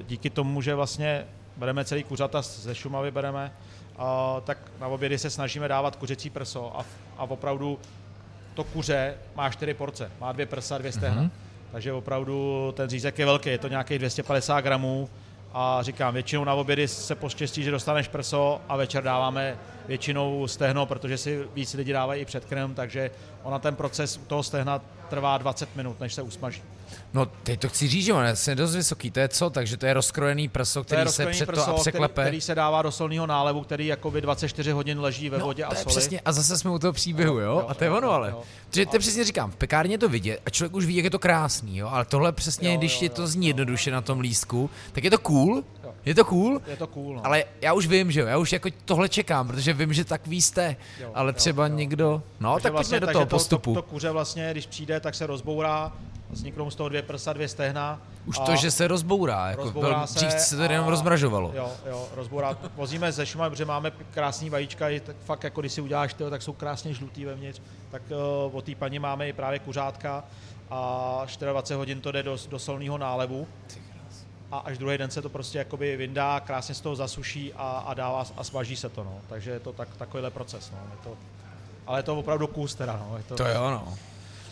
díky 0.07 0.31
tomu, 0.31 0.63
že 0.63 0.75
vlastně 0.75 1.27
bereme 1.61 1.85
celý 1.85 2.05
kuřata 2.05 2.43
ze 2.43 2.75
Šumavy, 2.75 3.11
bereme, 3.11 3.53
a, 3.99 4.37
tak 4.45 4.59
na 4.81 4.87
obědy 4.87 5.19
se 5.19 5.31
snažíme 5.31 5.69
dávat 5.69 5.97
kuřecí 5.97 6.31
prso 6.31 6.81
a, 6.81 6.85
a 7.19 7.23
opravdu 7.23 7.79
to 8.55 8.65
kuře 8.65 9.15
má 9.35 9.51
čtyři 9.51 9.75
porce, 9.75 10.11
má 10.21 10.33
dvě 10.33 10.47
prsa, 10.47 10.79
dvě 10.79 10.93
stehna. 10.93 11.23
Mhm. 11.23 11.31
Takže 11.73 11.93
opravdu 11.93 12.73
ten 12.77 12.91
řízek 12.91 13.19
je 13.19 13.27
velký, 13.27 13.51
je 13.51 13.59
to 13.59 13.69
nějakých 13.69 13.99
250 13.99 14.61
gramů 14.61 15.09
a 15.53 15.83
říkám, 15.83 16.15
většinou 16.15 16.45
na 16.45 16.55
obědy 16.55 16.89
se 16.89 17.15
poštěstí, 17.15 17.63
že 17.63 17.71
dostaneš 17.71 18.09
prso 18.09 18.61
a 18.69 18.77
večer 18.77 19.05
dáváme 19.05 19.59
většinou 19.91 20.47
stehno, 20.47 20.87
protože 20.87 21.19
si 21.19 21.45
víc 21.55 21.75
lidi 21.75 21.93
dávají 21.93 22.23
i 22.23 22.25
před 22.25 22.45
krem, 22.45 22.75
takže 22.75 23.11
ona 23.43 23.59
ten 23.59 23.77
proces 23.77 24.17
u 24.17 24.25
toho 24.25 24.43
stehna 24.43 24.81
trvá 25.09 25.39
20 25.39 25.77
minut, 25.77 26.01
než 26.01 26.15
se 26.15 26.23
usmaží. 26.23 26.63
No, 27.15 27.27
teď 27.27 27.61
to 27.61 27.69
chci 27.69 27.89
říct, 27.89 28.05
že 28.05 28.13
on 28.13 28.25
je 28.49 28.55
dost 28.55 28.75
vysoký, 28.75 29.11
to 29.11 29.21
je 29.21 29.29
co? 29.29 29.51
Takže 29.51 29.77
to 29.77 29.87
je 29.87 29.95
rozkrojený 29.95 30.49
prso, 30.49 30.85
který 30.85 31.11
se 31.11 31.27
před 31.27 31.47
prso, 31.47 31.65
to 31.65 31.77
a 31.77 31.81
překlepe. 31.81 32.13
Který, 32.13 32.27
který, 32.27 32.41
se 32.41 32.55
dává 32.55 32.83
do 32.83 32.93
solného 32.93 33.27
nálevu, 33.27 33.63
který 33.63 33.87
jakoby 33.87 34.21
24 34.21 34.71
hodin 34.71 35.01
leží 35.01 35.31
ve 35.31 35.39
no, 35.39 35.45
vodě 35.45 35.65
a 35.65 35.75
soli. 35.75 35.87
Přesně, 35.87 36.21
a 36.21 36.33
zase 36.33 36.59
jsme 36.59 36.71
u 36.71 36.79
toho 36.79 36.93
příběhu, 36.93 37.39
jo? 37.39 37.51
jo 37.51 37.67
a 37.69 37.75
to 37.75 37.85
je 37.85 37.91
ono, 37.91 38.11
ale. 38.11 38.35
Protože 38.69 38.87
to 38.87 38.99
přesně 38.99 39.25
říkám, 39.25 39.51
v 39.51 39.57
pekárně 39.57 39.99
to 39.99 40.09
vidět 40.09 40.41
a 40.47 40.51
člověk 40.51 40.75
už 40.75 40.87
ví, 40.87 40.97
jak 40.97 41.05
je 41.05 41.11
to 41.11 41.19
krásný, 41.19 41.79
jo? 41.79 41.89
Ale 41.89 42.05
tohle 42.05 42.33
přesně, 42.33 42.73
jo, 42.73 42.79
když 42.79 42.95
jo, 42.95 42.99
je 43.03 43.11
to 43.11 43.27
zní 43.27 43.47
jednoduše 43.47 43.91
na 43.91 44.01
tom 44.01 44.21
lístku, 44.21 44.71
tak 44.93 45.05
je 45.05 45.11
to 45.11 45.19
cool, 45.19 45.65
jo. 45.91 46.01
Je 46.05 46.15
to 46.15 46.25
cool? 46.25 46.61
Je 46.67 46.77
to 46.77 46.87
cool, 46.87 47.15
no. 47.15 47.27
Ale 47.27 47.45
já 47.61 47.73
už 47.73 47.87
vím, 47.87 48.11
že 48.11 48.21
jo, 48.21 48.27
já 48.27 48.39
už 48.39 48.53
jako 48.53 48.69
tohle 48.85 49.09
čekám, 49.09 49.49
protože 49.49 49.73
vím, 49.73 49.93
že 49.93 50.05
tak 50.05 50.27
ví 50.27 50.43
jste, 50.43 50.77
jo, 51.01 51.11
ale 51.15 51.33
třeba 51.33 51.67
jo, 51.67 51.73
jo. 51.73 51.77
někdo, 51.79 52.23
no 52.41 52.53
takže 52.53 52.63
tak 52.63 52.73
vlastně, 52.73 53.01
do 53.01 53.07
toho 53.07 53.27
postupu. 53.27 53.75
To, 53.75 53.83
to, 53.83 53.87
to 53.87 53.91
kuře 53.91 54.11
vlastně, 54.11 54.49
když 54.51 54.67
přijde, 54.67 55.01
tak 55.01 55.15
se 55.15 55.27
rozbourá, 55.27 55.93
vzniknou 56.31 56.71
z 56.71 56.77
toho 56.77 56.89
dvě 56.89 57.03
prsa, 57.03 57.33
dvě 57.33 57.49
stehna. 57.49 58.03
Už 58.27 58.39
to, 58.39 58.57
že 58.57 58.71
se 58.71 58.89
rozbourá, 58.89 59.51
jako 59.51 59.63
rozbourá 59.63 60.07
se, 60.07 60.15
dřív 60.15 60.31
se 60.33 60.57
to 60.57 60.63
jenom 60.63 60.89
rozmražovalo. 60.89 61.53
Jo, 61.55 61.73
jo, 61.87 62.09
rozbourá. 62.15 62.59
Vozíme 62.77 63.13
ze 63.13 63.27
Šuma, 63.27 63.51
protože 63.51 63.65
máme 63.65 63.93
krásný 64.11 64.51
vajíčka, 64.51 64.87
tak 65.05 65.17
fakt 65.25 65.45
jako 65.45 65.61
když 65.61 65.73
si 65.73 65.81
uděláš 65.81 66.15
to, 66.15 66.31
tak 66.31 66.43
jsou 66.43 66.53
krásně 66.53 66.95
žlutý 66.95 67.25
vevnitř. 67.25 67.61
Tak 67.91 68.03
uh, 68.47 68.57
od 68.57 68.65
té 68.65 68.75
paní 68.75 68.99
máme 68.99 69.29
i 69.29 69.33
právě 69.33 69.59
kuřátka 69.59 70.25
a 70.71 71.27
24 71.41 71.79
hodin 71.79 72.01
to 72.01 72.13
jde 72.13 72.23
do, 72.23 72.37
do 72.49 72.59
solného 72.59 72.99
nálevu 72.99 73.47
a 74.51 74.59
až 74.59 74.79
druhý 74.79 74.99
den 74.99 75.11
se 75.11 75.23
to 75.23 75.29
prostě 75.29 75.59
jakoby 75.59 75.97
vyndá, 75.97 76.41
krásně 76.41 76.75
z 76.75 76.81
toho 76.81 76.97
zasuší 76.97 77.53
a, 77.55 77.85
a 77.87 77.95
dává 77.95 78.27
a 78.37 78.45
smaží 78.45 78.77
se 78.77 78.89
to, 78.89 79.05
no. 79.05 79.21
Takže 79.29 79.51
je 79.51 79.61
to 79.61 79.73
tak, 79.73 79.89
takovýhle 79.97 80.31
proces, 80.31 80.71
no. 80.71 80.79
Je 80.91 80.99
to, 81.05 81.17
ale 81.87 81.99
je 81.99 82.03
to 82.03 82.19
opravdu 82.19 82.47
kus 82.47 82.75
teda, 82.75 82.97
no. 82.97 83.17
Je 83.17 83.23
to, 83.23 83.35
to 83.35 83.49
jo, 83.49 83.71
no. 83.71 83.99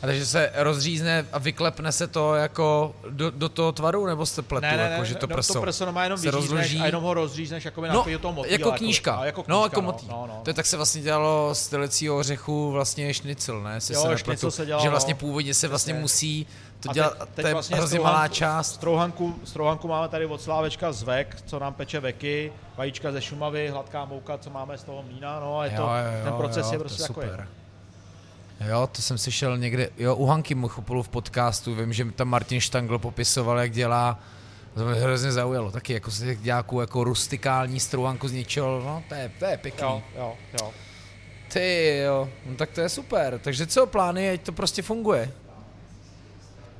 A 0.02 0.06
takže 0.06 0.26
se 0.26 0.52
rozřízne 0.54 1.26
a 1.32 1.38
vyklepne 1.38 1.92
se 1.92 2.06
to 2.06 2.34
jako 2.34 2.94
do, 3.10 3.30
do 3.30 3.48
toho 3.48 3.72
tvaru, 3.72 4.06
nebo 4.06 4.26
jste 4.26 4.42
pletu, 4.42 4.66
ne, 4.66 4.76
ne, 4.76 4.82
jako, 4.82 5.04
že 5.04 5.14
to 5.14 5.26
no, 5.26 5.34
prso, 5.34 5.52
to 5.52 5.60
prso 5.60 5.92
má 5.92 6.04
jenom 6.04 6.18
se 6.18 6.30
rozloží 6.30 6.80
a 6.80 6.86
jenom 6.86 7.04
ho 7.04 7.14
rozřízneš 7.14 7.64
jako 7.64 7.86
no, 7.86 8.04
toho 8.20 8.32
motýla, 8.32 8.52
jako 8.52 8.72
knížka, 8.72 9.10
jako, 9.10 9.24
jako 9.24 9.42
knížka 9.42 9.52
no, 9.52 9.62
jako 9.62 9.80
no, 9.80 9.86
motýl. 9.86 10.08
No, 10.10 10.26
no, 10.26 10.26
no. 10.26 10.40
To 10.44 10.50
je 10.50 10.54
tak 10.54 10.66
se 10.66 10.76
vlastně 10.76 11.02
dělalo 11.02 11.54
z 11.54 11.68
telecího 11.68 12.16
ořechu 12.16 12.70
vlastně 12.70 13.14
šnicl, 13.14 13.60
ne? 13.60 13.80
Se 13.80 13.94
jo, 13.94 14.02
se 14.02 14.08
nepletu, 14.08 14.50
se 14.50 14.66
dělalo, 14.66 14.82
že 14.82 14.90
vlastně 14.90 15.14
původně 15.14 15.54
se 15.54 15.68
vlastně 15.68 15.94
musí 15.94 16.46
to 16.80 16.92
dělat, 16.92 17.18
teď, 17.18 17.28
teď 17.34 17.42
to 17.42 17.48
je 17.48 17.54
vlastně 17.54 17.76
hrozně 17.76 18.00
malá 18.00 18.28
část. 18.28 18.74
Strouhanku, 18.74 19.34
strouhanku 19.44 19.88
máme 19.88 20.08
tady 20.08 20.26
od 20.26 20.42
Slávečka 20.42 20.92
z 20.92 21.02
Vek, 21.02 21.36
co 21.46 21.58
nám 21.58 21.74
peče 21.74 22.00
veky, 22.00 22.52
vajíčka 22.76 23.12
ze 23.12 23.22
Šumavy, 23.22 23.68
hladká 23.68 24.04
mouka, 24.04 24.38
co 24.38 24.50
máme 24.50 24.78
z 24.78 24.84
toho 24.84 25.02
mlína, 25.02 25.40
no 25.40 25.58
a 25.58 25.64
je 25.64 25.70
to, 25.70 25.82
jo, 25.82 25.88
jo, 25.88 26.24
ten 26.24 26.32
proces 26.32 26.66
jo, 26.66 26.72
je 26.72 26.78
prostě 26.78 27.02
jako 27.02 27.22
je. 27.22 27.46
Jo, 28.60 28.88
to 28.92 29.02
jsem 29.02 29.18
slyšel 29.18 29.58
někde, 29.58 29.90
jo, 29.98 30.16
u 30.16 30.26
Hanky 30.26 30.54
Muchopolu 30.54 31.02
v 31.02 31.08
podcastu, 31.08 31.74
vím, 31.74 31.92
že 31.92 32.04
tam 32.04 32.28
Martin 32.28 32.60
Štangl 32.60 32.98
popisoval, 32.98 33.58
jak 33.58 33.72
dělá, 33.72 34.20
to 34.74 34.84
mě 34.84 34.94
hrozně 35.00 35.32
zaujalo, 35.32 35.70
taky 35.70 35.92
jako 35.92 36.10
se 36.10 36.36
nějakou 36.42 36.80
jako 36.80 37.04
rustikální 37.04 37.80
strouhanku 37.80 38.28
z 38.28 38.32
něčeho, 38.32 38.82
no, 38.84 39.02
to 39.08 39.14
je, 39.14 39.32
to 39.38 39.44
je 39.44 39.56
pěkný. 39.56 39.82
Jo, 39.82 40.02
jo, 40.16 40.36
jo. 40.60 40.72
Ty 41.52 41.98
jo, 42.04 42.28
no 42.46 42.56
tak 42.56 42.70
to 42.70 42.80
je 42.80 42.88
super, 42.88 43.38
takže 43.38 43.66
co 43.66 43.86
plány, 43.86 44.30
ať 44.30 44.40
to 44.40 44.52
prostě 44.52 44.82
funguje? 44.82 45.32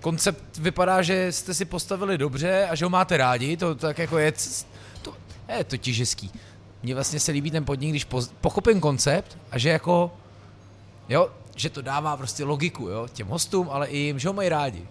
Koncept 0.01 0.59
vypadá, 0.59 1.03
že 1.03 1.33
jste 1.33 1.55
si 1.55 1.65
postavili 1.65 2.19
dobře 2.19 2.67
a 2.71 2.75
že 2.75 2.85
ho 2.85 2.91
máte 2.91 3.17
rádi, 3.17 3.57
to 3.57 3.75
tak 3.75 3.99
jako 3.99 4.19
je, 4.19 4.33
to 5.03 5.15
je 5.59 5.65
totiž 5.65 6.01
hezký. 6.01 6.33
Mně 6.83 6.95
vlastně 6.95 7.21
se 7.21 7.33
líbí 7.33 7.51
ten 7.51 7.65
podnik, 7.65 7.91
když 7.91 8.07
pochopím 8.41 8.81
koncept 8.81 9.39
a 9.51 9.59
že 9.59 9.69
jako, 9.69 10.13
jo, 11.09 11.31
že 11.59 11.71
to 11.71 11.83
dává 11.83 12.17
prostě 12.17 12.45
logiku 12.45 12.89
jo, 12.89 13.09
těm 13.13 13.29
hostům, 13.29 13.69
ale 13.71 13.87
i 13.87 13.97
jim, 13.99 14.19
že 14.19 14.29
ho 14.29 14.35
mají 14.35 14.49
rádi. 14.49 14.87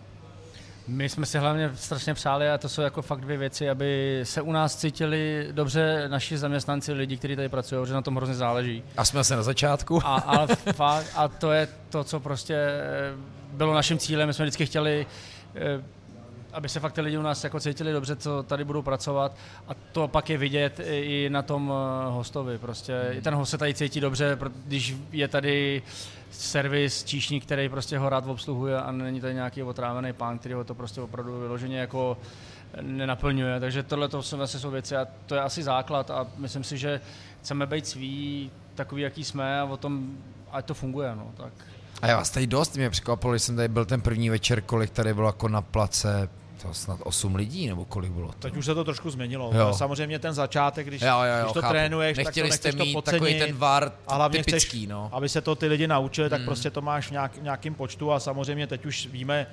My 0.87 1.09
jsme 1.09 1.25
si 1.25 1.37
hlavně 1.37 1.71
strašně 1.75 2.13
přáli 2.13 2.49
a 2.49 2.57
to 2.57 2.69
jsou 2.69 2.81
jako 2.81 3.01
fakt 3.01 3.21
dvě 3.21 3.37
věci, 3.37 3.69
aby 3.69 4.19
se 4.23 4.41
u 4.41 4.51
nás 4.51 4.75
cítili 4.75 5.47
dobře 5.51 6.05
naši 6.07 6.37
zaměstnanci, 6.37 6.93
lidi, 6.93 7.17
kteří 7.17 7.35
tady 7.35 7.49
pracují, 7.49 7.87
že 7.87 7.93
na 7.93 8.01
tom 8.01 8.15
hrozně 8.15 8.35
záleží. 8.35 8.83
A 8.97 9.05
jsme 9.05 9.23
se 9.23 9.35
na 9.35 9.43
začátku. 9.43 10.01
A, 10.05 10.15
ale 10.15 10.47
fakt, 10.73 11.07
a 11.15 11.27
to 11.27 11.51
je 11.51 11.67
to, 11.89 12.03
co 12.03 12.19
prostě 12.19 12.57
bylo 13.51 13.73
naším 13.73 13.97
cílem. 13.97 14.27
My 14.27 14.33
jsme 14.33 14.45
vždycky 14.45 14.65
chtěli 14.65 15.05
eh, 15.55 15.83
aby 16.53 16.69
se 16.69 16.79
fakt 16.79 16.93
ty 16.93 17.01
lidi 17.01 17.17
u 17.17 17.21
nás 17.21 17.43
jako 17.43 17.59
cítili 17.59 17.93
dobře, 17.93 18.15
co 18.15 18.43
tady 18.43 18.63
budou 18.63 18.81
pracovat 18.81 19.35
a 19.67 19.71
to 19.91 20.07
pak 20.07 20.29
je 20.29 20.37
vidět 20.37 20.79
i 20.85 21.29
na 21.29 21.41
tom 21.41 21.73
eh, 21.73 22.11
hostovi. 22.11 22.57
Prostě 22.57 22.93
i 23.11 23.21
ten 23.21 23.35
host 23.35 23.51
se 23.51 23.57
tady 23.57 23.73
cítí 23.73 23.99
dobře, 23.99 24.37
když 24.65 24.95
je 25.11 25.27
tady 25.27 25.81
servis, 26.31 27.03
číšník, 27.03 27.45
který 27.45 27.69
prostě 27.69 27.97
ho 27.97 28.09
rád 28.09 28.27
obsluhuje 28.27 28.77
a 28.77 28.91
není 28.91 29.21
tady 29.21 29.33
nějaký 29.33 29.63
otrávený 29.63 30.13
pán, 30.13 30.39
který 30.39 30.53
ho 30.53 30.63
to 30.63 30.75
prostě 30.75 31.01
opravdu 31.01 31.39
vyloženě 31.39 31.79
jako 31.79 32.17
nenaplňuje. 32.81 33.59
Takže 33.59 33.83
tohle 33.83 34.07
to 34.07 34.23
jsou 34.23 34.37
vlastně 34.37 34.59
jsou 34.59 34.71
věci 34.71 34.95
a 34.95 35.07
to 35.25 35.35
je 35.35 35.41
asi 35.41 35.63
základ 35.63 36.11
a 36.11 36.27
myslím 36.37 36.63
si, 36.63 36.77
že 36.77 37.01
chceme 37.41 37.65
být 37.65 37.87
sví 37.87 38.51
takový, 38.75 39.01
jaký 39.01 39.23
jsme 39.23 39.59
a 39.59 39.65
o 39.65 39.77
tom, 39.77 40.17
ať 40.51 40.65
to 40.65 40.73
funguje. 40.73 41.15
No, 41.15 41.31
tak. 41.37 41.53
A 42.01 42.07
já 42.07 42.17
vás 42.17 42.29
tady 42.29 42.47
dost 42.47 42.75
mě 42.75 42.89
překvapilo, 42.89 43.33
když 43.33 43.43
jsem 43.43 43.55
tady 43.55 43.67
byl 43.67 43.85
ten 43.85 44.01
první 44.01 44.29
večer, 44.29 44.61
kolik 44.61 44.89
tady 44.89 45.13
bylo 45.13 45.27
jako 45.27 45.47
na 45.47 45.61
place 45.61 46.29
to 46.61 46.73
snad 46.73 46.99
8 47.03 47.35
lidí, 47.35 47.67
nebo 47.67 47.85
kolik 47.85 48.11
bylo 48.11 48.27
to? 48.27 48.39
Teď 48.39 48.57
už 48.57 48.65
se 48.65 48.75
to 48.75 48.83
trošku 48.83 49.09
změnilo. 49.09 49.51
Jo. 49.53 49.73
Samozřejmě 49.73 50.19
ten 50.19 50.33
začátek, 50.33 50.87
když, 50.87 51.01
jo, 51.01 51.07
jo, 51.07 51.23
jo, 51.23 51.43
když 51.43 51.53
to 51.53 51.61
chápu. 51.61 51.71
trénuješ, 51.71 52.17
Nechtěli 52.17 52.49
tak 52.49 52.59
to 52.59 52.67
jste 52.69 52.83
mít 52.83 52.93
to 52.93 53.01
takový 53.01 53.39
ten 53.39 53.55
VAR 53.55 53.91
a 54.07 54.15
hlavně 54.15 54.43
typický, 54.43 54.77
chceš, 54.77 54.89
no. 54.89 55.09
aby 55.11 55.29
se 55.29 55.41
to 55.41 55.55
ty 55.55 55.67
lidi 55.67 55.87
naučili, 55.87 56.29
tak 56.29 56.39
hmm. 56.39 56.45
prostě 56.45 56.69
to 56.69 56.81
máš 56.81 57.07
v 57.07 57.11
nějak, 57.11 57.41
nějakým 57.41 57.73
počtu 57.75 58.11
a 58.11 58.19
samozřejmě 58.19 58.67
teď 58.67 58.85
už 58.85 59.07
víme, 59.07 59.47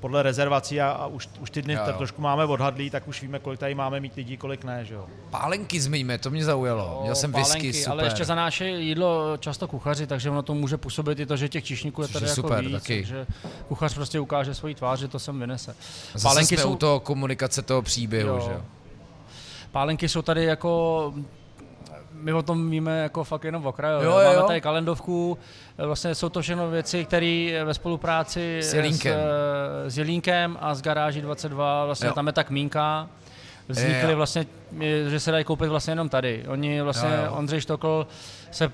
podle 0.00 0.22
rezervací 0.22 0.80
a, 0.80 0.90
a 0.90 1.06
už, 1.06 1.28
už 1.40 1.50
ty 1.50 1.62
dny 1.62 1.74
jo, 1.74 1.80
jo. 1.86 1.92
trošku 1.96 2.22
máme 2.22 2.44
odhadlý, 2.44 2.90
tak 2.90 3.08
už 3.08 3.22
víme, 3.22 3.38
kolik 3.38 3.60
tady 3.60 3.74
máme 3.74 4.00
mít 4.00 4.14
lidí, 4.14 4.36
kolik 4.36 4.64
ne, 4.64 4.84
že 4.84 4.94
jo. 4.94 5.06
Pálenky 5.30 5.80
zmiňme, 5.80 6.18
to 6.18 6.30
mě 6.30 6.44
zaujalo. 6.44 7.00
Měl 7.02 7.14
jsem 7.14 7.32
pálenky, 7.32 7.66
whisky, 7.66 7.72
super. 7.72 7.92
Ale 7.92 8.04
ještě 8.04 8.24
zanáší 8.24 8.64
jídlo 8.64 9.36
často 9.36 9.68
kuchaři, 9.68 10.06
takže 10.06 10.30
ono 10.30 10.42
to 10.42 10.54
může 10.54 10.76
působit 10.76 11.20
i 11.20 11.26
to, 11.26 11.36
že 11.36 11.48
těch 11.48 11.64
čišníků 11.64 12.02
je 12.02 12.08
tady 12.08 12.26
jako 12.26 12.34
super, 12.34 12.64
víc, 12.64 12.72
taky. 12.72 12.96
takže 12.96 13.26
kuchař 13.68 13.94
prostě 13.94 14.20
ukáže 14.20 14.54
svoji 14.54 14.74
tvář, 14.74 14.98
že 14.98 15.08
to 15.08 15.18
sem 15.18 15.40
vynese. 15.40 15.76
Zase 16.12 16.22
pálenky 16.22 16.56
jsou 16.56 16.76
to 16.76 17.00
komunikace 17.00 17.62
toho 17.62 17.82
příběhu, 17.82 18.28
jo. 18.28 18.42
že 18.46 18.52
jo. 18.52 18.62
Pálenky 19.72 20.08
jsou 20.08 20.22
tady 20.22 20.44
jako 20.44 21.12
my 22.26 22.32
o 22.32 22.42
tom 22.42 22.70
víme 22.70 23.02
jako 23.02 23.24
fakt 23.24 23.44
jenom 23.44 23.62
v 23.62 23.66
okraji. 23.66 24.04
Jo, 24.04 24.10
Máme 24.10 24.34
jo. 24.34 24.46
tady 24.46 24.60
kalendovku, 24.60 25.38
vlastně 25.78 26.14
jsou 26.14 26.28
to 26.28 26.42
všechno 26.42 26.70
věci, 26.70 27.04
které 27.04 27.62
ve 27.64 27.74
spolupráci 27.74 28.58
s 28.58 28.74
Jelínkem. 28.74 29.18
S, 29.86 29.94
s 29.94 29.98
Jelínkem 29.98 30.58
a 30.60 30.74
s 30.74 30.82
Garáží 30.82 31.20
22, 31.20 31.84
vlastně 31.84 32.08
jo. 32.08 32.14
tam 32.14 32.26
je 32.26 32.32
ta 32.32 32.44
kmínka, 32.44 33.08
vznikly 33.68 34.14
vlastně, 34.14 34.46
že 35.08 35.20
se 35.20 35.30
dají 35.30 35.44
koupit 35.44 35.68
vlastně 35.68 35.92
jenom 35.92 36.08
tady. 36.08 36.44
Oni 36.48 36.82
vlastně, 36.82 37.10
jo, 37.10 37.24
jo. 37.24 37.32
Ondřej 37.32 37.60
Štokl 37.60 38.06
se 38.50 38.72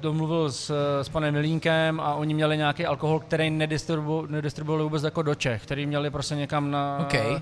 domluvil 0.00 0.52
s, 0.52 0.72
s 1.02 1.08
panem 1.08 1.34
Milínkem 1.34 2.00
a 2.00 2.14
oni 2.14 2.34
měli 2.34 2.56
nějaký 2.56 2.86
alkohol, 2.86 3.20
který 3.20 3.50
nedistribu, 3.50 4.26
nedistribuovali 4.26 4.84
vůbec 4.84 5.02
jako 5.02 5.22
do 5.22 5.34
Čech, 5.34 5.62
který 5.62 5.86
měli 5.86 6.10
prostě 6.10 6.34
někam 6.34 6.70
na, 6.70 6.98
okay. 7.00 7.40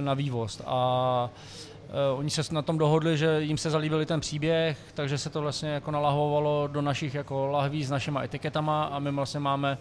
na 0.00 0.14
vývoz. 0.14 0.62
A 0.66 1.30
oni 2.16 2.30
se 2.30 2.42
na 2.54 2.62
tom 2.62 2.78
dohodli, 2.78 3.18
že 3.18 3.42
jim 3.42 3.58
se 3.58 3.70
zalíbil 3.70 4.04
ten 4.04 4.20
příběh, 4.20 4.78
takže 4.94 5.18
se 5.18 5.30
to 5.30 5.40
vlastně 5.40 5.68
jako 5.68 5.90
nalahovalo 5.90 6.66
do 6.72 6.82
našich 6.82 7.14
jako 7.14 7.46
lahví 7.46 7.84
s 7.84 7.90
našimi 7.90 8.18
etiketama 8.22 8.84
a 8.84 8.98
my 8.98 9.12
vlastně 9.12 9.40
máme 9.40 9.78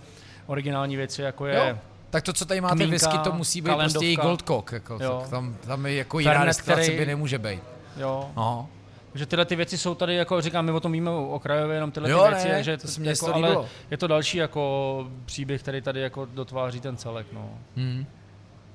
originální 0.47 0.95
věci, 0.95 1.21
jako 1.21 1.45
je 1.45 1.55
jo. 1.55 1.77
Tak 2.09 2.23
to, 2.23 2.33
co 2.33 2.45
tady 2.45 2.61
máte 2.61 2.75
Kmínka, 2.75 2.91
whisky, 2.91 3.17
to 3.17 3.31
musí 3.31 3.61
být 3.61 3.75
prostě 3.75 4.05
i 4.05 4.15
Gold 4.15 4.47
Cock, 4.47 4.71
jako, 4.71 4.99
tam, 5.29 5.55
tam 5.67 5.85
je 5.85 5.95
jako 5.95 6.19
jiná 6.19 6.45
restaurace 6.45 6.91
by 6.91 7.05
nemůže 7.05 7.39
být. 7.39 7.61
Jo. 7.97 8.31
No. 8.35 8.69
Takže 9.11 9.25
tyhle 9.25 9.45
ty 9.45 9.55
věci 9.55 9.77
jsou 9.77 9.95
tady, 9.95 10.15
jako 10.15 10.41
říkám, 10.41 10.65
my 10.65 10.71
o 10.71 10.79
tom 10.79 10.91
víme 10.91 11.09
okrajově, 11.09 11.75
jenom 11.75 11.91
tyhle 11.91 12.09
jo, 12.09 12.23
ty 12.23 12.29
věci, 12.29 12.47
ne, 12.47 12.63
že 12.63 12.77
to, 12.77 12.87
to 12.87 13.01
jako, 13.01 13.33
ale 13.33 13.57
je 13.91 13.97
to 13.97 14.07
další 14.07 14.37
jako 14.37 15.07
příběh, 15.25 15.61
který 15.61 15.81
tady 15.81 16.01
jako 16.01 16.25
dotváří 16.25 16.79
ten 16.79 16.97
celek, 16.97 17.27
no. 17.33 17.49
Hmm. 17.75 18.05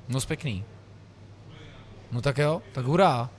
No 0.09 0.21
pěkný. 0.21 0.65
No 2.13 2.23
tak 2.23 2.39
jo, 2.39 2.63
tak 2.73 2.85
hurá. 2.85 3.31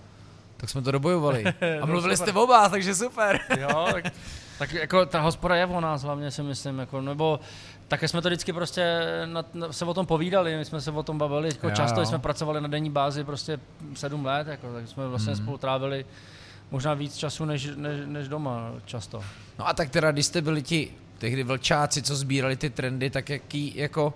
Tak 0.58 0.70
jsme 0.70 0.82
to 0.82 0.92
dobojovali. 0.92 1.44
A 1.82 1.86
mluvili 1.86 2.18
jste 2.18 2.34
oba, 2.34 2.70
takže 2.70 2.96
super. 2.96 3.40
jo, 3.60 3.88
tak, 3.94 4.14
tak 4.60 4.74
jako 4.74 5.06
ta 5.06 5.22
hospoda 5.22 5.56
je 5.56 5.66
o 5.66 5.82
nás 5.82 6.04
hlavně 6.04 6.32
si 6.32 6.44
myslím, 6.44 6.80
jako, 6.80 7.02
nebo 7.02 7.40
také 7.88 8.08
jsme 8.08 8.22
to 8.22 8.30
vždycky 8.30 8.54
prostě 8.54 9.00
na, 9.26 9.46
na, 9.54 9.74
se 9.74 9.86
o 9.86 9.94
tom 9.94 10.06
povídali, 10.06 10.58
my 10.58 10.66
jsme 10.66 10.82
se 10.82 10.92
o 10.92 11.04
tom 11.04 11.18
bavili, 11.18 11.48
jako 11.48 11.70
jo, 11.70 11.76
často 11.76 12.00
jo. 12.00 12.06
jsme 12.06 12.20
pracovali 12.20 12.62
na 12.62 12.68
denní 12.68 12.90
bázi 12.90 13.24
prostě 13.24 13.60
sedm 13.94 14.26
let, 14.26 14.48
jako, 14.48 14.74
tak 14.74 14.88
jsme 14.88 15.08
vlastně 15.08 15.34
hmm. 15.34 15.44
spolu 15.44 15.58
trávili 15.58 16.06
možná 16.72 16.94
víc 16.94 17.16
času 17.18 17.46
než, 17.46 17.70
než, 17.76 18.00
než 18.06 18.28
doma 18.28 18.72
často. 18.86 19.24
No 19.60 19.68
a 19.68 19.74
tak 19.74 19.90
teda, 19.90 20.12
když 20.12 20.26
jste 20.26 20.42
byli 20.42 20.62
ti 20.62 20.94
tehdy 21.18 21.44
vlčáci, 21.44 22.02
co 22.02 22.16
sbírali 22.16 22.56
ty 22.56 22.70
trendy, 22.70 23.10
tak 23.10 23.30
jaký 23.30 23.74
jako 23.76 24.14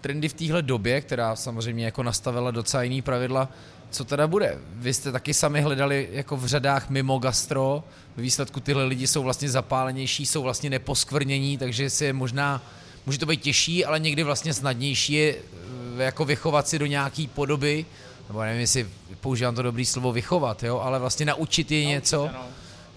trendy 0.00 0.28
v 0.28 0.34
téhle 0.34 0.62
době, 0.62 1.00
která 1.00 1.36
samozřejmě 1.36 1.84
jako 1.84 2.02
nastavila 2.02 2.50
docela 2.50 2.82
jiný 2.82 3.02
pravidla, 3.02 3.48
co 3.94 4.04
teda 4.04 4.26
bude? 4.26 4.58
Vy 4.74 4.94
jste 4.94 5.12
taky 5.12 5.34
sami 5.34 5.60
hledali 5.60 6.08
jako 6.12 6.36
v 6.36 6.46
řadách 6.46 6.90
mimo 6.90 7.18
gastro, 7.18 7.84
v 8.16 8.20
výsledku 8.20 8.60
tyhle 8.60 8.84
lidi 8.84 9.06
jsou 9.06 9.22
vlastně 9.22 9.50
zapálenější, 9.50 10.26
jsou 10.26 10.42
vlastně 10.42 10.70
neposkvrnění, 10.70 11.58
takže 11.58 11.90
si 11.90 12.04
je 12.04 12.12
možná, 12.12 12.62
může 13.06 13.18
to 13.18 13.26
být 13.26 13.40
těžší, 13.40 13.84
ale 13.84 14.00
někdy 14.00 14.22
vlastně 14.22 14.54
snadnější 14.54 15.12
je 15.12 15.34
eh, 15.34 16.02
jako 16.02 16.24
vychovat 16.24 16.68
si 16.68 16.78
do 16.78 16.86
nějaký 16.86 17.26
podoby, 17.26 17.86
nebo 18.28 18.42
nevím, 18.42 18.60
jestli 18.60 18.88
používám 19.20 19.54
to 19.54 19.62
dobrý 19.62 19.84
slovo 19.84 20.12
vychovat, 20.12 20.62
jo, 20.62 20.78
ale 20.78 20.98
vlastně 20.98 21.26
naučit 21.26 21.70
je 21.70 21.84
něco, 21.84 22.30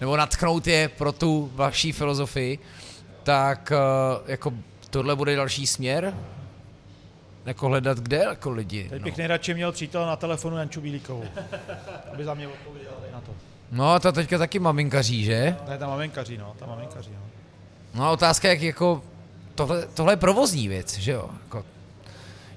nebo 0.01 0.17
natchnout 0.17 0.67
je 0.67 0.89
pro 0.89 1.11
tu 1.11 1.51
vaší 1.55 1.91
filozofii, 1.91 2.59
tak 3.23 3.71
eh, 3.71 4.31
jako 4.31 4.53
tohle 4.89 5.15
bude 5.15 5.35
další 5.35 5.67
směr, 5.67 6.13
jako 7.47 7.67
hledat 7.67 7.99
kde 7.99 8.17
jako 8.17 8.49
lidi. 8.49 8.89
Teď 8.89 9.01
no. 9.01 9.05
bych 9.05 9.17
nejradši 9.17 9.53
měl 9.53 9.71
přítel 9.71 10.05
na 10.05 10.15
telefonu 10.15 10.57
Janču 10.57 10.81
Bílíkovou, 10.81 11.23
aby 12.13 12.25
za 12.25 12.33
mě 12.33 12.47
odpověděl 12.47 12.91
na 13.13 13.21
to. 13.21 13.31
No, 13.71 13.99
ta 13.99 14.11
teďka 14.11 14.37
taky 14.37 14.59
maminkaří, 14.59 15.23
že? 15.23 15.55
Ne, 15.69 15.77
ta 15.77 15.87
maminkaří, 15.87 16.37
no, 16.37 16.55
ta 16.59 16.65
maminkaří, 16.65 17.11
no. 17.11 17.19
No 17.95 18.05
a 18.05 18.11
otázka, 18.11 18.47
jak 18.47 18.61
jako, 18.61 19.01
tohle, 19.55 19.87
tohle 19.93 20.13
je 20.13 20.17
provozní 20.17 20.67
věc, 20.67 20.97
že 20.97 21.11
jo? 21.11 21.29
Jako, 21.43 21.65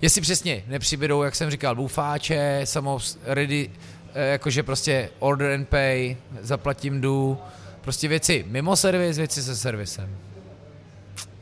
jestli 0.03 0.21
přesně 0.21 0.65
nepřibydou, 0.67 1.23
jak 1.23 1.35
jsem 1.35 1.51
říkal, 1.51 1.75
bufáče, 1.75 2.61
samo 2.65 2.99
ready, 3.25 3.71
eh, 4.15 4.27
jakože 4.27 4.63
prostě 4.63 5.11
order 5.19 5.53
and 5.53 5.69
pay, 5.69 6.17
zaplatím 6.41 7.01
jdu, 7.01 7.39
prostě 7.81 8.09
věci 8.09 8.45
mimo 8.49 8.77
servis, 8.77 9.17
věci 9.17 9.43
se 9.43 9.57
servisem. 9.57 10.17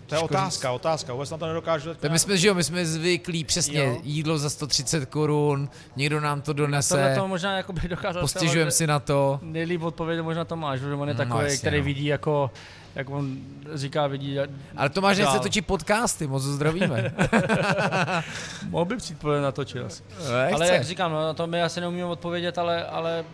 To 0.08 0.14
je 0.14 0.20
otázka, 0.20 0.72
otázka, 0.72 1.12
vůbec 1.12 1.30
na 1.30 1.38
to 1.38 1.46
nedokážu. 1.46 1.94
Tak 1.94 2.10
my 2.10 2.18
jsme, 2.18 2.36
že 2.38 2.48
jo, 2.48 2.54
my 2.54 2.64
jsme 2.64 2.86
zvyklí 2.86 3.44
přesně 3.44 3.80
Jo. 3.80 3.98
jídlo 4.02 4.38
za 4.38 4.50
130 4.50 5.06
korun, 5.06 5.68
někdo 5.96 6.20
nám 6.20 6.40
to 6.42 6.52
donese, 6.52 7.14
to 7.16 7.28
možná 7.28 7.56
jako 7.56 7.72
by 7.72 7.88
dokázal 7.88 8.22
postižujeme 8.22 8.70
si 8.70 8.86
na 8.86 8.98
to. 9.00 9.38
Nejlíp 9.42 9.82
odpovědět 9.82 10.22
možná 10.22 10.44
Tomáš, 10.44 10.80
protože 10.80 10.94
on 10.94 11.08
je 11.08 11.14
No, 11.14 11.18
takový, 11.18 11.44
jasně, 11.44 11.58
který 11.58 11.78
no. 11.78 11.84
vidí 11.84 12.04
jako, 12.04 12.50
jak 12.94 13.10
on 13.10 13.36
říká, 13.74 14.06
vidí. 14.06 14.36
Ale 14.76 14.88
Tomáš 14.88 15.18
nechce 15.18 15.38
točit 15.38 15.66
podcasty, 15.66 16.26
moc 16.26 16.42
zdravíme. 16.42 17.14
Mohl 18.68 18.84
by 18.84 18.96
přijít 18.96 19.18
podle 19.18 19.40
natočit 19.40 19.82
asi. 19.82 20.02
Nechce. 20.18 20.54
Ale 20.54 20.68
jak 20.68 20.84
říkám, 20.84 21.12
no, 21.12 21.22
na 21.22 21.34
to 21.34 21.46
my 21.46 21.62
asi 21.62 21.80
neumíme 21.80 22.04
odpovědět, 22.04 22.58
ale, 22.58 22.84
ale 22.86 23.24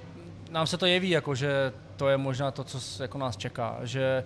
nám 0.50 0.66
se 0.66 0.76
to 0.76 0.86
jeví, 0.86 1.10
jako, 1.10 1.34
že 1.34 1.72
to 1.96 2.08
je 2.08 2.16
možná 2.16 2.50
to, 2.50 2.64
co 2.64 3.02
jako 3.02 3.18
nás 3.18 3.36
čeká. 3.36 3.76
Že 3.82 4.24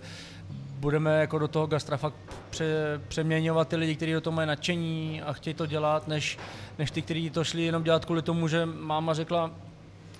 budeme 0.79 1.19
jako 1.19 1.39
do 1.39 1.47
toho 1.47 1.67
gastra 1.67 1.97
fakt 1.97 2.13
pře, 2.49 2.65
přeměňovat 3.07 3.67
ty 3.67 3.75
lidi, 3.75 3.95
kteří 3.95 4.13
do 4.13 4.21
toho 4.21 4.35
mají 4.35 4.47
nadšení 4.47 5.21
a 5.21 5.33
chtějí 5.33 5.53
to 5.53 5.65
dělat, 5.65 6.07
než, 6.07 6.37
než 6.79 6.91
ty, 6.91 7.01
kteří 7.01 7.29
to 7.29 7.43
šli 7.43 7.61
jenom 7.63 7.83
dělat 7.83 8.05
kvůli 8.05 8.21
tomu, 8.21 8.47
že 8.47 8.65
máma 8.65 9.13
řekla, 9.13 9.51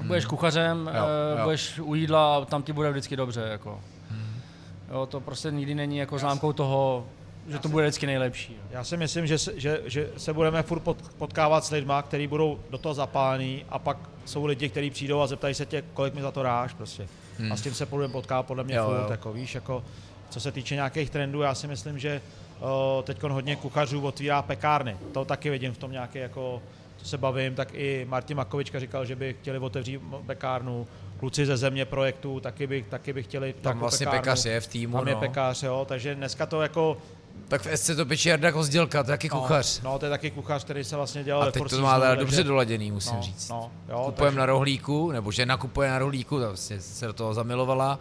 budeš 0.08 0.26
kuchařem, 0.26 0.92
Jo, 0.96 1.04
eh, 1.36 1.38
jo. 1.40 1.44
budeš 1.44 1.80
u 1.80 1.96
jídla 1.96 2.38
a 2.38 2.46
tam 2.46 2.64
ti 2.64 2.74
bude 2.74 2.92
vždycky 2.92 3.16
dobře. 3.16 3.42
Jako. 3.52 3.80
Jo, 4.92 5.06
to 5.06 5.20
prostě 5.22 5.52
nikdy 5.52 5.76
není 5.76 5.98
jako 5.98 6.20
známkou 6.20 6.54
toho, 6.54 7.06
že 7.48 7.60
to 7.60 7.70
bude 7.70 7.84
vždycky 7.86 8.06
nejlepší. 8.06 8.54
jo. 8.54 8.60
Já 8.72 8.84
si 8.84 8.98
myslím, 8.98 9.28
že 9.28 9.38
se, 9.38 9.60
že, 9.60 9.82
že 9.86 10.10
se 10.18 10.34
budeme 10.34 10.64
furt 10.64 10.80
pot, 10.80 10.98
potkávat 11.18 11.64
s 11.66 11.72
lidma, 11.72 12.02
kteří 12.02 12.28
budou 12.28 12.60
do 12.70 12.78
toho 12.78 12.94
zapálení 12.94 13.66
a 13.70 13.80
pak 13.80 13.98
jsou 14.26 14.46
lidi, 14.46 14.70
kteří 14.70 14.90
přijdou 14.90 15.22
a 15.22 15.28
zeptají 15.28 15.54
se 15.54 15.66
tě, 15.66 15.84
kolik 15.94 16.14
mi 16.14 16.22
za 16.22 16.32
to 16.32 16.44
dáš 16.44 16.74
prostě. 16.74 17.08
Hmm. 17.38 17.52
A 17.52 17.56
s 17.56 17.62
tím 17.62 17.74
se 17.74 17.86
budeme 17.86 18.12
potkávat 18.14 18.46
podle 18.46 18.64
mě 18.64 18.76
Jo, 18.76 18.86
furt, 18.86 18.96
jo. 19.02 19.08
jako 19.12 19.34
víš, 19.34 19.56
jako 19.56 19.84
co 20.30 20.40
se 20.40 20.52
týče 20.52 20.76
nějakých 20.76 21.10
trendů, 21.10 21.42
já 21.42 21.56
si 21.56 21.68
myslím, 21.68 22.00
že 22.00 22.22
teď 23.04 23.24
hodně 23.24 23.56
kuchařů 23.56 24.02
otvírá 24.02 24.42
pekárny. 24.42 24.98
To 25.14 25.26
taky 25.26 25.50
vidím 25.50 25.74
v 25.74 25.78
tom 25.78 25.92
nějaké 25.92 26.20
jako 26.20 26.62
co 26.98 27.06
se 27.06 27.18
bavím, 27.18 27.56
tak 27.56 27.70
i 27.74 28.06
Martin 28.10 28.38
Makovička 28.38 28.80
říkal, 28.80 29.06
že 29.06 29.16
by 29.16 29.36
chtěli 29.42 29.60
otevřít 29.60 30.02
pekárnu. 30.26 30.88
Kluci 31.20 31.46
ze 31.46 31.58
země 31.58 31.86
projektu 31.86 32.40
taky 32.40 32.68
by, 32.68 32.86
taky 32.90 33.14
by 33.14 33.24
chtěli 33.24 33.54
Tam 33.62 33.80
vlastně 33.80 34.06
pekárnu. 34.06 34.22
pekař 34.22 34.46
je 34.46 34.62
v 34.62 34.68
týmu, 34.68 34.98
Tam 34.98 35.08
je 35.08 35.14
no. 35.14 35.20
pekař, 35.20 35.64
jo, 35.64 35.86
takže 35.90 36.16
dneska 36.16 36.46
to 36.46 36.62
jako 36.62 36.98
Tak 37.48 37.62
v 37.62 37.78
SC 37.78 37.96
to 37.96 38.06
peče 38.06 38.30
Jarda 38.30 38.52
Kozdělka, 38.52 39.04
to 39.04 39.12
je 39.12 39.14
taky 39.18 39.30
kuchař. 39.30 39.82
No, 39.82 39.92
no, 39.92 40.00
to 40.00 40.06
je 40.06 40.10
taky 40.10 40.32
kuchař, 40.32 40.64
který 40.64 40.84
se 40.84 40.96
vlastně 40.96 41.24
dělal 41.24 41.42
A 41.42 41.46
ve 41.46 41.52
teď 41.52 41.64
to 41.70 41.82
má 41.82 42.00
teda 42.00 42.16
dobře 42.16 42.44
doladěný, 42.44 42.92
musím 42.92 43.16
no, 43.16 43.22
říct. 43.22 43.50
No, 43.50 43.72
jo, 43.90 44.04
Kupujeme 44.06 44.32
takže- 44.32 44.40
na 44.40 44.46
rohlíku, 44.46 45.12
nebo 45.12 45.32
žena 45.32 45.58
kupuje 45.58 45.90
na 45.90 46.00
rohlíku, 46.00 46.40
to 46.40 46.48
vlastně 46.48 46.82
se 46.82 47.08
do 47.08 47.14
toho 47.14 47.34
zamilovala 47.34 48.00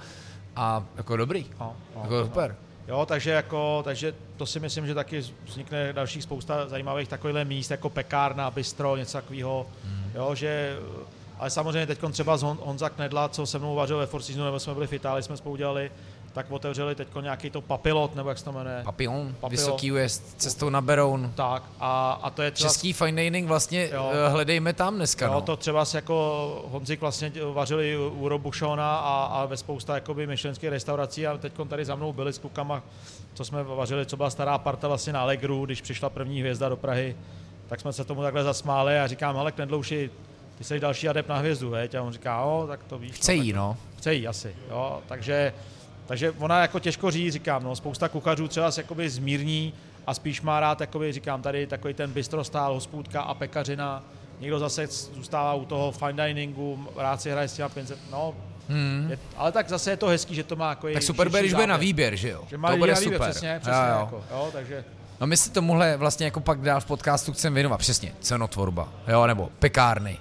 a 0.58 0.84
jako 0.96 1.16
dobrý, 1.16 1.46
No, 1.60 1.76
no, 1.96 2.02
jako 2.02 2.24
super. 2.24 2.56
Jo, 2.88 3.06
takže, 3.06 3.30
jako, 3.30 3.80
takže 3.84 4.14
to 4.36 4.46
si 4.46 4.60
myslím, 4.60 4.86
že 4.86 4.94
taky 4.94 5.24
vznikne 5.44 5.92
dalších 5.92 6.22
spousta 6.22 6.68
zajímavých 6.68 7.08
takovýchhle 7.08 7.44
míst, 7.44 7.70
jako 7.70 7.90
pekárna, 7.90 8.50
bistro, 8.50 8.96
něco 8.96 9.12
takového. 9.18 9.66
Hmm. 9.84 10.10
Jo, 10.14 10.34
že, 10.34 10.78
ale 11.38 11.50
samozřejmě 11.50 11.86
teď 11.86 11.98
třeba 12.12 12.36
z 12.36 12.42
Hon- 12.42 12.58
Honza 12.62 12.88
Knedla, 12.88 13.28
co 13.28 13.46
se 13.46 13.58
mnou 13.58 13.74
vařil 13.74 13.98
ve 13.98 14.06
Four 14.06 14.22
Seasons, 14.22 14.44
nebo 14.44 14.60
jsme 14.60 14.74
byli 14.74 14.86
v 14.86 14.92
Itálii, 14.92 15.22
jsme 15.22 15.36
spolu 15.36 15.56
dělali, 15.56 15.90
tak 16.32 16.46
otevřeli 16.50 16.94
teď 16.94 17.08
nějaký 17.20 17.50
to 17.50 17.60
papilot, 17.60 18.14
nebo 18.14 18.28
jak 18.28 18.38
se 18.38 18.44
to 18.44 18.52
jmenuje. 18.52 18.80
Papillon, 18.84 19.34
Papillon. 19.40 19.50
Vysoký 19.50 19.90
West, 19.90 20.34
cestou 20.40 20.68
na 20.70 20.80
Beroun. 20.80 21.32
Tak, 21.34 21.62
a, 21.80 22.20
a 22.22 22.30
to 22.30 22.42
je 22.42 22.50
třeba... 22.50 22.70
Český 22.70 22.92
fine 22.92 23.22
dining 23.22 23.48
vlastně 23.48 23.88
Jo. 23.92 24.10
eh, 24.12 24.28
hledejme 24.28 24.72
tam 24.72 24.94
dneska, 24.96 25.26
Jo, 25.26 25.32
no. 25.32 25.40
to 25.40 25.56
třeba 25.56 25.84
jako 25.94 26.64
Honzik 26.70 27.00
vlastně 27.00 27.32
vařili 27.52 27.96
u- 27.96 28.28
Robušona 28.28 28.96
a, 28.98 29.24
a 29.24 29.46
ve 29.46 29.56
spousta 29.56 29.94
jakoby 29.94 30.26
myšlenských 30.26 30.68
restaurací 30.70 31.26
a 31.26 31.38
teď 31.38 31.52
tady 31.68 31.84
za 31.84 31.94
mnou 31.94 32.12
byli 32.12 32.32
s 32.32 32.38
klukama, 32.38 32.82
co 33.34 33.44
jsme 33.44 33.62
vařili, 33.64 34.06
co 34.06 34.16
byla 34.16 34.30
stará 34.30 34.58
parta 34.58 34.88
vlastně 34.88 35.12
na 35.12 35.20
Allegru, 35.20 35.66
když 35.66 35.80
přišla 35.80 36.10
první 36.10 36.40
hvězda 36.40 36.68
do 36.68 36.76
Prahy, 36.76 37.16
tak 37.68 37.80
jsme 37.80 37.92
se 37.92 38.04
tomu 38.04 38.22
takhle 38.22 38.44
zasmáli 38.44 38.98
a 38.98 39.06
říkám, 39.06 39.36
hele 39.36 39.52
Knedlouši, 39.52 40.10
ty 40.58 40.64
jsi 40.64 40.80
další 40.80 41.08
adept 41.08 41.28
na 41.28 41.36
hvězdu, 41.36 41.70
veď? 41.70 41.94
A 41.94 42.02
on 42.02 42.12
říká, 42.12 42.40
jo, 42.40 42.64
tak 42.68 42.84
to 42.84 42.98
víš. 42.98 43.12
Chce 43.12 43.36
no, 43.36 43.42
jí, 43.42 43.52
tak, 43.52 43.56
no. 43.56 43.76
Chce 43.98 44.14
jí 44.14 44.28
asi, 44.28 44.56
jo, 44.70 45.00
takže, 45.08 45.52
takže 46.08 46.30
ona 46.38 46.60
jako 46.62 46.78
těžko 46.78 47.10
říct, 47.10 47.32
říkám, 47.32 47.64
no, 47.64 47.76
spousta 47.76 48.08
kuchařů 48.08 48.48
třeba 48.48 48.70
se 48.70 48.80
jakoby 48.80 49.10
zmírní 49.10 49.74
a 50.06 50.14
spíš 50.14 50.40
má 50.40 50.60
rád, 50.60 50.80
jakoby, 50.80 51.12
říkám, 51.12 51.42
tady 51.42 51.66
takový 51.66 51.94
ten 51.94 52.12
bistrostál, 52.12 52.74
hospůdka 52.74 53.20
a 53.22 53.34
pekařina, 53.34 54.02
někdo 54.40 54.58
zase 54.58 54.86
zůstává 54.86 55.54
u 55.54 55.64
toho 55.64 55.92
fine 55.92 56.28
diningu, 56.28 56.88
rád 56.96 57.20
si 57.22 57.30
hraje 57.30 57.48
s 57.48 57.52
těma 57.54 57.68
500, 57.68 57.98
no, 58.12 58.34
Hmm. 58.70 59.06
je, 59.10 59.18
ale 59.36 59.52
tak 59.52 59.68
zase 59.68 59.90
je 59.90 59.96
to 59.96 60.06
hezký, 60.06 60.34
že 60.34 60.44
to 60.44 60.56
má 60.56 60.68
jako 60.70 60.88
Tak 60.92 61.02
super 61.02 61.28
bude, 61.28 61.40
když 61.40 61.54
bude 61.54 61.66
na 61.66 61.76
výběr, 61.76 62.16
že 62.16 62.28
jo? 62.28 62.44
Že 62.48 62.58
má 62.58 62.70
to 62.70 62.76
bude 62.76 62.92
na 62.92 62.98
výběr, 63.00 63.18
super. 63.20 63.30
přesně, 63.30 63.58
přesně, 63.60 63.78
jo, 63.88 63.94
jo. 63.94 64.00
Jako, 64.00 64.24
jo, 64.30 64.48
takže 64.52 64.84
No 65.20 65.26
my 65.26 65.36
si 65.36 65.50
tomuhle 65.50 65.96
vlastně 65.96 66.24
jako 66.26 66.40
pak 66.40 66.60
dál 66.60 66.80
v 66.80 66.84
podcastu 66.84 67.32
chceme 67.32 67.54
věnovat 67.54 67.78
přesně, 67.78 68.12
cenotvorba, 68.20 68.88
jo, 69.08 69.26
nebo 69.26 69.48
pekárny. 69.58 70.18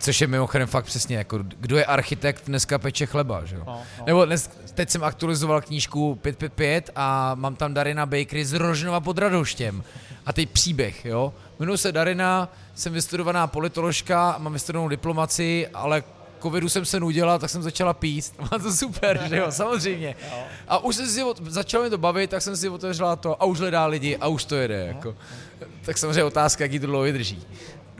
Což 0.00 0.20
je 0.20 0.26
mimochodem 0.26 0.68
fakt 0.68 0.84
přesně, 0.84 1.16
jako 1.16 1.38
kdo 1.38 1.76
je 1.76 1.84
architekt 1.84 2.42
dneska 2.46 2.78
peče 2.78 3.06
chleba, 3.06 3.44
že 3.44 3.56
jo? 3.56 3.62
No, 3.66 3.80
no. 3.98 4.04
Nebo 4.06 4.24
dnes, 4.24 4.50
teď 4.74 4.90
jsem 4.90 5.04
aktualizoval 5.04 5.60
knížku 5.60 6.14
555 6.14 6.90
a 6.96 7.34
mám 7.34 7.56
tam 7.56 7.74
Darina 7.74 8.06
Bakery 8.06 8.44
z 8.44 8.52
Rožnova 8.52 9.00
pod 9.00 9.18
Radoštěm. 9.18 9.84
A 10.26 10.32
teď 10.32 10.50
příběh, 10.50 11.04
jo? 11.04 11.34
Jmenuji 11.58 11.78
se 11.78 11.92
Darina, 11.92 12.52
jsem 12.74 12.92
vystudovaná 12.92 13.46
politoložka, 13.46 14.36
mám 14.38 14.52
vystudovanou 14.52 14.88
diplomaci, 14.88 15.68
ale 15.74 16.02
covidu 16.42 16.68
jsem 16.68 16.84
se 16.84 17.00
nudila, 17.00 17.38
tak 17.38 17.50
jsem 17.50 17.62
začala 17.62 17.94
pít. 17.94 18.32
Má 18.40 18.58
to 18.62 18.72
super, 18.72 19.20
že 19.28 19.36
jo, 19.36 19.52
samozřejmě. 19.52 20.14
A 20.68 20.78
už 20.78 20.96
jsem 20.96 21.06
si, 21.06 21.22
začalo 21.48 21.84
mě 21.84 21.90
to 21.90 21.98
bavit, 21.98 22.30
tak 22.30 22.42
jsem 22.42 22.56
si 22.56 22.68
otevřela 22.68 23.16
to 23.16 23.42
a 23.42 23.44
už 23.44 23.60
hledá 23.60 23.86
lidi 23.86 24.16
a 24.16 24.28
už 24.28 24.44
to 24.44 24.56
jede, 24.56 24.84
jako. 24.86 25.14
Tak 25.82 25.98
samozřejmě 25.98 26.24
otázka, 26.24 26.64
jaký 26.64 26.78
to 26.78 26.86
dlouho 26.86 27.04
vydrží. 27.04 27.46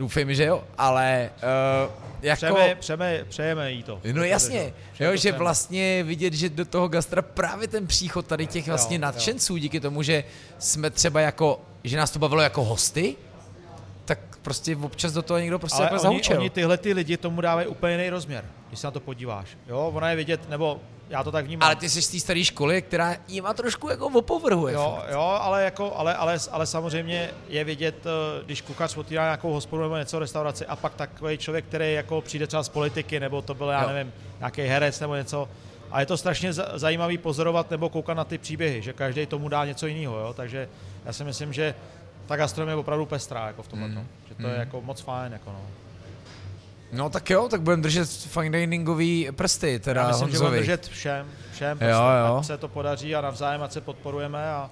Doufejme, 0.01 0.33
že 0.33 0.45
jo, 0.45 0.63
ale 0.77 1.29
uh, 1.85 1.91
jako... 2.21 2.37
přejeme, 2.39 2.75
přejeme, 2.75 3.25
přejeme 3.29 3.71
jí 3.71 3.83
to. 3.83 4.01
No 4.13 4.23
jasně, 4.23 4.73
Že 4.93 5.03
jo, 5.03 5.11
to 5.11 5.17
že 5.17 5.31
vlastně 5.31 6.03
vidět, 6.03 6.33
že 6.33 6.49
do 6.49 6.65
toho 6.65 6.87
gastra 6.87 7.21
právě 7.21 7.67
ten 7.67 7.87
příchod 7.87 8.27
tady 8.27 8.47
těch 8.47 8.67
vlastně 8.67 8.95
Jo, 8.95 9.01
nadšenců, 9.01 9.57
díky 9.57 9.79
tomu, 9.79 10.03
že 10.03 10.23
jsme 10.59 10.89
třeba 10.89 11.21
jako, 11.21 11.61
že 11.83 11.97
nás 11.97 12.11
to 12.11 12.19
bavilo 12.19 12.41
jako 12.41 12.63
hosty, 12.63 13.15
tak 14.05 14.19
prostě 14.41 14.75
občas 14.75 15.13
do 15.13 15.21
toho 15.21 15.39
někdo 15.39 15.59
prostě 15.59 15.77
Ale 15.77 15.89
takhle 15.89 15.99
oni, 15.99 16.03
zahučel. 16.03 16.39
oni 16.39 16.49
tyhle 16.49 16.77
ty 16.77 16.93
lidi 16.93 17.17
tomu 17.17 17.41
dávají 17.41 17.67
úplně 17.67 17.93
jiný 17.93 18.09
rozměr, 18.09 18.45
když 18.71 18.79
se 18.79 18.87
na 18.87 18.91
to 18.91 18.99
podíváš. 18.99 19.47
Jo, 19.67 19.91
ona 19.95 20.09
je 20.09 20.15
vidět, 20.15 20.49
nebo 20.49 20.79
já 21.09 21.23
to 21.23 21.31
tak 21.31 21.45
vnímám. 21.45 21.65
Ale 21.65 21.75
ty 21.75 21.89
jsi 21.89 22.01
z 22.01 22.09
té 22.09 22.19
staré 22.19 22.43
školy, 22.43 22.81
která 22.81 23.15
jí 23.27 23.41
má 23.41 23.53
trošku 23.53 23.89
jako 23.89 24.07
opovrhuje. 24.07 24.73
Jo, 24.73 24.93
fakt. 25.01 25.11
jo, 25.11 25.19
ale, 25.19 25.63
jako, 25.63 25.95
ale, 25.95 26.15
ale, 26.15 26.37
ale 26.51 26.65
samozřejmě 26.67 27.29
je 27.49 27.63
vidět, 27.63 27.95
eh, 28.05 28.43
když 28.45 28.61
kuchař 28.61 28.97
otvírá 28.97 29.23
nějakou 29.23 29.51
hospodu 29.53 29.81
nebo 29.83 29.97
něco 29.97 30.19
restauraci 30.19 30.65
a 30.65 30.75
pak 30.75 30.93
takový 30.95 31.37
člověk, 31.37 31.65
který 31.65 31.93
jako 31.93 32.21
přijde 32.21 32.47
třeba 32.47 32.63
z 32.63 32.69
politiky, 32.69 33.19
nebo 33.19 33.41
to 33.41 33.53
byl, 33.53 33.67
já 33.67 33.81
Jo. 33.83 33.87
nevím, 33.89 34.13
nějaký 34.39 34.61
herec 34.61 34.99
nebo 34.99 35.15
něco. 35.15 35.49
A 35.91 35.99
je 35.99 36.05
to 36.05 36.17
strašně 36.17 36.53
za- 36.53 36.71
zajímavý 36.75 37.17
pozorovat 37.17 37.71
nebo 37.71 37.89
koukat 37.89 38.17
na 38.17 38.23
ty 38.23 38.37
příběhy, 38.37 38.81
že 38.81 38.93
každý 38.93 39.25
tomu 39.25 39.49
dá 39.49 39.65
něco 39.65 39.87
jiného, 39.87 40.17
jo? 40.19 40.33
takže 40.33 40.69
já 41.05 41.13
si 41.13 41.23
myslím, 41.23 41.53
že 41.53 41.75
ta 42.25 42.35
gastronomie 42.35 42.73
je 42.73 42.79
opravdu 42.79 43.05
pestrá 43.05 43.47
jako 43.47 43.63
v 43.63 43.67
tomhle, 43.67 43.87
Mm. 43.87 43.95
mm. 43.95 44.07
že 44.29 44.35
to 44.35 44.47
je 44.47 44.55
jako 44.55 44.81
moc 44.81 45.01
fajn. 45.01 45.33
Jako 45.33 45.51
no. 45.51 45.61
No 46.91 47.09
tak 47.09 47.29
jo, 47.29 47.47
tak 47.49 47.61
budeme 47.61 47.83
držet 47.83 48.09
fine 48.09 48.59
diningový 48.59 49.27
prsty, 49.31 49.79
teda 49.79 50.01
Já 50.01 50.07
myslím, 50.07 50.29
že 50.29 50.37
budeme 50.37 50.49
Honzovi. 50.49 50.59
držet 50.59 50.87
všem, 50.87 51.27
všem, 51.53 51.77
Jo, 51.81 51.87
jo. 52.27 52.37
ať 52.37 52.45
se 52.45 52.57
to 52.57 52.67
podaří 52.67 53.15
a 53.15 53.21
navzájem, 53.21 53.63
ať 53.63 53.71
se 53.71 53.81
podporujeme 53.81 54.51
a, 54.51 54.69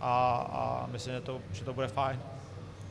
a, 0.00 0.34
a 0.52 0.86
myslím, 0.92 1.14
že 1.14 1.20
to, 1.20 1.40
že 1.52 1.64
to 1.64 1.72
bude 1.72 1.88
fajn. 1.88 2.18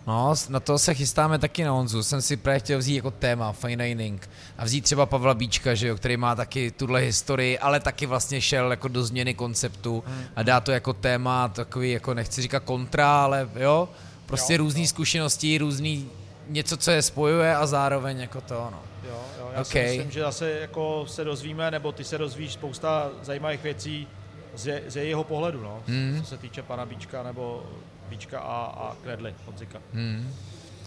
No, 0.08 0.34
na 0.50 0.60
to 0.60 0.80
se 0.80 0.94
chystáme 0.94 1.40
taky 1.40 1.64
na 1.64 1.72
Honzu. 1.72 2.04
Jsem 2.04 2.22
si 2.22 2.38
právě 2.38 2.60
chtěl 2.60 2.80
vzít 2.80 2.96
jako 2.96 3.12
téma 3.12 3.52
fine 3.52 3.86
dining 3.86 4.30
a 4.58 4.66
vzít 4.66 4.82
třeba 4.82 5.06
Pavla 5.06 5.34
Bíčka, 5.34 5.74
že 5.74 5.88
jo, 5.88 5.96
který 5.96 6.18
má 6.18 6.36
taky 6.36 6.72
tuhle 6.72 7.00
historii, 7.00 7.60
ale 7.60 7.80
taky 7.80 8.06
vlastně 8.06 8.42
šel 8.42 8.72
jako 8.72 8.88
do 8.88 9.04
změny 9.04 9.34
konceptu 9.34 10.04
hmm. 10.08 10.24
a 10.36 10.44
dá 10.44 10.60
to 10.60 10.72
jako 10.72 10.94
téma, 10.94 11.48
takový 11.48 11.92
jako 11.92 12.14
nechci 12.14 12.42
říkat 12.42 12.64
kontra, 12.64 13.24
ale 13.24 13.50
jo, 13.56 13.90
prostě 14.26 14.54
jo, 14.54 14.58
různý 14.58 14.82
jo. 14.82 14.88
zkušenosti, 14.88 15.58
různý 15.58 16.10
něco, 16.52 16.78
co 16.78 16.92
je 16.92 17.02
spojuje 17.02 17.56
a 17.56 17.66
zároveň 17.66 18.20
jako 18.20 18.42
to, 18.42 18.68
no. 18.72 18.80
Jo, 19.04 19.24
jo, 19.40 19.50
já 19.54 19.62
okay. 19.62 19.66
si 19.66 19.80
myslím, 19.80 20.12
že 20.12 20.22
zase 20.22 20.52
jako 20.52 21.06
se 21.08 21.24
dozvíme, 21.24 21.72
nebo 21.72 21.92
ty 21.92 22.04
se 22.04 22.18
dozvíš 22.18 22.54
spousta 22.54 23.10
zajímavých 23.22 23.64
věcí 23.64 24.08
z, 24.56 24.82
z 24.88 24.96
jeho 24.96 25.24
pohledu, 25.24 25.64
no, 25.64 25.84
hmm. 25.88 26.22
co 26.22 26.30
se 26.30 26.38
týče 26.38 26.64
pana 26.64 26.86
Bíčka 26.86 27.24
nebo 27.24 27.64
Bíčka 28.10 28.40
a, 28.40 28.66
a 28.66 28.96
Knedly 29.04 29.36
Honzika. 29.46 29.80
Hmm. 29.94 30.34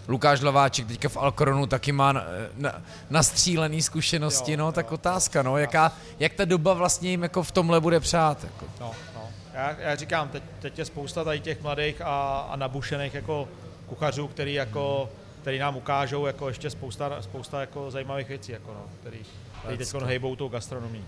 Lukáš 0.07 0.41
Hlaváček 0.41 0.87
teďka 0.87 1.09
v 1.09 1.17
Alkronu 1.17 1.65
taky 1.65 1.91
má 1.91 2.11
na, 2.11 2.23
na, 2.55 2.81
nastřílený 3.09 3.81
zkušenosti, 3.81 4.51
jo, 4.51 4.57
no, 4.57 4.65
jo, 4.65 4.71
tak 4.71 4.91
otázka, 4.91 5.43
no, 5.43 5.57
jaká, 5.57 5.91
jak 6.19 6.33
ta 6.33 6.45
doba 6.45 6.73
vlastně 6.73 7.09
jim 7.09 7.23
jako 7.23 7.43
v 7.43 7.51
tomhle 7.51 7.81
bude 7.81 7.99
přát. 7.99 8.43
Jako. 8.43 8.65
No, 8.79 8.91
no. 9.15 9.21
Já, 9.53 9.75
já 9.79 9.95
říkám, 9.95 10.29
teď, 10.29 10.43
teď 10.59 10.79
je 10.79 10.85
spousta 10.85 11.23
tady 11.23 11.39
těch 11.39 11.61
mladých 11.61 12.01
a, 12.01 12.47
a 12.49 12.55
nabušených 12.55 13.13
jako 13.13 13.47
kuchařů, 13.85 14.27
který 14.27 14.53
jako 14.53 15.09
který 15.45 15.59
nám 15.59 15.77
ukážou 15.77 16.25
jako 16.25 16.47
ještě 16.47 16.69
spousta, 16.69 17.21
spousta 17.21 17.61
jako 17.61 17.91
zajímavých 17.91 18.27
věcí, 18.27 18.51
jako 18.51 18.73
no, 18.73 18.85
který, 19.01 19.19
který 19.59 19.77
teď 19.77 19.93
hejbou 20.03 20.35
tou 20.35 20.47
gastronomí. 20.47 21.05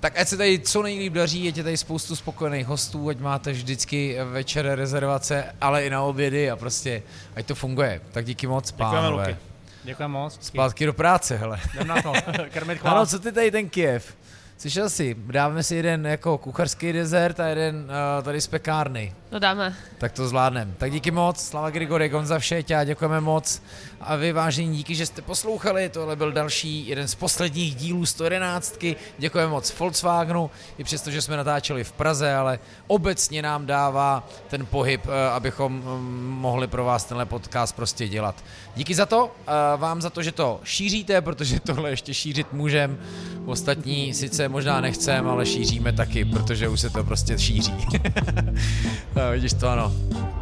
Tak 0.00 0.18
ať 0.18 0.28
se 0.28 0.36
tady 0.36 0.58
co 0.58 0.82
nejlíp 0.82 1.12
daří, 1.12 1.44
je 1.44 1.52
tady 1.52 1.76
spoustu 1.76 2.16
spokojených 2.16 2.66
hostů, 2.66 3.08
ať 3.08 3.18
máte 3.18 3.52
vždycky 3.52 4.16
večer 4.24 4.66
rezervace, 4.74 5.54
ale 5.60 5.84
i 5.84 5.90
na 5.90 6.02
obědy 6.02 6.50
a 6.50 6.56
prostě 6.56 7.02
ať 7.36 7.46
to 7.46 7.54
funguje. 7.54 8.00
Tak 8.12 8.24
díky 8.24 8.46
moc, 8.46 8.70
pánové. 8.70 9.38
Děkujeme 9.84 10.12
moc. 10.12 10.38
Zpátky 10.40 10.86
do 10.86 10.92
práce, 10.92 11.36
hele. 11.36 11.60
Jdem 11.74 11.86
na 11.86 12.02
to, 12.02 12.12
krmit 12.52 12.78
Ano, 12.82 13.06
co 13.06 13.18
ty 13.18 13.32
tady 13.32 13.50
ten 13.50 13.68
Kiev? 13.68 14.16
Slyšel 14.58 14.90
jsi, 14.90 15.16
dáme 15.18 15.62
si 15.62 15.76
jeden 15.76 16.06
jako 16.06 16.38
kucharský 16.38 16.92
dezert 16.92 17.40
a 17.40 17.46
jeden 17.46 17.76
uh, 17.76 18.24
tady 18.24 18.40
z 18.40 18.46
pekárny. 18.46 19.14
No 19.32 19.38
dáme. 19.38 19.74
Tak 19.98 20.12
to 20.12 20.28
zvládneme. 20.28 20.74
Tak 20.78 20.92
díky 20.92 21.10
moc, 21.10 21.40
Slava 21.40 21.70
Grigory, 21.70 22.08
Gonza 22.08 22.38
Všeťa, 22.38 22.84
děkujeme 22.84 23.20
moc. 23.20 23.62
A 24.00 24.16
vy 24.16 24.32
vážení 24.32 24.76
díky, 24.76 24.94
že 24.94 25.06
jste 25.06 25.22
poslouchali, 25.22 25.88
tohle 25.88 26.16
byl 26.16 26.32
další, 26.32 26.88
jeden 26.88 27.08
z 27.08 27.14
posledních 27.14 27.74
dílů 27.74 28.06
111. 28.06 28.84
Děkujeme 29.18 29.50
moc 29.50 29.78
Volkswagenu, 29.78 30.50
i 30.78 30.84
přesto, 30.84 31.10
že 31.10 31.22
jsme 31.22 31.36
natáčeli 31.36 31.84
v 31.84 31.92
Praze, 31.92 32.34
ale 32.34 32.58
obecně 32.86 33.42
nám 33.42 33.66
dává 33.66 34.28
ten 34.48 34.66
pohyb, 34.66 35.00
eh, 35.06 35.30
abychom 35.30 35.72
mm, 35.72 36.26
mohli 36.30 36.66
pro 36.66 36.84
vás 36.84 37.04
tenhle 37.04 37.26
podcast 37.26 37.76
prostě 37.76 38.08
dělat. 38.08 38.44
Díky 38.76 38.94
za 38.94 39.06
to, 39.06 39.34
eh, 39.46 39.76
vám 39.76 40.02
za 40.02 40.10
to, 40.10 40.22
že 40.22 40.32
to 40.32 40.60
šíříte, 40.64 41.20
protože 41.20 41.60
tohle 41.66 41.90
ještě 41.90 42.14
šířit 42.14 42.52
můžem. 42.52 42.98
Ostatní 43.46 44.14
sice 44.14 44.48
možná 44.48 44.80
nechcem, 44.80 45.28
ale 45.28 45.46
šíříme 45.46 45.92
taky, 45.92 46.24
protože 46.24 46.68
už 46.68 46.80
se 46.80 46.90
to 46.90 47.04
prostě 47.04 47.38
šíří. 47.38 47.74
No, 49.16 49.30
vidíš 49.32 49.52
to, 49.52 49.68
ano. 49.68 49.92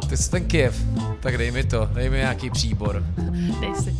Ty 0.09 0.17
jsi 0.17 0.31
ten 0.31 0.45
Kiev, 0.45 0.75
tak 1.19 1.37
dej 1.37 1.51
mi 1.51 1.63
to, 1.63 1.89
dej 1.93 2.09
mi 2.09 2.17
nějaký 2.17 2.49
příbor. 2.49 3.03
Dej 3.59 3.75
si. 3.75 3.95